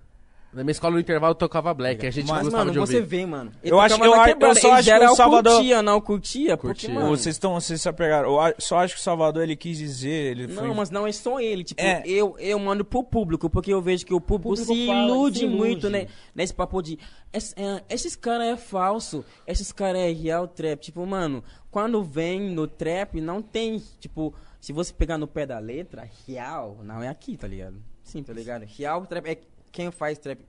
[0.51, 3.07] Na minha escola no intervalo tocava Black, a gente Mas, gostava mano, de você ouvir.
[3.07, 3.51] vê, mano.
[3.63, 6.55] Ele Eu acho- tocava eu eu só em acho que o Salvador- curtia, não curtia,
[6.57, 6.93] porque, Curtia.
[6.93, 7.07] mano...
[7.09, 8.29] Vocês estão, vocês se apegaram.
[8.47, 11.11] Eu só acho que o Salvador ele quis dizer, ele foi Não, mas não é
[11.11, 11.63] só ele.
[11.63, 12.03] Tipo, É.
[12.05, 15.39] eu, eu mando pro público, porque eu vejo que o público, público se, fala, ilude
[15.39, 15.57] se ilude.
[15.57, 16.05] muito né,
[16.35, 16.99] nesse papo de.
[17.33, 20.79] "Esse- é, esses caras é falso, esses caras é real trap.
[20.79, 23.81] Tipo, mano, quando vem no trap, não tem.
[23.99, 27.77] Tipo, se você pegar no pé da letra, real, não é aqui, tá ligado?
[28.03, 28.63] Sim, tá ligado?
[28.65, 29.38] Real trap é
[29.71, 30.39] quem faz trap.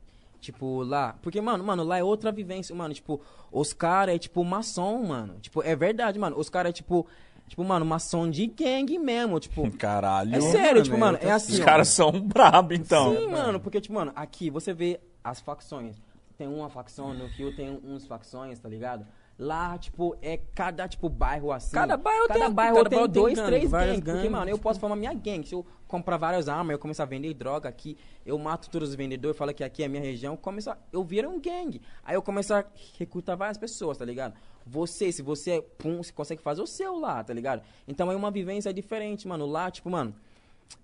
[0.41, 1.17] Tipo, lá.
[1.23, 2.93] Porque, mano, mano, lá é outra vivência, mano.
[2.93, 3.21] Tipo,
[3.51, 5.39] os caras é tipo maçom, mano.
[5.41, 6.39] Tipo, é verdade, mano.
[6.39, 7.07] Os caras é tipo.
[7.49, 9.39] Tipo, mano, maçom de gangue mesmo.
[9.41, 10.35] Tipo, Caralho.
[10.35, 11.55] é sério, tipo, mano, é assim.
[11.55, 11.65] Os ó.
[11.65, 13.17] caras são brabo, então.
[13.17, 15.97] Sim, mano, porque, tipo, mano, aqui você vê as facções.
[16.37, 19.07] Tem uma facção, no Rio tem uns facções, tá ligado?
[19.37, 21.75] Lá, tipo, é cada, tipo, bairro assim.
[21.75, 24.05] Cada bairro cada tem- bairro cada tem bairro tem dois, gangue, três gangues.
[24.05, 25.49] Porque, mano, eu posso formar minha gangue.
[25.49, 28.95] Se eu comprar várias armas, eu começar a vender droga aqui, eu mato todos os
[28.95, 31.83] vendedores, falo que aqui é a minha região, começa, eu viro um gangue.
[32.05, 32.65] Aí eu começo a
[32.97, 34.35] recrutar várias pessoas, tá ligado?
[34.65, 37.63] Você, se você é pum, você consegue fazer o seu lá, tá ligado?
[37.89, 39.47] Então é uma vivência diferente, mano.
[39.47, 40.15] Lá, tipo, mano,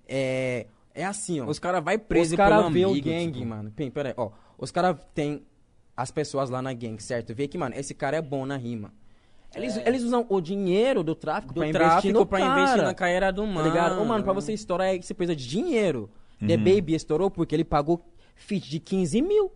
[0.09, 1.47] é, é assim, ó.
[1.47, 3.47] Os caras vai preso Os cara pelo vê o gangue, tipo.
[3.47, 3.71] mano.
[3.71, 4.31] Pem, pera aí, ó.
[4.59, 5.43] Os caras tem
[6.01, 7.35] as pessoas lá na gangue, certo?
[7.35, 8.93] Vê que, mano, esse cara é bom na rima.
[9.55, 12.83] Eles, eles usam o dinheiro do tráfico Do pra investir tráfico no pra cara, investir
[12.85, 13.69] na carreira do Tá mano.
[13.69, 14.01] ligado?
[14.01, 16.09] Ô, mano, pra você estourar, aí você precisa de dinheiro.
[16.39, 18.01] The Baby estourou porque ele pagou
[18.35, 19.53] feat de 15 mil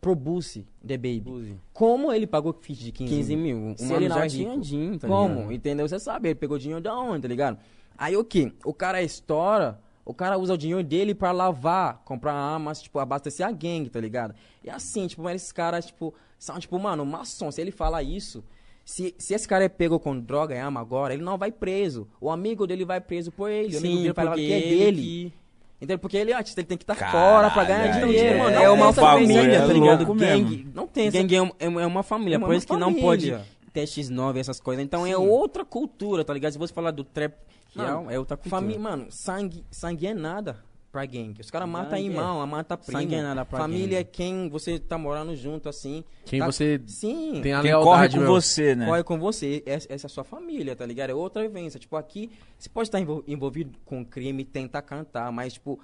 [0.00, 1.56] pro Boosie, The Baby.
[1.72, 3.72] Como ele pagou feat de 15, 15 mil.
[3.72, 5.34] O Se ele não é tinha dinheiro, tá Como?
[5.34, 5.52] ligado?
[5.52, 5.88] Entendeu?
[5.88, 7.58] Você sabe, ele pegou dinheiro da onde, tá ligado?
[7.98, 8.54] Aí o que?
[8.64, 13.46] O cara estoura, o cara usa o dinheiro dele pra lavar, comprar armas, tipo, abastecer
[13.46, 14.34] a gangue, tá ligado?
[14.62, 18.44] E assim, tipo, mas esses caras, tipo, são, tipo, mano, maçom, se ele fala isso,
[18.84, 22.06] se, se esse cara é pego com droga e arma agora, ele não vai preso.
[22.20, 23.74] O amigo dele vai preso por ele.
[23.74, 25.02] o amigo Sim, dele vai que é ele dele.
[25.02, 25.32] que-
[25.76, 25.98] Entendeu?
[25.98, 28.36] Porque ele é artista, ele tem que estar Caralho, fora pra ganhar dinheiro.
[28.36, 30.06] é- Mano, é uma família, família, é tá ligado?
[30.14, 30.56] Gangue.
[30.56, 30.72] mesmo.
[30.74, 32.94] Não tem essa Gangue é, é, é uma família, É uma por isso que não
[32.94, 33.46] pode família.
[33.72, 34.82] ter X9 essas coisas.
[34.84, 36.52] Então é outra cultura, tá ligado?
[36.52, 37.34] Se você falar do trap
[37.76, 38.60] real, Mano, é outra cultura.
[38.60, 41.40] Família, mano, sangue, sangue é nada pra gangue.
[41.40, 42.92] Os caras matam é- irmão, matam primo.
[43.00, 43.96] sangue é nada pra Família gangue.
[43.96, 46.04] é quem você tá morando junto, assim.
[46.24, 47.40] Quem tá- você Sim.
[47.42, 48.26] tem a Quem corre com meu.
[48.28, 48.86] você, né?
[48.86, 51.10] Corre com você, essa, essa é a sua família, tá ligado?
[51.10, 51.80] É outra vivência.
[51.80, 55.80] Tipo, aqui, você pode estar envol- envolvido com crime, tentar cantar, mas, tipo,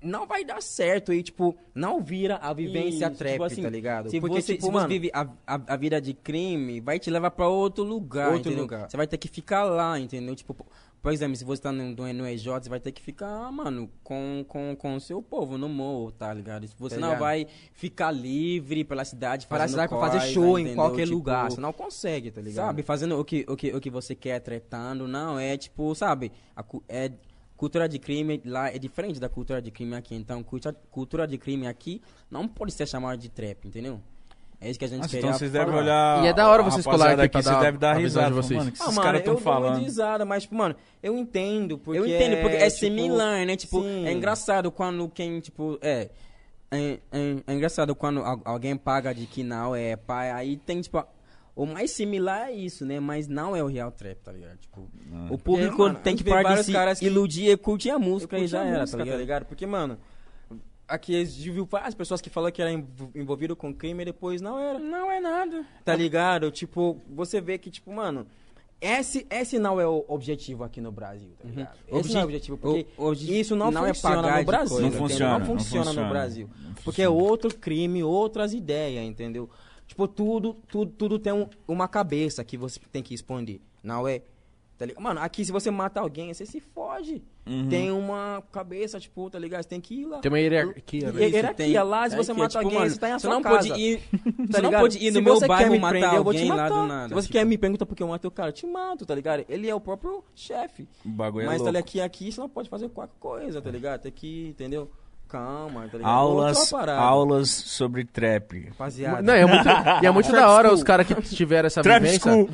[0.00, 3.70] não vai dar certo e, tipo, não vira a vivência Isso, trap, tipo assim, tá
[3.70, 4.10] ligado?
[4.10, 6.98] Se Porque, você, tipo, se mano, você vive a, a, a vida de crime, vai
[6.98, 8.62] te levar pra outro lugar, Outro entendeu?
[8.62, 8.88] lugar.
[8.90, 10.34] Você vai ter que ficar lá, entendeu?
[10.36, 10.66] Tipo, po-
[11.00, 14.44] por exemplo, se você tá no, no, EJ, você vai ter que ficar, mano, com,
[14.48, 16.66] com, com o seu povo no morro, tá ligado?
[16.78, 17.20] Você Tá não ligado?
[17.20, 20.76] vai ficar livre pela cidade, para cidade fazer show em entendeu?
[20.76, 21.50] qualquer Tipo, lugar.
[21.50, 22.66] Você não consegue, tá ligado?
[22.66, 26.32] Sabe, fazendo o que, o que, o que você quer, tretando, não, é tipo, sabe,
[26.88, 27.10] é
[27.58, 30.14] cultura de crime lá é diferente da cultura de crime aqui.
[30.14, 34.00] Então, cultura, cultura de crime aqui não pode ser chamada de trap, entendeu?
[34.60, 36.24] É isso que a gente queria então vocês devem olhar.
[36.24, 38.22] E é da hora vocês colarem aqui aqui, pra você dar deve dar a visão
[38.24, 38.42] de risada.
[38.42, 38.58] vocês.
[38.58, 39.78] Mano, que Ah, esses mano, caras estão eu falando?
[39.80, 41.98] risada, mas, tipo, mano, eu entendo, porque...
[41.98, 43.56] é, Eu entendo, porque é, tipo, similar, né?
[43.56, 44.06] Tipo, sim.
[44.06, 46.08] é engraçado quando quem, tipo, é...
[46.70, 50.80] É, é, é engraçado quando al- alguém paga de que não é pai, aí tem,
[50.80, 51.02] tipo...
[51.58, 53.00] O mais similar é isso, né?
[53.00, 54.58] Mas não é o real trap, tá ligado?
[54.58, 54.88] Tipo,
[55.28, 57.90] o público Porque, mano, tem a que parar de se caras que- iludir e curtir
[57.90, 59.44] a música e já a era, música, tá ligado?
[59.44, 59.98] Porque, mano,
[60.86, 64.06] aqui a gente viu várias pessoas que falaram que era env- envolvido com crime e
[64.06, 64.78] depois não era.
[64.78, 65.64] Não é nada.
[65.84, 66.50] Tá ligado?
[66.50, 68.24] Tipo, você vê que, tipo, mano,
[68.80, 71.76] esse, esse não é o objetivo aqui no Brasil, tá ligado?
[71.88, 74.44] Esse Obje- não é o objetivo, porque o- isso não, não é funciona pagar no
[74.46, 74.76] Brasil.
[74.76, 76.06] coisa, Não funciona, não não funciona funciona.
[76.06, 76.50] no Brasil.
[76.84, 79.50] Porque é outro crime, outras ideias, entendeu?
[79.88, 83.60] Tipo, tudo, tudo, tudo tem um- uma cabeça que você tem que expandir.
[83.82, 84.22] Não é?
[84.76, 85.02] Tá ligado?
[85.02, 87.20] Mano, aqui se você mata alguém, você se foge.
[87.44, 87.68] Uhum.
[87.68, 89.62] Tem uma cabeça, tipo, tá ligado?
[89.64, 90.18] Você tem que ir lá.
[90.20, 91.26] Tem uma hierarquia, né?
[91.26, 93.30] Hi- Hierarquia lá, se É você que, mata tipo, alguém, mano, você tá em sua
[93.34, 93.68] não casa.
[93.70, 96.22] pode ir- tá você não pode ir no Se meu bairro me matar prender, eu
[96.22, 96.68] vou te alguém lá matar.
[96.82, 97.38] do nada, Se você tipo.
[97.38, 99.44] quer me perguntar porque eu matei o cara, eu te mato, tá ligado?
[99.48, 100.86] Ele é o próprio chefe.
[101.04, 101.70] O bagulho é Mas tá louco.
[101.72, 101.82] ligado?
[101.84, 104.02] aqui, aqui você não pode fazer qualquer coisa, tá ligado?
[104.02, 104.88] Tem que, entendeu?
[105.28, 106.10] Calma, tá ligado?
[106.10, 108.66] Aulas, aulas sobre trap.
[108.70, 109.22] Rapaziada.
[109.22, 109.68] Não, é muito,
[110.02, 112.30] e é muito da hora os caras que tiveram essa Trap vivência.
[112.32, 112.48] school.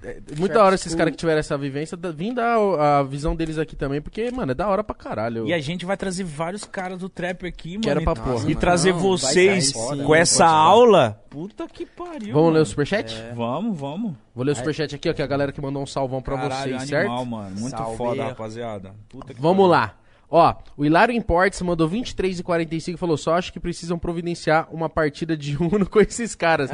[0.00, 3.34] É, muito da hora esses caras que tiveram essa vivência, da- vim dar a visão
[3.34, 5.46] deles aqui também, porque, mano, é da hora pra caralho.
[5.46, 7.80] E a gente vai trazer vários caras do trap aqui, mano.
[7.82, 8.36] Quero e- pra porra.
[8.44, 11.20] E Mano, trazer não, vocês foda, com essa aula.
[11.28, 12.32] Puta que pariu.
[12.32, 12.62] Vamos ler mano.
[12.62, 13.12] o superchat?
[13.34, 14.12] Vamos, vamos.
[14.34, 16.36] Vou ler o superchat aqui, ó, que é a galera que mandou um salvão pra
[16.36, 17.26] Caralho, vocês, animal, certo?
[17.26, 17.56] mano.
[17.60, 17.96] Muito Salve.
[17.96, 18.94] foda, rapaziada.
[19.08, 19.70] Puta que Vamos pariu.
[19.70, 19.94] lá.
[20.30, 25.36] Ó, o Hilário Imports mandou 23,45 e falou: só acho que precisam providenciar uma partida
[25.36, 26.70] de Uno com esses caras.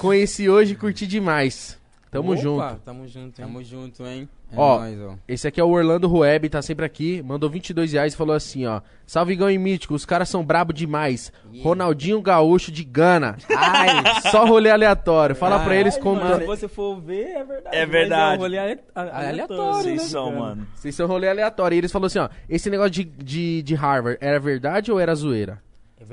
[0.00, 1.78] Conheci hoje e curti demais.
[2.20, 2.76] Tamo Opa, junto.
[2.84, 3.46] Tamo junto, hein?
[3.46, 4.28] Tamo junto, hein?
[4.52, 5.14] É Ó, nóis, ó.
[5.26, 7.20] Esse aqui é o Orlando Rueb, tá sempre aqui.
[7.22, 8.80] Mandou 22 reais e falou assim, ó.
[9.06, 11.32] Salve Igão e Mítico, os caras são brabo demais.
[11.62, 13.36] Ronaldinho Gaúcho de Gana.
[13.56, 13.88] Ai,
[14.30, 15.34] só rolê aleatório.
[15.34, 16.20] Fala pra eles como...
[16.20, 17.76] Mano, se você for ver, é verdade.
[17.76, 18.36] É verdade.
[18.38, 20.08] um rolê ale- aleatório, Vocês né?
[20.08, 20.66] são, mano.
[20.74, 21.74] Vocês são rolê aleatório.
[21.74, 22.28] E eles falaram assim, ó.
[22.48, 25.60] Esse negócio de, de, de Harvard, era verdade ou era zoeira?
[25.98, 26.08] É Não,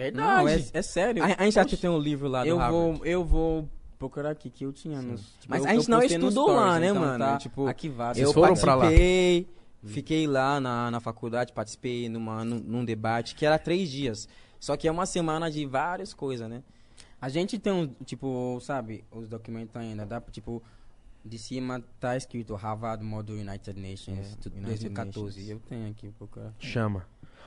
[0.45, 0.69] verdade.
[0.73, 1.23] é, é sério.
[1.23, 2.97] A, a gente acha que tem um livro lá do eu Harvard.
[2.97, 3.69] vou, eu vou
[4.03, 5.21] procurar aqui que eu tinha nos.
[5.39, 7.19] tipo, Mas eu- a gente não estudou lá, stories, né, então mano?
[7.25, 8.15] Tá Tipo, arquivado.
[8.15, 8.81] Vocês eu foram pra lá?
[8.83, 9.47] participei,
[9.85, 14.27] fiquei lá na, na faculdade, participei numa, num, num debate que era três dias.
[14.59, 16.63] Só que é uma semana de várias coisas, né?
[17.21, 20.61] A gente tem um, tipo, sabe, os documentos ainda, dá tipo,
[21.23, 25.39] de cima tá escrito Harvard Model United Nations, É, tu- United 2014.
[25.39, 25.49] Nations.
[25.49, 26.53] Eu tenho aqui procurar.
[26.59, 27.05] Chama.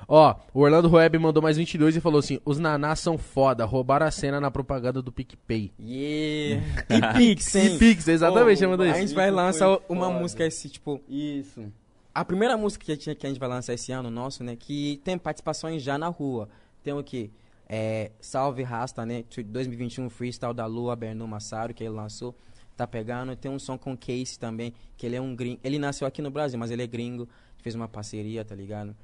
[0.09, 4.07] Ó, o Orlando Rueb mandou mais 22 e falou assim: Os nanás são foda, roubaram
[4.07, 5.73] a cena na propaganda do PicPay.
[5.81, 6.63] Yeah!
[6.89, 7.75] E Pix, hein?
[7.75, 9.01] E Pix, exatamente, Ô, mandou A isso.
[9.01, 10.19] gente vai lançar uma foda.
[10.21, 11.01] música esse, tipo...
[11.09, 11.73] Isso.
[12.15, 14.57] A primeira música que a, gente, que a gente vai lançar esse ano, nosso, né?
[14.57, 16.49] Que tem participações já na rua.
[16.83, 17.31] Tem o quê?
[17.69, 19.25] É, Salve Rasta, né?
[19.45, 22.35] 2021 Freestyle da Lua, Bernou Massaro, que ele lançou.
[22.77, 23.35] Tá pegando.
[23.35, 25.61] Tem um som com Case também, que ele é um gringo.
[25.65, 27.29] Ele nasceu aqui no Brasil, mas ele é gringo.
[27.59, 28.95] Fez uma parceria, tá ligado?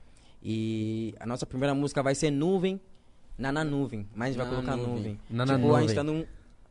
[0.43, 2.81] E a nossa primeira música vai ser Nuvem,
[3.39, 4.09] na, na nuvem.
[4.15, 4.95] Mas a gente vai Na colocar nuvem.
[4.95, 5.21] nuvem.
[5.31, 5.89] Na, na tipo, a nuvem.
[5.89, 6.25] gente tá num,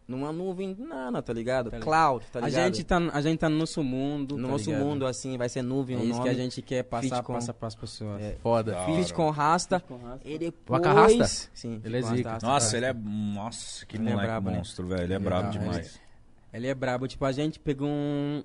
[0.07, 1.71] numa nuvem nana, tá ligado?
[1.71, 1.83] Tá ligado.
[1.89, 2.63] Cloud, tá a, ligado?
[2.75, 4.37] gente tá, a gente tá no nosso mundo.
[4.37, 4.85] no tá nosso ligado?
[4.85, 6.23] mundo, assim, vai ser nuvem É o isso nome.
[6.23, 8.21] que a gente quer passar, com- passar pras pessoas.
[8.21, 8.77] É, Foda.
[8.77, 9.13] Hora.
[9.13, 9.79] com Rasta.
[9.79, 10.27] com Rasta.
[10.29, 10.81] E depois...
[10.85, 11.49] Rasta?
[11.53, 12.29] Sim, Ele é zica.
[12.31, 12.47] Rasta.
[12.47, 12.93] Nossa, ele é.
[12.93, 14.57] Nossa, que Ele é moleque brabo, né?
[14.57, 15.03] monstro, velho.
[15.03, 15.99] Ele é Ele é brabo, demais.
[16.53, 18.43] Ele é brabo, tipo, a gente pegou um-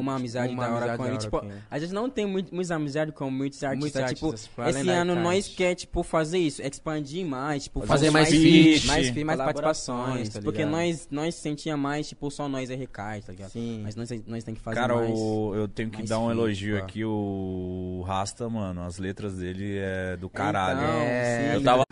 [0.00, 1.18] uma amizade Uma da hora amizade com ele.
[1.18, 3.92] Tipo, a gente não tem muito, muitas amizades com muitos artistas.
[3.92, 8.10] Muitos tipo, artistas, além esse ano nós quer, tipo, fazer isso, expandir mais, tipo, Fazer
[8.10, 10.72] mais feat, mais, feat, mais participações, tá porque ligado?
[10.72, 13.50] nós, nós sentia mais, tipo, só nós RK, tá ligado?
[13.50, 13.80] Sim.
[13.82, 15.10] Mas nós, nós tem que fazer Cara, mais.
[15.14, 16.84] o- eu tenho que dar um feat, elogio pá.
[16.84, 17.04] aqui.
[17.04, 20.78] O Rasta, mano, as letras dele é do caralho.
[20.80, 21.84] Então, É, eu tava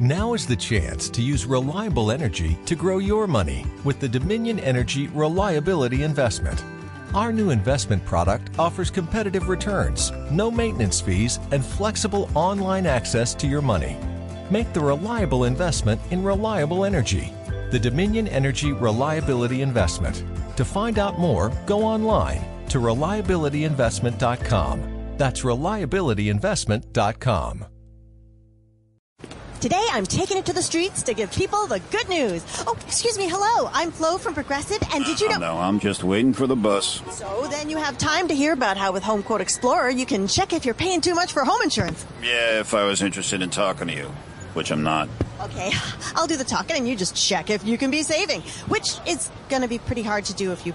[0.00, 4.58] Now is the chance to use reliable energy to grow your money with the Dominion
[4.58, 6.56] Energy Reliability Investment.
[7.14, 13.46] Our new investment product offers competitive returns, no maintenance fees, and flexible online access to
[13.46, 13.96] your money.
[14.50, 17.32] Make the reliable investment in reliable energy.
[17.70, 20.24] The Dominion Energy Reliability Investment.
[20.56, 25.16] To find out more, go online to reliabilityinvestment.com.
[25.16, 27.73] That's reliabilityinvestment.com.
[29.64, 32.44] Today, I'm taking it to the streets to give people the good news.
[32.66, 33.30] Oh, excuse me.
[33.30, 33.70] Hello.
[33.72, 34.76] I'm Flo from Progressive.
[34.92, 35.38] And did you know?
[35.38, 37.00] No, I'm just waiting for the bus.
[37.12, 40.28] So then you have time to hear about how with Home Quote Explorer, you can
[40.28, 42.04] check if you're paying too much for home insurance.
[42.22, 44.08] Yeah, if I was interested in talking to you,
[44.52, 45.08] which I'm not.
[45.40, 45.72] Okay,
[46.14, 49.30] I'll do the talking and you just check if you can be saving, which is
[49.48, 50.74] going to be pretty hard to do if you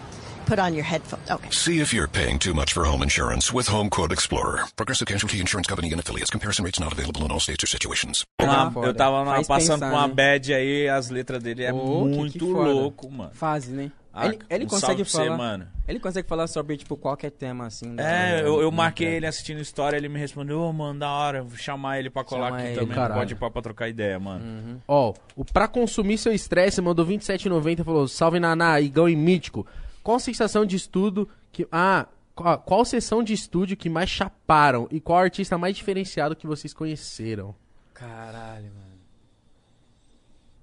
[0.49, 1.29] put on your headphones.
[1.29, 1.49] Okay.
[1.51, 4.65] See if you're paying too much for home insurance with Home Quote Explorer.
[4.75, 6.29] Progressive Casualty Insurance Company and affiliates.
[6.31, 8.23] Comparison rates not available in all states or situations.
[8.41, 10.13] Uma- eu tava Faz passando pensar, por uma né?
[10.13, 12.69] bad aí, as letras dele é que- muito que foda.
[12.71, 13.31] louco, mano.
[13.33, 13.91] Fase, né?
[14.11, 15.37] Ah, ele ele um consegue você, falar.
[15.37, 15.67] mano.
[15.87, 17.95] Ele consegue falar sobre, tipo, qualquer tema, assim.
[17.95, 20.99] da- É, da- eu, eu da- marquei ele assistindo história, ele me respondeu, ô, mano,
[20.99, 23.19] da hora, vou chamar ele pra colar Chama aqui ele, também, caralho.
[23.21, 24.81] pode ir pra, pra trocar ideia, mano.
[24.87, 29.65] Ó, o Pra Consumir Seu Estresse mandou 27,90 e falou: Salve Naná, Igão e Mítico.
[30.03, 31.67] Qual sensação de estudo que.
[31.71, 34.87] Ah, qual, qual sessão de estúdio que mais chaparam?
[34.91, 37.55] E qual artista mais diferenciado que vocês conheceram?
[37.93, 38.88] Caralho, mano.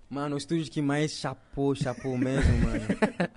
[0.09, 2.81] Mano, o estúdio que mais chapou, chapou mesmo, mano.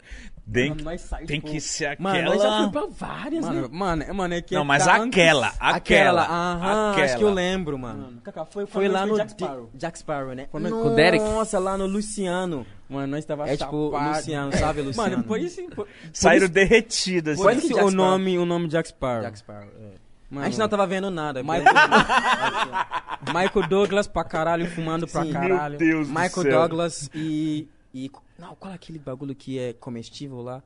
[0.51, 2.11] Tem, Mano, sai, tem tipo- que ser aquela...
[2.11, 3.67] Mano, nós já foi pra várias, Mano, né?
[3.71, 7.05] Mano, é, mano, é que Não, mas tá aquela, antes- aquela, aham, aquela.
[7.05, 8.19] acho que eu lembro, mano.
[8.23, 9.69] Kaká, foi, Foi lá no Jack Sparrow.
[9.75, 10.47] Jack Sparrow, né?
[10.51, 11.23] Foi no- com o Derek?
[11.23, 12.65] Nossa, lá no Luciano.
[12.89, 14.17] Mano, nós tava É tipo chapado.
[14.17, 15.11] Luciano, sabe, Luciano?
[15.11, 15.61] Mano, por isso...
[15.75, 16.47] Por, Saíram
[17.37, 17.67] Por assim.
[17.67, 19.21] isso o nome, o nome Jack Sparrow.
[19.21, 20.08] Jack Sparrow, é.
[20.35, 21.41] A gente não tava vendo nada.
[21.41, 21.63] Michael,
[23.33, 25.31] Michael Douglas pra caralho, fumando pra Sim.
[25.31, 25.77] caralho.
[25.79, 26.51] Meu Deus do Michael céu.
[26.51, 28.11] Douglas e, e...
[28.37, 30.61] Não, qual é aquele bagulho que é comestível lá?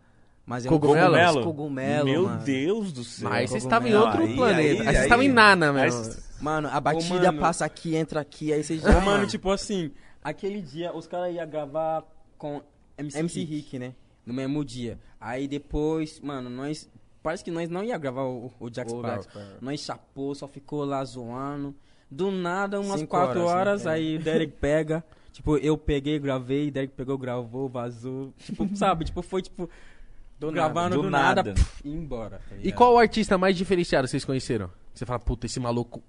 [0.45, 1.05] Mas é um Cogumelo?
[1.13, 1.43] cogumelo?
[1.43, 2.43] Cogumelo, Meu mano.
[2.43, 3.29] Deus do céu.
[3.29, 4.61] Mas vocês estavam em outro Aí, planeta.
[4.61, 6.23] aí, Aí, vocês estavam em Nana, aí- mesmo.
[6.41, 7.39] Mano, a batida mano.
[7.39, 8.99] passa aqui, entra aqui, aí você Ô, já...
[8.99, 9.91] mano, tipo assim,
[10.21, 12.03] aquele dia os caras iam gravar
[12.37, 12.61] com
[12.97, 13.43] MC, MC.
[13.45, 13.93] Rick, né?
[14.25, 14.99] No mesmo dia.
[15.21, 16.89] Aí depois, mano, nós.
[17.23, 19.11] Parece que nós não ia gravar o, o Jack Sparrow.
[19.11, 19.57] Jack Sparrow.
[19.61, 21.73] Nós chapou, só ficou lá zoando.
[22.11, 23.93] Do nada, umas Cinco quatro horas, horas, né?
[23.93, 25.03] Aí o Derek pega.
[25.31, 28.33] Tipo, eu peguei, gravei, Derek pegou, gravou, vazou.
[28.37, 29.05] Tipo, sabe?
[29.05, 29.67] Tipo, foi tipo.
[30.37, 30.95] Do gravando nada.
[30.97, 31.53] do, Do nada, nada.
[31.53, 32.41] puf, e embora.
[32.49, 34.69] tá E qual o artista mais diferenciado vocês conheceram?
[34.93, 36.03] Você fala, puta, esse maluco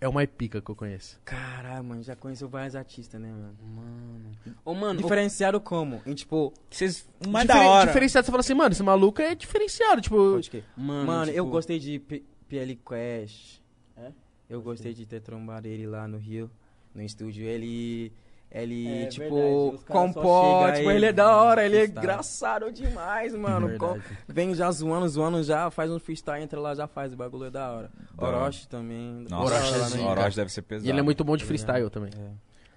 [0.00, 1.18] é o mais pica que eu conheço.
[1.24, 3.56] Caralho, mano, já conheceu vários artistas, né, mano?
[3.62, 4.56] Mano.
[4.64, 6.00] Ô, mano, diferenciado como?
[6.06, 6.52] Em tipo.
[6.70, 7.08] Vocês...
[7.26, 7.86] O mais Diferen- da hora.
[7.86, 10.00] Diferenciado, você fala assim, mano, esse maluco é diferenciado.
[10.00, 10.62] Tipo, Pode que?
[10.76, 13.60] Mano, Mano, eu tipo- gostei de P- PL Quest.
[13.96, 14.12] É?
[14.48, 16.50] Eu gostei de ter trombado ele lá no Rio,
[16.94, 17.44] no estúdio.
[17.44, 18.12] Ele.
[18.50, 20.72] Ele, É tipo, verdade, os compõe.
[20.72, 22.04] Tipo, aí, ele é da hora, ele é freestyle.
[22.06, 23.78] engraçado demais, mano.
[23.78, 27.12] Com- Vem já zoando, zoando já, faz um freestyle, entra lá, já faz.
[27.12, 27.90] O bagulho é da hora.
[28.16, 29.26] Orochi também.
[29.28, 30.18] Nossa, da hora lá no Orochi.
[30.20, 30.86] Orochi deve ser pesado.
[30.86, 31.90] e ele é muito bom de Tá freestyle ligado?
[31.92, 32.10] também.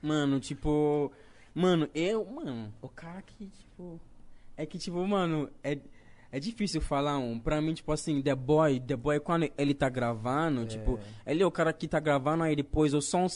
[0.01, 1.09] Mano, tipo.
[1.55, 2.25] Mano, eu.
[2.25, 3.99] Mano, o cara que, tipo.
[4.57, 5.77] É que, tipo, mano, é.
[6.33, 7.37] É difícil falar um.
[7.39, 11.45] Pra mim, tipo assim, The Boy, The Boy, quando ele tá gravando, tipo, ele é
[11.45, 13.27] o cara que tá gravando, aí depois o som.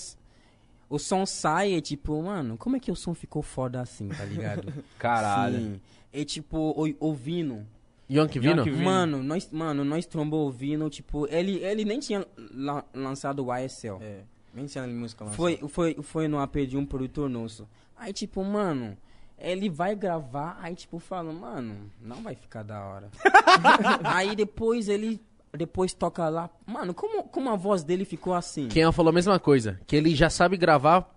[0.90, 4.24] O som sai e tipo, mano, como é que o som ficou foda assim, tá
[4.26, 4.72] ligado?
[5.00, 5.58] Caralho.
[5.58, 5.82] Sim.
[6.14, 7.66] E tipo, o- ouvindo.
[8.10, 8.64] Yonk Vino?
[8.84, 13.98] Mano, nós, mano, nós trombou ouvindo, tipo, ele, ele nem tinha la- lançado o YSL.
[14.00, 14.22] É,
[14.54, 15.32] nem tinha música lá.
[15.32, 17.68] Foi, foi, foi no AP de um produtor nosso.
[17.98, 18.96] Aí, tipo, mano,
[19.40, 23.10] ele vai gravar, aí, tipo, fala, mano, não vai ficar da hora.
[24.04, 25.20] aí depois ele.
[25.58, 26.50] Depois toca lá.
[26.66, 28.68] Mano, como, como a voz dele ficou assim?
[28.68, 31.12] Quem falou a mesma coisa, que ele já sabe gravar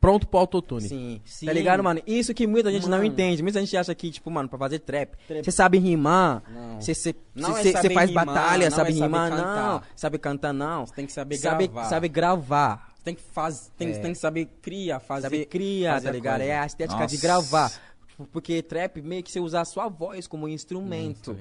[0.00, 0.88] pronto pro autotune.
[0.88, 1.44] Sim, Sim.
[1.46, 2.00] Tá ligado, mano?
[2.06, 3.04] Isso que muita gente não Mano.
[3.04, 3.42] entende.
[3.42, 6.80] Muita gente acha que, tipo, mano, pra fazer trap, você sabe rimar, Não.
[6.80, 7.62] você você- Não é
[7.92, 9.72] faz rimar, batalha, não sabe é rimar, cantar.
[9.72, 9.82] não.
[9.94, 10.86] Sabe cantar, não.
[10.86, 11.88] Você tem que saber sabe, gravar.
[11.88, 12.88] Sabe gravar.
[13.04, 13.98] Tem que, faz, tem, É.
[13.98, 15.22] tem que saber criar, fazer.
[15.22, 16.36] Saber criar, fazer tá ligado?
[16.38, 16.52] coisa.
[16.52, 17.26] É a estética de Nossa.
[17.26, 17.70] gravar.
[18.08, 21.34] Tipo, Porque trap meio que você usa a sua voz como instrumento.
[21.34, 21.40] Tá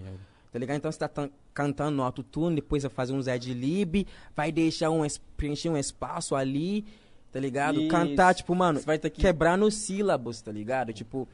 [0.57, 0.77] ligado?
[0.77, 4.89] Então você tá tan- cantando no autotune, depois vai fazer um de Lib, vai deixar
[4.89, 5.05] um,
[5.38, 6.85] preencher um espaço ali,
[7.31, 7.80] tá ligado?
[7.81, 7.89] Isso.
[7.89, 10.91] Cantar, tipo, mano, Você vai ter que- quebrar nos sílabos, tá ligado?
[10.91, 11.27] Tipo,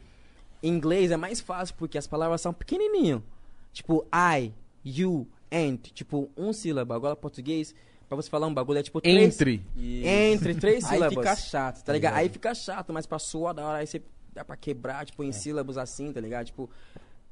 [0.62, 3.24] em inglês é mais fácil porque as palavras são pequenininho.
[3.72, 4.52] Tipo, I,
[4.84, 6.94] you, and, tipo, um sílabo.
[6.94, 7.74] Agora, português,
[8.10, 9.34] pra você falar um bagulho é tipo três...
[9.36, 9.62] Entre.
[9.78, 11.16] Entre três Aí sílabas.
[11.18, 12.16] fica chato, tá tá ligado?
[12.16, 14.02] Aí fica chato, mas pra suar da hora, aí você
[14.34, 16.48] dá pra quebrar, tipo, em sílabos assim, tá ligado?
[16.48, 16.70] Tipo,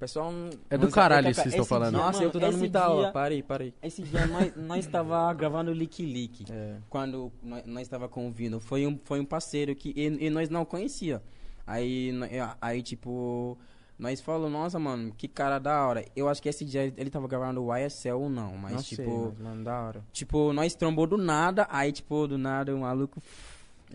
[0.03, 0.49] pessoal não...
[0.69, 1.91] É do não- caralho Kaká, isso que vocês estão falando.
[1.91, 3.11] dia- Nossa, Mano, eu tô dando muita dia- aula.
[3.11, 3.73] Parei, parei.
[3.81, 6.45] Esse dia nós, nós tava gravando o Lick Lick.
[6.51, 6.75] É.
[6.89, 8.59] Quando nós, nós tava com o Vino.
[8.59, 9.93] Foi um, foi um parceiro que.
[9.95, 11.21] E, e nós não conhecia.
[11.65, 13.57] Aí, é, aí tipo,
[13.97, 16.03] nós falamos, nossa, mano, que cara da hora.
[16.15, 18.97] Eu acho que esse dia ele, tava gravando o YSL ou não, mas Não sei,
[18.97, 19.27] tipo...
[19.29, 20.03] mas, mano, da hora.
[20.11, 23.21] Tipo, nós trombou do nada, aí tipo, do nada o maluco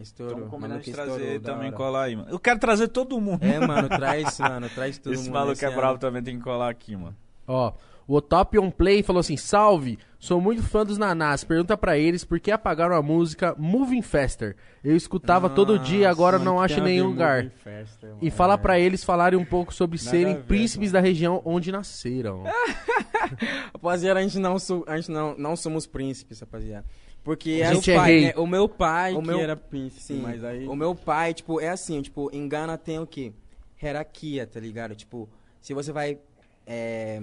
[0.03, 0.35] estourou.
[0.35, 2.29] Vamos combinar maluco de trazer estourou, também, colar aí, mano.
[2.31, 3.43] Eu quero trazer todo mundo.
[3.45, 5.35] É, mano, traz, mano, traz todo Esse mundo.
[5.35, 5.77] maluco esse é ano.
[5.77, 7.17] bravo também, tem que colar aqui, mano.
[7.47, 7.73] Ó,
[8.07, 11.45] o Otop On Play falou assim: Salve, sou muito fã dos Nanás.
[11.45, 14.57] Pergunta pra eles por que apagaram a música Moving Faster.
[14.83, 17.51] Eu escutava todo dia e agora mano, não acho em nenhum lugar.
[17.63, 18.31] Faster, E mano.
[18.31, 22.45] fala pra eles falarem um pouco sobre Nada serem ver, príncipes da região onde nasceram.
[23.75, 26.87] Rapaziada, a gente não, sou, a gente não, não somos príncipes, rapaziada.
[27.29, 28.25] Porque A é gente o é pai, rei.
[28.25, 28.33] né?
[28.39, 30.67] O meu pai, O que meu era príncipe, Sim, mas aí.
[30.67, 33.35] o meu pai, tipo, é assim, tipo, em Gana tem o quê?
[33.83, 34.97] Hierarquia, tá ligado?
[34.97, 35.29] Tipo,
[35.61, 36.19] se você vai
[36.67, 37.21] é,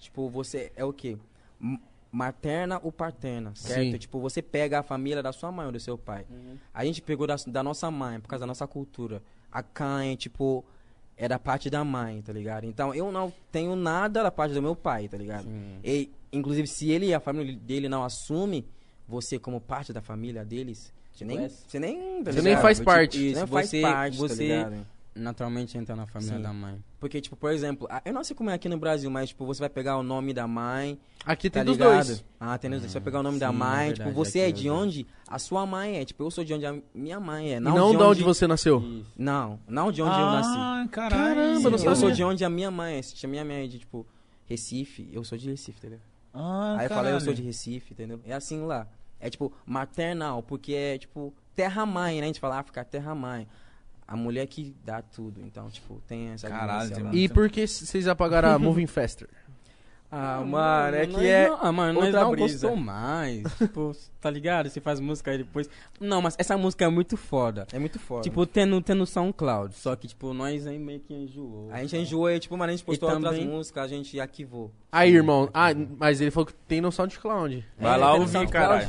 [0.00, 1.16] tipo, você é o quê?
[2.10, 3.92] Materna ou paterna, certo?
[3.92, 3.98] Sim.
[3.98, 6.26] Tipo, você pega a família da sua mãe ou do seu pai.
[6.74, 9.22] A gente pegou da, da nossa mãe, por causa da nossa cultura.
[9.52, 10.64] A Cain, tipo,
[11.16, 12.64] é da parte da mãe, tá ligado?
[12.64, 15.46] Então, eu não tenho nada da parte do meu pai, tá ligado?
[15.84, 18.66] E, inclusive, se ele e a família dele não assume
[19.08, 22.90] você como parte da família deles, você nem, você nem, tá Você nem faz Tipo,
[22.90, 23.34] parte.
[23.34, 24.86] Você faz você, parte, tá você ligado?
[25.14, 26.42] naturalmente entra na família Sim.
[26.42, 26.78] da mãe.
[27.00, 29.46] Porque, tipo, por exemplo, ah, eu não sei como é aqui no Brasil, mas, tipo,
[29.46, 30.98] você vai pegar o nome da mãe.
[31.24, 32.04] Aqui tem tá dos ligado?
[32.06, 32.24] dois.
[32.38, 32.92] Ah, tem dos dois.
[32.92, 34.52] Você vai pegar o nome da sim, mãe, é tipo, verdade, você aqui é é
[34.52, 36.04] de onde a sua mãe é.
[36.04, 37.56] Tipo, eu sou de onde a minha mãe é.
[37.56, 38.82] E não de onde você nasceu.
[39.16, 40.50] Não, não de onde eu nasci.
[40.54, 41.24] Ah, caralho.
[41.34, 42.14] Caramba, não eu sou sabia.
[42.14, 43.02] de onde a minha mãe é.
[43.02, 44.06] Se a minha mãe é de, tipo,
[44.44, 45.98] Recife, eu sou de Recife, entendeu?
[46.34, 47.36] Ah, Aí eu falei, eu sou caralho.
[47.36, 48.20] de Recife, entendeu?
[48.26, 48.86] É assim lá.
[49.20, 52.24] É tipo, maternal, porque é tipo, terra-mãe, né?
[52.24, 53.46] A gente fala África, terra-mãe.
[54.06, 55.40] A mulher que dá tudo.
[55.40, 57.10] Então, tipo, tem essa Caralho, tem lá.
[57.10, 59.28] muito- E por que vocês apagaram a Moving Faster?
[60.08, 61.48] Ah, mano, é Nós que é.
[61.48, 62.68] Não, ah, mano, nós outra não brisa.
[62.68, 63.42] gostou mais.
[63.58, 64.68] tipo, tá ligado?
[64.70, 65.68] Você faz música aí depois.
[66.00, 67.66] Não, mas essa música é muito foda.
[67.72, 68.22] É muito foda.
[68.22, 69.74] Tipo, tem no, tem no SoundCloud.
[69.74, 71.70] Só que, tipo, nós aí meio que enjoou.
[71.72, 74.18] a gente enjoou e, tipo, mano, a gente postou E outras também- músicas, a gente
[74.20, 74.70] arquivou.
[74.92, 75.50] Aí, irmão.
[75.52, 77.64] Ah, mas ele falou que tem no SoundCloud.
[77.76, 78.88] Vai É, lá ouvir, caralho.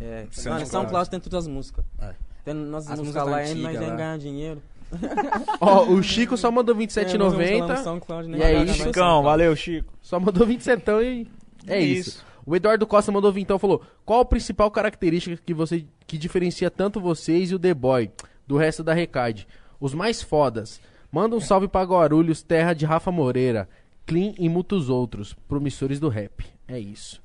[0.00, 1.84] É, mano, SoundCloud tem todas as músicas.
[2.00, 2.14] É.
[2.44, 3.96] Tem nossas As músicas músicas lá e antigas nós nem lá.
[3.96, 4.62] ganhar dinheiro.
[5.60, 6.78] Ó, o Chico só mandou É,
[7.18, 7.82] nós vamos lá no 27,90.
[7.82, 8.38] SoundCloud, né?
[8.38, 8.74] E é isso.
[8.74, 9.92] Chicão, valeu, Chico.
[10.00, 11.26] Só mandou 27 e
[11.66, 12.10] é isso.
[12.10, 12.24] Isso.
[12.44, 17.00] O Eduardo Costa mandou vintão falou: Qual a principal característica que você que diferencia tanto
[17.00, 18.10] vocês e o The Boy
[18.46, 19.48] do resto da Recade?
[19.80, 20.80] Os mais fodas.
[21.10, 23.68] Manda um salve pra Guarulhos, terra de Rafa Moreira,
[24.04, 26.44] Clean e muitos outros, promissores do rap.
[26.68, 27.20] É isso.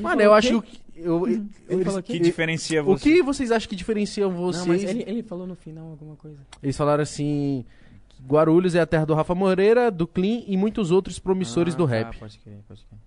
[0.00, 0.80] Mano, eu acho que.
[0.94, 3.02] Eu, eu- eles- falou Que eles- diferencia o você?
[3.10, 4.60] que vocês acham que diferencia vocês?
[4.66, 6.38] Não, mas ele, ele falou no final alguma coisa.
[6.62, 7.64] Eles falaram assim:
[8.08, 11.78] que Guarulhos é a terra do Rafa Moreira, do Clean e muitos outros promissores Ah,
[11.78, 12.18] do tá, rap.
[12.18, 12.98] pode crer, pode crer.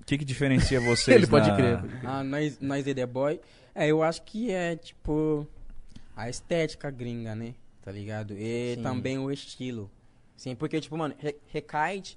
[0.00, 1.16] O que, que diferencia vocês?
[1.16, 1.80] Ele pode na- crer.
[2.04, 3.40] Ah, nós, nós The Boy.
[3.74, 5.46] É, eu acho que é, tipo,
[6.16, 7.54] a estética gringa, né?
[7.82, 8.34] Tá ligado?
[8.38, 8.82] E Sim.
[8.82, 9.90] também o estilo.
[10.36, 12.16] Sim, porque, tipo, mano, Re- Recaide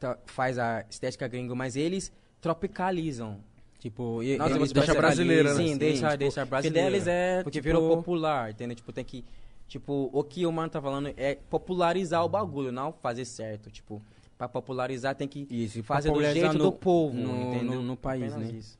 [0.00, 2.12] tá- faz a estética gringo, mas eles
[2.44, 3.38] tropicalizam.
[3.78, 5.64] Tipo, Nossa, eles deixa brasileira, ali, né?
[5.72, 6.90] Sim, deixa, tipo, deixa porque brasileira.
[6.90, 8.76] deles é, Porque tipo- virou popular, entendeu?
[8.76, 9.24] Tipo, tem que...
[9.68, 13.70] Tipo, o que o mano tá falando é popularizar o bagulho, não fazer certo.
[13.70, 14.00] Tipo,
[14.38, 17.76] pra popularizar tem que Isso, fazer do jeito no- do povo, no- entendeu?
[17.76, 18.58] no- no país, Apenas né?
[18.58, 18.78] isso.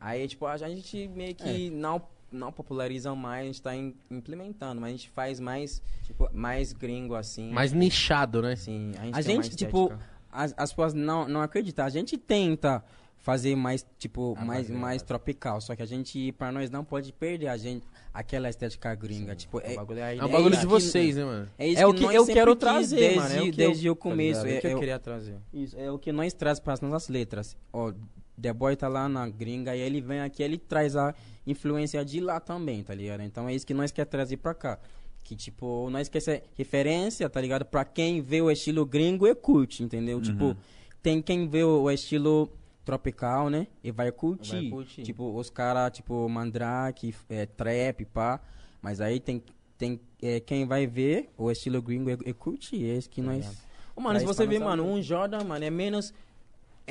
[0.00, 4.80] Aí, tipo, a gente meio que não, não populariza mais, a gente tá im- implementando,
[4.80, 7.50] mas a gente faz mais, tipo, mais gringo, assim.
[7.52, 8.52] Mais nichado, né?
[8.52, 10.11] Assim, a gente A gente, tipo, estética.
[10.32, 11.84] As, as pessoas não, não acreditam.
[11.84, 12.82] A gente tenta
[13.18, 15.04] fazer mais, tipo, Ah, mais, é mais verdade.
[15.04, 15.60] tropical.
[15.60, 19.36] Só que a gente, pra nós, não pode perder a gente, aquela estética gringa.
[19.36, 21.48] Tipo, o é, bagulho é, É um bagulho de vocês, né, mano?
[21.56, 23.34] é isso É o que, que eu quero trazer, desde, mano.
[23.34, 24.42] É o que desde eu, o começo.
[24.42, 24.48] Tá?
[24.48, 25.36] É o que é, eu é queria trazer.
[25.52, 27.56] Isso, é o que nós traz para as nossas letras.
[27.72, 27.92] Ó,
[28.40, 31.14] The Boy tá lá na gringa e ele vem aqui, ele traz a
[31.46, 33.22] influência de lá também, tá ligado?
[33.22, 34.78] Então é isso que nós quer trazer pra cá.
[35.22, 37.64] Que tipo, nós quer ser referência, tá ligado?
[37.64, 40.20] Pra quem vê o estilo gringo e curte, entendeu?
[40.20, 40.56] Tipo,
[41.02, 42.50] tem quem vê o, estilo
[42.84, 43.66] tropical, né?
[43.82, 44.62] E vai curtir.
[44.62, 45.02] Vai curtir.
[45.02, 48.40] Tipo, os caras, tipo, Mandrake, é, trap, pá.
[48.80, 49.42] Mas aí tem,
[49.78, 52.84] tem é, quem vai ver o estilo gringo e, e curtir.
[52.84, 53.64] É isso que nós.
[53.94, 56.12] Ô, mano, se você ver, nossa mano, um Jordan, mano, é menos...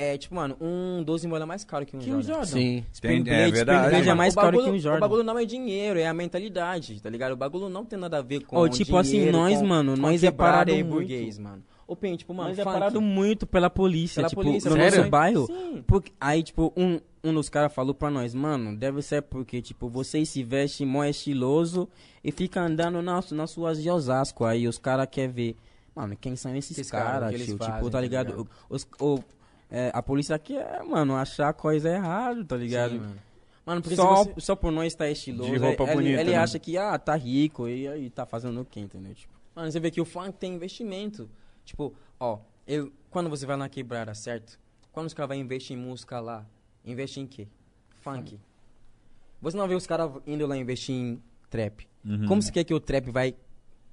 [0.02, 2.32] É, tipo, mano, um 12 moeda é mais caro que um Que um Jordan.
[2.32, 2.46] Jordan.
[2.46, 2.58] Sim.
[2.60, 4.08] Tem- Spring é verdade.
[4.08, 4.98] É mais o caro bagulho, que um Jordan.
[4.98, 7.32] O bagulho não é dinheiro, é a mentalidade, tá ligado?
[7.32, 9.94] O bagulho não tem nada a ver com Ô, tipo assim, dinheiro, nós, com- mano,
[9.94, 10.88] com nós é parado muito.
[10.88, 11.62] burguês, mano.
[11.86, 12.72] Ô, Pen, tipo, mano, Nós é funk.
[12.74, 14.98] parado muito pela polícia, Pela tipo, polícia, no sério?
[14.98, 15.46] nosso bairro.
[15.46, 15.84] Sim.
[15.86, 19.88] Porque, aí, tipo, um, um dos caras falou pra nós, mano, deve ser porque, tipo,
[19.88, 21.88] vocês se vestem mó estiloso
[22.24, 24.44] e fica andando nas, nas suas de Osasco.
[24.44, 25.56] Aí os caras querem ver,
[25.94, 27.44] mano, quem são esses Esses caras, o tio?
[27.46, 28.26] Tipo, fazem, tá tá ligado?
[28.30, 28.48] ligado?
[28.70, 29.18] Os, o,
[29.74, 32.90] é, a polícia aqui é, mano, achar coisa errada, tá ligado?
[32.90, 33.18] Sim, mano.
[33.64, 34.40] Mano, porque só, você...
[34.40, 36.36] só por nós estar estiloso, De roupa ele, bonita, ele né?
[36.36, 39.14] acha que, ah, tá rico e aí tá fazendo o quê, entendeu?
[39.14, 41.28] Tipo, Mano, você vê que o funk tem investimento.
[41.64, 44.58] Tipo, ó, eu, quando você vai na quebrada, certo?
[44.92, 46.46] Quando os caras vão investir em música lá,
[46.84, 47.48] investe em quê?
[48.00, 48.38] Funk.
[49.40, 51.88] Você não vê os caras indo lá investir em trap.
[52.04, 52.26] Uhum.
[52.26, 53.34] Como você quer que o trap vai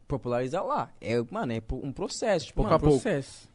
[0.08, 0.92] popularizar lá?
[1.00, 2.48] É, mano, é um processo.
[2.48, 3.02] Tipo, Pouco mano, a pouco.
[3.02, 3.50] processo.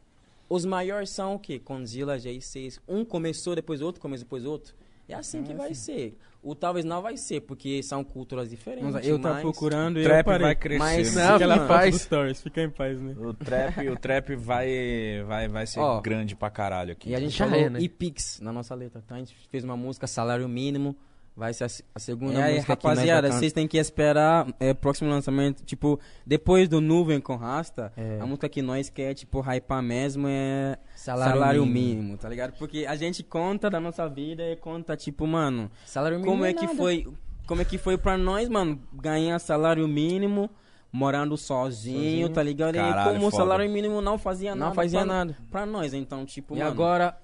[0.48, 1.58] Os maiores são o quê?
[1.58, 2.78] Condzilla, J6.
[2.86, 4.74] Um começou, depois outro, começou, depois outro.
[5.08, 6.16] É assim que vai ser.
[6.42, 8.92] O talvez não vai ser, porque são culturas diferentes.
[8.94, 10.78] Nossa, eu tava mas- procurando e Trap vai crescer.
[10.78, 11.26] Mas- né?
[11.26, 11.94] Não, fica foto paz.
[12.00, 13.14] Stories, fica em paz, né?
[13.18, 17.10] O trap, o trap vai, vai, vai ser Ó, grande pra caralho aqui.
[17.10, 17.80] E a gente Já falou é, né?
[17.80, 19.14] e Pix na nossa letra, tá?
[19.14, 20.96] A gente fez uma música, salário mínimo.
[21.36, 24.72] Vai ser a, a segunda É, aí, música vai rapaziada, vocês têm que esperar é,
[24.72, 25.64] próximo lançamento.
[25.64, 28.20] Tipo, depois do Nuvem com Rasta, É.
[28.20, 31.96] a música que nós quer, tipo, hypar mesmo é Salário salário, mínimo.
[32.02, 32.18] mínimo.
[32.18, 32.52] tá ligado?
[32.56, 36.50] Porque a gente conta da nossa vida e conta, tipo, mano, Salário mínimo como é
[36.50, 36.76] é que nada.
[36.76, 37.08] foi.
[37.48, 40.48] Como é que foi pra nós, mano, ganhar salário mínimo,
[40.92, 42.28] morando sozinho, Sozinho.
[42.30, 42.76] tá ligado?
[42.76, 44.74] Caralho, e como o salário mínimo não fazia Não nada.
[44.76, 45.36] fazia pra, nada.
[45.50, 47.18] Pra nós, então, tipo, E mano, agora,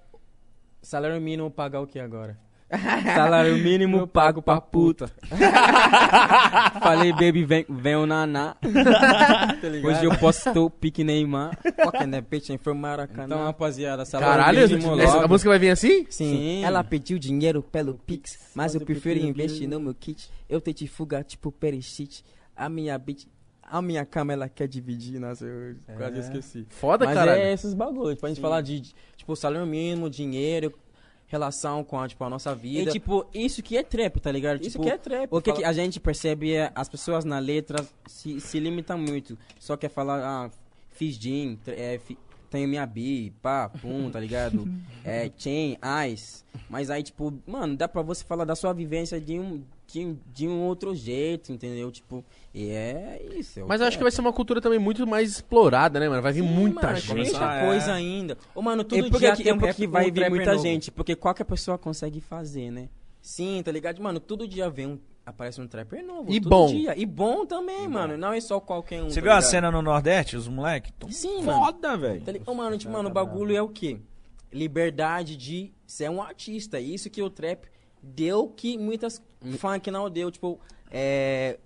[0.82, 2.36] salário mínimo pagar o que agora?
[3.14, 5.10] Salário mínimo pago pra puta.
[6.80, 8.56] Falei, baby, vem, vem o naná.
[9.84, 11.58] Hoje eu posto pique Neymar.
[12.28, 13.24] Bitch ain't from Maracanã.
[13.26, 15.24] Então, rapaziada, salário Caralho, mínimo essa- logo.
[15.24, 16.06] a música vai vir assim?
[16.08, 16.64] Sim.
[16.64, 20.30] Ela pediu dinheiro pelo Pix, mas eu eu prefiro prefiro investir no meu kit.
[20.48, 22.24] Eu tentei fugar tipo Perishit.
[22.56, 23.24] A minha bitch,
[23.62, 25.18] a minha cama ela quer dividir.
[25.18, 26.66] Nossa, eu quase esqueci.
[26.68, 27.40] Foda, Mas caralho.
[27.40, 28.80] é esses bagulhos, pra gente falar de,
[29.16, 30.72] tipo, salário mínimo, dinheiro,
[31.30, 32.90] relação com a, tipo, a nossa vida.
[32.90, 34.60] E tipo, isso que é trap, tá ligado?
[34.60, 35.28] Isso tipo, que é trap.
[35.30, 38.98] o que Fala- que a gente percebe é as pessoas na letra se, se limitam
[38.98, 39.38] muito.
[39.58, 40.50] Só quer falar, ah,
[40.90, 42.18] fiz gin, tr- é, fi-
[42.50, 44.64] tenho minha bi, pá, pum, tá ligado?
[45.04, 45.78] é, chain,
[46.12, 46.42] ice.
[46.68, 49.62] Mas aí, tipo, mano, dá pra você falar da sua vivência de um,
[49.92, 51.90] de, um- de um outro jeito, entendeu?
[51.90, 53.60] Tipo, e é isso.
[53.60, 54.04] é Mas eu acho que é.
[54.04, 56.22] vai ser uma cultura também muito mais explorada, né, mano?
[56.22, 57.14] Vai vir muita Mano, gente.
[57.14, 57.66] muita Começar, é.
[57.66, 58.38] coisa ainda.
[58.54, 60.62] Ô, mano, todo É porque dia é um porque rap, vai um vir muita novo.
[60.62, 62.88] gente, porque qualquer pessoa consegue fazer, né?
[63.20, 64.00] Sim, tá ligado?
[64.02, 66.32] Mano, todo dia vem um, aparece um trapper novo.
[66.32, 66.66] E todo bom.
[66.68, 66.98] Dia.
[66.98, 68.16] E bom também, mano.
[68.16, 69.10] Não é só qualquer um.
[69.10, 69.50] Você tá viu a ligado?
[69.50, 70.92] cena no Nordeste, os moleques?
[71.10, 71.58] Sim, mano.
[71.64, 72.22] Foda, velho.
[72.22, 73.98] Tá mano, tipo, mano, o bagulho é o quê?
[74.52, 76.80] Liberdade de ser um artista.
[76.80, 77.66] Isso que o trap
[78.02, 79.22] deu que muitas
[79.58, 80.30] funk não deu.
[80.30, 80.58] Tipo,
[80.90, 81.58] é.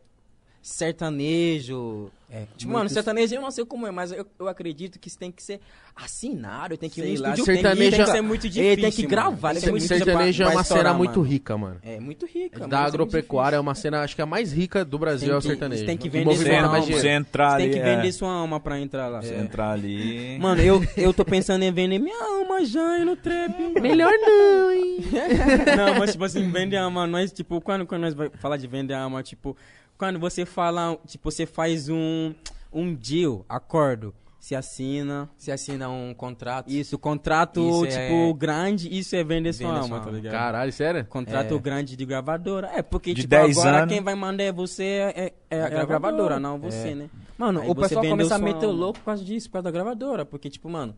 [0.63, 2.11] Sertanejo.
[2.35, 5.07] É, Tipo, mano, muitos- sertanejo eu não sei como é, mas eu, eu acredito que
[5.09, 5.61] isso tem que ser
[5.95, 8.77] assinado, tem que ir lá, sertanejo tem, que- é- tem que ser muito Ele difícil,
[8.83, 9.09] tem que mano.
[9.09, 11.31] gravar, Tem que ele ser tem muito que- Sertanejo é uma cena muito mano.
[11.31, 11.77] rica, mano.
[11.85, 12.59] É muito rica.
[12.61, 15.35] Da mas é agropecuária é uma cena, acho que a mais rica do Brasil Tem
[15.35, 15.87] é o que- sertanejo.
[15.87, 16.81] tem que vender sua mais alma.
[16.81, 17.55] Você entrar difícil.
[17.55, 17.63] ali.
[17.63, 19.23] Tem que é, vender sua alma pra entrar lá.
[19.23, 19.39] Você É.
[19.41, 20.37] entrar ali.
[20.41, 23.81] Mano, eu, eu tô pensando em vender minha alma já no trap.
[23.81, 24.97] Melhor não, hein?
[25.77, 28.95] Não, mas tipo assim, vender alma, nós, tipo, quando, quando nós vai falar de vender
[28.95, 29.57] alma, tipo,
[29.99, 32.35] quando você fala, tipo, você faz um,
[32.73, 35.31] um deal, acordo, se assina.
[35.39, 36.71] Se assina um contrato.
[36.71, 40.33] Isso, contrato, Isso tipo, é- grande, isso é vender sua alma, tá ligado?
[40.33, 41.05] Caralho, sério?
[41.07, 41.59] Contrato É.
[41.59, 42.71] grande de gravadora.
[42.75, 43.95] É, porque, De tipo, 10 agora anos.
[43.95, 45.87] quem vai mandar é você, é, é, é a gravadora.
[45.87, 46.95] gravadora, não você, É.
[46.95, 47.11] né?
[47.39, 49.71] Mano, Aí o pessoal começa a meter o louco por causa disso, por causa da
[49.71, 50.27] gravadora.
[50.27, 50.95] Porque, tipo, mano,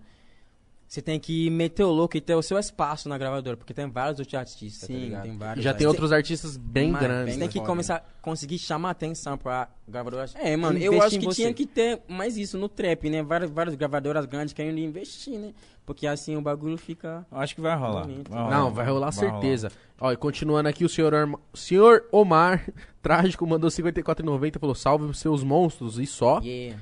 [0.96, 3.54] você tem que meter o louco e ter o seu espaço na gravadora.
[3.54, 5.22] Porque tem vários outros artistas, tá Sim, ligado?
[5.24, 5.62] tem vários.
[5.62, 7.34] Já tem outros artistas bem Mano, grandes.
[7.34, 7.52] Você tem né?
[7.52, 10.24] que começar a conseguir chamar atenção pra gravadora.
[10.36, 11.42] É, mano, eu acho que você.
[11.42, 13.22] tinha que ter mais isso no trap, né?
[13.22, 15.52] Várias, várias gravadoras grandes querendo investir, né?
[15.84, 17.26] Porque assim o bagulho fica.
[17.30, 18.06] Acho que vai rolar.
[18.06, 18.30] Bonito.
[18.30, 18.56] Vai rolar.
[18.58, 19.70] Não, vai rolar certeza.
[20.00, 22.66] Ó, e continuando aqui, o senhor, Arma- senhor Omar
[23.02, 26.40] Trágico mandou 54,90 e falou: salve os seus monstros e só.
[26.40, 26.80] Yeah.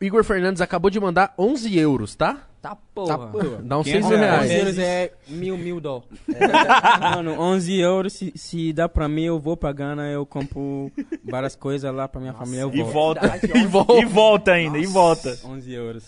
[0.00, 2.46] O Igor Fernandes acabou de mandar 11 euros, tá?
[2.60, 3.08] Tá porra.
[3.18, 3.62] Tá, porra.
[3.62, 4.50] Dá uns 500 6 mil reais.
[4.50, 4.50] reais.
[4.50, 6.02] 11 euros é mil, mil dó.
[7.00, 10.90] Mano, 11 euros, se, se dá pra mim, eu vou pra Gana, eu compro
[11.24, 13.20] várias coisas lá pra minha família, eu E volto.
[13.20, 13.40] volta.
[13.54, 13.92] E volta.
[14.00, 15.38] E volta ainda, e volta.
[15.44, 16.04] 11 euros.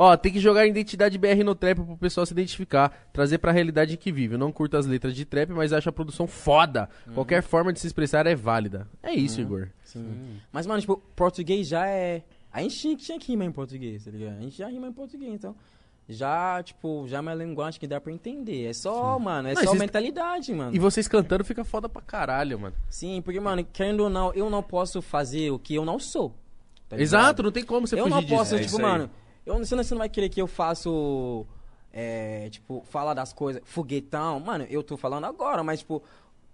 [0.00, 3.50] Ó, tem que jogar a identidade BR no trap pro pessoal se identificar, trazer pra
[3.50, 4.34] realidade em que vive.
[4.34, 6.88] Eu não curto as letras de trap, mas acho a produção foda.
[7.14, 8.86] Qualquer forma de se expressar é válida.
[9.02, 9.68] É isso, Igor.
[9.82, 10.36] Sim.
[10.52, 12.22] Mas, mano, tipo, português já é.
[12.58, 14.38] A gente tinha, tinha que rimar em português, tá ligado?
[14.38, 15.54] A gente já rima em português, então.
[16.08, 18.64] Já, tipo, já é uma linguagem que dá pra entender.
[18.66, 20.74] É só, mano, é Não, só vocês- mentalidade, mano.
[20.74, 22.74] E vocês cantando fica foda pra caralho, mano.
[22.88, 26.32] Sim, porque, mano, querendo ou não, eu não posso fazer o que eu não sou.
[26.88, 26.98] tá?
[26.98, 28.34] Exato, não tem como você eu fugir não disso.
[28.34, 29.10] posso, É tipo, mano,
[29.44, 30.88] eu, você, não, você não vai querer que eu faça,
[31.92, 34.40] é, tipo, falar das coisas, foguetão.
[34.40, 36.02] Mano, eu tô falando agora, mas, tipo,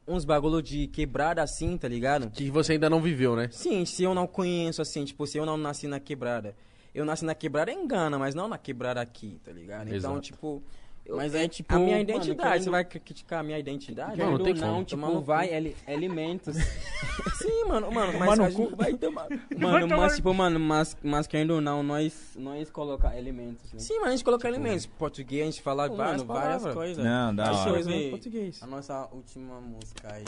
[0.06, 2.30] uns bagulho de quebrada assim, tá ligado?
[2.30, 3.48] Que você ainda não viveu, né?
[3.50, 6.54] Sim, se eu não conheço, assim, tipo, se eu não nasci na quebrada.
[6.94, 9.88] Eu nasci na quebrada em Gana, mas não na quebrada aqui, tá ligado?
[9.88, 10.20] Então, Exato.
[10.20, 10.62] tipo...
[11.06, 13.58] eu- Mas é tipo, A minha mano, identidade, querendo- você vai cri- criticar a minha
[13.58, 14.18] identidade?
[14.18, 14.84] Não, não tem ou como.
[14.84, 15.54] tipo, Tomar no vai...
[15.54, 16.56] ali- alimentos.
[17.36, 18.76] Sim, mano, mano, mas no a gente cu.
[18.76, 19.28] vai tomar...
[19.58, 23.78] Mano, mas tipo, mano, mas, mas querendo ou não, nós, nós colocar alimentos, né?
[23.78, 24.86] Sim, mas a gente coloca alimentos.
[24.86, 27.04] Português, a gente fala Pô, várias, mano, várias coisas.
[27.04, 28.10] Não, Várias hora.
[28.10, 28.62] português.
[28.62, 30.24] A nossa última música aí.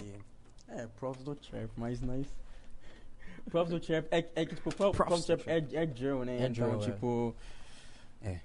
[0.68, 2.26] É, Provs do Trap, mas nós.
[3.50, 6.38] Provs do Trap é, é que, tipo, Pro- Provs do Trap é, é drill, né?
[6.42, 6.84] É então, drill, é.
[6.84, 7.34] tipo.
[8.22, 8.40] É.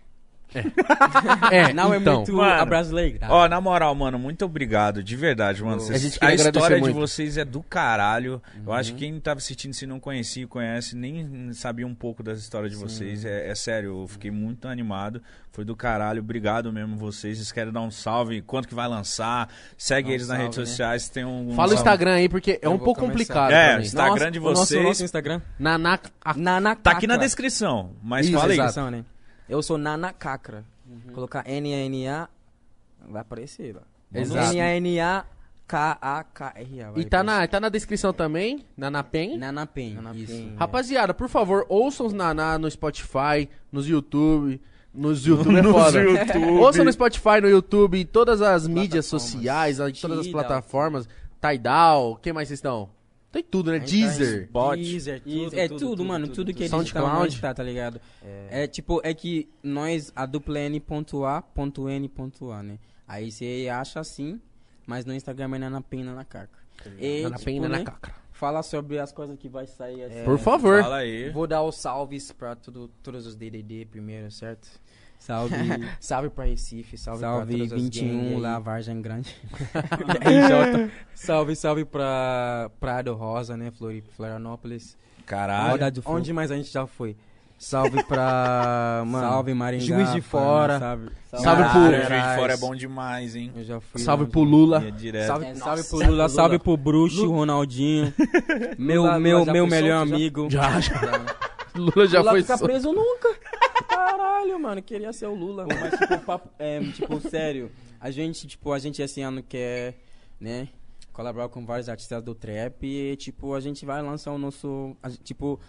[1.52, 2.18] É, Não é então.
[2.18, 3.34] muito Mano, abrasileirado.
[3.34, 5.78] Ó, na moral, mano, muito obrigado, de verdade, mano.
[5.78, 6.96] A Vocês- gente a, história de muito.
[6.96, 8.42] vocês é do caralho.
[8.66, 12.40] Eu acho que quem tava assistindo, se não conhecia, conhece, nem sabia um pouco das
[12.40, 13.26] histórias de vocês.
[13.26, 15.22] É, é sério, eu fiquei muito animado.
[15.54, 17.38] Foi do caralho, obrigado mesmo vocês.
[17.38, 18.42] Vocês querem dar um salve?
[18.42, 19.50] Quanto que vai lançar?
[19.78, 20.66] Segue Dá um eles nas salve, redes né?
[20.66, 21.10] sociais.
[21.10, 21.76] Tem um, um Fala o salve.
[21.76, 23.12] Instagram aí, porque é Eu um pouco começar.
[23.12, 23.84] complicado É, mim.
[23.84, 24.80] Instagram Nossa, de o nosso- vocês.
[24.82, 25.42] O nosso Instagram.
[25.60, 26.00] Naná...
[26.24, 28.60] a- Nana Tá aqui na descrição, mas Isso, fala aí.
[28.60, 28.68] exato.
[28.70, 29.04] Descrição, né?
[29.52, 30.64] Eu sou Nana Cacra.
[31.14, 32.30] Colocar N-A-N-A,
[33.10, 33.82] vai aparecer lá.
[34.14, 34.56] Exato.
[34.56, 36.92] N-A-N-A-K-A-K-R-A.
[36.92, 39.38] vai E tá na, tá na descrição também, Naná Pen.
[39.38, 40.00] Nana Pen.
[40.16, 40.54] Isso.
[40.56, 44.62] Rapaziada, por favor, ouçam os Naná no Spotify, nos YouTube.
[44.94, 46.02] Nos YouTube é Nos foda.
[46.02, 46.46] YouTube.
[46.60, 51.10] Ouçam no Spotify, no YouTube, em todas as mídias sociais, em todas as plataformas.
[51.42, 52.90] Tidal, quem mais vocês estão?
[53.32, 53.80] Tem tudo, né?
[53.80, 54.50] Tá Deezer.
[54.52, 54.76] Bot.
[54.82, 56.26] Deezer, Tudo, é tudo, tudo, tudo, mano.
[56.28, 56.56] tudo, Tudo, tudo.
[56.58, 57.08] que eles SoundCloud.
[57.08, 58.02] estão, nós tá, tá ligado?
[58.24, 58.68] É.
[58.68, 62.78] tipo, é que nós, a dupla é N.A.N.A, né?
[63.08, 64.40] Aí você acha assim,
[64.86, 66.60] mas no Instagram é Nana Pen, Nana Cacra.
[67.00, 68.16] E, Nana Pen, Nana né, Cacra.
[68.32, 70.04] Fala sobre as coisas que vai sair.
[70.04, 70.24] assim.
[70.26, 70.82] Por favor.
[70.82, 71.30] Fala aí.
[71.30, 74.68] Vou dar os salves pra tudo, todos os DDD primeiro, certo?
[75.22, 75.56] Salve.
[76.02, 78.40] salve pra Recife, salve, Salve pra todas as 21 gangues aí.
[78.42, 79.36] lá, Vargem Grande.
[80.26, 80.92] RJ.
[81.14, 83.70] Salve, salve pra Prado Rosa, né?
[83.72, 84.98] Floripa, Florianópolis.
[85.26, 85.76] Caralho.
[85.86, 87.16] Onde, onde mais a gente já foi?
[87.58, 89.04] Salve pra.
[89.06, 90.80] Mano, Salve, Maringá, Juiz de Fora.
[90.80, 91.10] Salve.
[91.32, 93.52] Salve pro- Juiz de Fora é bom demais, hein?
[93.56, 94.02] Eu já fui.
[94.02, 94.42] Salve pro.
[94.42, 94.92] Lula.
[94.92, 95.28] Direto.
[95.28, 98.12] Salve, É, salve pro Lula, salve pro Bruxo, Ronaldinho.
[98.80, 100.16] meu Lula- meu, Lula já meu foi melhor já?
[100.16, 100.48] amigo.
[100.50, 100.94] Já, já.
[101.76, 102.42] Lula já Lula foi.
[102.42, 103.30] fica so- preso nunca.
[104.06, 105.66] Caralho, mano, queria ser o Lula.
[105.68, 109.96] Mas, tipo, papo, é, tipo, sério, a gente, tipo, a gente esse ano quer,
[110.40, 110.70] né,
[111.14, 115.10] colaborar com vários artistas do trap e, tipo, a gente vai lançar o nosso, a
[115.10, 115.60] tipo,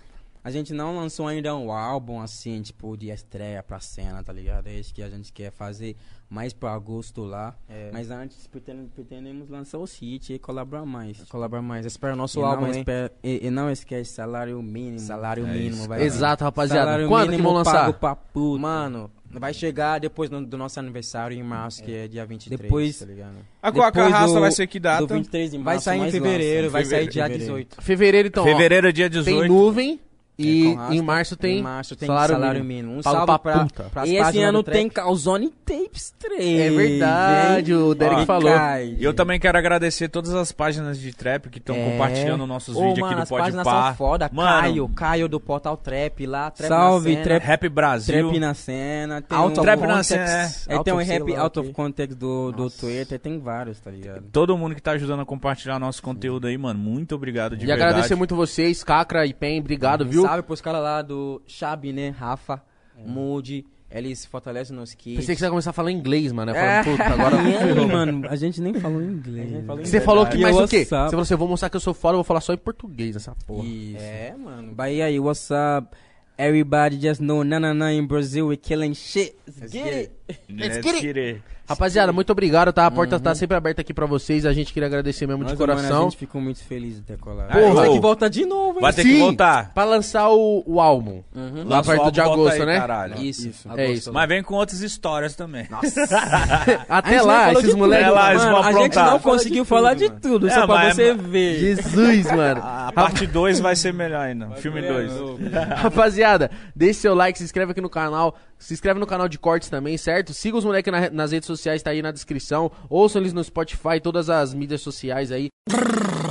[0.45, 4.67] a gente não lançou ainda um álbum, assim, tipo, de estreia pra cena, tá ligado?
[4.67, 5.97] É isso que a gente quer fazer
[6.29, 7.55] mais pra agosto lá.
[7.93, 11.19] Mas antes pretendemos, pretendemos lançar o hit e colaborar mais.
[11.29, 11.85] Colaborar mais.
[11.87, 12.81] Espera o nosso E álbum, não, hein?
[12.81, 14.99] espera- e, e não esquece salário mínimo.
[14.99, 16.03] Salário É mínimo, isso, vai.
[16.03, 16.87] Exato, rapaziada.
[16.87, 17.73] Salário Quando que mínimo vão lançar?
[17.87, 18.61] pago pra puta.
[18.63, 22.99] Mano, vai chegar depois no- do nosso aniversário em março, que é dia 23, Depois-
[22.99, 23.37] tá ligado?
[23.63, 25.07] A Coca Depois Raça do- vai ser que data?
[25.07, 25.65] Do 23 de março.
[25.65, 26.71] Vai sair em fevereiro, lança.
[26.73, 27.39] vai sair dia Fevereiro.
[27.39, 27.83] 18.
[27.83, 28.45] Fevereiro, então.
[28.45, 29.53] Fevereiro é dia tem 18.
[29.53, 30.01] nuvem.
[30.39, 30.95] E com rasta.
[30.95, 32.89] em março tem, Em março tem salário, salário, mínimo.
[32.89, 32.99] mínimo.
[33.01, 33.83] Um Pago salve pra pra, puta.
[33.93, 36.61] pras E esse ano tem Calzone Tapes 3.
[36.61, 38.51] É verdade, o Derek Ó, falou.
[38.99, 41.91] E eu também quero agradecer todas as páginas de trap que estão É.
[41.91, 43.87] compartilhando nossos Ô, vídeos mano, aqui as do Pode páginas Par.
[43.89, 44.31] são foda.
[44.33, 47.25] Mano, Caio, Caio do Portal Trap lá, Trap Salve, na cena.
[47.25, 48.15] Trap- Rap Brasil.
[48.29, 49.23] Trap na cena.
[49.23, 50.09] Tem Out um of Trap na Context.
[50.09, 50.25] cena,
[50.69, 52.79] É, Out tem um rap lá out of context do, do Nossa.
[52.81, 54.23] Twitter, tem vários, tá ligado?
[54.33, 56.81] Todo mundo que tá ajudando a compartilhar nosso conteúdo aí, mano.
[56.81, 57.91] Muito obrigado de E verdade.
[57.91, 60.23] agradecer muito vocês, Cacra e Pen, obrigado, viu?
[60.33, 62.09] Salve pros caras lá do Chabi, né?
[62.09, 62.63] Rafa,
[63.07, 63.67] Moody.
[63.91, 65.19] Eles fortalecem nos kits.
[65.19, 66.51] Pensei que você ia começar a falar inglês, mano.
[66.53, 66.83] Eu É.
[66.83, 67.37] falei, puta, agora.
[67.43, 69.67] Aí, mano, a gente nem falou inglês.
[69.67, 70.87] falou Você falou que mais o quê?
[70.87, 72.57] Você falou assim, eu vou mostrar que eu sou fora, eu vou falar só em
[72.57, 73.67] português nessa porra.
[73.69, 73.99] Isso.
[74.03, 74.73] É, mano.
[74.75, 75.95] But yeah, what's up?
[76.39, 79.37] Everybody just know, na na na in Brazil, we killing shit.
[79.47, 80.13] Let's get it.
[80.49, 81.03] Let's get it.
[81.03, 81.43] get it.
[81.69, 82.87] Rapaziada, muito obrigado, tá?
[82.87, 84.45] A porta tá sempre aberta aqui pra vocês.
[84.45, 86.05] A gente queria agradecer mesmo de Nossa, mano, a coração.
[86.11, 87.51] gente ficou muito feliz de ter colado.
[87.53, 88.83] Porra, ô, que volta de novo, hein?
[88.83, 89.73] Vai ter Sim, que voltar.
[89.73, 91.23] Pra lançar o, o álbum.
[91.35, 92.79] Lá Lança o perto de agosto, aí, né?
[92.81, 93.23] Caralho.
[93.23, 94.13] Isso, É isso.
[94.13, 95.67] Mas vem com outras histórias também.
[96.89, 98.07] Até lá, esses moleques.
[98.07, 99.11] Até lá, eles a gente aprontar.
[99.11, 101.59] não conseguiu falar de tudo, É, só pra mas- você ver.
[101.59, 102.61] Jesus, mano.
[102.63, 104.51] A parte 2 vai ser melhor ainda.
[104.57, 105.13] Filme 2.
[105.79, 108.37] Rapaziada, deixe seu like, se inscreve aqui no canal.
[108.59, 110.33] Se inscreve no canal de cortes também, certo?
[110.33, 111.52] Siga os moleques na- nas redes sociais,
[111.83, 112.71] tá aí na descrição.
[112.89, 115.49] Ouçam eles no Spotify, todas as mídias sociais aí.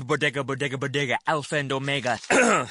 [0.06, 2.19] Bodega, bodega, bodega, alpha and omega.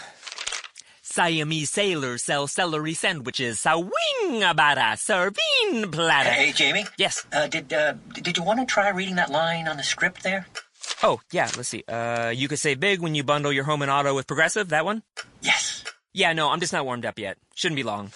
[1.03, 3.59] Siamese sailors sell celery sandwiches.
[3.59, 6.31] Sawing about a serving platter.
[6.31, 6.87] Hey, Jamie.
[6.99, 7.27] Yes.
[7.33, 10.47] Uh, did uh, did you want to try reading that line on the script there?
[11.03, 11.83] Oh, yeah, let's see.
[11.89, 14.85] Uh, you could save big when you bundle your home and auto with Progressive, that
[14.85, 15.03] one?
[15.41, 15.83] Yes.
[16.13, 17.39] Yeah, no, I'm just not warmed up yet.
[17.55, 18.13] Shouldn't be long.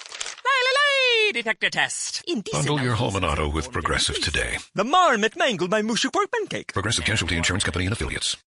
[1.33, 2.23] Detector test.
[2.29, 2.67] Indecent.
[2.67, 4.59] Bundle your home and auto with Progressive today.
[4.75, 6.73] The marmot mangled my mushy pork pancake.
[6.73, 8.37] Progressive Casualty Insurance Company and affiliates.